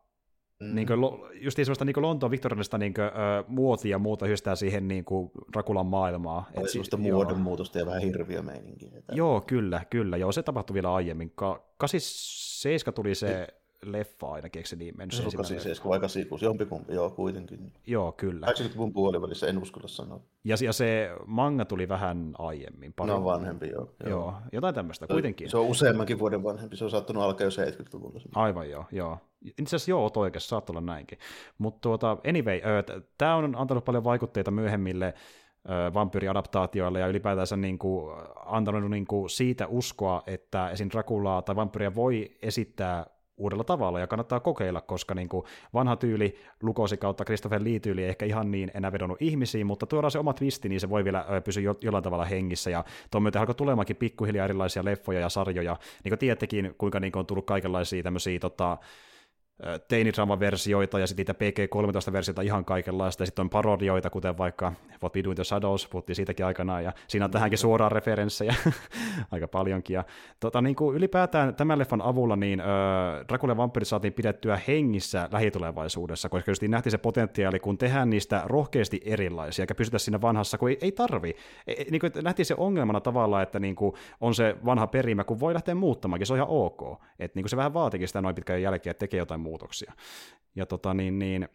Mm. 0.62 0.74
niin 0.74 0.86
kuin, 0.86 0.98
just 1.40 1.56
semmoista 1.56 1.84
niin 1.84 2.02
Lontoon 2.02 2.30
viktoriaanista 2.30 2.78
niin 2.78 2.94
kuin, 2.94 3.04
ö, 3.04 3.10
muotia 3.48 3.90
ja 3.90 3.98
muuta 3.98 4.26
yhdistää 4.26 4.54
siihen 4.56 4.88
niin 4.88 5.04
kuin 5.04 5.30
Rakulan 5.54 5.86
maailmaa. 5.86 6.46
Oli 6.56 6.66
si- 6.68 6.72
semmoista 6.72 6.96
joo. 6.96 7.14
muodonmuutosta 7.16 7.78
ja 7.78 7.86
vähän 7.86 8.02
hirviömeininkiä. 8.02 8.90
Joo, 9.12 9.40
kyllä, 9.40 9.84
kyllä. 9.90 10.16
Joo, 10.16 10.32
se 10.32 10.42
tapahtui 10.42 10.74
vielä 10.74 10.94
aiemmin. 10.94 11.32
Ka- 11.34 11.62
87 11.76 12.94
tuli 12.94 13.14
se 13.14 13.48
leffa 13.84 14.32
ainakin, 14.32 14.60
eikö 14.60 14.68
se 14.68 14.76
niin 14.76 14.96
mennyt? 14.96 15.14
Se 15.14 15.22
on 15.22 15.24
ensimmäinen 15.24 15.48
87 15.48 15.90
vai 15.90 16.00
86, 16.00 16.44
jompikumpi, 16.44 16.94
joo 16.94 17.10
kuitenkin. 17.10 17.72
Joo, 17.86 18.12
kyllä. 18.12 18.46
80-luvun 18.46 18.92
puolivälissä, 18.92 19.46
en 19.46 19.62
uskalla 19.62 19.88
sanoa. 19.88 20.20
Ja, 20.44 20.56
ja 20.64 20.72
se 20.72 21.10
manga 21.26 21.64
tuli 21.64 21.88
vähän 21.88 22.34
aiemmin. 22.38 22.92
Pari... 22.92 23.06
Ne 23.06 23.14
on 23.14 23.24
vanhempi, 23.24 23.68
joo. 23.68 23.94
Joo, 24.06 24.34
jotain 24.52 24.74
tämmöistä 24.74 25.06
kuitenkin. 25.06 25.50
Se 25.50 25.56
on 25.56 25.66
useammankin 25.66 26.18
vuoden 26.18 26.42
vanhempi, 26.42 26.76
se 26.76 26.84
on 26.84 26.90
saattanut 26.90 27.22
alkaa 27.22 27.44
jo 27.44 27.50
70-luvulla. 27.50 28.20
Aivan 28.34 28.70
joo, 28.70 28.84
joo. 28.92 29.18
Itse 29.44 29.76
asiassa 29.76 29.90
joo, 29.90 30.02
oot 30.02 30.16
oikeassa, 30.16 30.48
saattaa 30.48 30.72
olla 30.72 30.86
näinkin. 30.86 31.18
Mutta 31.58 31.80
tuota, 31.80 32.16
anyway, 32.28 32.60
tämä 33.18 33.36
on 33.36 33.56
antanut 33.56 33.84
paljon 33.84 34.04
vaikutteita 34.04 34.50
myöhemmille 34.50 35.14
vampyyriadaptaatioille 35.94 37.00
ja 37.00 37.06
ylipäätänsä 37.06 37.56
niin 37.56 37.78
kuin, 37.78 38.16
antanut 38.46 38.90
niin 38.90 39.06
kuin, 39.06 39.30
siitä 39.30 39.66
uskoa, 39.66 40.22
että 40.26 40.70
esim. 40.70 40.88
Draculaa 40.90 41.42
tai 41.42 41.56
vampyyriä 41.56 41.94
voi 41.94 42.30
esittää 42.42 43.06
uudella 43.40 43.64
tavalla 43.64 44.00
ja 44.00 44.06
kannattaa 44.06 44.40
kokeilla, 44.40 44.80
koska 44.80 45.14
niin 45.14 45.28
kuin 45.28 45.44
vanha 45.74 45.96
tyyli 45.96 46.38
Lukosi 46.62 46.96
kautta 46.96 47.24
Christopher 47.24 47.64
Lee-tyyli 47.64 48.02
ei 48.02 48.08
ehkä 48.08 48.26
ihan 48.26 48.50
niin 48.50 48.70
enää 48.74 48.92
vedonnut 48.92 49.22
ihmisiin, 49.22 49.66
mutta 49.66 49.86
tuodaan 49.86 50.10
se 50.10 50.18
oma 50.18 50.32
twisti, 50.32 50.68
niin 50.68 50.80
se 50.80 50.90
voi 50.90 51.04
vielä 51.04 51.24
pysyä 51.44 51.62
jo, 51.62 51.76
jollain 51.80 52.04
tavalla 52.04 52.24
hengissä. 52.24 52.70
Ja 52.70 52.84
tuon 53.10 53.22
myötä 53.22 53.40
alkoi 53.40 53.54
tulemaankin 53.54 53.96
pikkuhiljaa 53.96 54.44
erilaisia 54.44 54.84
leffoja 54.84 55.20
ja 55.20 55.28
sarjoja, 55.28 55.76
niin 56.04 56.10
kuin 56.10 56.18
tiedättekin, 56.18 56.74
kuinka 56.78 57.00
niin 57.00 57.12
kuin 57.12 57.20
on 57.20 57.26
tullut 57.26 57.46
kaikenlaisia 57.46 58.02
tämmöisiä 58.02 58.38
tota, 58.38 58.78
ö, 59.66 59.78
teinidraama-versioita 59.78 60.98
ja 60.98 61.06
sitten 61.06 61.20
niitä 61.20 61.34
PG-13-versioita 61.34 62.42
ihan 62.44 62.64
kaikenlaista, 62.64 63.22
ja 63.22 63.26
sitten 63.26 63.42
on 63.42 63.50
parodioita, 63.50 64.10
kuten 64.10 64.38
vaikka 64.38 64.72
What 65.02 65.16
We 65.16 65.24
Do 65.24 65.30
in 65.30 65.36
the 65.36 65.44
Shadows, 65.44 65.88
puhuttiin 65.88 66.16
siitäkin 66.16 66.46
aikanaan, 66.46 66.84
ja 66.84 66.92
siinä 67.08 67.24
on 67.24 67.30
tähänkin 67.30 67.58
suoraan 67.58 67.92
referenssejä 67.92 68.54
aika 69.32 69.48
paljonkin. 69.48 69.94
Ja, 69.94 70.04
tota, 70.40 70.62
niin 70.62 70.76
kuin 70.76 70.96
ylipäätään 70.96 71.54
tämän 71.54 71.78
leffan 71.78 72.02
avulla 72.02 72.36
niin, 72.36 72.60
ö, 72.60 72.64
Dracula 73.28 73.56
vampyrit 73.56 73.88
saatiin 73.88 74.12
pidettyä 74.12 74.60
hengissä 74.68 75.28
lähitulevaisuudessa, 75.32 76.28
koska 76.28 76.50
just 76.50 76.62
nähtiin 76.62 76.90
se 76.90 76.98
potentiaali, 76.98 77.60
kun 77.60 77.78
tehdään 77.78 78.10
niistä 78.10 78.42
rohkeasti 78.44 79.00
erilaisia, 79.04 79.62
eikä 79.62 79.74
pysytä 79.74 79.98
siinä 79.98 80.20
vanhassa, 80.20 80.58
kun 80.58 80.70
ei, 80.70 80.78
ei 80.82 80.92
tarvi. 80.92 81.34
E, 81.66 81.72
e, 81.72 81.84
niin 81.90 82.00
kuin, 82.00 82.12
nähtiin 82.22 82.46
se 82.46 82.54
ongelmana 82.58 83.00
tavalla, 83.00 83.42
että 83.42 83.58
niin 83.58 83.76
kuin, 83.76 83.94
on 84.20 84.34
se 84.34 84.56
vanha 84.64 84.86
perimä, 84.86 85.24
kun 85.24 85.40
voi 85.40 85.54
lähteä 85.54 85.74
muuttamaankin, 85.74 86.26
se 86.26 86.32
on 86.32 86.38
ihan 86.38 86.48
ok. 86.48 87.02
Että 87.18 87.38
niin 87.38 87.42
kuin 87.42 87.50
se 87.50 87.56
vähän 87.56 87.74
vaatikin 87.74 88.08
sitä 88.08 88.20
noin 88.20 88.34
pitkän 88.34 88.62
jälkeen, 88.62 88.90
että 88.90 89.00
tekee 89.00 89.18
jotain 89.18 89.40
muutoksia. 89.50 89.92
Ja 90.54 90.66
tota 90.66 90.94
niin, 90.94 91.18
niin 91.18 91.48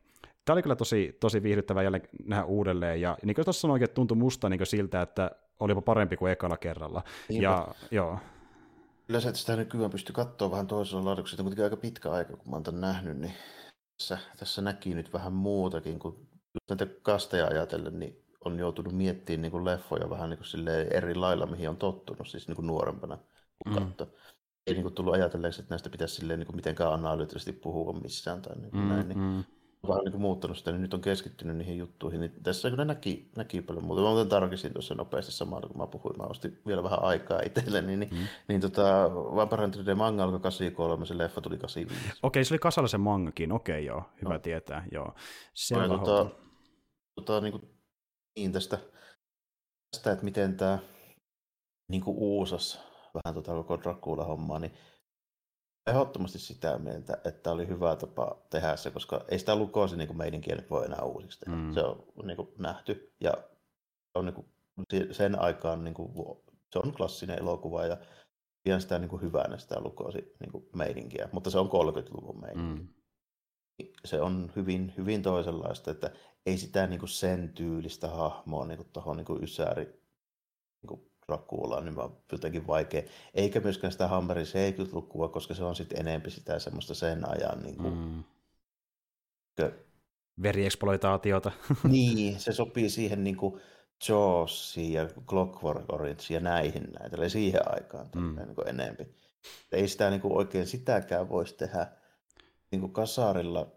Tämä 0.45 0.53
oli 0.55 0.61
kyllä 0.61 0.75
tosi, 0.75 1.17
tosi 1.19 1.43
viihdyttävää 1.43 1.83
jälleen 1.83 2.07
nähdä 2.25 2.45
uudelleen, 2.45 3.01
ja 3.01 3.17
niin 3.23 3.35
kuin 3.35 3.45
tuossa 3.45 3.61
sanoinkin, 3.61 3.83
että 3.85 3.95
tuntui 3.95 4.17
musta 4.17 4.49
niin 4.49 4.65
siltä, 4.65 5.01
että 5.01 5.31
oli 5.59 5.71
jopa 5.71 5.81
parempi 5.81 6.17
kuin 6.17 6.31
ekalla 6.31 6.57
kerralla. 6.57 7.03
Niinpä. 7.29 7.43
Ja 7.43 7.67
joo, 7.91 8.19
Kyllä 9.07 9.19
se, 9.19 9.27
että 9.27 9.39
sitä 9.39 9.55
nykyään 9.55 9.91
pystyy 9.91 10.13
katsoa 10.13 10.51
vähän 10.51 10.67
toisella 10.67 11.11
on 11.11 11.15
kuitenkin 11.15 11.63
aika 11.63 11.77
pitkä 11.77 12.11
aika, 12.11 12.37
kun 12.37 12.49
mä 12.49 12.55
oon 12.55 12.63
tämän 12.63 12.81
nähnyt, 12.81 13.17
niin 13.17 13.33
tässä, 13.97 14.17
tässä 14.39 14.61
näki 14.61 14.93
nyt 14.93 15.13
vähän 15.13 15.33
muutakin, 15.33 15.99
kun 15.99 16.27
just 16.29 16.69
näitä 16.69 16.87
kasteja 17.01 17.47
ajatellen, 17.47 17.99
niin 17.99 18.25
on 18.45 18.59
joutunut 18.59 18.93
miettimään 18.93 19.41
niin 19.41 19.51
kuin 19.51 19.65
leffoja 19.65 20.09
vähän 20.09 20.29
niin 20.29 20.37
kuin 20.37 20.67
eri 20.91 21.15
lailla, 21.15 21.45
mihin 21.45 21.69
on 21.69 21.77
tottunut, 21.77 22.27
siis 22.27 22.47
niin 22.47 22.55
kuin 22.55 22.67
nuorempana 22.67 23.17
kun 23.63 23.73
Mm. 23.73 23.79
katsoi. 23.79 24.07
Ei 24.67 24.73
niin 24.73 24.83
kuin 24.83 24.93
tullut 24.93 25.13
ajatelleeksi, 25.13 25.61
että 25.61 25.73
näistä 25.73 25.89
pitäisi 25.89 26.15
silleen 26.15 26.39
niin 26.39 26.47
kuin 26.47 26.55
mitenkään 26.55 26.93
analyyttisesti 26.93 27.51
puhua 27.53 27.93
missään 27.93 28.41
tai 28.41 28.55
niin 28.55 28.69
mm, 28.73 28.89
näin, 28.89 29.07
niin 29.07 29.19
mm. 29.19 29.43
vähän 29.87 30.03
niin 30.03 30.11
kuin 30.11 30.21
muuttanut 30.21 30.57
sitä, 30.57 30.71
niin 30.71 30.81
nyt 30.81 30.93
on 30.93 31.01
keskittynyt 31.01 31.57
niihin 31.57 31.77
juttuihin. 31.77 32.19
Niin 32.19 32.33
tässä 32.43 32.69
kyllä 32.69 32.85
näki, 32.85 33.29
näki 33.37 33.61
paljon 33.61 33.85
muuta. 33.85 34.01
Mä 34.01 34.07
muuten 34.07 34.29
tarkistin 34.29 34.73
tuossa 34.73 34.95
nopeasti 34.95 35.31
samalla, 35.31 35.67
kun 35.67 35.77
mä 35.77 35.87
puhuin. 35.87 36.17
Mä 36.17 36.23
ostin 36.23 36.61
vielä 36.67 36.83
vähän 36.83 37.03
aikaa 37.03 37.39
itselleni. 37.45 37.97
Niin, 37.97 38.09
Mm. 38.11 38.17
mm. 38.17 38.27
niin 38.47 38.61
tota, 38.61 39.11
Vampire 39.13 39.61
Hunter 39.61 39.95
manga 39.95 40.23
alkoi 40.23 40.39
83, 40.39 41.05
se 41.05 41.17
leffa 41.17 41.41
tuli 41.41 41.57
85. 41.57 42.19
Okei, 42.23 42.45
se 42.45 42.53
oli 42.53 42.59
kasallisen 42.59 43.01
mangakin, 43.01 43.51
okei 43.51 43.85
joo, 43.85 44.03
hyvä 44.21 44.33
No. 44.33 44.39
tietää, 44.39 44.85
joo. 44.91 45.13
Selvä 45.53 45.87
tota, 45.87 46.05
tota... 46.05 46.29
tota, 47.15 47.41
niin, 47.41 47.51
kuin, 47.51 47.63
niin 48.35 48.51
tästä, 48.51 48.77
tästä, 49.91 50.11
että 50.11 50.25
miten 50.25 50.57
tämä 50.57 50.79
niin 51.91 52.01
kuin 52.01 52.17
uusas 52.17 52.94
vähän 53.15 53.33
tota 53.35 53.51
koko 53.51 53.75
Dracula-hommaa, 53.77 54.59
niin 54.59 54.73
ehdottomasti 55.87 56.39
sitä 56.39 56.77
mieltä, 56.77 57.17
että 57.25 57.51
oli 57.51 57.67
hyvä 57.67 57.95
tapa 57.95 58.37
tehdä 58.49 58.75
se, 58.75 58.91
koska 58.91 59.25
ei 59.29 59.39
sitä 59.39 59.55
lukoisi 59.55 59.97
niin 59.97 60.17
meidän 60.17 60.41
kielet 60.41 60.69
voi 60.69 60.85
enää 60.85 61.01
uusiksi 61.01 61.39
tehdä. 61.39 61.57
Mm. 61.57 61.73
Se 61.73 61.81
on 61.81 62.05
niin 62.23 62.37
kuin, 62.37 62.49
nähty 62.57 63.13
ja 63.19 63.33
on, 64.15 64.25
niin 64.25 64.33
kuin, 64.35 64.47
se- 64.93 65.13
sen 65.13 65.39
aikaan 65.39 65.83
niin 65.83 65.93
kuin, 65.93 66.11
se 66.73 66.79
on 66.79 66.93
klassinen 66.93 67.39
elokuva 67.39 67.85
ja 67.85 67.97
pidän 68.63 68.81
sitä 68.81 68.99
niin 68.99 69.09
kuin, 69.09 69.21
hyvänä 69.21 69.57
sitä 69.57 69.79
lukoisi 69.81 70.35
niin 70.39 70.51
kuin, 70.51 70.69
meininkiä, 70.75 71.29
mutta 71.31 71.49
se 71.49 71.59
on 71.59 71.67
30-luvun 71.69 72.41
meininki 72.41 72.81
Mm. 72.81 72.87
se 74.05 74.21
on 74.21 74.51
hyvin, 74.55 74.93
hyvin 74.97 75.21
toisenlaista, 75.21 75.91
että 75.91 76.11
ei 76.45 76.57
sitä 76.57 76.87
niin 76.87 76.99
kuin 76.99 77.09
sen 77.09 77.49
tyylistä 77.53 78.07
hahmoa 78.09 78.65
niin 78.65 78.85
tuohon 78.93 79.17
niin 79.17 79.43
Ysäri 79.43 79.85
niin 79.85 80.87
kuin 80.87 81.11
Draculaan, 81.27 81.85
niin 81.85 81.99
on 81.99 82.17
jotenkin 82.31 82.67
vaikea. 82.67 83.01
Eikä 83.33 83.59
myöskään 83.59 83.91
sitä 83.91 84.07
Hammerin 84.07 84.45
70-lukua, 84.45 85.29
koska 85.29 85.53
se 85.53 85.63
on 85.63 85.75
sitten 85.75 85.99
enempi 85.99 86.31
sitä 86.31 86.59
semmoista 86.59 86.93
sen 86.93 87.29
ajan. 87.29 87.63
Niin, 87.63 87.77
kuin, 87.77 87.93
Mm. 87.97 88.23
kö- 89.61 89.73
Veriexploitaatiota. 90.41 91.51
niin 91.89 92.39
se 92.39 92.53
sopii 92.53 92.89
siihen 92.89 93.23
niin 93.23 93.37
kuin 93.37 93.61
Jawsiin 94.09 94.93
ja 94.93 95.07
Clockwork 95.27 95.93
Orange 95.93 96.23
ja 96.29 96.39
näihin 96.39 96.87
näitä, 96.99 97.17
eli 97.17 97.29
siihen 97.29 97.61
aikaan 97.75 98.07
Mm. 98.15 98.35
niin 98.35 98.55
kuin 98.55 98.67
enempi. 98.67 99.07
Ei 99.71 99.87
sitä 99.87 100.09
niin 100.09 100.21
kuin 100.21 100.33
oikein 100.37 100.67
sitäkään 100.67 101.29
voisi 101.29 101.55
tehdä 101.55 101.87
niin 102.71 102.79
kuin 102.79 102.93
kasarilla 102.93 103.67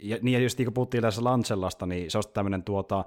Ja, 0.00 0.18
niin, 0.22 0.32
ja 0.32 0.38
just 0.38 0.58
niin 0.58 0.66
kuin 0.66 0.74
puhuttiin 0.74 1.02
tässä 1.02 1.24
Lancellasta, 1.24 1.86
niin 1.86 2.10
se 2.10 2.18
on 2.18 2.24
tämmöinen 2.34 2.62
tuota, 2.62 3.04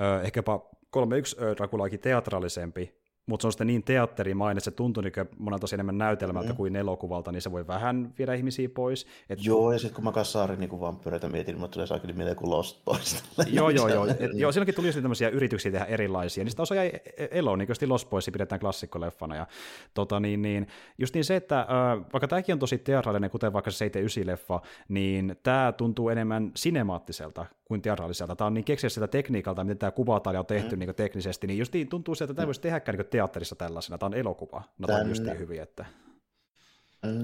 ö, 0.00 0.22
ehkä 0.22 0.38
jopa 0.38 0.68
3-1 0.96 1.42
ö, 1.42 1.54
Draculaakin 1.56 2.00
teatraalisempi 2.00 3.05
mutta 3.26 3.42
se 3.42 3.46
on 3.46 3.52
sitten 3.52 3.66
niin 3.66 3.82
teatterimainen, 3.82 4.58
että 4.58 4.64
se 4.64 4.70
tuntuu 4.70 5.02
niin 5.02 5.12
monelta 5.38 5.66
enemmän 5.74 5.98
näytelmältä 5.98 6.50
mm. 6.50 6.56
kuin 6.56 6.76
elokuvalta, 6.76 7.32
niin 7.32 7.42
se 7.42 7.52
voi 7.52 7.66
vähän 7.66 8.14
viedä 8.18 8.34
ihmisiä 8.34 8.68
pois. 8.68 9.06
Et... 9.30 9.38
Joo, 9.44 9.72
ja 9.72 9.78
sitten 9.78 9.94
kun 9.94 10.04
mä 10.04 10.12
kasaarin 10.12 10.60
niin 10.60 10.80
vampyyreitä 10.80 11.28
mietin, 11.28 11.54
niin 11.54 11.60
mä 11.60 11.68
tulee 11.68 11.86
saakeli 11.86 12.12
mieleen 12.12 12.36
kuin 12.36 12.50
Lost 12.50 12.84
Boys. 12.84 13.24
joo, 13.46 13.70
joo, 13.70 13.88
joo. 13.88 14.06
Et, 14.06 14.18
joo, 14.34 14.52
silloinkin 14.52 14.74
tuli 14.74 14.92
tämmöisiä 14.92 15.28
yrityksiä 15.28 15.72
tehdä 15.72 15.84
erilaisia, 15.84 16.44
niin 16.44 16.50
sitä 16.50 16.62
osa 16.62 16.74
jäi 16.74 16.92
eloon, 17.30 17.58
niin 17.58 17.66
kuin 17.66 17.88
Lost 17.88 18.10
Boys 18.10 18.30
pidetään 18.32 18.60
klassikkoleffana. 18.60 19.36
Ja, 19.36 19.46
tota, 19.94 20.20
niin, 20.20 20.42
niin, 20.42 20.66
just 20.98 21.14
niin 21.14 21.24
se, 21.24 21.36
että 21.36 21.66
vaikka 22.12 22.28
tämäkin 22.28 22.52
on 22.52 22.58
tosi 22.58 22.78
teatraalinen, 22.78 23.30
kuten 23.30 23.52
vaikka 23.52 23.70
se 23.70 23.88
79-leffa, 23.88 24.60
niin 24.88 25.36
tämä 25.42 25.72
tuntuu 25.72 26.08
enemmän 26.08 26.50
sinemaattiselta 26.54 27.46
kuin 27.64 27.82
teatraaliselta. 27.82 28.36
Tämä 28.36 28.46
on 28.46 28.54
niin 28.54 28.64
keksiä 28.64 28.90
sitä 28.90 29.08
tekniikalta, 29.08 29.64
miten 29.64 29.78
tämä 29.78 29.90
kuvataan 29.90 30.34
ja 30.34 30.40
on 30.40 30.46
tehty 30.46 30.76
mm. 30.76 30.80
niin 30.80 30.94
teknisesti, 30.94 31.46
niin 31.46 31.58
just 31.58 31.72
niin 31.72 31.88
tuntuu 31.88 32.14
se, 32.14 32.24
että 32.24 32.34
tämä 32.34 32.44
mm. 32.44 32.46
voisi 32.46 32.60
tehdäkään 32.60 32.98
niin 32.98 33.06
teatterissa 33.16 33.56
tällaisena. 33.56 33.98
Tämä 33.98 34.06
on 34.06 34.14
elokuva. 34.14 34.62
No, 34.78 34.86
tämä 34.86 34.98
on 34.98 35.08
just 35.08 35.22
niin 35.22 35.38
hyvin, 35.38 35.62
että... 35.62 35.84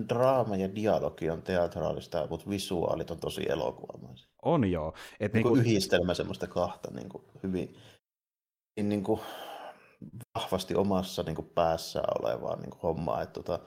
Draama 0.08 0.56
ja 0.56 0.74
dialogi 0.74 1.30
on 1.30 1.42
teatraalista, 1.42 2.26
mutta 2.30 2.50
visuaalit 2.50 3.10
on 3.10 3.18
tosi 3.18 3.42
elokuvamaisia. 3.48 4.28
On 4.42 4.70
joo. 4.70 4.94
Et 5.20 5.32
niin 5.32 5.42
kuin 5.42 5.54
niin 5.54 5.64
kuin... 5.64 5.72
Yhdistelmä 5.72 6.14
semmoista 6.14 6.46
kahta 6.46 6.90
niin 6.90 7.08
kuin 7.08 7.24
hyvin 7.42 7.76
niin 8.82 9.04
kuin 9.04 9.20
vahvasti 10.34 10.74
omassa 10.74 11.22
niin 11.22 11.36
kuin 11.36 11.50
päässä 11.54 12.02
olevaa 12.20 12.56
niin 12.56 12.70
kuin 12.70 12.80
hommaa. 12.82 13.22
Että 13.22 13.42
tota, 13.42 13.58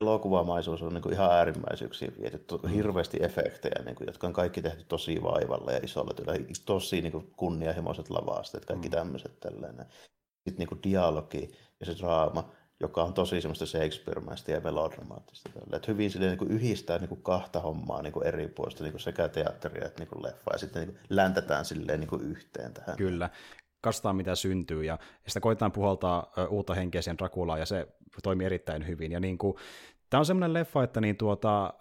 elokuvamaisuus 0.00 0.82
on 0.82 0.94
niin 0.94 1.02
kuin 1.02 1.12
ihan 1.12 1.32
äärimmäisyyksiin 1.32 2.14
viety, 2.20 2.44
mm. 2.62 2.68
hirveästi 2.68 3.18
efektejä, 3.20 3.82
niin 3.84 3.96
kuin, 3.96 4.06
jotka 4.06 4.26
on 4.26 4.32
kaikki 4.32 4.62
tehty 4.62 4.84
tosi 4.84 5.22
vaivalla 5.22 5.72
ja 5.72 5.80
isolla 5.82 6.14
työllä, 6.14 6.34
tosi 6.66 7.02
niin 7.02 7.12
kuin 7.12 7.32
kunnianhimoiset 7.36 8.10
lavasteet, 8.10 8.64
kaikki 8.64 8.88
mm. 8.88 8.92
tämmöiset 8.92 9.40
tällainen. 9.40 9.86
Sitten 10.48 10.58
niin 10.58 10.68
kuin 10.68 10.82
dialogi 10.82 11.50
ja 11.80 11.86
se 11.86 11.94
draama, 11.98 12.50
joka 12.80 13.02
on 13.02 13.14
tosi 13.14 13.40
semmoista 13.40 13.66
Shakespeare-mäistä 13.66 14.52
ja 14.52 14.60
melodramaattista. 14.60 15.50
Että 15.72 15.92
hyvin 15.92 16.10
silleen, 16.10 16.30
niin 16.30 16.38
kuin 16.38 16.50
yhdistää 16.50 16.98
niin 16.98 17.08
kuin 17.08 17.22
kahta 17.22 17.60
hommaa 17.60 18.02
niin 18.02 18.12
kuin 18.12 18.26
eri 18.26 18.48
puolista, 18.48 18.84
niin 18.84 18.92
kuin 18.92 19.00
sekä 19.00 19.28
teatteria 19.28 19.86
että 19.86 20.02
niin 20.02 20.08
kuin 20.08 20.22
leffa, 20.22 20.50
ja 20.52 20.58
sitten 20.58 20.82
niin 20.82 20.94
kuin 20.94 21.06
läntätään 21.08 21.64
silleen 21.64 22.00
niin 22.00 22.08
kuin 22.08 22.22
yhteen 22.22 22.74
tähän. 22.74 22.96
Kyllä, 22.96 23.30
katsotaan 23.80 24.16
mitä 24.16 24.34
syntyy, 24.34 24.84
ja 24.84 24.98
sitä 25.26 25.40
koetaan 25.40 25.72
puhaltaa 25.72 26.32
uutta 26.48 26.74
henkeä 26.74 27.02
siihen 27.02 27.18
Draculaa, 27.18 27.58
ja 27.58 27.66
se 27.66 27.88
toimii 28.22 28.46
erittäin 28.46 28.86
hyvin. 28.86 29.12
Ja 29.12 29.20
niin 29.20 29.38
kuin, 29.38 29.56
Tämä 30.10 30.18
on 30.18 30.26
semmoinen 30.26 30.52
leffa, 30.52 30.82
että 30.82 31.00
niin 31.00 31.16
tuota, 31.16 31.74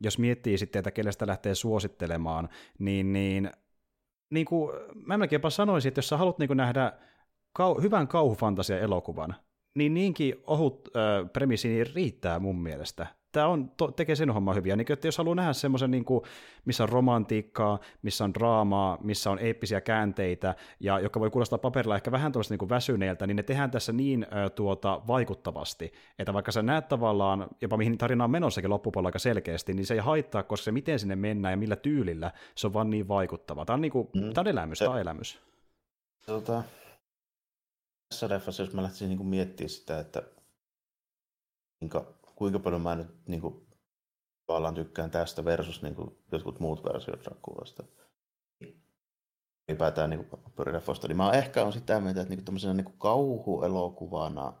jos 0.00 0.18
miettii 0.18 0.58
sitten, 0.58 0.80
että 0.80 0.90
kelle 0.90 1.12
sitä 1.12 1.26
lähtee 1.26 1.54
suosittelemaan, 1.54 2.48
niin, 2.78 3.12
niin, 3.12 3.50
niin 4.30 4.46
kuin, 4.46 4.70
mä 5.06 5.18
melkeinpä 5.18 5.50
sanoisin, 5.50 5.88
että 5.88 5.98
jos 5.98 6.08
sä 6.08 6.16
haluat 6.16 6.38
niin 6.38 6.56
nähdä 6.56 6.92
kau- 7.58 7.82
hyvän 7.82 8.08
kauhufantasia-elokuvan, 8.08 9.34
niin 9.74 9.94
niinkin 9.94 10.34
ohut 10.46 10.88
ö, 10.96 11.26
premissi 11.32 11.68
niin 11.68 11.86
riittää 11.94 12.38
mun 12.38 12.62
mielestä 12.62 13.06
tämä 13.32 13.46
on, 13.46 13.70
to, 13.76 13.90
tekee 13.90 14.16
sen 14.16 14.30
homman 14.30 14.56
hyviä. 14.56 14.76
Niin, 14.76 14.92
että 14.92 15.08
jos 15.08 15.18
haluaa 15.18 15.34
nähdä 15.34 15.52
semmoisen, 15.52 15.90
niin 15.90 16.04
kuin, 16.04 16.24
missä 16.64 16.82
on 16.82 16.88
romantiikkaa, 16.88 17.78
missä 18.02 18.24
on 18.24 18.34
draamaa, 18.34 18.98
missä 19.00 19.30
on 19.30 19.38
eeppisiä 19.38 19.80
käänteitä, 19.80 20.54
ja 20.80 21.00
joka 21.00 21.20
voi 21.20 21.30
kuulostaa 21.30 21.58
paperilla 21.58 21.96
ehkä 21.96 22.12
vähän 22.12 22.32
tuollaista 22.32 22.54
niin 22.54 22.68
väsyneeltä, 22.68 23.26
niin 23.26 23.36
ne 23.36 23.42
tehdään 23.42 23.70
tässä 23.70 23.92
niin 23.92 24.26
äh, 24.32 24.50
tuota, 24.50 25.00
vaikuttavasti, 25.06 25.92
että 26.18 26.34
vaikka 26.34 26.52
sä 26.52 26.62
näet 26.62 26.88
tavallaan, 26.88 27.46
jopa 27.60 27.76
mihin 27.76 27.98
tarina 27.98 28.24
on 28.24 28.30
menossakin 28.30 28.70
loppupuolella 28.70 29.08
aika 29.08 29.18
selkeästi, 29.18 29.74
niin 29.74 29.86
se 29.86 29.94
ei 29.94 30.00
haittaa, 30.00 30.42
koska 30.42 30.64
se 30.64 30.72
miten 30.72 30.98
sinne 30.98 31.16
mennään 31.16 31.52
ja 31.52 31.56
millä 31.56 31.76
tyylillä, 31.76 32.32
se 32.54 32.66
on 32.66 32.72
vaan 32.72 32.90
niin 32.90 33.08
vaikuttava. 33.08 33.64
Tämä 33.64 33.74
on, 33.74 33.80
niin 33.80 33.92
kuin, 33.92 34.08
mm. 34.14 34.32
tämä 34.32 34.42
on 34.42 34.48
elämys, 34.48 34.78
se, 34.78 34.84
tämä 34.84 34.94
on 34.94 35.00
elämys. 35.00 35.38
Tota, 36.26 36.62
tässä 38.12 38.28
leffassa, 38.28 38.62
jos 38.62 38.72
mä 38.72 38.82
lähtisin 38.82 39.08
niin 39.08 39.26
miettimään 39.26 39.70
sitä, 39.70 40.00
että 40.00 40.22
kuinka 42.36 42.58
paljon 42.58 42.80
mä 42.80 42.96
nyt 42.96 43.26
niin 43.26 43.40
kuin, 43.40 43.66
tavallaan 44.46 44.74
tykkään 44.74 45.10
tästä 45.10 45.44
versus 45.44 45.82
niin 45.82 45.94
kuin, 45.94 46.18
jotkut 46.32 46.60
muut 46.60 46.84
versiot 46.84 47.24
Draculasta. 47.24 47.84
Ylipäätään 49.68 50.10
niin 50.10 50.30
pyörileffoista. 50.56 51.08
Niin 51.08 51.16
mä 51.16 51.32
ehkä 51.32 51.64
on 51.64 51.72
sitä 51.72 52.00
mieltä, 52.00 52.20
että 52.20 52.34
niin 52.34 52.44
kuin, 52.44 52.76
niin 52.76 52.98
kauhuelokuvana 52.98 54.52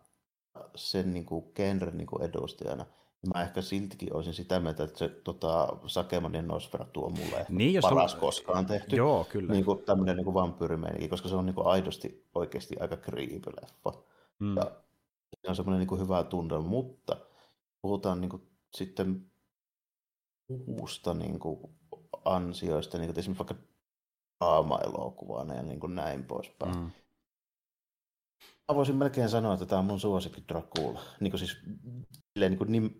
sen 0.74 1.14
niin 1.14 1.26
kuin, 1.26 1.52
genren 1.54 1.98
niin 1.98 2.06
kuin 2.06 2.22
edustajana, 2.22 2.86
mä 3.34 3.42
ehkä 3.42 3.62
siltikin 3.62 4.16
olisin 4.16 4.34
sitä 4.34 4.60
mieltä, 4.60 4.84
että 4.84 4.98
se 4.98 5.08
tota, 5.08 5.68
Sakeman 5.86 6.34
ja 6.34 6.42
Nosferatu 6.42 7.04
on 7.04 7.12
mulle 7.18 7.46
niin, 7.48 7.74
jos 7.74 7.82
paras 7.82 8.14
on... 8.14 8.20
koskaan 8.20 8.66
tehty. 8.66 8.96
Joo, 8.96 9.24
kyllä. 9.24 9.52
Niin 9.52 9.64
kuin, 9.64 9.84
tämmöinen 9.84 10.16
niin 10.16 10.34
vampyyrimeininki, 10.34 11.08
koska 11.08 11.28
se 11.28 11.34
on 11.34 11.46
niin 11.46 11.54
kuin, 11.54 11.66
aidosti 11.66 12.28
oikeasti 12.34 12.76
aika 12.80 12.96
creepy-leffa. 12.96 14.02
Mm. 14.38 14.56
Ja 14.56 14.70
se 15.44 15.48
on 15.48 15.56
semmoinen 15.56 15.78
niin 15.78 15.88
kuin, 15.88 16.00
hyvä 16.00 16.24
tunne, 16.24 16.58
mutta 16.58 17.16
puhutaan 17.82 18.20
niin 18.20 18.28
kuin, 18.30 18.42
sitten 18.74 19.26
muusta 20.66 21.14
niin 21.14 21.38
kuin, 21.38 21.58
ansioista, 22.24 22.98
niin 22.98 23.08
kuin 23.08 23.18
esimerkiksi 23.18 23.44
vaikka 23.48 23.66
draama-elokuvana 24.44 25.54
ja 25.54 25.62
niin 25.62 25.80
kuin 25.80 25.94
näin 25.94 26.24
poispäin. 26.24 26.76
Mm. 26.76 26.90
Mä 28.68 28.76
voisin 28.76 28.96
melkein 28.96 29.28
sanoa, 29.28 29.54
että 29.54 29.66
tämä 29.66 29.78
on 29.78 29.84
mun 29.84 30.00
suosikki 30.00 30.44
Dracula, 30.48 31.00
niin 31.20 31.30
kuin 31.30 31.38
siis 31.38 31.56
niin 32.38 32.58
kuin 32.58 32.72
nim, 32.72 32.90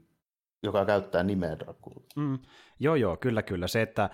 joka 0.63 0.85
käyttää 0.85 1.23
nimeä 1.23 1.59
Dracula. 1.59 2.05
Mm. 2.17 2.39
Joo, 2.81 2.95
joo, 2.95 3.17
kyllä, 3.17 3.43
kyllä. 3.43 3.69
Se, 3.69 3.83
että, 3.83 4.11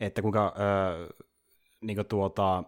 että 0.00 0.22
kuinka 0.22 0.46
äh, 0.46 1.16
niin 1.80 1.96
kuin 1.96 2.06
tuota, 2.06 2.64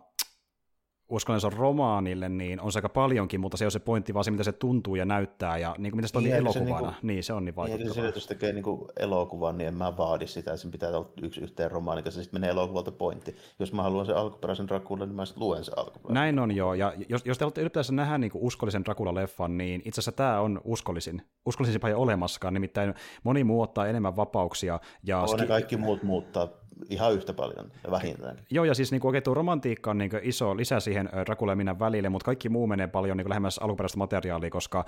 on 1.10 1.52
romaanille, 1.52 2.28
niin 2.28 2.60
on 2.60 2.72
se 2.72 2.78
aika 2.78 2.88
paljonkin, 2.88 3.40
mutta 3.40 3.56
se 3.56 3.64
on 3.64 3.70
se 3.70 3.78
pointti, 3.78 4.14
vaan 4.14 4.24
se, 4.24 4.30
mitä 4.30 4.42
se 4.42 4.52
tuntuu 4.52 4.94
ja 4.94 5.04
näyttää, 5.04 5.58
ja 5.58 5.74
niin 5.78 5.92
kuin, 5.92 5.96
mitä 5.96 6.08
se 6.08 6.12
toimii 6.12 6.32
elokuvana, 6.32 6.64
niin, 6.64 6.78
kuin, 6.78 6.94
niin 7.02 7.24
se 7.24 7.32
on 7.32 7.44
niin 7.44 7.56
vaikuttavaa. 7.56 8.04
Niin, 8.04 8.14
jos 8.14 8.26
tekee 8.26 8.52
niin 8.52 8.62
kuin 8.62 8.88
elokuvan, 8.96 9.58
niin 9.58 9.68
en 9.68 9.74
mä 9.74 9.96
vaadi 9.96 10.26
sitä, 10.26 10.56
sen 10.56 10.70
pitää 10.70 10.88
olla 10.88 11.10
yksi 11.22 11.40
yhteen 11.40 11.70
romaani, 11.70 12.02
koska 12.02 12.10
se 12.10 12.22
sitten 12.22 12.40
menee 12.40 12.50
elokuvalta 12.50 12.92
pointti. 12.92 13.36
Jos 13.58 13.72
mä 13.72 13.82
haluan 13.82 14.06
sen 14.06 14.16
alkuperäisen 14.16 14.68
Dracula, 14.68 15.06
niin 15.06 15.16
mä 15.16 15.24
sitten 15.24 15.42
luen 15.42 15.64
sen 15.64 15.78
alkuperäisen. 15.78 16.14
Näin 16.14 16.38
on 16.38 16.56
joo, 16.56 16.74
ja 16.74 16.92
jos, 17.08 17.26
jos 17.26 17.38
te 17.38 17.44
haluatte 17.44 17.60
ylipäätään 17.60 17.96
nähdä 17.96 18.18
niin 18.18 18.30
kuin 18.30 18.44
uskollisen 18.44 18.84
Dracula-leffan, 18.84 19.58
niin 19.58 19.82
itse 19.84 20.00
asiassa 20.00 20.12
tämä 20.12 20.40
on 20.40 20.60
uskollisin. 20.64 21.22
Uskollisin 21.46 21.86
ei 21.86 21.94
olemassakaan, 21.94 22.54
nimittäin 22.54 22.94
moni 23.24 23.44
muu 23.44 23.62
ottaa 23.62 23.86
enemmän 23.86 24.16
vapauksia. 24.16 24.80
Ja 25.02 25.18
on 25.18 25.28
ski- 25.28 25.40
ne 25.40 25.46
kaikki 25.46 25.76
muut 25.76 26.02
muuttaa 26.02 26.48
ihan 26.90 27.14
yhtä 27.14 27.32
paljon 27.32 27.70
vähintään. 27.90 28.36
Joo, 28.50 28.64
ja 28.64 28.74
siis 28.74 28.90
niin 28.90 29.00
kuin, 29.00 29.08
oikein 29.08 29.22
tuo 29.22 29.34
romantiikka 29.34 29.90
on 29.90 29.98
niin 29.98 30.10
iso 30.22 30.56
lisä 30.56 30.80
siihen 30.80 31.08
Dracula 31.26 31.56
välille, 31.78 32.08
mutta 32.08 32.24
kaikki 32.24 32.48
muu 32.48 32.66
menee 32.66 32.86
paljon 32.86 33.16
niin 33.16 33.28
lähemmäs 33.28 33.58
alkuperäistä 33.58 33.98
materiaalia, 33.98 34.50
koska 34.50 34.84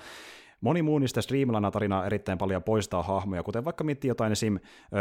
Moni 0.61 0.81
muu 0.81 0.99
niistä 0.99 1.21
Streamlana 1.21 1.71
tarinaa 1.71 2.05
erittäin 2.05 2.37
paljon 2.37 2.63
poistaa 2.63 3.03
hahmoja, 3.03 3.43
kuten 3.43 3.65
vaikka 3.65 3.83
miettii 3.83 4.07
jotain 4.07 4.31
esim. 4.31 4.59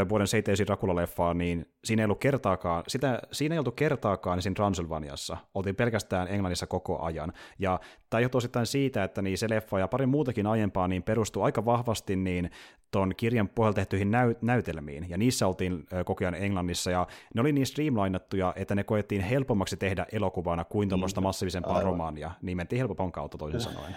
vuoden 0.08 0.26
7 0.26 0.56
Dracula-leffaa, 0.66 1.34
niin 1.34 1.66
siinä 1.84 2.02
ei 2.02 2.04
ollut 2.04 2.20
kertaakaan, 2.20 2.84
sitä, 2.88 3.22
siinä 3.32 3.54
ei 3.54 3.58
oltu 3.58 3.72
kertaakaan 3.72 4.38
esim. 4.38 4.54
Transylvaniassa, 4.54 5.36
oltiin 5.54 5.76
pelkästään 5.76 6.28
Englannissa 6.28 6.66
koko 6.66 7.02
ajan. 7.02 7.32
Ja 7.58 7.80
tämä 8.10 8.20
johtuu 8.20 8.38
osittain 8.38 8.66
siitä, 8.66 9.04
että 9.04 9.22
niin 9.22 9.38
se 9.38 9.50
leffa 9.50 9.78
ja 9.78 9.88
pari 9.88 10.06
muutakin 10.06 10.46
aiempaa 10.46 10.88
niin 10.88 11.02
perustuu 11.02 11.42
aika 11.42 11.64
vahvasti 11.64 12.16
niin 12.16 12.50
ton 12.90 13.12
kirjan 13.16 13.48
pohjalta 13.48 13.76
tehtyihin 13.76 14.10
näy- 14.10 14.38
näytelmiin, 14.42 15.10
ja 15.10 15.18
niissä 15.18 15.46
oltiin 15.46 15.86
koko 16.04 16.24
ajan 16.24 16.34
Englannissa, 16.34 16.90
ja 16.90 17.06
ne 17.34 17.40
oli 17.40 17.52
niin 17.52 17.66
streamlinattuja, 17.66 18.52
että 18.56 18.74
ne 18.74 18.84
koettiin 18.84 19.22
helpommaksi 19.22 19.76
tehdä 19.76 20.06
elokuvana 20.12 20.64
kuin 20.64 20.88
tuommoista 20.88 21.20
niin. 21.20 21.26
massiivisempaa 21.26 21.82
romaania, 21.82 22.30
niin 22.42 22.56
mentiin 22.56 22.78
helpomman 22.78 23.12
kautta 23.12 23.38
toisin 23.38 23.60
sanoen 23.60 23.94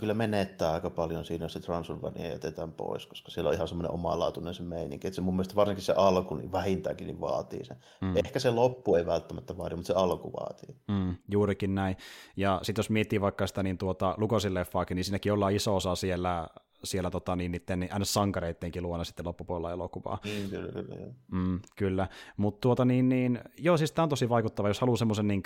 kyllä 0.00 0.14
menettää 0.14 0.72
aika 0.72 0.90
paljon 0.90 1.24
siinä, 1.24 1.44
jos 1.44 1.52
se 1.52 1.60
Transylvania 1.60 2.28
jätetään 2.28 2.72
pois, 2.72 3.06
koska 3.06 3.30
siellä 3.30 3.48
on 3.48 3.54
ihan 3.54 3.68
semmoinen 3.68 3.92
omalaatuinen 3.92 4.54
se 4.54 4.62
meininki. 4.62 5.06
Että 5.06 5.14
se 5.14 5.20
mun 5.20 5.34
mielestä 5.34 5.54
varsinkin 5.54 5.84
se 5.84 5.94
alku 5.96 6.34
niin 6.34 6.52
vähintäänkin 6.52 7.06
niin 7.06 7.20
vaatii 7.20 7.64
sen. 7.64 7.76
Mm. 8.00 8.16
Ehkä 8.16 8.38
se 8.38 8.50
loppu 8.50 8.94
ei 8.94 9.06
välttämättä 9.06 9.58
vaadi, 9.58 9.74
mutta 9.74 9.86
se 9.86 9.92
alku 9.92 10.32
vaatii. 10.32 10.76
Mm, 10.88 11.16
juurikin 11.30 11.74
näin. 11.74 11.96
Ja 12.36 12.60
sitten 12.62 12.80
jos 12.80 12.90
miettii 12.90 13.20
vaikka 13.20 13.46
sitä 13.46 13.62
niin 13.62 13.78
tuota, 13.78 14.14
Lukosin 14.18 14.54
leffaakin, 14.54 14.94
niin 14.94 15.04
siinäkin 15.04 15.32
ollaan 15.32 15.54
iso 15.54 15.76
osa 15.76 15.94
siellä 15.94 16.48
siellä 16.84 17.10
tota, 17.10 17.36
niin, 17.36 17.52
niiden 17.52 17.80
niin, 17.80 17.90
sankareittenkin 18.02 18.82
luona 18.82 19.04
sitten 19.04 19.26
loppupuolella 19.26 19.72
elokuvaa. 19.72 20.18
Mm, 20.24 20.50
kyllä, 20.50 20.72
kyllä. 20.72 20.96
Mm, 21.32 21.60
kyllä. 21.76 22.08
Mutta 22.36 22.60
tuota 22.60 22.84
niin, 22.84 23.08
niin, 23.08 23.40
joo, 23.58 23.76
siis 23.76 23.92
tämä 23.92 24.04
on 24.04 24.08
tosi 24.08 24.28
vaikuttava, 24.28 24.68
jos 24.68 24.80
haluaa 24.80 24.96
semmoisen 24.96 25.28
niin 25.28 25.42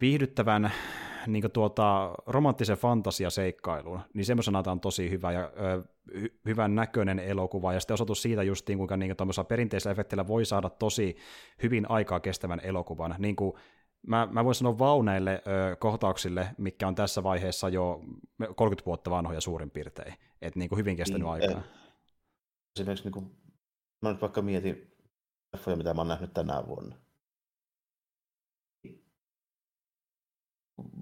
viihdyttävän 0.00 0.72
niin 1.26 1.50
tuota, 1.52 2.14
romanttisen 2.26 2.76
fantasiaseikkailun, 2.76 4.00
niin 4.14 4.24
semmoisena 4.24 4.62
tämä 4.62 4.72
on 4.72 4.80
tosi 4.80 5.10
hyvä 5.10 5.32
ja 5.32 5.52
ö, 5.60 5.82
hy- 6.10 6.40
hyvän 6.44 6.74
näköinen 6.74 7.18
elokuva, 7.18 7.72
ja 7.72 7.80
sitten 7.80 7.94
osoitus 7.94 8.22
siitä 8.22 8.42
just, 8.42 8.68
niin 8.68 8.78
kuinka 8.78 8.96
niin 8.96 9.16
perinteisellä 9.48 9.92
efektillä 9.92 10.26
voi 10.26 10.44
saada 10.44 10.70
tosi 10.70 11.16
hyvin 11.62 11.90
aikaa 11.90 12.20
kestävän 12.20 12.60
elokuvan. 12.62 13.14
Niin 13.18 13.36
kuin, 13.36 13.52
mä, 14.06 14.28
mä 14.30 14.44
voin 14.44 14.54
sanoa 14.54 14.78
vauneille 14.78 15.42
ö, 15.46 15.76
kohtauksille, 15.76 16.48
mikä 16.58 16.88
on 16.88 16.94
tässä 16.94 17.22
vaiheessa 17.22 17.68
jo 17.68 18.00
30 18.56 18.86
vuotta 18.86 19.10
vanhoja 19.10 19.40
suurin 19.40 19.70
piirtein, 19.70 20.14
että 20.42 20.58
niin 20.58 20.68
kuin 20.68 20.78
hyvin 20.78 20.96
kestänyt 20.96 21.22
niin, 21.22 21.32
aikaa. 21.32 21.62
Esimerkiksi 22.76 23.04
niin 23.04 23.12
kuin, 23.12 23.30
mä 24.02 24.10
nyt 24.10 24.20
vaikka 24.20 24.42
mietin 24.42 24.96
leffoja, 25.52 25.76
mitä 25.76 25.94
mä 25.94 26.00
oon 26.00 26.08
nähnyt 26.08 26.32
tänä 26.32 26.66
vuonna, 26.66 26.96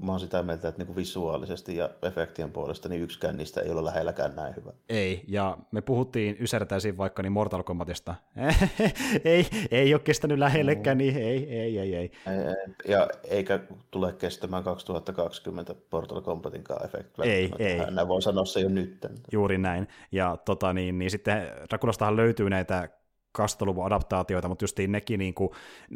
mä 0.03 0.13
oon 0.13 0.21
sitä 0.21 0.43
mieltä, 0.43 0.69
että 0.69 0.79
niinku 0.79 0.97
visuaalisesti 0.97 1.77
ja 1.77 1.91
efektien 2.03 2.53
puolesta 2.53 2.89
niin 2.89 3.03
yksikään 3.03 3.37
niistä 3.37 3.61
ei 3.61 3.71
ole 3.71 3.85
lähelläkään 3.85 4.37
näin 4.37 4.57
hyvä. 4.57 4.73
Ei, 4.89 5.25
ja 5.29 5.59
me 5.71 5.81
puhuttiin 5.81 6.37
ysertäisiin 6.41 6.97
vaikka 6.97 7.23
niin 7.23 7.33
Mortal 7.33 7.63
Kombatista. 7.63 8.15
ei, 9.25 9.47
ei 9.71 9.95
ole 9.95 10.01
kestänyt 10.01 10.39
lähellekään, 10.39 10.99
niin 10.99 11.17
ei, 11.17 11.61
ei, 11.61 11.79
ei, 11.79 11.95
ei. 11.95 12.11
Ja 12.89 13.09
eikä 13.25 13.61
tule 13.91 14.13
kestämään 14.13 14.65
2020 14.65 15.75
Mortal 15.93 16.21
Kombatinkaan 16.21 16.85
efekti. 16.85 17.23
Ei, 17.23 17.51
ei. 17.59 17.91
Näin 17.91 18.09
voi 18.09 18.23
sanoa 18.23 18.45
se 18.45 18.61
jo 18.61 18.69
nyt. 18.69 19.07
Juuri 19.33 19.59
näin. 19.59 19.89
Ja 20.13 20.37
tota, 20.45 20.73
niin, 20.73 20.99
niin 20.99 21.11
sitten 21.11 21.49
Rakulastahan 21.71 22.17
löytyy 22.17 22.51
näitä 22.51 22.89
2000-luvun 23.39 23.87
adaptaatioita, 23.87 24.49
mutta 24.49 24.65
justiin 24.65 24.93
nekin 24.93 25.19
niin 25.19 25.35
kuin, 25.35 25.51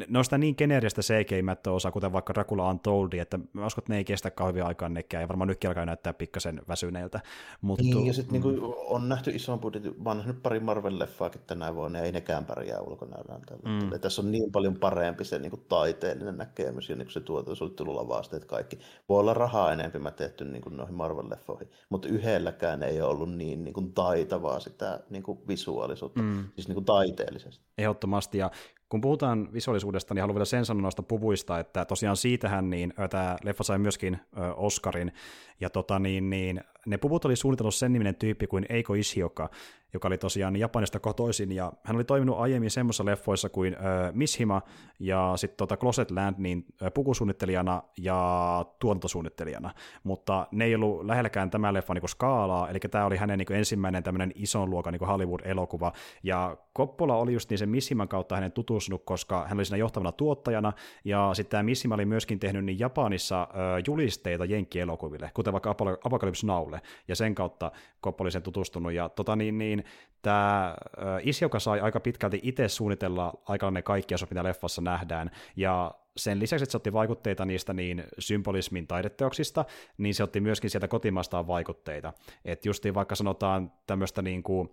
ne 0.07 0.17
on 0.19 0.23
sitä 0.23 0.37
niin 0.37 0.55
geneeristä 0.57 1.01
cg 1.01 1.31
osa, 1.67 1.91
kuten 1.91 2.13
vaikka 2.13 2.33
Dracula 2.33 2.69
Untold, 2.69 3.13
että 3.13 3.39
mä 3.53 3.65
uskon, 3.65 3.81
että 3.81 3.93
ne 3.93 3.97
ei 3.97 4.05
kestä 4.05 4.31
kauhean 4.31 4.67
aikaan 4.67 4.93
nekään, 4.93 5.21
ja 5.21 5.27
varmaan 5.27 5.47
nytkin 5.47 5.69
alkaa 5.69 5.85
näyttää 5.85 6.13
pikkasen 6.13 6.61
väsyneiltä. 6.67 7.19
Mutta, 7.61 7.83
niin, 7.83 8.05
ja 8.05 8.13
sitten 8.13 8.41
niin 8.41 8.55
mm. 8.55 8.73
on 8.87 9.09
nähty 9.09 9.31
ison 9.31 9.59
budjetin, 9.59 10.03
mä 10.03 10.09
oon 10.09 10.17
nähnyt 10.17 10.43
pari 10.43 10.59
Marvel-leffaakin 10.59 11.41
tänä 11.47 11.75
vuonna, 11.75 11.99
ja 11.99 12.05
ei 12.05 12.11
nekään 12.11 12.45
pärjää 12.45 12.81
ulkonäöllään. 12.81 13.41
Mm. 13.65 13.99
Tässä 13.99 14.21
on 14.21 14.31
niin 14.31 14.51
paljon 14.51 14.75
parempi 14.79 15.25
se 15.25 15.39
niin 15.39 15.49
kuin 15.51 15.65
taiteellinen 15.69 16.37
näkemys, 16.37 16.89
ja 16.89 16.95
niin 16.95 17.05
kuin 17.05 17.13
se 17.13 17.19
tuotantosuunnittelulavasteet 17.19 18.45
kaikki. 18.45 18.79
Voi 19.09 19.19
olla 19.19 19.33
rahaa 19.33 19.73
enemmän 19.73 19.99
mä 19.99 20.11
tehty 20.11 20.45
niin 20.45 20.61
kuin 20.61 20.77
noihin 20.77 20.95
Marvel-leffoihin, 20.95 21.67
mutta 21.89 22.07
yhdelläkään 22.07 22.83
ei 22.83 23.01
ole 23.01 23.09
ollut 23.09 23.33
niin, 23.33 23.63
niin 23.63 23.73
kuin 23.73 23.93
taitavaa 23.93 24.59
sitä 24.59 24.99
niin 25.09 25.23
kuin 25.23 25.39
visuaalisuutta, 25.47 26.21
mm. 26.21 26.45
siis 26.55 26.67
niin 26.67 26.75
kuin 26.75 26.85
taite 26.85 27.25
ihanteellisesti. 27.29 27.65
Ehdottomasti, 27.77 28.37
ja 28.37 28.51
kun 28.89 29.01
puhutaan 29.01 29.53
visuaalisuudesta, 29.53 30.13
niin 30.13 30.21
haluan 30.21 30.35
vielä 30.35 30.45
sen 30.45 30.65
sanoa 30.65 30.81
noista 30.81 31.03
puvuista, 31.03 31.59
että 31.59 31.85
tosiaan 31.85 32.17
siitähän 32.17 32.69
niin, 32.69 32.93
tämä 33.09 33.37
leffa 33.43 33.63
sai 33.63 33.79
myöskin 33.79 34.19
Oscarin, 34.55 35.11
ja 35.59 35.69
tota, 35.69 35.99
niin, 35.99 36.29
niin, 36.29 36.61
ne 36.85 36.97
puvut 36.97 37.25
oli 37.25 37.35
suunnitellut 37.35 37.75
sen 37.75 37.93
niminen 37.93 38.15
tyyppi 38.15 38.47
kuin 38.47 38.65
Eiko 38.69 38.93
Ishioka, 38.93 39.49
joka 39.93 40.07
oli 40.07 40.17
tosiaan 40.17 40.55
Japanista 40.55 40.99
kotoisin, 40.99 41.51
ja 41.51 41.73
hän 41.83 41.95
oli 41.95 42.03
toiminut 42.03 42.37
aiemmin 42.39 42.71
semmoisissa 42.71 43.05
leffoissa 43.05 43.49
kuin 43.49 43.73
äh, 43.73 44.13
Mishima 44.13 44.61
ja 44.99 45.33
sitten 45.35 45.57
tota 45.57 45.77
Closet 45.77 46.11
Land 46.11 46.35
niin 46.37 46.65
äh, 46.83 46.93
pukusuunnittelijana 46.93 47.83
ja 47.97 48.65
tuontosuunnittelijana, 48.79 49.73
mutta 50.03 50.47
ne 50.51 50.65
ei 50.65 50.75
ollut 50.75 51.05
lähelläkään 51.05 51.49
tämä 51.49 51.73
leffa 51.73 51.93
niin 51.93 52.09
skaalaa, 52.09 52.69
eli 52.69 52.79
tämä 52.79 53.05
oli 53.05 53.17
hänen 53.17 53.39
niin 53.39 53.53
ensimmäinen 53.53 54.03
tämmöinen 54.03 54.31
ison 54.35 54.69
luokan 54.69 54.93
niin 54.93 55.07
Hollywood-elokuva, 55.07 55.91
ja 56.23 56.57
Coppola 56.77 57.15
oli 57.15 57.33
just 57.33 57.49
niin 57.49 57.57
sen 57.57 57.69
Mishiman 57.69 58.07
kautta 58.07 58.35
hänen 58.35 58.51
tutustunut, 58.51 59.03
koska 59.05 59.47
hän 59.47 59.57
oli 59.57 59.65
siinä 59.65 59.77
johtavana 59.77 60.11
tuottajana, 60.11 60.73
ja 61.05 61.29
sitten 61.33 61.51
tämä 61.51 61.63
Mishima 61.63 61.95
oli 61.95 62.05
myöskin 62.05 62.39
tehnyt 62.39 62.65
niin 62.65 62.79
Japanissa 62.79 63.41
äh, 63.41 63.47
julisteita 63.87 64.45
jenkkielokuville, 64.45 65.31
kuten 65.33 65.48
vaikka 65.53 65.75
Apocalypse 66.03 66.47
Nowlle, 66.47 66.81
ja 67.07 67.15
sen 67.15 67.35
kautta 67.35 67.71
Coppola 68.03 68.25
oli 68.25 68.31
sen 68.31 68.43
tutustunut, 68.43 68.93
ja 68.93 69.09
tota 69.09 69.35
niin, 69.35 69.57
niin 69.57 69.83
tämä 70.21 70.75
Isioka 71.23 71.59
sai 71.59 71.79
aika 71.79 71.99
pitkälti 71.99 72.39
itse 72.43 72.67
suunnitella 72.67 73.33
aika 73.45 73.71
ne 73.71 73.81
kaikki 73.81 74.15
asut, 74.15 74.29
mitä 74.29 74.43
leffassa 74.43 74.81
nähdään, 74.81 75.31
ja 75.55 75.91
sen 76.17 76.39
lisäksi, 76.39 76.63
että 76.63 76.71
se 76.71 76.77
otti 76.77 76.93
vaikutteita 76.93 77.45
niistä 77.45 77.73
niin 77.73 78.03
symbolismin 78.19 78.87
taideteoksista, 78.87 79.65
niin 79.97 80.15
se 80.15 80.23
otti 80.23 80.39
myöskin 80.39 80.69
sieltä 80.69 80.87
kotimaastaan 80.87 81.47
vaikutteita. 81.47 82.13
Että 82.45 82.69
justiin 82.69 82.93
vaikka 82.93 83.15
sanotaan 83.15 83.71
tämmöistä 83.87 84.21
niin 84.21 84.43
kuin, 84.43 84.69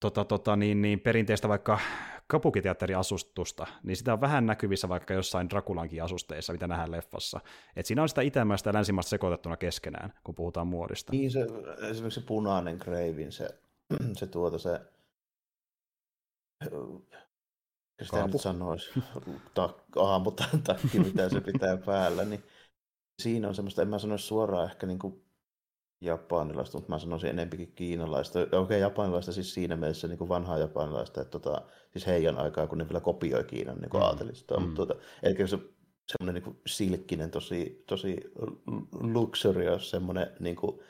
tota, 0.00 0.24
tota, 0.24 0.56
niin, 0.56 0.82
niin 0.82 1.00
perinteistä 1.00 1.48
vaikka 1.48 1.78
kapukiteatteriasustusta, 2.26 3.66
niin 3.82 3.96
sitä 3.96 4.12
on 4.12 4.20
vähän 4.20 4.46
näkyvissä 4.46 4.88
vaikka 4.88 5.14
jossain 5.14 5.50
Drakulankin 5.50 6.02
asusteissa, 6.02 6.52
mitä 6.52 6.66
nähdään 6.66 6.90
leffassa. 6.90 7.40
Et 7.76 7.86
siinä 7.86 8.02
on 8.02 8.08
sitä 8.08 8.22
itämäistä 8.22 8.70
ja 8.70 8.74
länsimaista 8.74 9.10
sekoitettuna 9.10 9.56
keskenään, 9.56 10.12
kun 10.24 10.34
puhutaan 10.34 10.66
muodista. 10.66 11.12
Niin 11.12 11.30
se, 11.30 11.46
esimerkiksi 11.90 12.20
se 12.20 12.26
punainen 12.26 12.78
kreivin, 12.78 13.32
se 13.32 13.48
se 14.16 14.26
tuota 14.26 14.58
se, 14.58 14.80
sitä 18.02 18.26
nyt 18.26 18.40
sanoisi, 18.40 18.90
ta, 19.54 19.74
takki, 20.64 20.98
mitä 20.98 21.28
se 21.28 21.40
pitää 21.40 21.76
päällä, 21.76 22.24
niin 22.24 22.44
siinä 23.22 23.48
on 23.48 23.54
semmoista, 23.54 23.82
en 23.82 23.88
mä 23.88 23.98
sanoisi 23.98 24.26
suoraan 24.26 24.70
ehkä 24.70 24.86
niin 24.86 24.98
kuin 24.98 25.24
japanilaista, 26.00 26.78
mutta 26.78 26.92
mä 26.92 26.98
sanoisin 26.98 27.30
enempikin 27.30 27.72
kiinalaista. 27.72 28.40
Okei, 28.40 28.58
okay, 28.58 28.78
japanilaista 28.78 29.32
siis 29.32 29.54
siinä 29.54 29.76
mielessä 29.76 30.08
niin 30.08 30.18
kuin 30.18 30.28
vanhaa 30.28 30.58
japanilaista, 30.58 31.20
että 31.20 31.38
tota, 31.38 31.62
siis 31.92 32.06
heidän 32.06 32.38
aikaa, 32.38 32.66
kun 32.66 32.78
ne 32.78 32.88
vielä 32.88 33.00
kopioi 33.00 33.44
Kiinan 33.44 33.78
niin 33.78 33.90
kuin 33.90 34.00
mm. 34.00 34.06
aatelistoa. 34.06 34.58
Mm. 34.58 34.62
Mutta 34.62 34.76
tuota, 34.76 35.02
eli 35.22 35.48
se 35.48 35.58
semmoinen 36.06 36.42
niin 36.42 36.60
silkkinen, 36.66 37.30
tosi, 37.30 37.84
tosi 37.86 38.16
luxurious, 39.00 39.90
semmoinen 39.90 40.26
niin 40.40 40.56
kuin, 40.56 40.80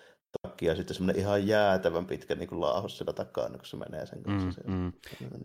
takki 0.42 0.66
ja 0.66 0.74
sitten 0.74 0.96
semmoinen 0.96 1.22
ihan 1.22 1.46
jäätävän 1.46 2.06
pitkä 2.06 2.34
niin 2.34 2.48
kuin 2.48 2.60
laahos 2.60 2.98
siellä 2.98 3.12
takana, 3.12 3.58
kun 3.58 3.66
se 3.66 3.76
menee 3.76 4.06
sen 4.06 4.22
kanssa. 4.22 4.60
Mm, 4.66 4.74
mm. 4.74 4.92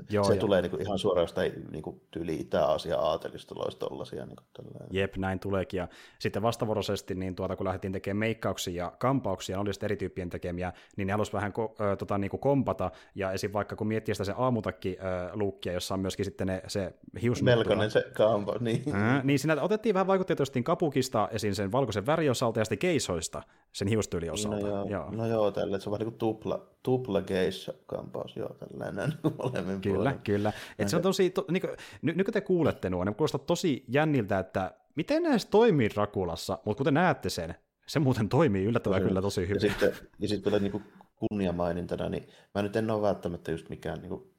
Joo, 0.09 0.23
se 0.23 0.33
ja... 0.33 0.39
tulee 0.39 0.61
niin 0.61 0.69
kuin 0.69 0.81
ihan 0.81 0.99
suoraan 0.99 1.23
jostain 1.23 1.53
niin 1.71 1.83
kuin 1.83 2.01
tyyli 2.11 2.35
Itä-Aasian 2.35 2.99
aatelistoista 2.99 3.85
tollasia. 3.89 4.25
Niin 4.25 4.35
kuin 4.35 4.67
Jep, 4.91 5.17
näin 5.17 5.39
tuleekin. 5.39 5.77
Ja 5.77 5.87
sitten 6.19 6.41
vastavuoroisesti, 6.41 7.15
niin 7.15 7.35
tuota, 7.35 7.55
kun 7.55 7.65
lähdettiin 7.65 7.93
tekemään 7.93 8.17
meikkauksia 8.17 8.83
ja 8.83 8.91
kampauksia, 8.99 9.55
ne 9.55 9.61
oli 9.61 9.73
sitten 9.73 9.87
eri 9.87 9.97
tyyppien 9.97 10.29
tekemiä, 10.29 10.73
niin 10.97 11.07
ne 11.07 11.11
halusi 11.11 11.33
vähän 11.33 11.53
ko, 11.53 11.75
ö, 11.79 11.95
tota, 11.95 12.17
niin 12.17 12.29
kuin 12.29 12.39
kompata. 12.39 12.91
Ja 13.15 13.31
esim. 13.31 13.53
vaikka 13.53 13.75
kun 13.75 13.87
miettii 13.87 14.15
sitä 14.15 14.23
se 14.23 14.33
aamutakki 14.37 14.97
ö, 14.99 15.03
luukkia, 15.33 15.73
jossa 15.73 15.93
on 15.93 15.99
myöskin 15.99 16.25
sitten 16.25 16.47
ne, 16.47 16.61
se 16.67 16.93
hius. 17.21 17.43
Melkoinen 17.43 17.91
se 17.91 18.05
kampa, 18.13 18.55
niin. 18.59 18.95
Äh, 18.95 19.23
niin 19.23 19.39
siinä 19.39 19.61
otettiin 19.61 19.93
vähän 19.93 20.07
vaikutteita 20.07 20.43
kapukista, 20.63 21.29
esim. 21.31 21.53
sen 21.53 21.71
valkoisen 21.71 22.05
väriosalta 22.05 22.59
ja 22.59 22.65
sitten 22.65 22.77
keisoista 22.77 23.41
sen 23.71 23.87
hiustyyli 23.87 24.29
osalta. 24.29 24.67
No 24.67 24.74
joo, 24.75 24.89
joo. 24.89 25.11
No 25.11 25.25
joo, 25.25 25.51
tälle, 25.51 25.79
se 25.79 25.89
on 25.89 25.91
vähän 25.91 26.05
niin 26.05 26.11
kuin 26.11 26.19
tupla, 26.19 26.67
tupla 26.83 27.21
geissa 27.21 27.73
kampaus, 27.85 28.35
joo, 28.35 28.49
tällainen 28.53 29.13
molemmin 29.43 29.81
Kyllä, 29.81 29.95
puolin. 29.97 30.19
kyllä. 30.19 30.53
Et 30.79 30.89
se 30.89 30.95
on 30.95 31.01
tosi, 31.01 31.29
to, 31.29 31.45
niin 31.51 31.61
kuin, 31.61 31.75
nyt, 32.01 32.15
nyt 32.15 32.25
kun 32.25 32.33
te 32.33 32.41
kuulette 32.41 32.89
nuo, 32.89 33.03
ne 33.03 33.13
kuulostaa 33.13 33.39
tosi 33.39 33.85
jänniltä, 33.87 34.39
että 34.39 34.71
miten 34.95 35.23
näissä 35.23 35.47
toimii 35.51 35.89
Rakulassa, 35.95 36.59
mutta 36.65 36.77
kuten 36.77 36.93
näette 36.93 37.29
sen, 37.29 37.55
se 37.87 37.99
muuten 37.99 38.29
toimii 38.29 38.65
yllättävän 38.65 39.01
kyllä 39.01 39.21
tosi 39.21 39.47
hyvin. 39.47 39.55
Ja 39.63 39.69
sitten, 39.69 39.93
ja 40.19 40.27
sitten 40.27 40.51
vielä 40.51 40.63
niin 40.63 40.83
kunniamainintana, 41.15 42.09
niin 42.09 42.27
mä 42.55 42.61
nyt 42.61 42.75
en 42.75 42.91
ole 42.91 43.01
välttämättä 43.01 43.51
just 43.51 43.69
mikään 43.69 43.99
niin 43.99 44.09
kuin 44.09 44.33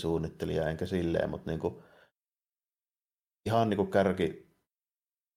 suunnittelija 0.00 0.68
enkä 0.68 0.86
silleen, 0.86 1.30
mutta 1.30 1.50
niin 1.50 1.60
kuin, 1.60 1.74
ihan 3.46 3.70
niin 3.70 3.76
kuin 3.76 3.90
kärki 3.90 4.46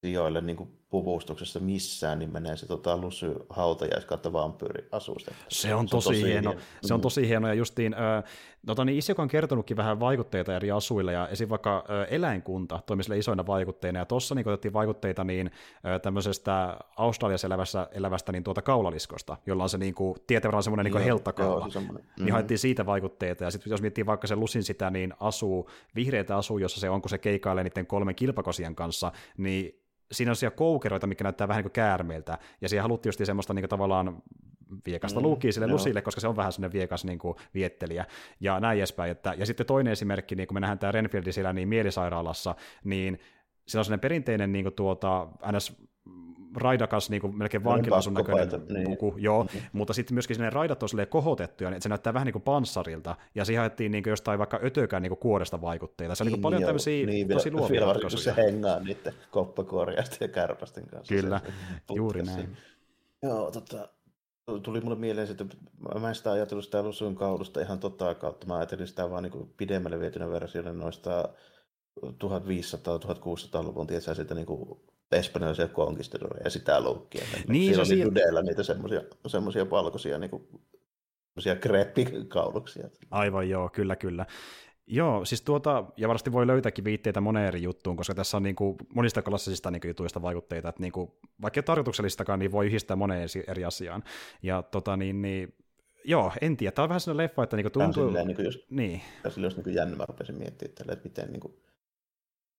sijoille 0.05 0.41
niin 0.41 0.57
kuin 0.57 0.79
puvustuksessa 0.89 1.59
missään, 1.59 2.19
niin 2.19 2.33
menee 2.33 2.57
se 2.57 2.67
tota, 2.67 2.97
Lucy 2.97 3.35
hautajais 3.49 4.05
kautta 4.05 4.33
vampyyri 4.33 4.87
asusta. 4.91 5.31
Se 5.47 5.75
on, 5.75 5.87
se 5.87 5.91
tosi, 5.91 6.09
tosi 6.09 6.23
hieno. 6.23 6.49
hieno. 6.49 6.65
Se 6.81 6.93
on 6.93 7.01
tosi 7.01 7.27
hieno, 7.27 7.47
ja 7.47 7.53
justiin, 7.53 7.93
äh, 7.93 8.23
tota, 8.65 8.85
niin 8.85 8.97
Isioka 8.97 9.21
on 9.21 9.27
kertonutkin 9.27 9.77
vähän 9.77 9.99
vaikutteita 9.99 10.55
eri 10.55 10.71
asuille, 10.71 11.13
ja 11.13 11.27
esim. 11.27 11.49
vaikka 11.49 11.77
äh, 11.77 12.07
eläinkunta 12.13 12.79
toimi 12.85 13.03
sille 13.03 13.17
isoina 13.17 13.47
vaikutteina, 13.47 13.99
ja 13.99 14.05
tuossa 14.05 14.35
niin 14.35 14.47
otettiin 14.47 14.73
vaikutteita 14.73 15.23
niin 15.23 15.51
äh, 15.85 16.01
tämmöisestä 16.01 16.77
Australiassa 16.97 17.47
elävästä, 17.47 17.89
elävästä 17.91 18.31
niin 18.31 18.43
tuota 18.43 18.61
kaulaliskosta, 18.61 19.37
jolla 19.45 19.63
on 19.63 19.69
se 19.69 19.77
niin 19.77 19.93
kuin, 19.93 20.15
tietävällä 20.27 20.61
semmoinen 20.61 20.93
niin 20.93 21.03
helttakaula. 21.03 21.59
Joo, 21.59 21.69
se 21.69 21.79
mm-hmm. 21.79 21.97
Niin 22.19 22.33
haettiin 22.33 22.59
siitä 22.59 22.85
vaikutteita, 22.85 23.43
ja 23.43 23.51
sitten 23.51 23.71
jos 23.71 23.81
miettii 23.81 24.05
vaikka 24.05 24.27
se 24.27 24.35
Lusin 24.35 24.63
sitä, 24.63 24.89
niin 24.89 25.13
asuu, 25.19 25.69
vihreitä 25.95 26.37
asuu, 26.37 26.57
jossa 26.57 26.79
se 26.79 26.89
on, 26.89 27.01
kun 27.01 27.09
se 27.09 27.17
keikailee 27.17 27.63
niiden 27.63 27.87
kolmen 27.87 28.15
kilpakosien 28.15 28.75
kanssa, 28.75 29.11
niin 29.37 29.86
siinä 30.11 30.31
on 30.31 30.35
siellä 30.35 30.55
koukeroita, 30.55 31.07
mikä 31.07 31.23
näyttää 31.23 31.47
vähän 31.47 31.59
niin 31.59 31.63
kuin 31.63 31.73
käärmeiltä, 31.73 32.37
ja 32.61 32.69
siihen 32.69 32.81
haluttiin 32.81 33.09
just 33.09 33.25
semmoista 33.25 33.53
niin 33.53 33.63
kuin 33.63 33.69
tavallaan 33.69 34.23
viekasta 34.85 35.19
mm, 35.19 35.23
luukia 35.23 35.51
sille 35.51 35.67
Lusille, 35.67 36.01
koska 36.01 36.21
se 36.21 36.27
on 36.27 36.35
vähän 36.35 36.51
sellainen 36.51 36.73
viekas 36.73 37.05
niin 37.05 37.19
kuin, 37.19 37.37
viettelijä, 37.53 38.05
ja 38.39 38.59
näin 38.59 38.77
edespäin. 38.77 39.11
Että, 39.11 39.33
ja 39.37 39.45
sitten 39.45 39.65
toinen 39.65 39.93
esimerkki, 39.93 40.35
niin 40.35 40.47
kun 40.47 40.55
me 40.55 40.59
nähdään 40.59 40.79
tämä 40.79 40.91
Renfieldi 40.91 41.31
siellä 41.31 41.53
niin 41.53 41.67
mielisairaalassa, 41.67 42.55
niin 42.83 43.19
se 43.67 43.79
on 43.79 43.85
sellainen 43.85 44.01
perinteinen 44.01 44.51
niin 44.51 44.65
kuin, 44.65 44.75
tuota, 44.75 45.27
ns 45.51 45.86
raidakas, 46.57 47.09
niin 47.09 47.21
kuin 47.21 47.37
melkein 47.37 47.63
vankilasun 47.63 48.13
näköinen 48.13 48.49
niin. 48.69 48.85
puku, 48.85 49.13
joo, 49.17 49.43
mm-hmm. 49.43 49.61
mutta 49.73 49.93
sitten 49.93 50.15
myöskin 50.15 50.37
ne 50.39 50.49
raidat 50.49 50.83
on 50.83 50.89
kohotettuja, 51.09 51.69
niin 51.69 51.81
se 51.81 51.89
näyttää 51.89 52.13
vähän 52.13 52.25
niin 52.25 52.33
kuin 52.33 52.41
panssarilta, 52.43 53.15
ja 53.35 53.45
siihen 53.45 53.59
haettiin 53.59 53.91
niin 53.91 54.03
kuin 54.03 54.11
jostain 54.11 54.39
vaikka 54.39 54.59
ötökään 54.63 55.03
niin 55.03 55.09
kuin 55.09 55.19
kuoresta 55.19 55.61
vaikutteita. 55.61 56.15
Se 56.15 56.23
on 56.23 56.27
niin, 56.27 56.33
niin 56.33 56.41
paljon 56.41 56.63
tämmöisiä 56.63 57.05
niin, 57.05 57.27
tosi 57.27 57.51
luovia 57.51 57.69
Vielä 57.69 57.85
varsinkin 57.85 58.19
se 58.19 58.35
hengaa 58.35 58.79
niiden 58.79 59.13
koppakuoriasta 59.31 60.17
ja 60.19 60.27
kärpästen 60.27 60.87
kanssa. 60.87 61.15
Kyllä, 61.15 61.41
juuri 61.95 62.23
näin. 62.23 62.57
Joo, 63.23 63.51
tota, 63.51 63.89
tuli 64.63 64.81
mulle 64.81 64.95
mieleen, 64.95 65.31
että 65.31 65.45
mä 66.01 66.09
en 66.09 66.15
sitä 66.15 66.31
ajatellut 66.31 66.65
sitä 66.65 66.83
Lusun 66.83 67.15
kaulusta 67.15 67.61
ihan 67.61 67.79
tota 67.79 68.15
kautta. 68.15 68.47
Mä 68.47 68.57
ajattelin 68.57 68.87
sitä 68.87 69.09
vaan 69.09 69.23
niin 69.23 69.53
pidemmälle 69.57 69.99
vietynä 69.99 70.29
versiona 70.29 70.73
noista 70.73 71.29
1500-1600-luvun, 72.05 73.87
tietää 73.87 74.13
sieltä 74.13 74.35
niin 74.35 74.45
kuin 74.45 74.79
espanjalaisia 75.11 75.67
konkistadoreja 75.67 76.43
ja 76.43 76.49
sitä 76.49 76.81
luukkia. 76.81 77.25
Niin, 77.47 77.65
Siellä 77.65 77.85
se 77.85 77.93
oli 77.93 78.03
Dudella 78.03 78.41
niitä 78.41 78.63
semmoisia, 78.63 79.01
semmoisia 79.27 79.69
valkoisia 79.69 80.17
niin 80.17 80.29
kuin, 80.29 80.47
kreppikauluksia. 81.61 82.89
Aivan 83.11 83.49
joo, 83.49 83.69
kyllä, 83.69 83.95
kyllä. 83.95 84.25
Joo, 84.87 85.25
siis 85.25 85.41
tuota, 85.41 85.85
ja 85.97 86.07
varmasti 86.07 86.31
voi 86.31 86.47
löytääkin 86.47 86.83
viitteitä 86.83 87.21
moneen 87.21 87.47
eri 87.47 87.63
juttuun, 87.63 87.97
koska 87.97 88.15
tässä 88.15 88.37
on 88.37 88.43
niin 88.43 88.55
kuin, 88.55 88.77
monista 88.93 89.21
klassisista 89.21 89.71
niin 89.71 89.81
kuin, 89.81 89.89
jutuista 89.89 90.21
vaikutteita, 90.21 90.69
että 90.69 90.81
niin 90.81 90.91
kuin, 90.91 91.11
vaikka 91.41 91.63
tarkoituksellistakaan, 91.63 92.39
niin 92.39 92.51
voi 92.51 92.65
yhdistää 92.65 92.95
moneen 92.95 93.27
eri 93.47 93.65
asiaan. 93.65 94.03
Ja 94.43 94.61
tota, 94.63 94.97
niin, 94.97 95.21
niin, 95.21 95.55
joo, 96.05 96.31
en 96.41 96.57
tiedä, 96.57 96.71
tämä 96.71 96.83
on 96.83 96.89
vähän 96.89 96.99
sellainen 96.99 97.23
leffa, 97.23 97.43
että 97.43 97.55
niin 97.55 97.63
kuin, 97.63 97.71
tuntuu... 97.71 97.93
Tämä 97.93 98.03
on 98.03 98.09
silleen, 98.09 98.27
niin 98.27 98.35
kuin, 98.35 98.45
jos, 98.45 98.65
niin. 98.69 99.01
On 99.37 99.43
jos 99.43 99.57
niin 99.57 99.75
jännä, 99.75 99.95
mä 99.95 100.05
rupesin 100.07 100.37
miettimään, 100.37 100.69
että, 100.69 100.83
että 100.93 101.03
miten 101.03 101.31
niin 101.31 101.39
kuin, 101.39 101.53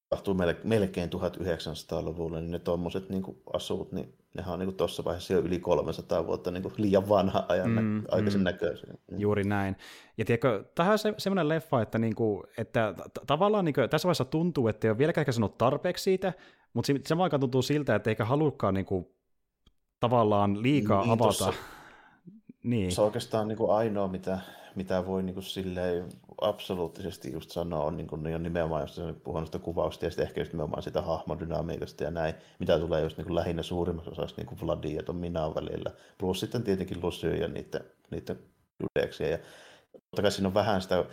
tapahtuu 0.09 0.36
melkein 0.64 1.10
1900-luvulla, 1.10 2.40
niin 2.40 2.51
ne 2.51 2.59
tuommoiset 2.59 3.09
niin 3.09 3.22
asut, 3.52 3.93
niin 3.93 4.14
nehän 4.35 4.52
on 4.52 4.59
niin 4.59 4.74
tuossa 4.74 5.05
vaiheessa 5.05 5.32
jo 5.32 5.40
yli 5.40 5.60
300 5.60 6.26
vuotta 6.26 6.51
niin 6.51 6.72
liian 6.76 7.09
vanha 7.09 7.44
ajan 7.48 7.70
mm, 7.70 8.05
aikaisen 8.10 8.40
mm, 8.40 8.44
näköisiä. 8.44 8.94
Mm. 9.10 9.18
Juuri 9.18 9.44
näin. 9.44 9.76
Ja 10.18 10.24
tiedätkö, 10.24 10.64
tähän 10.74 10.93
on 10.93 10.98
se, 10.98 11.14
semmoinen 11.18 11.48
leffa, 11.48 11.82
että, 11.82 11.98
niin 11.98 12.14
kuin, 12.14 12.44
että 12.59 12.94
tavallaan 13.26 13.64
niin 13.64 13.74
kuin, 13.74 13.90
tässä 13.90 14.06
vaiheessa 14.06 14.24
tuntuu, 14.24 14.68
että 14.68 14.86
ei 14.86 14.90
ole 14.90 14.98
vieläkään 14.98 15.22
ehkä 15.22 15.32
sanonut 15.32 15.59
tarpeeksi 15.59 16.02
siitä, 16.05 16.32
mutta 16.74 16.93
se 17.06 17.14
aikaan 17.22 17.40
tuntuu 17.40 17.62
siltä, 17.62 17.94
että 17.94 18.10
eikä 18.10 18.24
halukkaan 18.24 18.74
niin 18.74 18.86
kuin, 18.86 19.06
tavallaan 20.01 20.62
liikaa 20.62 21.02
niin, 21.02 21.12
avata. 21.12 21.28
Tossa, 21.28 21.52
niin. 22.62 22.93
Se 22.93 23.01
on 23.01 23.05
oikeastaan 23.05 23.48
niin 23.48 23.59
kuin 23.59 23.70
ainoa, 23.70 24.09
mitä, 24.09 24.39
mitä 24.79 25.07
voi 25.07 25.23
niin 25.23 25.35
kuin 25.35 25.45
silleen 25.45 26.09
absoluuttisesti 26.41 27.33
just 27.33 27.51
sanoa, 27.51 27.85
on, 27.85 27.97
niin 27.97 28.07
kuin, 28.07 28.23
niin 28.23 28.37
on 28.37 28.43
nimenomaan 28.43 28.83
just 28.83 29.01
puhunut 29.25 29.49
sitä 29.49 29.59
kuvausta 29.59 30.05
ja 30.05 30.11
sitten 30.11 30.27
ehkä 30.27 30.41
just 30.41 30.53
nimenomaan 30.53 30.83
sitä 30.83 31.03
hahmodynamiikasta 31.03 32.05
ja 32.05 32.11
näin, 32.11 32.35
mitä 32.59 32.79
tulee 32.79 33.03
just 33.03 33.17
niin 33.17 33.27
kuin 33.27 33.35
lähinnä 33.35 33.63
suurimmassa 33.63 34.11
osassa 34.11 34.37
niin 34.37 34.47
kuin 34.47 34.61
Vladin 34.61 34.97
ja 34.97 35.03
ton 35.03 35.17
Minan 35.17 35.55
välillä. 35.55 35.91
Plus 36.19 36.41
sitten 36.41 36.63
tietenkin 36.63 37.03
Lucy 37.03 37.35
ja 37.35 37.49
niiden, 37.49 37.85
niiden 38.11 38.39
judeksia. 38.81 39.29
Ja 39.29 39.39
totta 39.93 40.23
kai 40.23 40.33
siinä 40.33 40.49
on 40.49 40.55
vähän 40.55 40.83
sitä, 40.83 41.05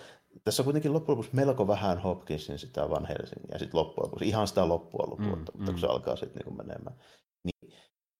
tässä 0.43 0.61
on 0.61 0.65
kuitenkin 0.65 0.93
loppujen 0.93 1.17
lopuksi 1.17 1.35
melko 1.35 1.67
vähän 1.67 1.97
Hopkinsin 2.01 2.59
sitä 2.59 2.89
Van 2.89 3.05
Helsingiä 3.05 3.59
sitten 3.59 3.79
loppujen 3.79 4.05
lopuksi, 4.05 4.27
ihan 4.27 4.47
sitä 4.47 4.69
loppua 4.69 5.07
lukuun, 5.09 5.29
mm, 5.29 5.37
mutta 5.37 5.51
mm. 5.57 5.65
kun 5.65 5.79
se 5.79 5.87
alkaa 5.87 6.15
sitten 6.15 6.43
niin 6.45 6.57
menemään. 6.57 6.95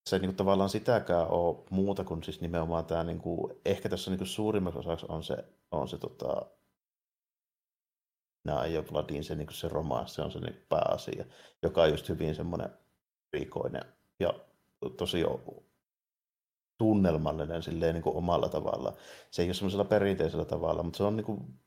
Se 0.06 0.18
niin 0.18 0.28
kuin, 0.28 0.36
tavallaan 0.36 0.70
sitäkään 0.70 1.28
ole 1.28 1.64
muuta 1.70 2.04
kuin 2.04 2.22
siis 2.22 2.40
nimenomaan 2.40 2.84
tämä, 2.84 3.04
niin 3.04 3.18
kuin, 3.18 3.52
ehkä 3.64 3.88
tässä 3.88 4.10
niin 4.10 4.18
kuin 4.18 4.28
suurimmaksi 4.28 4.78
osaksi 4.78 5.06
on 5.08 5.22
se, 5.24 5.44
on 5.70 5.88
se 5.88 5.98
tota, 5.98 6.46
nämä 8.44 8.64
ei 8.64 8.76
ole 8.76 8.86
Vladin 8.92 9.24
se, 9.24 9.34
niin 9.34 9.46
se 9.50 9.68
romanssi 9.68 10.22
on 10.22 10.32
se 10.32 10.40
niin 10.40 10.64
pääasia, 10.68 11.24
joka 11.62 11.82
on 11.82 11.90
just 11.90 12.08
hyvin 12.08 12.34
semmoinen 12.34 12.70
riikoinen 13.32 13.82
ja 14.20 14.34
tosi 14.96 15.24
tunnelmallinen 16.78 17.62
silleen 17.62 17.94
niin 17.94 18.02
kuin 18.02 18.16
omalla 18.16 18.48
tavalla. 18.48 18.96
Se 19.30 19.42
ei 19.42 19.48
ole 19.48 19.54
semmoisella 19.54 19.84
perinteisellä 19.84 20.44
tavalla, 20.44 20.82
mutta 20.82 20.96
se 20.96 21.04
on 21.04 21.16
niin 21.16 21.24
kuin 21.24 21.60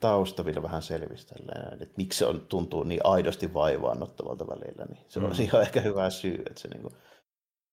taustavilla 0.00 0.62
vähän 0.62 0.82
selvistellään, 0.82 1.82
että 1.82 1.94
miksi 1.96 2.18
se 2.18 2.26
on, 2.26 2.40
tuntuu 2.40 2.82
niin 2.82 3.00
aidosti 3.04 3.54
vaivaannuttavalta 3.54 4.46
välillä, 4.46 4.84
niin 4.84 5.04
se 5.08 5.20
on 5.20 5.26
mm. 5.26 5.42
ihan 5.42 5.62
ehkä 5.62 5.80
hyvä 5.80 6.10
syy, 6.10 6.42
että 6.46 6.60
se 6.60 6.68
niin 6.68 6.82
kuin, 6.82 6.94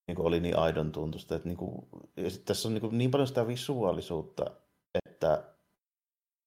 niin 0.08 0.16
kuin 0.16 0.26
oli 0.26 0.40
niin 0.40 0.58
aidon 0.58 0.92
tuntusta. 0.92 1.36
Että 1.36 1.48
niin 1.48 1.58
kuin, 1.58 1.88
ja 2.18 2.30
tässä 2.46 2.68
on 2.68 2.74
niin, 2.74 2.82
kuin 2.82 2.98
niin 2.98 3.12
paljon 3.12 3.28
sitä 3.28 3.48
visuaalisuutta, 3.48 4.46
että 5.06 5.57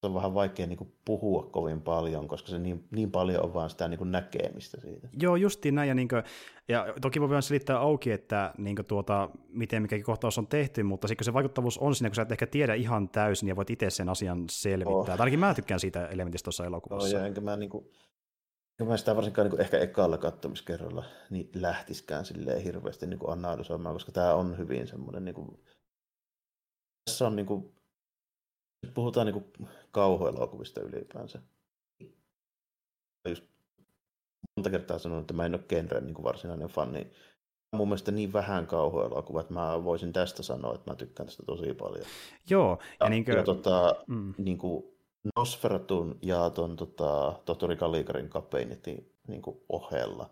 se 0.00 0.06
on 0.06 0.14
vähän 0.14 0.34
vaikea 0.34 0.66
niin 0.66 0.76
kuin 0.76 0.92
puhua 1.04 1.42
kovin 1.42 1.82
paljon, 1.82 2.28
koska 2.28 2.48
se 2.48 2.58
niin, 2.58 2.84
niin 2.90 3.10
paljon 3.10 3.44
on 3.44 3.54
vaan 3.54 3.70
sitä 3.70 3.88
niin 3.88 3.98
kuin 3.98 4.12
näkemistä 4.12 4.80
siitä. 4.80 5.08
Joo, 5.22 5.36
justiin 5.36 5.74
näin. 5.74 5.88
Ja, 5.88 5.94
niin 5.94 6.08
kuin, 6.08 6.22
ja 6.68 6.86
toki 7.00 7.20
voi 7.20 7.28
myös 7.28 7.48
selittää 7.48 7.78
auki, 7.78 8.12
että 8.12 8.54
niin 8.58 8.76
kuin 8.76 8.86
tuota, 8.86 9.30
miten 9.48 9.82
mikäkin 9.82 10.04
kohtaus 10.04 10.38
on 10.38 10.46
tehty, 10.46 10.82
mutta 10.82 11.08
sitten 11.08 11.24
se 11.24 11.32
vaikuttavuus 11.32 11.78
on 11.78 11.94
siinä, 11.94 12.08
kun 12.08 12.14
sä 12.14 12.22
et 12.22 12.32
ehkä 12.32 12.46
tiedä 12.46 12.74
ihan 12.74 13.08
täysin 13.08 13.48
ja 13.48 13.56
voit 13.56 13.70
itse 13.70 13.90
sen 13.90 14.08
asian 14.08 14.44
selvittää. 14.50 14.94
Oh. 14.94 15.06
Tai 15.06 15.16
ainakin 15.18 15.40
mä 15.40 15.54
tykkään 15.54 15.80
siitä 15.80 16.06
elementistä 16.06 16.44
tuossa 16.44 16.66
elokuvassa. 16.66 17.16
Oh, 17.16 17.20
ja 17.20 17.26
enkä 17.26 17.40
mä, 17.40 17.56
niin 17.56 17.70
kuin, 17.70 17.84
enkä 18.80 18.90
mä 18.90 18.96
sitä 18.96 19.16
varsinkaan 19.16 19.44
niin 19.44 19.50
kuin 19.50 19.60
ehkä 19.60 19.78
ekalla 19.78 20.18
kattomiskerralla 20.18 21.04
niin 21.30 21.50
lähtiskään 21.54 22.24
silleen 22.24 22.62
hirveästi 22.62 23.06
niin 23.06 23.18
kuin 23.18 23.32
analysoimaan, 23.32 23.94
koska 23.94 24.12
tämä 24.12 24.34
on 24.34 24.58
hyvin 24.58 24.86
semmoinen... 24.86 25.24
Niin 25.24 25.34
kuin, 25.34 25.48
tässä 27.04 27.26
on 27.26 27.36
niin 27.36 27.46
kuin, 27.46 27.79
puhutaan 28.94 29.26
niin 29.26 29.52
kauhuelokuvista 29.90 30.80
ylipäänsä. 30.80 31.42
Just 33.28 33.44
monta 34.56 34.70
kertaa 34.70 34.98
sanonut, 34.98 35.22
että 35.22 35.34
mä 35.34 35.46
en 35.46 35.54
ole 35.54 35.64
genren 35.68 36.06
niin 36.06 36.22
varsinainen 36.22 36.68
fani. 36.68 37.12
Mun 37.76 37.88
mielestä 37.88 38.10
niin 38.10 38.32
vähän 38.32 38.66
kauhuelokuva, 38.66 39.40
että 39.40 39.54
mä 39.54 39.84
voisin 39.84 40.12
tästä 40.12 40.42
sanoa, 40.42 40.74
että 40.74 40.90
mä 40.90 40.96
tykkään 40.96 41.26
tästä 41.26 41.42
tosi 41.46 41.74
paljon. 41.74 42.04
Joo. 42.50 42.78
Ja, 42.80 43.06
ja, 43.06 43.10
niin 43.10 43.24
kuin... 43.24 43.36
ja 43.36 43.42
tota, 43.42 43.96
mm. 44.06 44.34
niin 44.38 44.58
kuin 44.58 44.84
Nosferatun 45.36 46.18
ja 46.22 46.50
ton, 46.50 46.76
tota, 46.76 47.40
tohtori 47.44 47.76
Kalikarin 47.76 48.28
kapeinitin 48.28 49.12
niin 49.28 49.42
ohella 49.68 50.30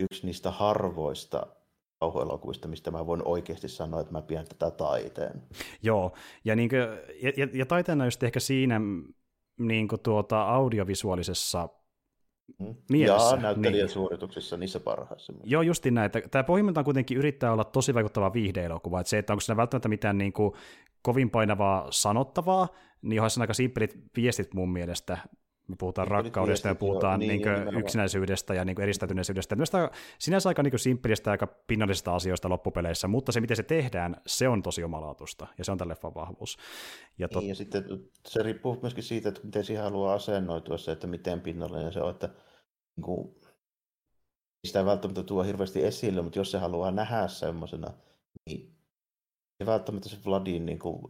yksi 0.00 0.26
niistä 0.26 0.50
harvoista 0.50 1.46
kauhuelokuvista, 2.00 2.68
mistä 2.68 2.90
mä 2.90 3.06
voin 3.06 3.22
oikeasti 3.24 3.68
sanoa, 3.68 4.00
että 4.00 4.12
mä 4.12 4.22
pidän 4.22 4.46
tätä 4.46 4.70
taiteen. 4.70 5.42
Joo, 5.82 6.12
ja, 6.44 6.56
niin 6.56 6.68
kuin, 6.68 6.80
ja, 7.22 7.32
ja, 7.36 7.48
ja 7.52 7.66
taiteena 7.66 8.04
just 8.04 8.22
ehkä 8.22 8.40
siinä 8.40 8.80
niin 9.58 9.88
kuin 9.88 10.00
tuota 10.00 10.42
audiovisuaalisessa 10.42 11.68
mm. 12.58 12.74
mielessä. 12.90 13.36
Ja 13.36 13.42
näyttelijäsuorituksissa 13.42 14.56
niin. 14.56 14.60
niissä 14.60 14.80
parhaissa. 14.80 15.32
Joo, 15.44 15.62
justin 15.62 15.94
näin. 15.94 16.10
Tämä 16.30 16.44
pohjimmiltaan 16.44 16.84
kuitenkin 16.84 17.18
yrittää 17.18 17.52
olla 17.52 17.64
tosi 17.64 17.94
vaikuttava 17.94 18.32
viihdeelokuva. 18.32 19.00
Että 19.00 19.10
se, 19.10 19.18
että 19.18 19.32
onko 19.32 19.40
siinä 19.40 19.56
välttämättä 19.56 19.88
mitään 19.88 20.18
niin 20.18 20.32
kuin, 20.32 20.52
kovin 21.02 21.30
painavaa 21.30 21.86
sanottavaa, 21.90 22.68
niin 23.02 23.20
onhan 23.20 23.30
se 23.30 23.40
aika 23.40 23.54
simppelit 23.54 23.96
viestit 24.16 24.54
mun 24.54 24.72
mielestä, 24.72 25.18
me 25.68 25.76
puhutaan 25.78 26.08
rakkaudesta 26.08 26.68
ja 26.68 26.74
puhutaan 26.74 27.20
niin, 27.20 27.42
niin, 27.42 27.78
yksinäisyydestä 27.78 28.54
ja 28.54 28.64
niin 28.64 28.80
eristäytyneisyydestä. 28.80 29.56
Myös 29.56 29.72
sinänsä 30.18 30.48
aika 30.48 30.62
niin 30.62 30.78
simppelistä 30.78 31.30
aika 31.30 31.46
pinnallisista 31.46 32.14
asioista 32.14 32.48
loppupeleissä, 32.48 33.08
mutta 33.08 33.32
se, 33.32 33.40
miten 33.40 33.56
se 33.56 33.62
tehdään, 33.62 34.16
se 34.26 34.48
on 34.48 34.62
tosi 34.62 34.84
omalaatusta, 34.84 35.46
ja 35.58 35.64
se 35.64 35.72
on 35.72 35.78
tälle 35.78 35.90
leffan 35.90 36.14
vahvuus. 36.14 36.58
Ja, 37.18 37.28
tot... 37.28 37.42
niin, 37.42 37.48
ja 37.48 37.54
sitten 37.54 37.84
se 38.28 38.42
riippuu 38.42 38.78
myöskin 38.82 39.04
siitä, 39.04 39.28
että 39.28 39.40
miten 39.44 39.64
siihen 39.64 39.84
haluaa 39.84 40.14
asennoitua 40.14 40.78
se, 40.78 40.92
että 40.92 41.06
miten 41.06 41.40
pinnallinen 41.40 41.92
se 41.92 42.00
on, 42.00 42.10
että 42.10 42.26
niin 42.96 43.04
kuin, 43.04 43.34
sitä 44.66 44.78
ei 44.78 44.86
välttämättä 44.86 45.22
tuo 45.22 45.42
hirveästi 45.42 45.84
esille, 45.84 46.22
mutta 46.22 46.38
jos 46.38 46.50
se 46.50 46.58
haluaa 46.58 46.90
nähdä 46.90 47.28
semmoisena, 47.28 47.90
niin 48.46 48.75
ei 49.60 49.66
välttämättä 49.66 50.08
se 50.08 50.16
Vladin 50.26 50.66
niin 50.66 50.78
kuin 50.78 51.02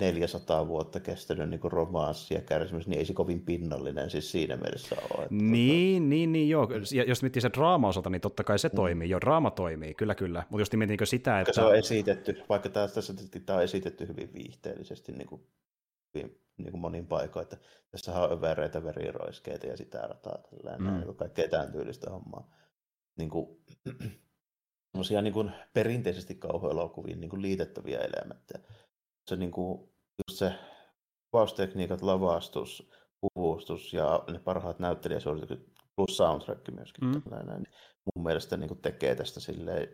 400 0.00 0.68
vuotta 0.68 1.00
kestänyt 1.00 1.50
niin 1.50 1.60
kuin 1.60 1.72
romanssi 1.72 2.34
ja 2.34 2.40
kärsimys, 2.40 2.86
niin 2.86 2.98
ei 2.98 3.04
se 3.04 3.12
kovin 3.12 3.40
pinnallinen 3.40 4.10
siis 4.10 4.32
siinä 4.32 4.56
mielessä 4.56 4.96
ole. 5.14 5.24
Että 5.24 5.34
niin, 5.34 6.02
tota... 6.02 6.08
niin, 6.08 6.32
niin, 6.32 6.48
joo. 6.48 6.68
Ja 6.94 7.04
jos 7.04 7.22
miettii 7.22 7.42
se 7.42 7.50
draama-osalta, 7.50 8.10
niin 8.10 8.20
totta 8.20 8.44
kai 8.44 8.58
se 8.58 8.68
mm. 8.68 8.76
toimii. 8.76 9.10
Joo, 9.10 9.20
draama 9.20 9.50
toimii, 9.50 9.94
kyllä, 9.94 10.14
kyllä. 10.14 10.44
Mutta 10.50 10.60
jos 10.60 10.72
mietinkö 10.72 11.06
sitä, 11.06 11.40
että... 11.40 11.52
Se 11.52 11.62
on 11.62 11.76
esitetty, 11.76 12.42
vaikka 12.48 12.68
tässä, 12.68 12.94
tässä 12.94 13.14
tämä 13.46 13.56
on 13.56 13.64
esitetty 13.64 14.08
hyvin 14.08 14.34
viihteellisesti 14.34 15.12
niin 15.12 15.28
kuin, 15.28 15.46
hyvin, 16.14 16.40
niin 16.56 16.70
kuin 16.70 16.80
monin 16.80 17.06
paikoin, 17.06 17.42
että 17.42 17.56
tässä 17.90 18.20
on 18.20 18.32
övereitä, 18.32 18.84
veriroiskeita 18.84 19.66
ja 19.66 19.76
sitä 19.76 19.98
rataa, 19.98 20.38
tällainen, 20.38 20.94
mm. 20.94 21.00
niin 21.00 21.16
kaikkea 21.16 21.48
tämän 21.48 21.72
tyylistä 21.72 22.10
hommaa. 22.10 22.50
Niin 23.18 23.30
kuin, 23.30 23.58
semmoisia 24.92 25.22
niin 25.22 25.32
kuin 25.32 25.52
perinteisesti 25.72 26.34
kauhuelokuviin 26.34 27.20
niin 27.20 27.30
kuin 27.30 27.42
liitettäviä 27.42 28.00
elementtejä. 28.00 28.64
Se 29.30 29.36
niin 29.36 29.50
kuin, 29.50 29.78
just 30.28 30.38
se 30.38 30.52
kuvaustekniikat, 31.30 32.02
lavastus, 32.02 32.90
puvustus 33.20 33.92
ja 33.92 34.24
ne 34.30 34.38
parhaat 34.38 34.78
näyttelijäsuoritukset 34.78 35.66
plus 35.96 36.16
soundtrack 36.16 36.68
myöskin. 36.70 37.08
Mm. 37.08 37.22
Tällainen, 37.22 37.62
niin 37.62 37.74
mun 38.14 38.24
mielestä 38.24 38.56
niin 38.56 38.68
kuin 38.68 38.82
tekee 38.82 39.14
tästä 39.14 39.40
silleen 39.40 39.88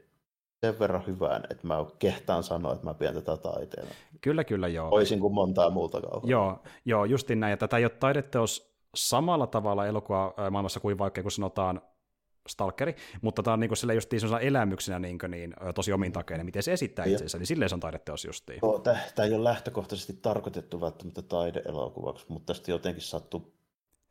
sen 0.67 0.79
verran 0.79 1.07
hyvän, 1.07 1.45
että 1.51 1.67
mä 1.67 1.87
kehtaan 1.99 2.43
sanoa, 2.43 2.73
että 2.73 2.85
mä 2.85 2.95
pidän 2.95 3.15
tätä 3.15 3.37
taiteena. 3.37 3.91
Kyllä, 4.21 4.45
kyllä, 4.45 4.69
joo. 4.69 4.91
Toisin 4.91 5.21
kuin 5.21 5.35
montaa 5.35 5.71
muuta 5.71 6.01
kauhua. 6.01 6.31
Joo, 6.31 6.63
joo, 6.85 7.05
justin 7.05 7.41
näin. 7.41 7.51
Ja 7.51 7.57
tätä 7.57 7.77
ei 7.77 7.85
ole 7.85 7.91
taideteos 7.91 8.75
samalla 8.95 9.47
tavalla 9.47 9.87
elokuva 9.87 10.35
maailmassa 10.51 10.81
kuin 10.81 10.99
vaikka 10.99 11.23
kun 11.23 11.31
sanotaan 11.31 11.83
stalkeri, 12.49 12.95
mutta 13.21 13.43
tämä 13.43 13.55
on 13.55 13.61
niin 13.61 13.77
sille 13.77 13.95
just 13.95 14.11
elämyksenä 14.41 14.99
niin, 14.99 15.19
niin, 15.29 15.55
tosi 15.75 15.93
omintakeinen, 15.93 16.47
miten 16.47 16.63
se 16.63 16.73
esittää 16.73 17.07
ja. 17.07 17.13
itsensä, 17.13 17.39
niin 17.39 17.47
silleen 17.47 17.69
se 17.69 17.75
on 17.75 17.81
taideteos 17.81 18.25
justiin. 18.25 18.59
No, 18.63 18.79
tämä 18.79 19.27
ei 19.27 19.35
ole 19.35 19.45
lähtökohtaisesti 19.45 20.19
tarkoitettu 20.23 20.81
välttämättä 20.81 21.23
taideelokuvaksi, 21.23 22.25
mutta 22.29 22.47
tästä 22.55 22.71
jotenkin 22.71 23.03
sattuu 23.03 23.59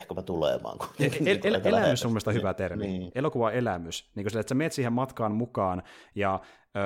ehkäpä 0.01 0.21
tulemaan. 0.21 0.77
Kun, 0.77 0.87
el, 0.99 1.11
el, 1.25 1.39
el, 1.55 1.61
elämys 1.63 2.05
on 2.05 2.11
mielestäni 2.11 2.37
hyvä 2.37 2.53
termi. 2.53 2.87
Niin. 2.87 3.11
Elokuva 3.15 3.51
elämys. 3.51 4.11
Niin 4.15 4.29
sille, 4.29 4.39
että 4.39 4.49
sä 4.49 4.55
menet 4.55 4.73
siihen 4.73 4.93
matkaan 4.93 5.31
mukaan, 5.31 5.83
ja 6.15 6.39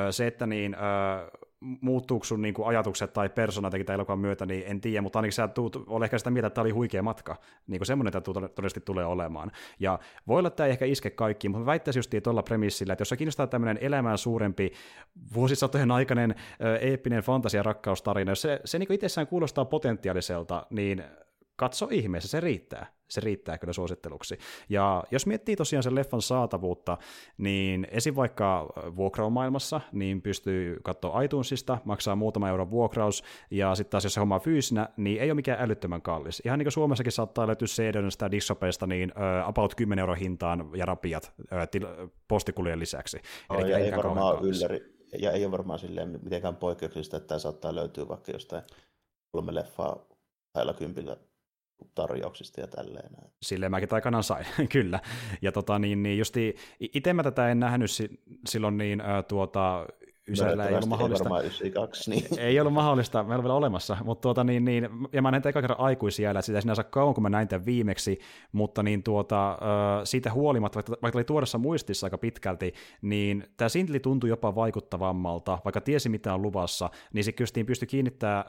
ö, 0.08 0.12
se, 0.12 0.28
että 0.28 0.48
niin, 0.48 0.76
ö, 0.76 0.78
muuttuuko 1.62 2.26
sun 2.26 2.42
niin 2.42 2.54
kuin, 2.54 2.68
ajatukset 2.68 3.14
tai 3.14 3.30
persona 3.30 3.70
tämän 3.70 3.86
elokuvan 3.94 4.20
myötä, 4.20 4.46
niin 4.46 4.64
en 4.68 4.82
tiedä, 4.82 5.02
mutta 5.02 5.20
ainakin 5.20 5.34
sä 5.34 5.48
tuut, 5.48 5.76
ole 5.88 6.06
ehkä 6.06 6.18
sitä 6.18 6.32
mieltä, 6.32 6.48
että 6.48 6.56
tämä 6.56 6.64
oli 6.64 6.72
huikea 6.72 7.04
matka. 7.04 7.36
Niin 7.68 7.80
kuin 7.80 7.88
semmoinen 7.88 8.12
tämä 8.12 8.22
todennäköisesti 8.22 8.82
tulee 8.82 9.06
olemaan. 9.06 9.52
Ja 9.80 10.00
voi 10.28 10.40
olla, 10.40 10.48
että 10.48 10.56
tämä 10.56 10.68
ei 10.68 10.72
ehkä 10.72 10.86
iske 10.86 11.10
kaikkiin, 11.10 11.52
mutta 11.52 11.66
väittäisin 11.66 12.00
just 12.00 12.12
tuolla 12.24 12.44
premissillä, 12.44 12.94
että 12.94 13.02
jos 13.02 13.10
se 13.10 13.18
kiinnostaa 13.18 13.48
tämmöinen 13.48 13.78
elämään 13.82 14.18
suurempi, 14.18 14.72
vuosisatojen 15.34 15.92
aikainen 15.92 16.36
eeppinen 16.82 17.24
fantasia-rakkaustarina, 17.24 18.32
jos 18.32 18.42
se, 18.42 18.62
se 18.66 18.80
niin 18.80 18.94
itsessään 18.94 19.28
kuulostaa 19.28 19.66
potentiaaliselta, 19.66 20.66
niin 20.70 21.04
katso 21.56 21.88
ihmeessä, 21.92 22.30
se 22.30 22.40
riittää. 22.40 23.01
Se 23.12 23.22
riittää 23.22 23.58
kyllä 23.58 23.74
suositteluksi. 23.74 24.38
Ja 24.70 25.04
jos 25.12 25.26
miettii 25.26 25.56
tosiaan 25.56 25.84
sen 25.84 25.96
leffan 25.96 26.22
saatavuutta, 26.22 26.98
niin 27.38 27.88
esim. 27.92 28.16
vaikka 28.16 28.68
vuokraumaailmassa, 28.96 29.82
niin 29.92 30.22
pystyy 30.22 30.80
katsoa 30.84 31.22
iTunesista, 31.22 31.78
maksaa 31.86 32.16
muutama 32.16 32.50
euron 32.50 32.72
vuokraus, 32.72 33.24
ja 33.52 33.76
sitten 33.76 33.92
taas 33.92 34.04
jos 34.04 34.14
se 34.14 34.20
homma 34.20 34.36
on 34.36 34.42
fyysinä, 34.42 34.90
niin 34.98 35.22
ei 35.22 35.32
ole 35.32 35.36
mikään 35.36 35.62
älyttömän 35.62 36.02
kallis. 36.02 36.42
Ihan 36.46 36.60
niin 36.60 36.66
kuin 36.66 36.74
Suomessakin 36.74 37.12
saattaa 37.12 37.48
löytyä 37.48 37.66
CD-stä 37.66 38.32
Dissopeista, 38.32 38.88
niin 38.88 39.12
uh, 39.12 39.50
about 39.50 39.76
10 39.76 40.00
euron 40.00 40.18
hintaan 40.18 40.70
ja 40.76 40.86
rapiat 40.86 41.32
uh, 41.40 41.68
til- 41.72 42.08
postikulujen 42.28 42.80
lisäksi. 42.80 43.22
Oh, 43.50 43.60
Eli 43.60 43.74
ei 43.74 43.92
varmaan 43.92 44.46
ylläri, 44.46 44.94
ja 45.20 45.32
ei 45.32 45.46
ole 45.46 45.52
varmaan 45.52 45.80
silleen 45.80 46.20
mitenkään 46.24 46.56
poikkeuksellista, 46.56 47.18
että 47.18 47.28
tämä 47.28 47.40
saattaa 47.40 47.76
löytyä 47.76 48.08
vaikka 48.08 48.32
jostain 48.32 48.64
kolme 49.32 49.56
leffaa 49.56 50.06
kympillä 50.78 51.18
tarjouksista 51.96 52.62
ja 52.62 52.68
tälleen. 52.68 53.10
Silleen 53.42 53.72
mäkin 53.72 53.90
aikanaan 53.92 54.24
sain, 54.24 54.46
kyllä. 54.72 55.00
Ja 55.42 55.52
tota, 55.52 55.80
niin, 55.80 56.04
niin 56.04 56.18
justi, 56.18 56.56
itse 56.80 57.14
mä 57.14 57.24
tätä 57.24 57.50
en 57.50 57.60
nähnyt 57.60 57.92
silloin 58.48 58.78
niin 58.78 59.04
tuota, 59.28 59.86
Ysärillä 60.28 60.68
ei 60.68 60.74
ollut 60.74 60.90
mahdollista. 60.90 61.30
Ei, 61.30 61.46
92, 61.46 62.10
niin. 62.10 62.40
ei 62.40 62.60
ollut 62.60 62.74
mahdollista, 62.74 63.24
meillä 63.24 63.36
on 63.36 63.44
vielä 63.44 63.54
olemassa, 63.54 63.98
mutta 64.04 64.22
tuota, 64.22 64.44
niin, 64.44 64.66
niin, 64.66 64.90
ja 65.14 65.22
mä 65.22 65.32
näin 65.32 65.48
eka 65.48 65.62
kerran 65.62 65.80
aikuisia, 65.80 66.30
että 66.32 66.42
sitä 66.42 66.62
sinänsä 66.62 66.84
kauan, 66.84 67.14
kun 67.14 67.24
mä 67.24 67.30
näin 67.30 67.48
tämän 67.48 67.66
viimeksi, 67.66 68.20
mutta 68.52 68.84
niin 68.84 69.04
tuota, 69.04 69.58
siitä 70.04 70.32
huolimatta, 70.32 70.76
vaikka, 70.78 70.94
vaikka 71.02 71.18
oli 71.18 71.24
tuoreessa 71.24 71.58
muistissa 71.58 72.08
aika 72.08 72.18
pitkälti, 72.18 72.74
niin 73.02 73.44
tämä 73.58 73.70
Sintli 73.70 74.00
tuntui 74.00 74.30
jopa 74.30 74.56
vaikuttavammalta, 74.56 75.58
vaikka 75.66 75.82
tiesi 75.82 76.10
mitä 76.10 76.34
on 76.34 76.42
luvassa, 76.42 76.90
niin 77.14 77.24
se 77.24 77.32
kyllä 77.32 77.66
pystyi 77.66 77.88
kiinnittämään 77.88 78.46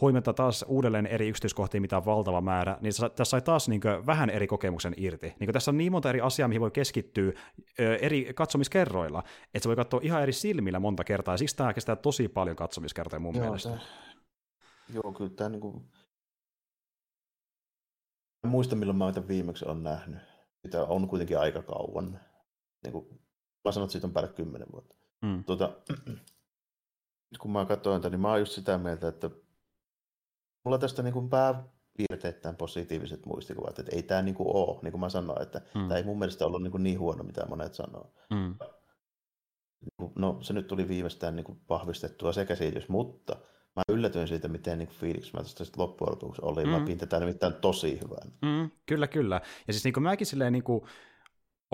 huomiota 0.00 0.32
taas 0.32 0.64
uudelleen 0.68 1.06
eri 1.06 1.28
yksityiskohtiin, 1.28 1.82
mitä 1.82 1.96
on 1.96 2.04
valtava 2.04 2.40
määrä, 2.40 2.78
niin 2.80 2.92
tässä 3.00 3.24
sai 3.24 3.42
taas 3.42 3.68
niin 3.68 3.80
vähän 4.06 4.30
eri 4.30 4.46
kokemuksen 4.46 4.94
irti. 4.96 5.34
Niin 5.40 5.52
tässä 5.52 5.70
on 5.70 5.78
niin 5.78 5.92
monta 5.92 6.08
eri 6.08 6.20
asiaa, 6.20 6.48
mihin 6.48 6.60
voi 6.60 6.70
keskittyä 6.70 7.32
eri 8.00 8.32
katsomiskerroilla, 8.34 9.22
että 9.54 9.62
se 9.62 9.68
voi 9.68 9.76
katsoa 9.76 10.00
ihan 10.02 10.22
eri 10.22 10.32
silmillä 10.32 10.80
monta 10.80 10.93
kertaa, 11.02 11.34
ja 11.34 11.38
siksi 11.38 11.56
tämä 11.56 11.74
kestää 11.74 11.96
tosi 11.96 12.28
paljon 12.28 12.56
katsomiskertoja 12.56 13.20
mun 13.20 13.34
joo, 13.34 13.44
mielestä. 13.44 13.68
Tämä, 13.68 13.80
joo, 14.94 15.12
kyllä 15.12 15.30
tämä 15.30 15.50
niin 15.50 15.60
kuin... 15.60 15.90
En 18.44 18.50
muista, 18.50 18.76
milloin 18.76 18.98
mä 18.98 19.12
tämän 19.12 19.28
viimeksi 19.28 19.64
on 19.68 19.82
nähnyt. 19.82 20.22
Sitä 20.62 20.84
on 20.84 21.08
kuitenkin 21.08 21.38
aika 21.38 21.62
kauan. 21.62 22.20
Niin 22.84 22.92
kuin, 22.92 23.20
mä 23.64 23.72
sanon, 23.72 23.84
että 23.84 23.92
siitä 23.92 24.06
on 24.06 24.12
päälle 24.12 24.32
kymmenen 24.32 24.72
vuotta. 24.72 24.96
Mm. 25.22 25.44
Tuota, 25.44 25.72
kun 27.40 27.50
mä 27.50 27.64
katsoin 27.64 28.02
tämän, 28.02 28.12
niin 28.12 28.20
mä 28.20 28.30
oon 28.30 28.40
just 28.40 28.52
sitä 28.52 28.78
mieltä, 28.78 29.08
että 29.08 29.30
mulla 30.64 30.78
tästä 30.78 31.02
niin 31.02 31.12
kuin 31.12 31.30
pääpiirteittäin 31.30 32.56
positiiviset 32.56 33.26
muistikuvat, 33.26 33.78
että 33.78 33.96
ei 33.96 34.02
tämä 34.02 34.22
niin 34.22 34.34
kuin 34.34 34.56
ole, 34.56 34.78
niin 34.82 34.92
kuin 34.92 35.00
mä 35.00 35.08
sanoin, 35.08 35.42
että 35.42 35.58
mm. 35.58 35.88
tämä 35.88 35.96
ei 35.96 36.04
mun 36.04 36.18
mielestä 36.18 36.46
ollut 36.46 36.62
niin, 36.62 36.70
kuin 36.70 36.82
niin 36.82 37.00
huono, 37.00 37.24
mitä 37.24 37.46
monet 37.46 37.74
sanoo. 37.74 38.12
Mm. 38.30 38.54
No 40.14 40.38
se 40.40 40.52
nyt 40.52 40.66
tuli 40.66 40.88
viimeistään 40.88 41.36
niin 41.36 41.44
kuin 41.44 41.58
vahvistettua 41.68 42.32
se 42.32 42.44
käsitys, 42.44 42.88
mutta 42.88 43.36
mä 43.76 43.82
yllätyin 43.88 44.28
siitä, 44.28 44.48
miten 44.48 44.78
niin 44.78 44.88
fiiliksi 44.88 45.32
mä 45.34 45.42
tästä 45.42 45.80
loppujen 45.80 46.10
lopuksi 46.10 46.42
oli. 46.44 46.64
Mm. 46.64 46.70
Mä 46.70 46.80
pidin 46.80 46.98
tätä 46.98 47.20
nimittäin 47.20 47.54
tosi 47.54 48.00
hyvän. 48.00 48.32
Mm, 48.42 48.70
kyllä, 48.86 49.06
kyllä. 49.06 49.40
Ja 49.66 49.72
siis 49.72 49.84
niin 49.84 49.94
kuin 49.94 50.04
mäkin 50.04 50.26
silleen 50.26 50.52
niin 50.52 50.64
kuin, 50.64 50.80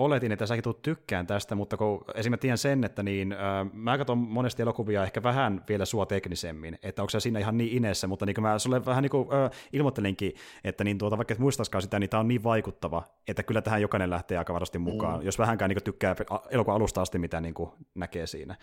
oletin, 0.05 0.31
että 0.31 0.45
säkin 0.45 0.63
tulet 0.63 0.81
tykkään 0.81 1.27
tästä, 1.27 1.55
mutta 1.55 1.77
kun 1.77 2.05
esimerkiksi 2.15 2.41
tiedän 2.41 2.57
sen, 2.57 2.83
että 2.83 3.03
niin, 3.03 3.31
äh, 3.31 3.39
mä 3.73 3.97
katson 3.97 4.17
monesti 4.17 4.61
elokuvia 4.61 5.03
ehkä 5.03 5.23
vähän 5.23 5.63
vielä 5.69 5.85
sua 5.85 6.05
teknisemmin, 6.05 6.79
että 6.83 7.01
onko 7.01 7.09
se 7.09 7.19
siinä 7.19 7.39
ihan 7.39 7.57
niin 7.57 7.77
ineessä, 7.77 8.07
mutta 8.07 8.25
niin 8.25 8.41
mä 8.41 8.59
sulle 8.59 8.85
vähän 8.85 9.01
niin 9.01 9.11
kuin, 9.11 9.27
äh, 9.33 9.51
ilmoittelinkin, 9.73 10.33
että 10.63 10.83
niin 10.83 10.97
tuota, 10.97 11.17
vaikka 11.17 11.33
et 11.33 11.39
muistaisikaan 11.39 11.81
sitä, 11.81 11.99
niin 11.99 12.09
tämä 12.09 12.21
on 12.21 12.27
niin 12.27 12.43
vaikuttava, 12.43 13.03
että 13.27 13.43
kyllä 13.43 13.61
tähän 13.61 13.81
jokainen 13.81 14.09
lähtee 14.09 14.37
aika 14.37 14.53
varasti 14.53 14.79
mukaan, 14.79 15.19
mm. 15.19 15.25
jos 15.25 15.39
vähänkään 15.39 15.69
niin 15.69 15.83
tykkää 15.83 16.15
elokuvan 16.49 16.75
alusta 16.75 17.01
asti, 17.01 17.19
mitä 17.19 17.41
niin 17.41 17.53
kuin 17.53 17.71
näkee 17.95 18.27
siinä. 18.27 18.55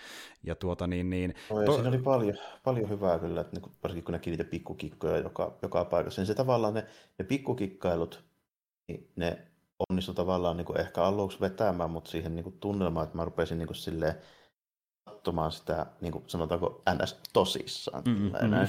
Ja 0.43 0.55
tuota, 0.55 0.87
niin, 0.87 1.11
niin, 1.11 1.35
no, 1.51 1.61
ja 1.61 1.67
to... 1.67 1.73
siinä 1.73 1.89
oli 1.89 1.99
paljon, 1.99 2.39
paljon 2.65 2.89
hyvää 2.89 3.19
kyllä, 3.19 3.41
että 3.41 3.53
niin 3.53 3.63
kuin, 3.63 3.73
varsinkin 3.83 4.05
kun 4.05 4.13
näki 4.13 4.31
niitä 4.31 4.45
pikkukikkoja 4.45 5.19
joka, 5.19 5.59
joka 5.63 5.85
paikassa, 5.85 6.21
niin 6.21 6.27
se 6.27 6.35
tavallaan 6.35 6.75
ne, 6.75 6.87
ne 7.19 7.25
pikkukikkailut, 7.25 8.25
niin 8.89 9.11
ne 9.17 9.48
onnistui 9.91 10.15
tavallaan 10.15 10.57
niin 10.57 10.65
kuin 10.65 10.81
ehkä 10.81 11.03
aluksi 11.03 11.41
vetämään, 11.41 11.91
mutta 11.91 12.11
siihen 12.11 12.35
niin 12.35 12.45
kuin 12.45 12.59
tunnelmaan, 12.61 13.05
että 13.05 13.17
mä 13.17 13.25
rupesin 13.25 13.59
niin 13.59 13.67
kuin 13.67 13.77
silleen 13.77 14.15
katsomaan 15.05 15.53
sitä, 15.53 15.87
niin 16.01 16.13
kuin 16.13 16.25
sanotaanko 16.27 16.83
ns. 17.03 17.21
tosissaan. 17.33 18.03
Mm-hmm. 18.07 18.51
Näin. 18.51 18.69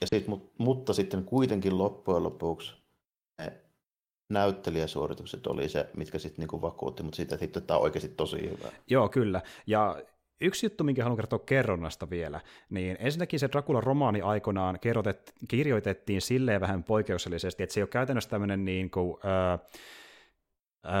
Ja 0.00 0.06
sit, 0.06 0.26
mutta 0.58 0.92
sitten 0.92 1.24
kuitenkin 1.24 1.78
loppujen 1.78 2.22
lopuksi 2.22 2.74
ne 3.38 3.60
näyttelijäsuoritukset 4.32 5.46
oli 5.46 5.68
se, 5.68 5.90
mitkä 5.96 6.18
sitten 6.18 6.42
niinku 6.42 6.62
vakuutti, 6.62 7.02
mutta 7.02 7.16
siitä 7.16 7.36
sitten 7.36 7.62
tämä 7.62 7.78
on 7.78 7.84
oikeasti 7.84 8.08
tosi 8.08 8.50
hyvä. 8.50 8.72
Joo, 8.90 9.08
kyllä. 9.08 9.42
Ja 9.66 10.02
Yksi 10.40 10.66
juttu, 10.66 10.84
minkä 10.84 11.02
haluan 11.02 11.16
kertoa 11.16 11.38
kerronnasta 11.38 12.10
vielä, 12.10 12.40
niin 12.70 12.96
ensinnäkin 13.00 13.40
se 13.40 13.48
Dracula 13.52 13.80
romaani 13.80 14.20
aikoinaan 14.20 14.78
kirjoitettiin 15.48 16.22
silleen 16.22 16.60
vähän 16.60 16.84
poikkeuksellisesti, 16.84 17.62
että 17.62 17.72
se 17.74 17.80
ei 17.80 17.82
ole 17.82 17.88
käytännössä 17.88 18.30
tämmöinen 18.30 18.64
niin 18.64 18.90
kuin, 18.90 19.18
ää, 19.24 19.58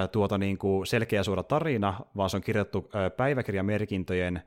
tuota 0.08 0.38
niin 0.38 0.58
kuin 0.58 0.86
selkeä 0.86 1.22
suora 1.22 1.42
tarina, 1.42 2.00
vaan 2.16 2.30
se 2.30 2.36
on 2.36 2.42
kirjoitettu 2.42 2.90
päiväkirjamerkintöjen, 3.16 4.42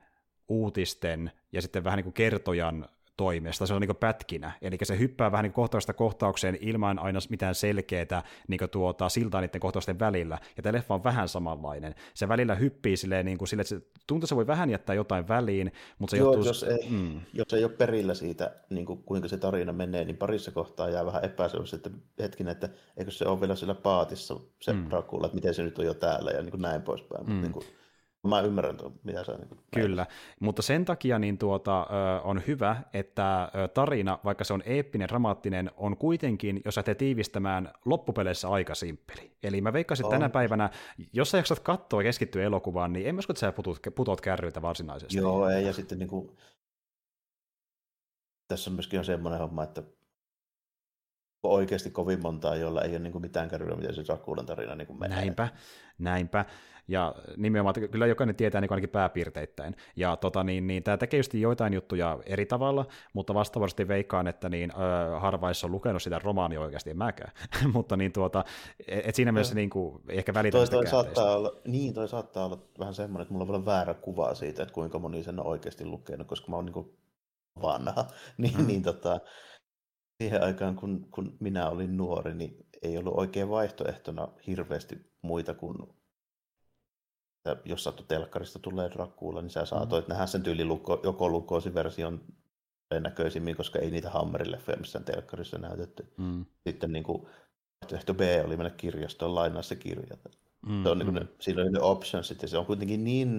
uutisten 0.48 1.32
ja 1.52 1.62
sitten 1.62 1.84
vähän 1.84 1.96
niin 1.96 2.04
kuin 2.04 2.12
kertojan 2.12 2.88
toimesta, 3.16 3.66
se 3.66 3.74
on 3.74 3.80
niin 3.80 3.96
pätkinä, 3.96 4.52
eli 4.62 4.78
se 4.82 4.98
hyppää 4.98 5.32
vähän 5.32 5.42
niin 5.42 5.52
kohtauksesta 5.52 5.92
kohtaukseen 5.92 6.58
ilman 6.60 6.98
aina 6.98 7.18
mitään 7.30 7.54
selkeää 7.54 8.22
niin 8.48 8.60
tuota, 8.70 9.08
siltaa 9.08 9.40
niiden 9.40 9.60
kohtausten 9.60 9.98
välillä, 9.98 10.38
ja 10.56 10.62
tämä 10.62 10.72
leffa 10.72 10.94
on 10.94 11.04
vähän 11.04 11.28
samanlainen. 11.28 11.94
Se 12.14 12.28
välillä 12.28 12.54
hyppii 12.54 12.96
silleen, 12.96 13.26
niin 13.26 13.38
kuin, 13.38 13.48
sille, 13.48 13.60
että 13.60 13.68
se 13.68 13.80
tuntuu, 14.06 14.16
että 14.16 14.26
se 14.26 14.36
voi 14.36 14.46
vähän 14.46 14.70
jättää 14.70 14.94
jotain 14.94 15.28
väliin, 15.28 15.72
mutta 15.98 16.10
se 16.10 16.16
Joo, 16.16 16.26
johtuu... 16.26 16.46
jos, 16.46 16.62
ei, 16.62 16.88
mm. 16.90 17.20
jos 17.32 17.54
ei 17.54 17.64
ole 17.64 17.72
perillä 17.72 18.14
siitä, 18.14 18.54
niin 18.70 18.86
kuin, 18.86 19.02
kuinka 19.02 19.28
se 19.28 19.36
tarina 19.36 19.72
menee, 19.72 20.04
niin 20.04 20.16
parissa 20.16 20.50
kohtaa 20.50 20.90
jää 20.90 21.06
vähän 21.06 21.24
epäselvästi, 21.24 21.76
että 21.76 21.90
hetkinen, 22.18 22.52
että 22.52 22.68
eikö 22.96 23.10
se 23.10 23.26
ole 23.26 23.40
vielä 23.40 23.56
sillä 23.56 23.74
paatissa 23.74 24.40
se 24.60 24.72
mm. 24.72 24.90
Dracula, 24.90 25.26
että 25.26 25.34
miten 25.34 25.54
se 25.54 25.62
nyt 25.62 25.78
on 25.78 25.86
jo 25.86 25.94
täällä, 25.94 26.30
ja 26.30 26.42
niin 26.42 26.50
kuin 26.50 26.62
näin 26.62 26.82
poispäin. 26.82 27.26
Mm. 27.26 27.40
niin 27.40 27.52
kuin, 27.52 27.64
Mä 28.28 28.40
ymmärrän 28.40 28.76
tuon, 28.76 28.92
mitä 29.04 29.24
sä 29.24 29.32
niin 29.32 29.48
Kyllä, 29.74 30.06
mutta 30.40 30.62
sen 30.62 30.84
takia 30.84 31.18
niin 31.18 31.38
tuota, 31.38 31.86
on 32.24 32.42
hyvä, 32.46 32.82
että 32.92 33.48
tarina, 33.74 34.18
vaikka 34.24 34.44
se 34.44 34.52
on 34.52 34.62
eeppinen, 34.66 35.08
dramaattinen, 35.08 35.70
on 35.76 35.96
kuitenkin, 35.96 36.60
jos 36.64 36.74
sä 36.74 36.94
tiivistämään 36.98 37.72
loppupeleissä 37.84 38.48
aika 38.48 38.74
simppeli. 38.74 39.32
Eli 39.42 39.60
mä 39.60 39.72
veikkasin, 39.72 40.06
että 40.06 40.14
tänä 40.14 40.28
päivänä, 40.28 40.70
jos 41.12 41.30
sä 41.30 41.38
jaksat 41.38 41.60
katsoa 41.60 42.00
ja 42.00 42.04
keskittyä 42.04 42.42
elokuvaan, 42.42 42.92
niin 42.92 43.06
en 43.06 43.14
mä 43.14 43.18
usko, 43.18 43.32
että 43.32 43.40
sä 43.40 43.52
putot, 43.52 43.78
putot 43.94 44.20
kärryiltä 44.20 44.62
varsinaisesti. 44.62 45.16
Joo, 45.16 45.48
ei, 45.48 45.66
ja 45.66 45.72
sitten 45.72 45.98
niin 45.98 46.08
kuin, 46.08 46.36
tässä 48.48 48.70
on 48.70 48.74
myöskin 48.74 48.98
on 48.98 49.04
semmoinen 49.04 49.40
homma, 49.40 49.62
että 49.62 49.82
oikeasti 51.42 51.90
kovin 51.90 52.22
montaa, 52.22 52.56
jolla 52.56 52.82
ei 52.82 52.90
ole 52.90 52.98
niin 52.98 53.12
kuin 53.12 53.22
mitään 53.22 53.48
kärryä, 53.48 53.76
miten 53.76 53.94
se 53.94 54.04
Draculan 54.04 54.46
tarina 54.46 54.74
niin 54.74 54.86
kuin 54.86 54.98
menee. 54.98 55.16
Näinpä, 55.16 55.48
näinpä. 55.98 56.44
Ja 56.88 57.14
nimenomaan, 57.36 57.74
että 57.76 57.92
kyllä 57.92 58.06
jokainen 58.06 58.36
tietää 58.36 58.60
niin 58.60 58.72
ainakin 58.72 58.88
pääpiirteittäin. 58.88 59.76
Ja 59.96 60.16
tota, 60.16 60.44
niin, 60.44 60.66
niin, 60.66 60.82
tämä 60.82 60.96
tekee 60.96 61.18
just 61.18 61.34
joitain 61.34 61.72
juttuja 61.74 62.18
eri 62.26 62.46
tavalla, 62.46 62.86
mutta 63.12 63.34
vastaavasti 63.34 63.88
veikkaan, 63.88 64.26
että 64.26 64.48
niin, 64.48 64.70
ö, 64.70 65.20
harvaissa 65.20 65.66
on 65.66 65.72
lukenut 65.72 66.02
sitä 66.02 66.18
romaania 66.18 66.60
oikeasti, 66.60 66.90
en 66.90 66.98
mäkään. 66.98 67.32
mutta 67.74 67.96
niin, 67.96 68.12
tuota, 68.12 68.44
et, 68.88 69.06
et 69.08 69.14
siinä 69.14 69.32
mielessä 69.32 69.54
niin 69.54 69.70
kuin, 69.70 70.02
ehkä 70.08 70.34
välitä 70.34 70.58
toi, 70.58 70.66
toi 70.66 70.86
saattaa 70.86 71.36
olla, 71.36 71.52
Niin, 71.64 71.94
toi 71.94 72.08
saattaa 72.08 72.46
olla 72.46 72.58
vähän 72.78 72.94
semmoinen, 72.94 73.22
että 73.22 73.32
mulla 73.32 73.44
on 73.44 73.52
vielä 73.52 73.64
väärä 73.64 73.94
kuva 73.94 74.34
siitä, 74.34 74.62
että 74.62 74.74
kuinka 74.74 74.98
moni 74.98 75.22
sen 75.22 75.40
on 75.40 75.46
oikeasti 75.46 75.84
lukenut, 75.84 76.26
koska 76.26 76.50
mä 76.50 76.56
oon 76.56 76.64
niin 76.64 76.74
kuin 76.74 76.96
vanha. 77.62 78.04
niin, 78.38 78.60
mm. 78.60 78.66
niin 78.66 78.82
tota, 78.82 79.20
siihen 80.22 80.42
aikaan, 80.42 80.76
kun, 80.76 81.08
kun 81.10 81.36
minä 81.40 81.68
olin 81.68 81.96
nuori, 81.96 82.34
niin 82.34 82.66
ei 82.82 82.98
ollut 82.98 83.14
oikein 83.16 83.48
vaihtoehtona 83.48 84.28
hirveästi 84.46 85.12
muita 85.22 85.54
kuin 85.54 85.76
että 87.50 87.68
jos 87.68 87.84
sattu 87.84 88.02
telkkarista 88.02 88.58
tulee 88.58 88.90
Dracula, 88.90 89.42
niin 89.42 89.50
sä 89.50 89.64
saatoit 89.64 90.08
mm. 90.08 90.12
nähdä 90.12 90.26
sen 90.26 90.42
tyyli 90.42 90.64
luko, 90.64 91.00
joko 91.02 91.28
lukoosi-version 91.28 92.20
näköisimmin, 93.00 93.56
koska 93.56 93.78
ei 93.78 93.90
niitä 93.90 94.10
Hammerille 94.10 94.60
missään 94.78 95.04
telkkarissa 95.04 95.58
näytetty. 95.58 96.12
Mm. 96.16 96.46
Sitten 96.68 96.92
niin 96.92 97.04
kuin, 97.04 97.22
vaihtoehto 97.80 98.14
B 98.14 98.20
oli 98.44 98.56
mennä 98.56 98.70
kirjastoon 98.70 99.34
lainaa 99.34 99.62
se 99.62 99.76
kirja. 99.76 100.16
Mm, 100.66 100.82
se 100.82 100.88
on, 100.88 100.98
niin 100.98 101.06
kuin 101.06 101.14
mm. 101.14 101.20
ne, 101.20 101.28
siinä 101.40 101.62
oli 101.62 101.70
ne 101.70 101.80
options, 101.80 102.30
ja 102.42 102.48
se 102.48 102.58
on 102.58 102.66
kuitenkin 102.66 103.04
niin 103.04 103.30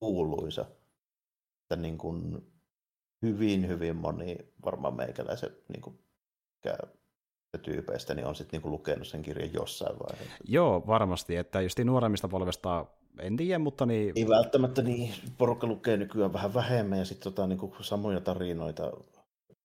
kuuluisa 0.00 0.66
että 1.70 1.82
niin 1.82 1.98
kuin 1.98 2.46
hyvin, 3.22 3.68
hyvin 3.68 3.96
moni 3.96 4.36
varmaan 4.64 4.96
meikäläisen 4.96 5.50
niin 5.68 5.80
kuin, 5.80 5.98
tyypeistä 7.62 8.14
niin 8.14 8.26
on 8.26 8.34
sitten 8.34 8.60
niin 8.60 8.72
lukenut 8.72 9.06
sen 9.06 9.22
kirjan 9.22 9.52
jossain 9.52 9.98
vaiheessa. 9.98 10.36
Joo, 10.44 10.84
varmasti, 10.86 11.36
että 11.36 11.60
just 11.60 11.78
nuoremmista 11.78 12.28
polvesta 12.28 12.86
en 13.20 13.36
tiedä, 13.36 13.58
mutta 13.58 13.86
niin... 13.86 14.12
Ei 14.16 14.28
välttämättä 14.28 14.82
niin, 14.82 15.14
porukka 15.38 15.66
lukee 15.66 15.96
nykyään 15.96 16.32
vähän 16.32 16.54
vähemmän 16.54 16.98
ja 16.98 17.04
sitten 17.04 17.32
tota, 17.32 17.46
niin 17.46 17.72
samoja 17.80 18.20
tarinoita 18.20 18.92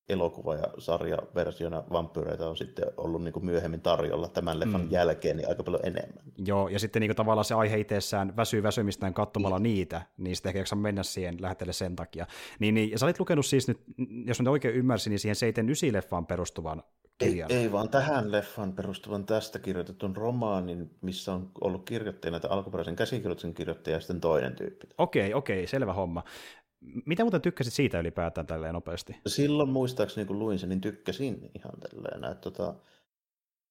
elokuva- 0.10 0.56
ja 0.56 0.68
sarjaversiona 0.78 1.84
vampyyreitä 1.92 2.50
on 2.50 2.58
sitten 2.58 2.86
ollut 2.98 3.24
niin 3.24 3.34
kuin 3.34 3.46
myöhemmin 3.46 3.82
tarjolla 3.82 4.28
tämän 4.28 4.60
leffan 4.60 4.82
mm. 4.82 4.92
jälkeen 4.92 5.38
niin 5.38 5.50
aika 5.50 5.64
paljon 5.64 5.86
enemmän. 5.86 6.24
Joo, 6.46 6.68
ja 6.68 6.80
sitten 6.80 7.00
niin 7.00 7.10
kuin 7.10 7.16
tavallaan 7.16 7.46
se 7.46 7.54
aihe 7.54 7.78
itsessään 7.78 8.36
väsyy 8.36 8.64
väsymistään 8.64 9.14
katsomalla 9.14 9.60
niin. 9.60 9.76
niitä, 9.76 10.02
niin 10.18 10.36
sitten 10.36 10.50
ehkä 10.50 10.60
jaksa 10.60 10.76
mennä 10.76 11.04
siihen 11.04 11.42
lähetelle 11.42 11.74
sen 11.74 11.96
takia. 11.96 12.28
Niin, 12.60 12.74
niin, 12.74 12.92
ja 12.92 13.00
sä 13.00 13.06
olit 13.06 13.20
lukenut 13.20 13.46
siis 13.46 13.68
nyt, 13.68 13.80
jos 14.26 14.40
nyt 14.40 14.48
oikein 14.48 14.76
ymmärsin, 14.76 15.12
niin 15.12 15.20
siihen 15.20 15.36
79 15.36 15.94
leffaan 15.94 16.26
perustuvan 16.26 16.84
kirjan. 17.18 17.52
Ei, 17.52 17.58
ei 17.58 17.72
vaan 17.72 17.90
tähän 17.90 18.32
leffaan 18.32 18.74
perustuvan 18.74 19.26
tästä 19.26 19.60
kirjoitetun 19.60 20.16
romaanin, 20.16 20.90
missä 21.02 21.34
on 21.34 21.52
ollut 21.62 21.86
kirjoittajana, 21.86 22.36
näitä 22.36 22.50
alkuperäisen 22.50 22.96
käsikirjoituksen 22.96 23.54
kirjoittaja 23.54 23.96
ja 23.96 24.00
sitten 24.00 24.22
toinen 24.22 24.56
tyyppi. 24.56 24.88
Okei, 24.98 25.34
okei, 25.34 25.68
selvä 25.68 25.94
homma. 25.94 26.24
Mitä 27.06 27.24
muuten 27.24 27.42
tykkäsit 27.42 27.74
siitä 27.74 28.00
ylipäätään 28.00 28.48
tälleen 28.48 28.74
nopeasti? 28.74 29.20
Silloin 29.28 29.70
muistaakseni, 29.70 30.28
kun 30.28 30.40
luin 30.40 30.60
sen, 30.60 30.70
niin 30.70 30.82
tykkäsin 30.82 31.52
ihan 31.56 31.74
tälleen. 31.80 32.32
Että 32.32 32.42
tota, 32.42 32.76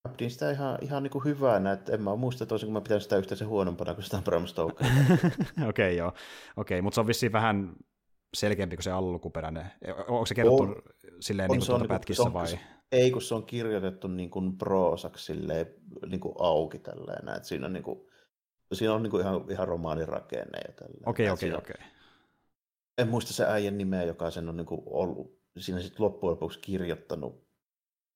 pidin 0.09 0.31
sitä 0.31 0.51
ihan, 0.51 0.79
ihan 0.81 1.03
niin 1.03 1.11
kuin 1.11 1.25
hyvänä, 1.25 1.73
että 1.73 1.93
en 1.93 2.03
mä 2.03 2.17
muista 2.17 2.47
toisin, 2.47 2.67
kun 2.67 2.73
mä 2.73 2.81
pitänyt 2.81 3.03
sitä 3.03 3.17
yhtä 3.17 3.37
se 3.37 3.45
huonompana 3.45 3.95
kuin 3.95 4.05
sitä 4.05 4.23
Bram. 4.25 4.45
Okei, 4.49 5.69
okay, 5.69 5.93
joo. 5.93 6.09
Okei, 6.09 6.19
okay, 6.57 6.81
mutta 6.83 6.95
se 6.95 7.01
on 7.01 7.07
vissiin 7.07 7.33
vähän 7.33 7.73
selkeämpi 8.35 8.77
kuin 8.77 8.85
se 8.85 8.91
alkuperäinen. 8.91 9.67
Onko 10.09 10.27
se 10.27 10.35
kerrottu 10.35 10.63
on, 10.63 10.83
silleen 11.21 11.51
on, 11.51 11.55
niin 11.55 11.61
kuin 11.61 11.67
tuota 11.67 11.83
niinku- 11.83 11.95
pätkissä 11.95 12.23
on, 12.23 12.33
vai? 12.33 12.59
Ei, 12.93 13.11
kun 13.11 13.23
se 13.23 13.35
on 13.35 13.47
kirjoitettu 13.47 14.09
niin 14.09 14.31
kuin 14.31 14.59
proosaksi 14.59 15.25
silleen, 15.25 15.67
niin 16.07 16.21
kuin 16.21 16.35
auki 16.39 16.79
tälleen. 16.79 17.37
Että 17.37 17.49
siinä 17.49 17.67
on, 17.67 17.73
niin 17.73 17.83
kuin, 17.83 18.01
siinä 18.73 18.95
on 18.95 19.03
niin 19.03 19.11
kuin 19.11 19.21
ihan, 19.21 19.45
ihan 19.51 19.69
romaanin 19.69 20.09
rakenne 20.09 20.59
ja 20.69 20.73
tälleen. 20.73 21.09
Okei, 21.09 21.31
okei, 21.31 21.55
okei 21.55 21.92
en 22.99 23.09
muista 23.09 23.33
se 23.33 23.45
äijän 23.45 23.79
nimeä, 23.79 24.05
joka 24.05 24.31
sen 24.31 24.49
on 24.49 24.57
niin 24.57 24.67
kuin 24.67 24.83
ollut 24.87 25.43
siinä 25.59 25.81
sitten 25.81 26.05
loppujen 26.05 26.31
lopuksi 26.31 26.59
kirjoittanut. 26.61 27.43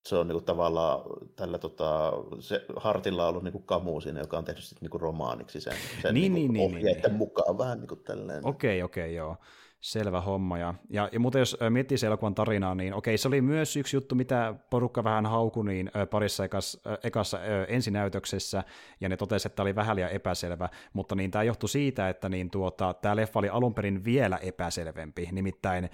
Se 0.08 0.16
on 0.16 0.28
niin 0.28 0.34
kuin 0.34 0.44
tavallaan 0.44 1.00
tällä 1.36 1.58
tota, 1.58 2.12
se 2.40 2.64
Hartilla 2.76 3.22
on 3.22 3.28
ollut 3.28 3.42
niin 3.42 3.52
kuin 3.52 3.66
Kamu 3.66 4.00
siinä, 4.00 4.20
joka 4.20 4.38
on 4.38 4.44
tehnyt 4.44 4.64
sitten 4.64 4.82
niin 4.82 4.90
kuin 4.90 5.00
romaaniksi 5.00 5.60
sen, 5.60 5.74
sen 6.02 6.14
niin, 6.14 6.34
niin, 6.34 6.52
niin, 6.52 6.64
ohjeiden 6.64 7.02
niin, 7.02 7.02
niin. 7.02 7.14
mukaan 7.14 7.58
vähän 7.58 7.78
niin 7.78 7.88
kuin 7.88 8.04
tälleen. 8.04 8.46
Okei, 8.46 8.82
okei, 8.82 9.14
joo. 9.14 9.36
Selvä 9.80 10.20
homma. 10.20 10.58
Ja, 10.58 10.74
ja, 10.90 11.08
ja 11.12 11.20
muuten 11.20 11.38
jos 11.38 11.56
miettii 11.70 11.98
se 11.98 12.06
elokuvan 12.06 12.34
tarinaa, 12.34 12.74
niin 12.74 12.94
okei, 12.94 13.18
se 13.18 13.28
oli 13.28 13.40
myös 13.40 13.76
yksi 13.76 13.96
juttu, 13.96 14.14
mitä 14.14 14.54
porukka 14.70 15.04
vähän 15.04 15.26
haukui 15.26 15.64
niin 15.64 15.90
parissa 16.10 16.44
ekas, 16.44 16.80
ekassa 17.02 17.38
ensinäytöksessä, 17.68 18.64
ja 19.00 19.08
ne 19.08 19.16
totesi, 19.16 19.48
että 19.48 19.56
tämä 19.56 19.64
oli 19.64 19.74
vähän 19.74 19.96
liian 19.96 20.10
epäselvä, 20.10 20.68
mutta 20.92 21.14
niin 21.14 21.30
tämä 21.30 21.42
johtui 21.42 21.68
siitä, 21.68 22.08
että 22.08 22.28
niin 22.28 22.50
tuota, 22.50 22.94
tämä 22.94 23.16
leffa 23.16 23.38
oli 23.38 23.48
alun 23.48 23.74
perin 23.74 24.04
vielä 24.04 24.36
epäselvempi, 24.36 25.28
nimittäin 25.32 25.90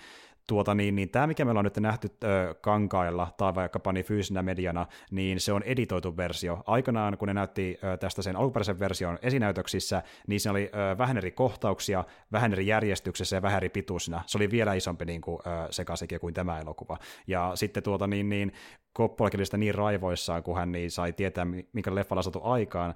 tuota, 0.53 0.75
niin, 0.75 0.95
niin 0.95 1.11
tämä, 1.11 1.27
mikä 1.27 1.45
me 1.45 1.51
ollaan 1.51 1.65
nyt 1.65 1.77
nähty 1.77 2.11
ö, 2.25 2.55
kankailla 2.61 3.35
tai 3.37 3.55
vaikkapa 3.55 3.93
niin 3.93 4.05
fyysinä 4.05 4.43
mediana, 4.43 4.87
niin 5.11 5.41
se 5.41 5.53
on 5.53 5.63
editoitu 5.63 6.17
versio. 6.17 6.63
Aikanaan, 6.67 7.19
kun 7.19 7.29
ne 7.29 7.35
näytti 7.35 7.79
ö, 7.85 7.97
tästä 7.97 8.23
sen 8.23 8.37
alkuperäisen 8.37 8.79
version 8.79 9.19
esinäytöksissä, 9.23 10.03
niin 10.27 10.41
se 10.41 10.51
oli 10.51 10.71
ö, 10.75 10.99
vähän 10.99 11.17
eri 11.17 11.31
kohtauksia, 11.31 12.05
vähän 12.33 12.53
eri 12.53 12.67
järjestyksessä 12.67 13.37
ja 13.37 13.43
vähän 13.43 13.57
eri 13.57 13.69
pituisina. 13.69 14.23
Se 14.27 14.39
oli 14.39 14.51
vielä 14.51 14.75
isompi 14.75 15.05
niin 15.05 15.21
kuin, 15.21 15.39
ö, 15.47 15.73
sekaisin 15.73 16.09
kuin 16.21 16.35
tämä 16.35 16.61
elokuva. 16.61 16.99
Ja 17.27 17.53
sitten 17.55 17.83
tuota, 17.83 18.07
niin, 18.07 18.29
niin, 18.29 18.53
Koppolakin 18.93 19.45
sitä 19.45 19.57
niin 19.57 19.75
raivoissaan, 19.75 20.43
kun 20.43 20.57
hän 20.57 20.73
niin 20.73 20.91
sai 20.91 21.13
tietää, 21.13 21.45
minkä 21.73 21.95
leffalla 21.95 22.23
saatu 22.23 22.41
aikaan 22.43 22.95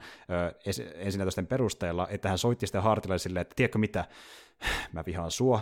ensinäytösten 0.95 1.47
perusteella, 1.47 2.09
että 2.11 2.29
hän 2.29 2.39
soitti 2.39 2.67
sitten 2.67 2.83
Hartille 2.83 3.19
silleen, 3.19 3.41
että 3.41 3.55
tiedätkö 3.57 3.79
mitä, 3.79 4.05
mä 4.93 5.03
vihaan 5.07 5.31
sua, 5.31 5.61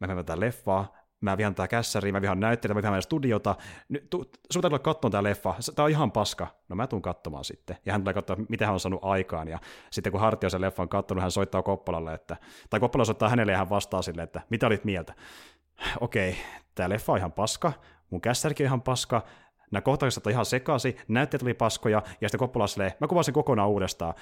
mä 0.00 0.06
menen 0.06 0.24
tätä 0.24 0.40
leffaa, 0.40 0.97
mä 1.20 1.36
vihan 1.36 1.54
tää 1.54 1.68
kässäriä, 1.68 2.12
mä 2.12 2.22
vihan 2.22 2.40
näyttelijä, 2.40 2.74
mä 2.74 2.82
vihan 2.82 3.02
studiota, 3.02 3.54
nyt, 3.88 4.10
tu, 4.10 4.24
sun 4.50 4.62
täytyy 4.62 4.78
katsomaan 4.78 5.12
tää 5.12 5.22
leffa, 5.22 5.54
tää 5.74 5.84
on 5.84 5.90
ihan 5.90 6.12
paska, 6.12 6.46
no 6.68 6.76
mä 6.76 6.86
tuun 6.86 7.02
katsomaan 7.02 7.44
sitten. 7.44 7.76
Ja 7.86 7.92
hän 7.92 8.02
tulee 8.02 8.14
katsoa, 8.14 8.36
mitä 8.48 8.66
hän 8.66 8.74
on 8.74 8.80
saanut 8.80 9.04
aikaan, 9.04 9.48
ja 9.48 9.58
sitten 9.90 10.12
kun 10.12 10.20
Hartio 10.20 10.50
sen 10.50 10.60
leffan 10.60 10.88
katsonut, 10.88 11.22
hän 11.22 11.30
soittaa 11.30 11.62
Koppolalle, 11.62 12.14
että, 12.14 12.36
tai 12.70 12.80
Koppola 12.80 13.04
soittaa 13.04 13.28
hänelle 13.28 13.52
ja 13.52 13.58
hän 13.58 13.70
vastaa 13.70 14.02
sille, 14.02 14.22
että 14.22 14.40
mitä 14.50 14.66
olit 14.66 14.84
mieltä? 14.84 15.14
Okei, 16.00 16.36
tää 16.74 16.88
leffa 16.88 17.12
on 17.12 17.18
ihan 17.18 17.32
paska, 17.32 17.72
mun 18.10 18.20
kässärikin 18.20 18.64
on 18.64 18.68
ihan 18.68 18.82
paska, 18.82 19.22
nämä 19.70 19.82
kohtaukset 19.82 20.26
on 20.26 20.32
ihan 20.32 20.46
sekaisin, 20.46 20.96
näytteet 21.08 21.42
oli 21.42 21.54
paskoja, 21.54 22.02
ja 22.20 22.28
sitten 22.28 22.38
Koppola 22.38 22.66
silleen, 22.66 22.92
mä 23.00 23.06
kuvasin 23.06 23.34
kokonaan 23.34 23.68
uudestaan 23.68 24.14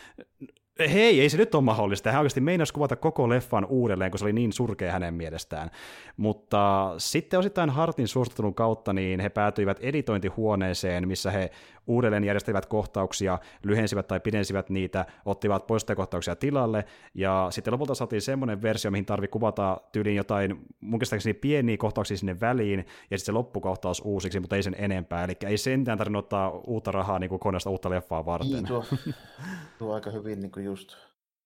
hei, 0.79 1.21
ei 1.21 1.29
se 1.29 1.37
nyt 1.37 1.55
ole 1.55 1.65
mahdollista. 1.65 2.13
Hän 2.13 2.21
oikeasti 2.21 2.41
meinasi 2.41 2.73
kuvata 2.73 2.97
koko 2.97 3.29
leffan 3.29 3.65
uudelleen, 3.65 4.11
kun 4.11 4.19
se 4.19 4.25
oli 4.25 4.33
niin 4.33 4.53
surkea 4.53 4.93
hänen 4.93 5.15
mielestään. 5.15 5.71
Mutta 6.17 6.95
sitten 6.99 7.39
osittain 7.39 7.71
Hartin 7.71 8.09
suostuttelun 8.09 8.55
kautta 8.55 8.93
niin 8.93 9.21
he 9.21 9.29
päätyivät 9.29 9.79
editointihuoneeseen, 9.81 11.09
missä 11.09 11.31
he 11.31 11.51
uudelleen 11.87 12.25
järjestelivät 12.25 12.67
kohtauksia, 12.67 13.39
lyhensivät 13.63 14.07
tai 14.07 14.21
pidensivät 14.21 14.71
niitä, 14.71 15.07
ottivat 15.25 15.67
poistokohtauksia 15.67 16.37
tilalle, 16.37 16.85
ja 17.15 17.49
sitten 17.51 17.73
lopulta 17.73 17.95
saatiin 17.95 18.23
semmoinen 18.23 18.63
versio, 18.63 18.91
mihin 18.91 19.07
tarvii 19.07 19.29
kuvata 19.29 19.81
tyyliin 19.93 20.17
jotain, 20.17 20.67
mun 20.81 20.99
käsittääkseni 20.99 21.35
pieniä 21.35 21.77
kohtauksia 21.77 22.17
sinne 22.17 22.41
väliin, 22.41 22.79
ja 22.79 23.19
sitten 23.19 23.27
se 23.27 23.33
loppukohtaus 23.33 24.03
uusiksi, 24.05 24.41
mutta 24.41 24.57
ei 24.57 24.63
sen 24.63 24.77
enempää, 24.79 25.25
eli 25.25 25.37
ei 25.47 25.59
sentään 25.59 25.99
tarvinnut 25.99 26.25
ottaa 26.25 26.51
uutta 26.51 26.93
rahaa 26.93 27.19
niin 27.19 27.31
kuin 27.31 27.41
koneesta 27.41 27.71
uutta 27.71 27.91
leffaa 27.91 28.27
varten. 28.27 28.51
Niin, 28.51 28.67
tuo, 28.67 28.85
tuo 29.79 29.95
aika 29.95 30.11
hyvin 30.11 30.41
niin 30.41 30.53
kuin 30.53 30.65
just 30.65 30.97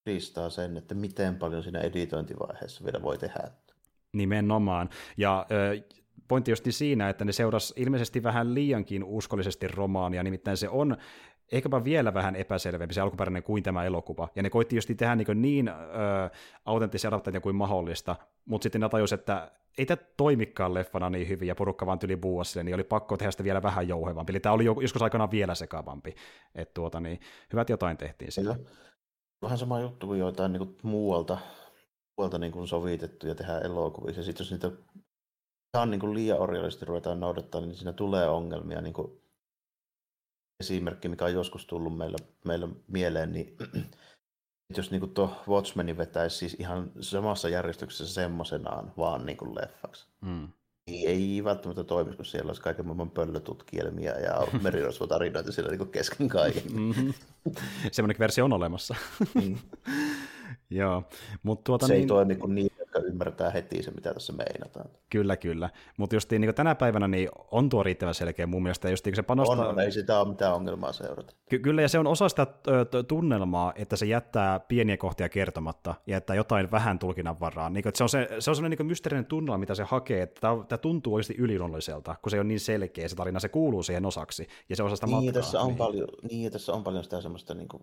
listaa 0.07 0.51
sen, 0.51 0.77
että 0.77 0.95
miten 0.95 1.37
paljon 1.37 1.63
siinä 1.63 1.81
editointivaiheessa 1.81 2.85
vielä 2.85 3.03
voi 3.03 3.19
tehdä. 3.19 3.51
Nimenomaan. 4.13 4.89
Ja 5.17 5.47
pointti 6.31 6.51
just 6.51 6.65
siinä, 6.71 7.09
että 7.09 7.25
ne 7.25 7.33
seurasi 7.33 7.75
ilmeisesti 7.77 8.23
vähän 8.23 8.55
liiankin 8.55 9.05
uskollisesti 9.05 9.69
romaania, 9.69 10.23
nimittäin 10.23 10.57
se 10.57 10.69
on 10.69 10.97
ehkäpä 11.53 11.85
vielä 11.85 12.15
vähän 12.15 12.37
epäselvempi 12.37 12.95
se 12.95 13.01
alkuperäinen 13.01 13.43
kuin 13.43 13.63
tämä 13.63 13.85
elokuva. 13.85 14.29
Ja 14.35 14.43
ne 14.43 14.51
koitti 14.51 14.77
just 14.77 14.91
tehdä 14.97 15.17
niin, 15.17 15.43
niin 15.43 15.71
autenttisia 16.65 17.09
adaptaatioita 17.09 17.43
kuin 17.43 17.57
mahdollista, 17.57 18.17
mutta 18.45 18.63
sitten 18.63 18.81
ne 18.81 18.89
tajus, 18.89 19.13
että 19.13 19.53
ei 19.79 19.87
tämä 19.87 20.03
toimikaan 20.17 20.75
leffana 20.75 21.11
niin 21.11 21.29
hyvin, 21.29 21.49
ja 21.49 21.55
porukka 21.55 21.87
vaan 21.87 21.99
tyli 21.99 22.19
sille, 22.43 22.65
niin 22.65 22.75
oli 22.75 22.85
pakko 22.85 23.17
tehdä 23.17 23.31
sitä 23.31 23.45
vielä 23.45 23.63
vähän 23.63 23.89
jouhevampi. 23.89 24.33
Eli 24.33 24.41
tämä 24.41 24.53
oli 24.53 24.65
joskus 24.65 25.03
aikanaan 25.03 25.31
vielä 25.31 25.55
sekavampi. 25.55 26.15
Että 26.55 26.75
tuota, 26.75 27.01
niin, 27.01 27.21
hyvät 27.53 27.71
jotain 27.71 27.97
tehtiin 27.97 28.33
sillä. 28.33 28.57
Vähän 29.43 29.59
sama 29.59 29.81
juttu 29.81 30.07
kuin 30.07 30.21
joitain 30.21 30.53
niin 30.53 30.67
kuin 30.67 30.77
muualta, 30.83 31.39
muualta 32.17 32.39
niin 32.39 32.53
kuin 32.53 32.69
sovitettu 32.69 33.27
ja 33.27 33.35
tehdään 33.35 33.67
elokuvia. 33.67 34.15
Ja 34.17 34.23
sitten 34.23 34.45
jos 34.45 34.51
niitä 34.51 34.71
ihan 35.77 35.91
niin 35.91 36.01
kuin 36.01 36.15
liian 36.15 36.41
orjallisesti 36.41 36.85
ruvetaan 36.85 37.21
noudattaa, 37.21 37.61
niin 37.61 37.75
siinä 37.75 37.93
tulee 37.93 38.29
ongelmia. 38.29 38.81
Niin 38.81 38.95
kuin 38.95 39.21
esimerkki, 40.61 41.09
mikä 41.09 41.25
on 41.25 41.33
joskus 41.33 41.67
tullut 41.67 41.97
meillä, 41.97 42.19
meillä 42.45 42.69
mieleen, 42.89 43.33
niin 43.33 43.57
jos 44.77 44.91
niin 44.91 45.11
tuo 45.11 45.43
Watchmenin 45.49 45.99
vetäisi 45.99 46.37
siis 46.37 46.57
ihan 46.59 46.93
samassa 47.01 47.49
järjestyksessä 47.49 48.15
semmoisenaan 48.15 48.93
vaan 48.97 49.27
niin 49.27 49.37
kuin 49.37 49.55
leffaksi, 49.55 50.07
mm. 50.21 50.49
niin 50.87 51.09
ei 51.09 51.45
välttämättä 51.45 51.85
toimisi, 51.85 52.17
kun 52.17 52.27
siellä 52.27 52.49
olisi 52.49 52.63
kaiken 52.63 52.87
maailman 52.87 53.11
pöllötutkielmia 53.11 54.21
ja 54.21 54.47
merirosvotarinoita 54.63 55.53
siellä 55.53 55.71
niin 55.71 55.89
kesken 55.89 56.29
kaiken. 56.29 56.63
Mm-hmm. 56.81 57.15
Semmoinen 57.93 58.19
versio 58.19 58.45
on 58.45 58.53
olemassa. 58.53 58.95
mm. 59.35 59.59
Joo, 60.71 61.03
mutta 61.43 61.65
tuota 61.65 61.87
se 61.87 61.93
niin... 61.93 62.01
ei 62.01 62.07
toimi 62.07 62.37
kuin 62.37 62.55
niin, 62.55 62.70
ymmärtää 63.11 63.51
heti 63.51 63.83
se, 63.83 63.91
mitä 63.91 64.15
tässä 64.15 64.33
meinataan. 64.33 64.91
Kyllä, 65.11 65.37
kyllä. 65.37 65.71
Mutta 65.99 66.17
just 66.17 66.31
niin 66.31 66.55
tänä 66.55 66.75
päivänä 66.75 67.09
niin 67.09 67.29
on 67.51 67.69
tuo 67.69 67.83
riittävän 67.83 68.15
selkeä 68.15 68.47
mun 68.47 68.63
mielestä. 68.63 68.91
Just, 68.91 69.07
se 69.15 69.23
panostaa... 69.23 69.69
On, 69.69 69.81
ei 69.81 69.93
sitä 69.93 70.21
ole 70.21 70.29
mitään 70.29 70.55
ongelmaa 70.55 70.93
seurata. 70.93 71.35
Ky- 71.51 71.59
kyllä, 71.59 71.83
ja 71.83 71.89
se 71.89 71.99
on 71.99 72.07
osa 72.07 72.29
sitä 72.29 72.47
tunnelmaa, 73.09 73.73
että 73.77 73.97
se 73.97 74.07
jättää 74.07 74.61
pieniä 74.61 74.97
kohtia 74.97 75.29
kertomatta 75.29 75.95
ja 76.07 76.17
jättää 76.17 76.37
jotain 76.37 76.71
vähän 76.71 76.99
tulkinnan 76.99 77.41
varaan. 77.41 77.73
Niin, 77.73 77.85
se 77.95 78.05
on, 78.05 78.09
se, 78.09 78.29
se 78.39 78.51
on 78.51 78.57
sellainen 78.57 78.79
niin 78.79 78.87
mysteerinen 78.87 79.27
tunnelma, 79.27 79.59
mitä 79.59 79.75
se 79.75 79.83
hakee, 79.83 80.23
että 80.23 80.41
tämä, 80.41 80.65
tämä 80.69 80.79
tuntuu 80.79 81.15
oikeasti 81.15 81.35
yliluonnolliselta, 81.39 82.15
kun 82.23 82.31
se 82.31 82.41
on 82.41 82.49
niin 82.49 82.61
selkeä 82.61 83.09
se 83.09 83.17
tarina, 83.17 83.41
se 83.41 83.49
kuuluu 83.49 83.83
siihen 83.83 84.07
osaksi, 84.07 84.49
ja 84.69 84.77
se 84.77 84.83
on 84.83 84.87
osa 84.87 84.97
sitä 84.97 85.07
niin, 85.07 85.25
matkaa. 85.25 85.43
Tässä 85.43 85.61
on 85.61 85.67
niin. 85.67 85.77
Paljon, 85.77 86.09
niin, 86.31 86.53
tässä 86.53 86.73
on 86.73 86.85
paljon 86.85 87.05
sitä 87.05 87.21
semmoista 87.21 87.55
niin 87.55 87.69
kuin 87.69 87.83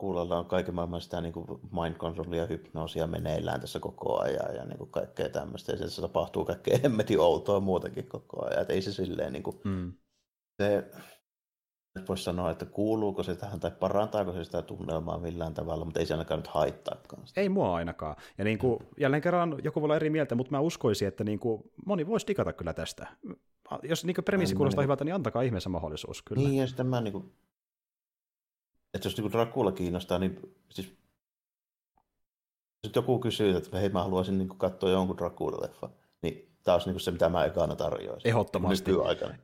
kuulolla 0.00 0.38
on 0.38 0.46
kaiken 0.46 0.74
maailman 0.74 1.00
sitä 1.00 1.20
niin 1.20 1.32
mind 1.72 1.94
controlia 1.94 2.46
hypnoosia 2.46 3.06
meneillään 3.06 3.60
tässä 3.60 3.80
koko 3.80 4.20
ajan 4.20 4.54
ja 4.54 4.64
niin 4.64 4.78
kuin 4.78 4.90
kaikkea 4.90 5.28
tämmöistä. 5.28 5.72
Ja 5.72 5.90
se 5.90 6.00
tapahtuu 6.00 6.44
kaikkea 6.44 6.78
hemmetin 6.82 7.20
outoa 7.20 7.60
muutakin 7.60 8.08
koko 8.08 8.46
ajan. 8.46 8.62
Et 8.62 8.70
ei 8.70 8.82
se 8.82 8.92
silleen 8.92 9.32
niin 9.32 9.42
kuin, 9.42 9.60
mm. 9.64 9.92
se, 10.62 10.90
voisi 12.08 12.22
sanoa, 12.22 12.50
että 12.50 12.66
kuuluuko 12.66 13.22
se 13.22 13.34
tähän 13.34 13.60
tai 13.60 13.70
parantaako 13.70 14.32
se 14.32 14.44
sitä 14.44 14.62
tunnelmaa 14.62 15.18
millään 15.18 15.54
tavalla, 15.54 15.84
mutta 15.84 16.00
ei 16.00 16.06
se 16.06 16.14
ainakaan 16.14 16.40
nyt 16.40 16.46
haittaakaan 16.46 17.26
sitä. 17.26 17.40
Ei 17.40 17.48
mua 17.48 17.74
ainakaan. 17.74 18.16
Ja 18.38 18.44
niin 18.44 18.58
kuin, 18.58 18.78
jälleen 19.00 19.22
kerran 19.22 19.58
joku 19.64 19.80
voi 19.80 19.86
olla 19.86 19.96
eri 19.96 20.10
mieltä, 20.10 20.34
mutta 20.34 20.52
mä 20.52 20.60
uskoisin, 20.60 21.08
että 21.08 21.24
niin 21.24 21.38
kuin, 21.38 21.62
moni 21.86 22.06
voisi 22.06 22.26
digata 22.26 22.52
kyllä 22.52 22.72
tästä. 22.72 23.06
Jos 23.82 24.04
niin 24.04 24.16
premissi 24.24 24.54
kuulostaa 24.54 24.82
niin, 24.82 24.86
hyvältä, 24.86 25.04
niin 25.04 25.14
antakaa 25.14 25.42
ihmeessä 25.42 25.68
mahdollisuus. 25.68 26.22
Kyllä. 26.22 26.42
Niin, 26.42 26.60
ja 26.60 26.66
sitten 26.66 26.86
mä 26.86 27.00
niin 27.00 27.12
kuin, 27.12 27.32
että 28.94 29.08
jos 29.08 29.16
niin 29.16 29.32
Dracula 29.32 29.72
kiinnostaa, 29.72 30.18
niin 30.18 30.54
siis 30.70 30.94
jos 32.84 32.92
joku 32.96 33.18
kysyy, 33.18 33.56
että 33.56 33.78
hei 33.78 33.88
mä 33.88 34.02
haluaisin 34.02 34.38
niin 34.38 34.48
katsoa 34.48 34.90
jonkun 34.90 35.18
Dracula-leffa, 35.18 35.88
niin 36.22 36.48
taas 36.62 36.86
niin 36.86 37.00
se, 37.00 37.10
mitä 37.10 37.28
mä 37.28 37.44
ekana 37.44 37.76
tarjoaisin. 37.76 38.28
Ehdottomasti. 38.28 38.90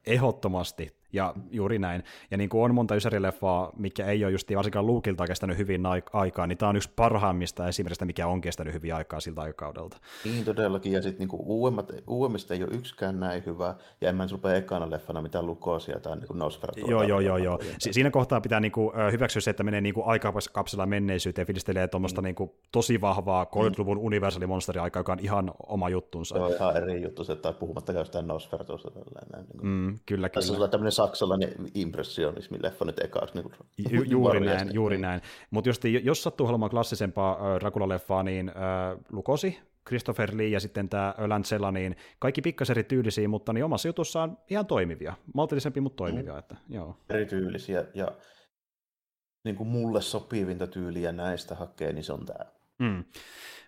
Ehdottomasti. 0.06 0.96
Ja 1.12 1.34
juuri 1.50 1.78
näin. 1.78 2.02
Ja 2.30 2.36
niin 2.36 2.48
kuin 2.48 2.64
on 2.64 2.74
monta 2.74 2.94
ysärileffaa, 2.94 3.72
mikä 3.76 4.06
ei 4.06 4.24
ole 4.24 4.32
just 4.32 4.48
varsinkaan 4.56 4.86
Luukilta 4.86 5.26
kestänyt 5.26 5.58
hyvin 5.58 5.82
aikaa, 6.12 6.46
niin 6.46 6.58
tämä 6.58 6.70
on 6.70 6.76
yksi 6.76 6.90
parhaimmista 6.96 7.68
esimerkiksi, 7.68 8.04
mikä 8.04 8.26
on 8.26 8.40
kestänyt 8.40 8.74
hyvin 8.74 8.94
aikaa 8.94 9.20
siltä 9.20 9.40
aikakaudelta. 9.40 9.96
Niin 10.24 10.44
todellakin, 10.44 10.92
ja 10.92 11.02
sitten 11.02 11.28
niin 11.28 11.40
uudemmat, 11.42 11.92
uudemmista 12.06 12.54
ei 12.54 12.62
ole 12.62 12.74
yksikään 12.74 13.20
näin 13.20 13.42
hyvä, 13.46 13.74
ja 14.00 14.08
en 14.08 14.16
mä 14.16 14.26
rupea 14.30 14.54
ekana 14.54 14.90
leffana 14.90 15.22
mitään 15.22 15.46
lukoisia 15.46 16.00
tai 16.00 16.16
niin 16.16 16.26
Nosferatu. 16.34 16.90
Joo, 16.90 17.02
joo, 17.02 17.20
joo, 17.20 17.36
joo. 17.36 17.58
Si- 17.78 17.92
siinä 17.92 18.10
kohtaa 18.10 18.40
pitää 18.40 18.60
niin 18.60 18.72
kuin, 18.72 18.92
hyväksyä 19.12 19.40
se, 19.40 19.50
että 19.50 19.62
menee 19.62 19.80
niin 19.80 19.94
aikakapsella 20.04 20.86
menneisyyteen, 20.86 21.46
fiilistelee 21.46 21.88
tuommoista 21.88 22.20
mm. 22.20 22.24
niin 22.24 22.34
kuin, 22.34 22.50
tosi 22.72 23.00
vahvaa 23.00 23.44
30-luvun 23.44 23.98
mm. 23.98 24.04
universali 24.04 24.78
aikaa, 24.80 25.00
joka 25.00 25.12
on 25.12 25.18
ihan 25.20 25.52
oma 25.66 25.88
juttunsa. 25.88 26.38
Joo, 26.38 26.48
ihan 26.48 26.76
eri 26.76 27.02
juttu, 27.02 27.24
se, 27.24 27.36
tai 27.36 27.52
puhumattakaan 27.52 28.00
jostain 28.00 28.26
Nosferatusta. 28.26 28.90
Niin 28.94 29.46
mm, 29.62 29.98
kyllä, 30.06 30.28
Tässä 30.28 30.52
kyllä. 30.52 30.64
on 30.64 30.70
tämmöinen 30.70 30.92
saksalainen 31.06 31.52
impressionismi-leffa 31.74 32.84
nyt 32.84 33.04
ekaaksi. 33.04 33.34
Niin 33.34 33.50
Ju, 33.90 34.02
juuri 34.02 34.40
näin, 34.40 34.74
juuri 34.74 34.98
näin. 34.98 35.20
Mutta 35.50 35.70
jos 36.02 36.22
sattuu 36.22 36.46
haluamaan 36.46 36.70
klassisempaa 36.70 37.38
Dracula-leffaa, 37.58 38.22
niin 38.22 38.48
äh, 38.48 38.54
Lukosi, 39.12 39.58
Christopher 39.86 40.30
Lee 40.36 40.48
ja 40.48 40.60
sitten 40.60 40.88
tämä 40.88 41.14
Lancella, 41.26 41.72
niin 41.72 41.96
kaikki 42.18 42.42
pikkasen 42.42 42.74
eri 42.74 42.84
tyylisiä, 42.84 43.28
mutta 43.28 43.52
niin 43.52 43.64
omassa 43.64 43.88
jutussaan 43.88 44.38
ihan 44.50 44.66
toimivia. 44.66 45.14
Maltillisempi, 45.34 45.80
mutta 45.80 45.96
toimivia. 45.96 46.32
Mm. 46.32 46.38
Että, 46.38 46.56
joo. 46.68 46.96
Erityylisiä 47.10 47.84
ja 47.94 48.08
niin 49.44 49.56
kuin 49.56 49.68
mulle 49.68 50.02
sopivinta 50.02 50.66
tyyliä 50.66 51.12
näistä 51.12 51.54
hakee, 51.54 51.92
niin 51.92 52.04
se 52.04 52.12
on 52.12 52.26
tämä. 52.26 52.44
Mm. 52.78 53.04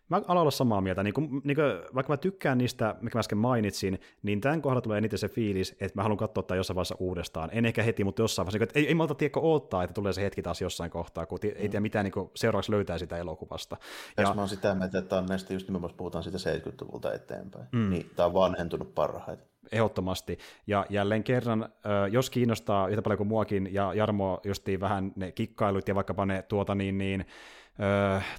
Mä 0.09 0.23
alan 0.29 0.41
olla 0.41 0.51
samaa 0.51 0.81
mieltä. 0.81 1.03
Niin 1.03 1.15
kuin, 1.15 1.41
niin 1.45 1.55
kuin, 1.55 1.95
vaikka 1.95 2.13
mä 2.13 2.17
tykkään 2.17 2.59
niistä, 2.59 2.95
mikä 3.01 3.19
mä 3.19 3.21
äsken 3.21 3.39
mainitsin, 3.39 4.01
niin 4.23 4.41
tämän 4.41 4.63
kohdalla 4.63 4.81
tulee 4.81 4.99
eniten 4.99 5.19
se 5.19 5.29
fiilis, 5.29 5.73
että 5.73 5.93
mä 5.95 6.03
haluan 6.03 6.19
katsoa 6.19 6.43
tätä 6.43 6.57
jossain 6.57 6.75
vaiheessa 6.75 6.97
uudestaan. 6.99 7.51
En 7.53 7.67
ehkä 7.67 7.83
heti, 7.83 8.05
mutta 8.05 8.23
jossain 8.23 8.47
vaiheessa. 8.47 8.65
Että 8.65 8.79
ei, 8.79 8.89
ei 8.89 8.95
malta 8.95 9.15
tiedä, 9.15 9.41
odottaa, 9.41 9.85
että 9.85 9.95
tulee 9.95 10.13
se 10.13 10.23
hetki 10.23 10.43
taas 10.43 10.61
jossain 10.61 10.91
kohtaa, 10.91 11.27
kun 11.27 11.39
ei 11.43 11.69
tiedä 11.69 11.81
mitä 11.81 12.03
niin 12.03 12.13
seuraavaksi 12.35 12.73
löytää 12.73 12.99
sitä 12.99 13.17
elokuvasta. 13.17 13.77
Ja, 14.17 14.23
ja 14.23 14.35
mä 14.35 14.41
oon 14.41 14.49
sitä 14.49 14.75
mieltä, 14.75 14.99
että 14.99 15.19
on 15.19 15.27
näistä 15.27 15.53
just 15.53 15.69
nimenomaan 15.69 15.95
puhutaan 15.97 16.25
siitä 16.25 16.39
70-luvulta 16.39 17.15
eteenpäin. 17.15 17.67
Mm. 17.73 17.91
Niin 17.91 18.11
tämä 18.17 18.27
on 18.27 18.35
vanhentunut 18.35 18.95
parhaiten. 18.95 19.47
Ehdottomasti. 19.73 20.39
Ja 20.67 20.87
jälleen 20.91 21.25
kerran, 21.25 21.69
jos 22.11 22.31
kiinnostaa 22.31 22.89
yhtä 22.89 23.03
paljon 23.03 23.19
kuin 23.19 23.29
muakin, 23.29 23.75
ja 23.75 23.95
Jarmo 23.95 24.41
justiin 24.45 24.81
vähän 24.81 25.13
ne 25.17 25.33
kikkailut 25.33 25.89
ja 25.89 25.95
vaikkapa 25.95 26.27
ne 26.27 26.43
tuota 26.43 26.75
niin, 26.75 26.99
niin 26.99 27.27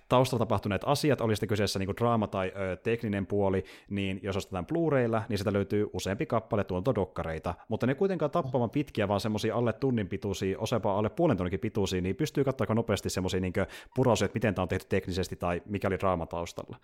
taustalla 0.09 0.39
tapahtuneet 0.39 0.81
asiat, 0.85 1.21
oli 1.21 1.35
sitten 1.35 1.49
kyseessä 1.49 1.79
niin 1.79 1.97
draama 1.97 2.27
tai 2.27 2.51
ö, 2.55 2.75
tekninen 2.75 3.25
puoli, 3.25 3.63
niin 3.89 4.19
jos 4.23 4.37
ostetaan 4.37 4.65
Blu-raylla, 4.65 5.21
niin 5.29 5.37
sitä 5.37 5.53
löytyy 5.53 5.89
useampi 5.93 6.25
kappale 6.25 6.63
tuontodokkareita, 6.63 7.55
mutta 7.67 7.87
ne 7.87 7.95
kuitenkaan 7.95 8.31
tappavan 8.31 8.69
pitkiä, 8.69 9.07
vaan 9.07 9.19
semmoisia 9.19 9.55
alle 9.55 9.73
tunnin 9.73 10.07
pituisia, 10.07 10.59
osapa 10.59 10.97
alle 10.97 11.09
puolen 11.09 11.37
tunninkin 11.37 11.59
pituisia, 11.59 12.01
niin 12.01 12.15
pystyy 12.15 12.43
katsomaan 12.43 12.75
nopeasti 12.75 13.09
semmoisia 13.09 13.39
niin 13.39 13.53
purausia, 13.95 14.25
että 14.25 14.35
miten 14.35 14.55
tämä 14.55 14.63
on 14.63 14.69
tehty 14.69 14.85
teknisesti 14.89 15.35
tai 15.35 15.61
mikä 15.65 15.87
oli 15.87 15.99
draama 15.99 16.25
taustalla. 16.25 16.77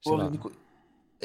Sillä... 0.00 0.24
Oli 0.24 0.30
niin 0.30 0.40
kuin 0.40 0.54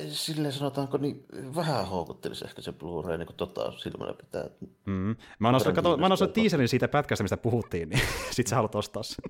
silleen 0.10 0.54
sanotaanko, 0.54 0.98
niin 0.98 1.26
vähän 1.56 1.88
houkuttelisi 1.88 2.46
ehkä 2.46 2.62
se 2.62 2.72
Blu-ray 2.72 3.18
niin 3.18 3.28
tota 3.38 3.72
silmällä 3.72 4.14
pitää. 4.14 4.44
Mm. 4.86 5.16
Mä 5.40 5.48
annan 5.48 6.18
sulle 6.18 6.32
tiiselin 6.32 6.68
siitä 6.68 6.88
pätkästä, 6.88 7.24
mistä 7.24 7.38
puhuttiin, 7.38 7.90
niin 7.90 8.02
sit 8.32 8.48
sä 8.48 8.56
haluat 8.56 8.76
ostaa 8.76 9.04
sen. 9.04 9.26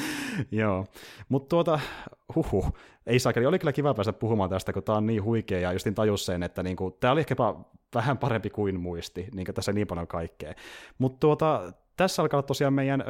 Joo, 0.60 0.86
mutta 1.28 1.48
tuota, 1.48 1.80
huhu, 2.34 2.64
ei 3.06 3.18
saa, 3.18 3.32
oli 3.48 3.58
kyllä 3.58 3.72
kiva 3.72 3.94
päästä 3.94 4.12
puhumaan 4.12 4.50
tästä, 4.50 4.72
kun 4.72 4.82
tämä 4.82 4.98
on 4.98 5.06
niin 5.06 5.24
huikea, 5.24 5.60
ja 5.60 5.72
justin 5.72 5.94
tajus 5.94 6.26
sen, 6.26 6.42
että 6.42 6.62
niinku, 6.62 6.90
tämä 6.90 7.12
oli 7.12 7.20
ehkäpä 7.20 7.54
vähän 7.94 8.18
parempi 8.18 8.50
kuin 8.50 8.80
muisti, 8.80 9.28
niin 9.34 9.46
tässä 9.54 9.72
niin 9.72 9.86
paljon 9.86 10.06
kaikkea. 10.06 10.54
Mutta 10.98 11.20
tuota, 11.20 11.72
tässä 11.96 12.22
alkaa 12.22 12.42
tosiaan 12.42 12.74
meidän 12.74 13.00
ö, 13.00 13.04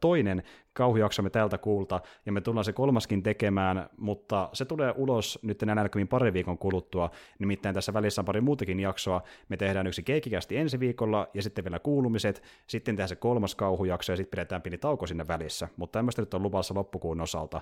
toinen 0.00 0.42
kauhujaksomme 0.72 1.30
tältä 1.30 1.58
kuulta, 1.58 2.00
ja 2.26 2.32
me 2.32 2.40
tullaan 2.40 2.64
se 2.64 2.72
kolmaskin 2.72 3.22
tekemään, 3.22 3.90
mutta 3.96 4.48
se 4.52 4.64
tulee 4.64 4.94
ulos 4.96 5.38
nyt 5.42 5.62
enää 5.62 5.74
näkymin 5.74 6.08
pari 6.08 6.32
viikon 6.32 6.58
kuluttua, 6.58 7.10
nimittäin 7.38 7.74
tässä 7.74 7.92
välissä 7.92 8.20
on 8.20 8.24
pari 8.24 8.40
muutakin 8.40 8.80
jaksoa, 8.80 9.22
me 9.48 9.56
tehdään 9.56 9.86
yksi 9.86 10.02
keikikästi 10.02 10.56
ensi 10.56 10.80
viikolla, 10.80 11.28
ja 11.34 11.42
sitten 11.42 11.64
vielä 11.64 11.78
kuulumiset, 11.78 12.42
sitten 12.66 12.94
tehdään 12.94 13.08
se 13.08 13.16
kolmas 13.16 13.54
kauhujakso, 13.54 14.12
ja 14.12 14.16
sitten 14.16 14.30
pidetään 14.30 14.62
pieni 14.62 14.78
tauko 14.78 15.06
sinne 15.06 15.28
välissä, 15.28 15.68
mutta 15.76 15.98
tämmöistä 15.98 16.22
nyt 16.22 16.34
on 16.34 16.42
luvassa 16.42 16.74
loppukuun 16.74 17.20
osalta. 17.20 17.60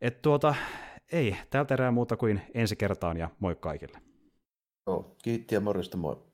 Et 0.00 0.22
tuota, 0.22 0.54
ei, 1.12 1.36
tältä 1.50 1.74
erää 1.74 1.90
muuta 1.90 2.16
kuin 2.16 2.40
ensi 2.54 2.76
kertaan, 2.76 3.16
ja 3.16 3.30
moi 3.40 3.56
kaikille. 3.56 3.98
Joo, 4.86 5.16
kiitti 5.22 5.54
ja 5.54 5.60
morjesta 5.60 5.96
moi. 5.96 6.25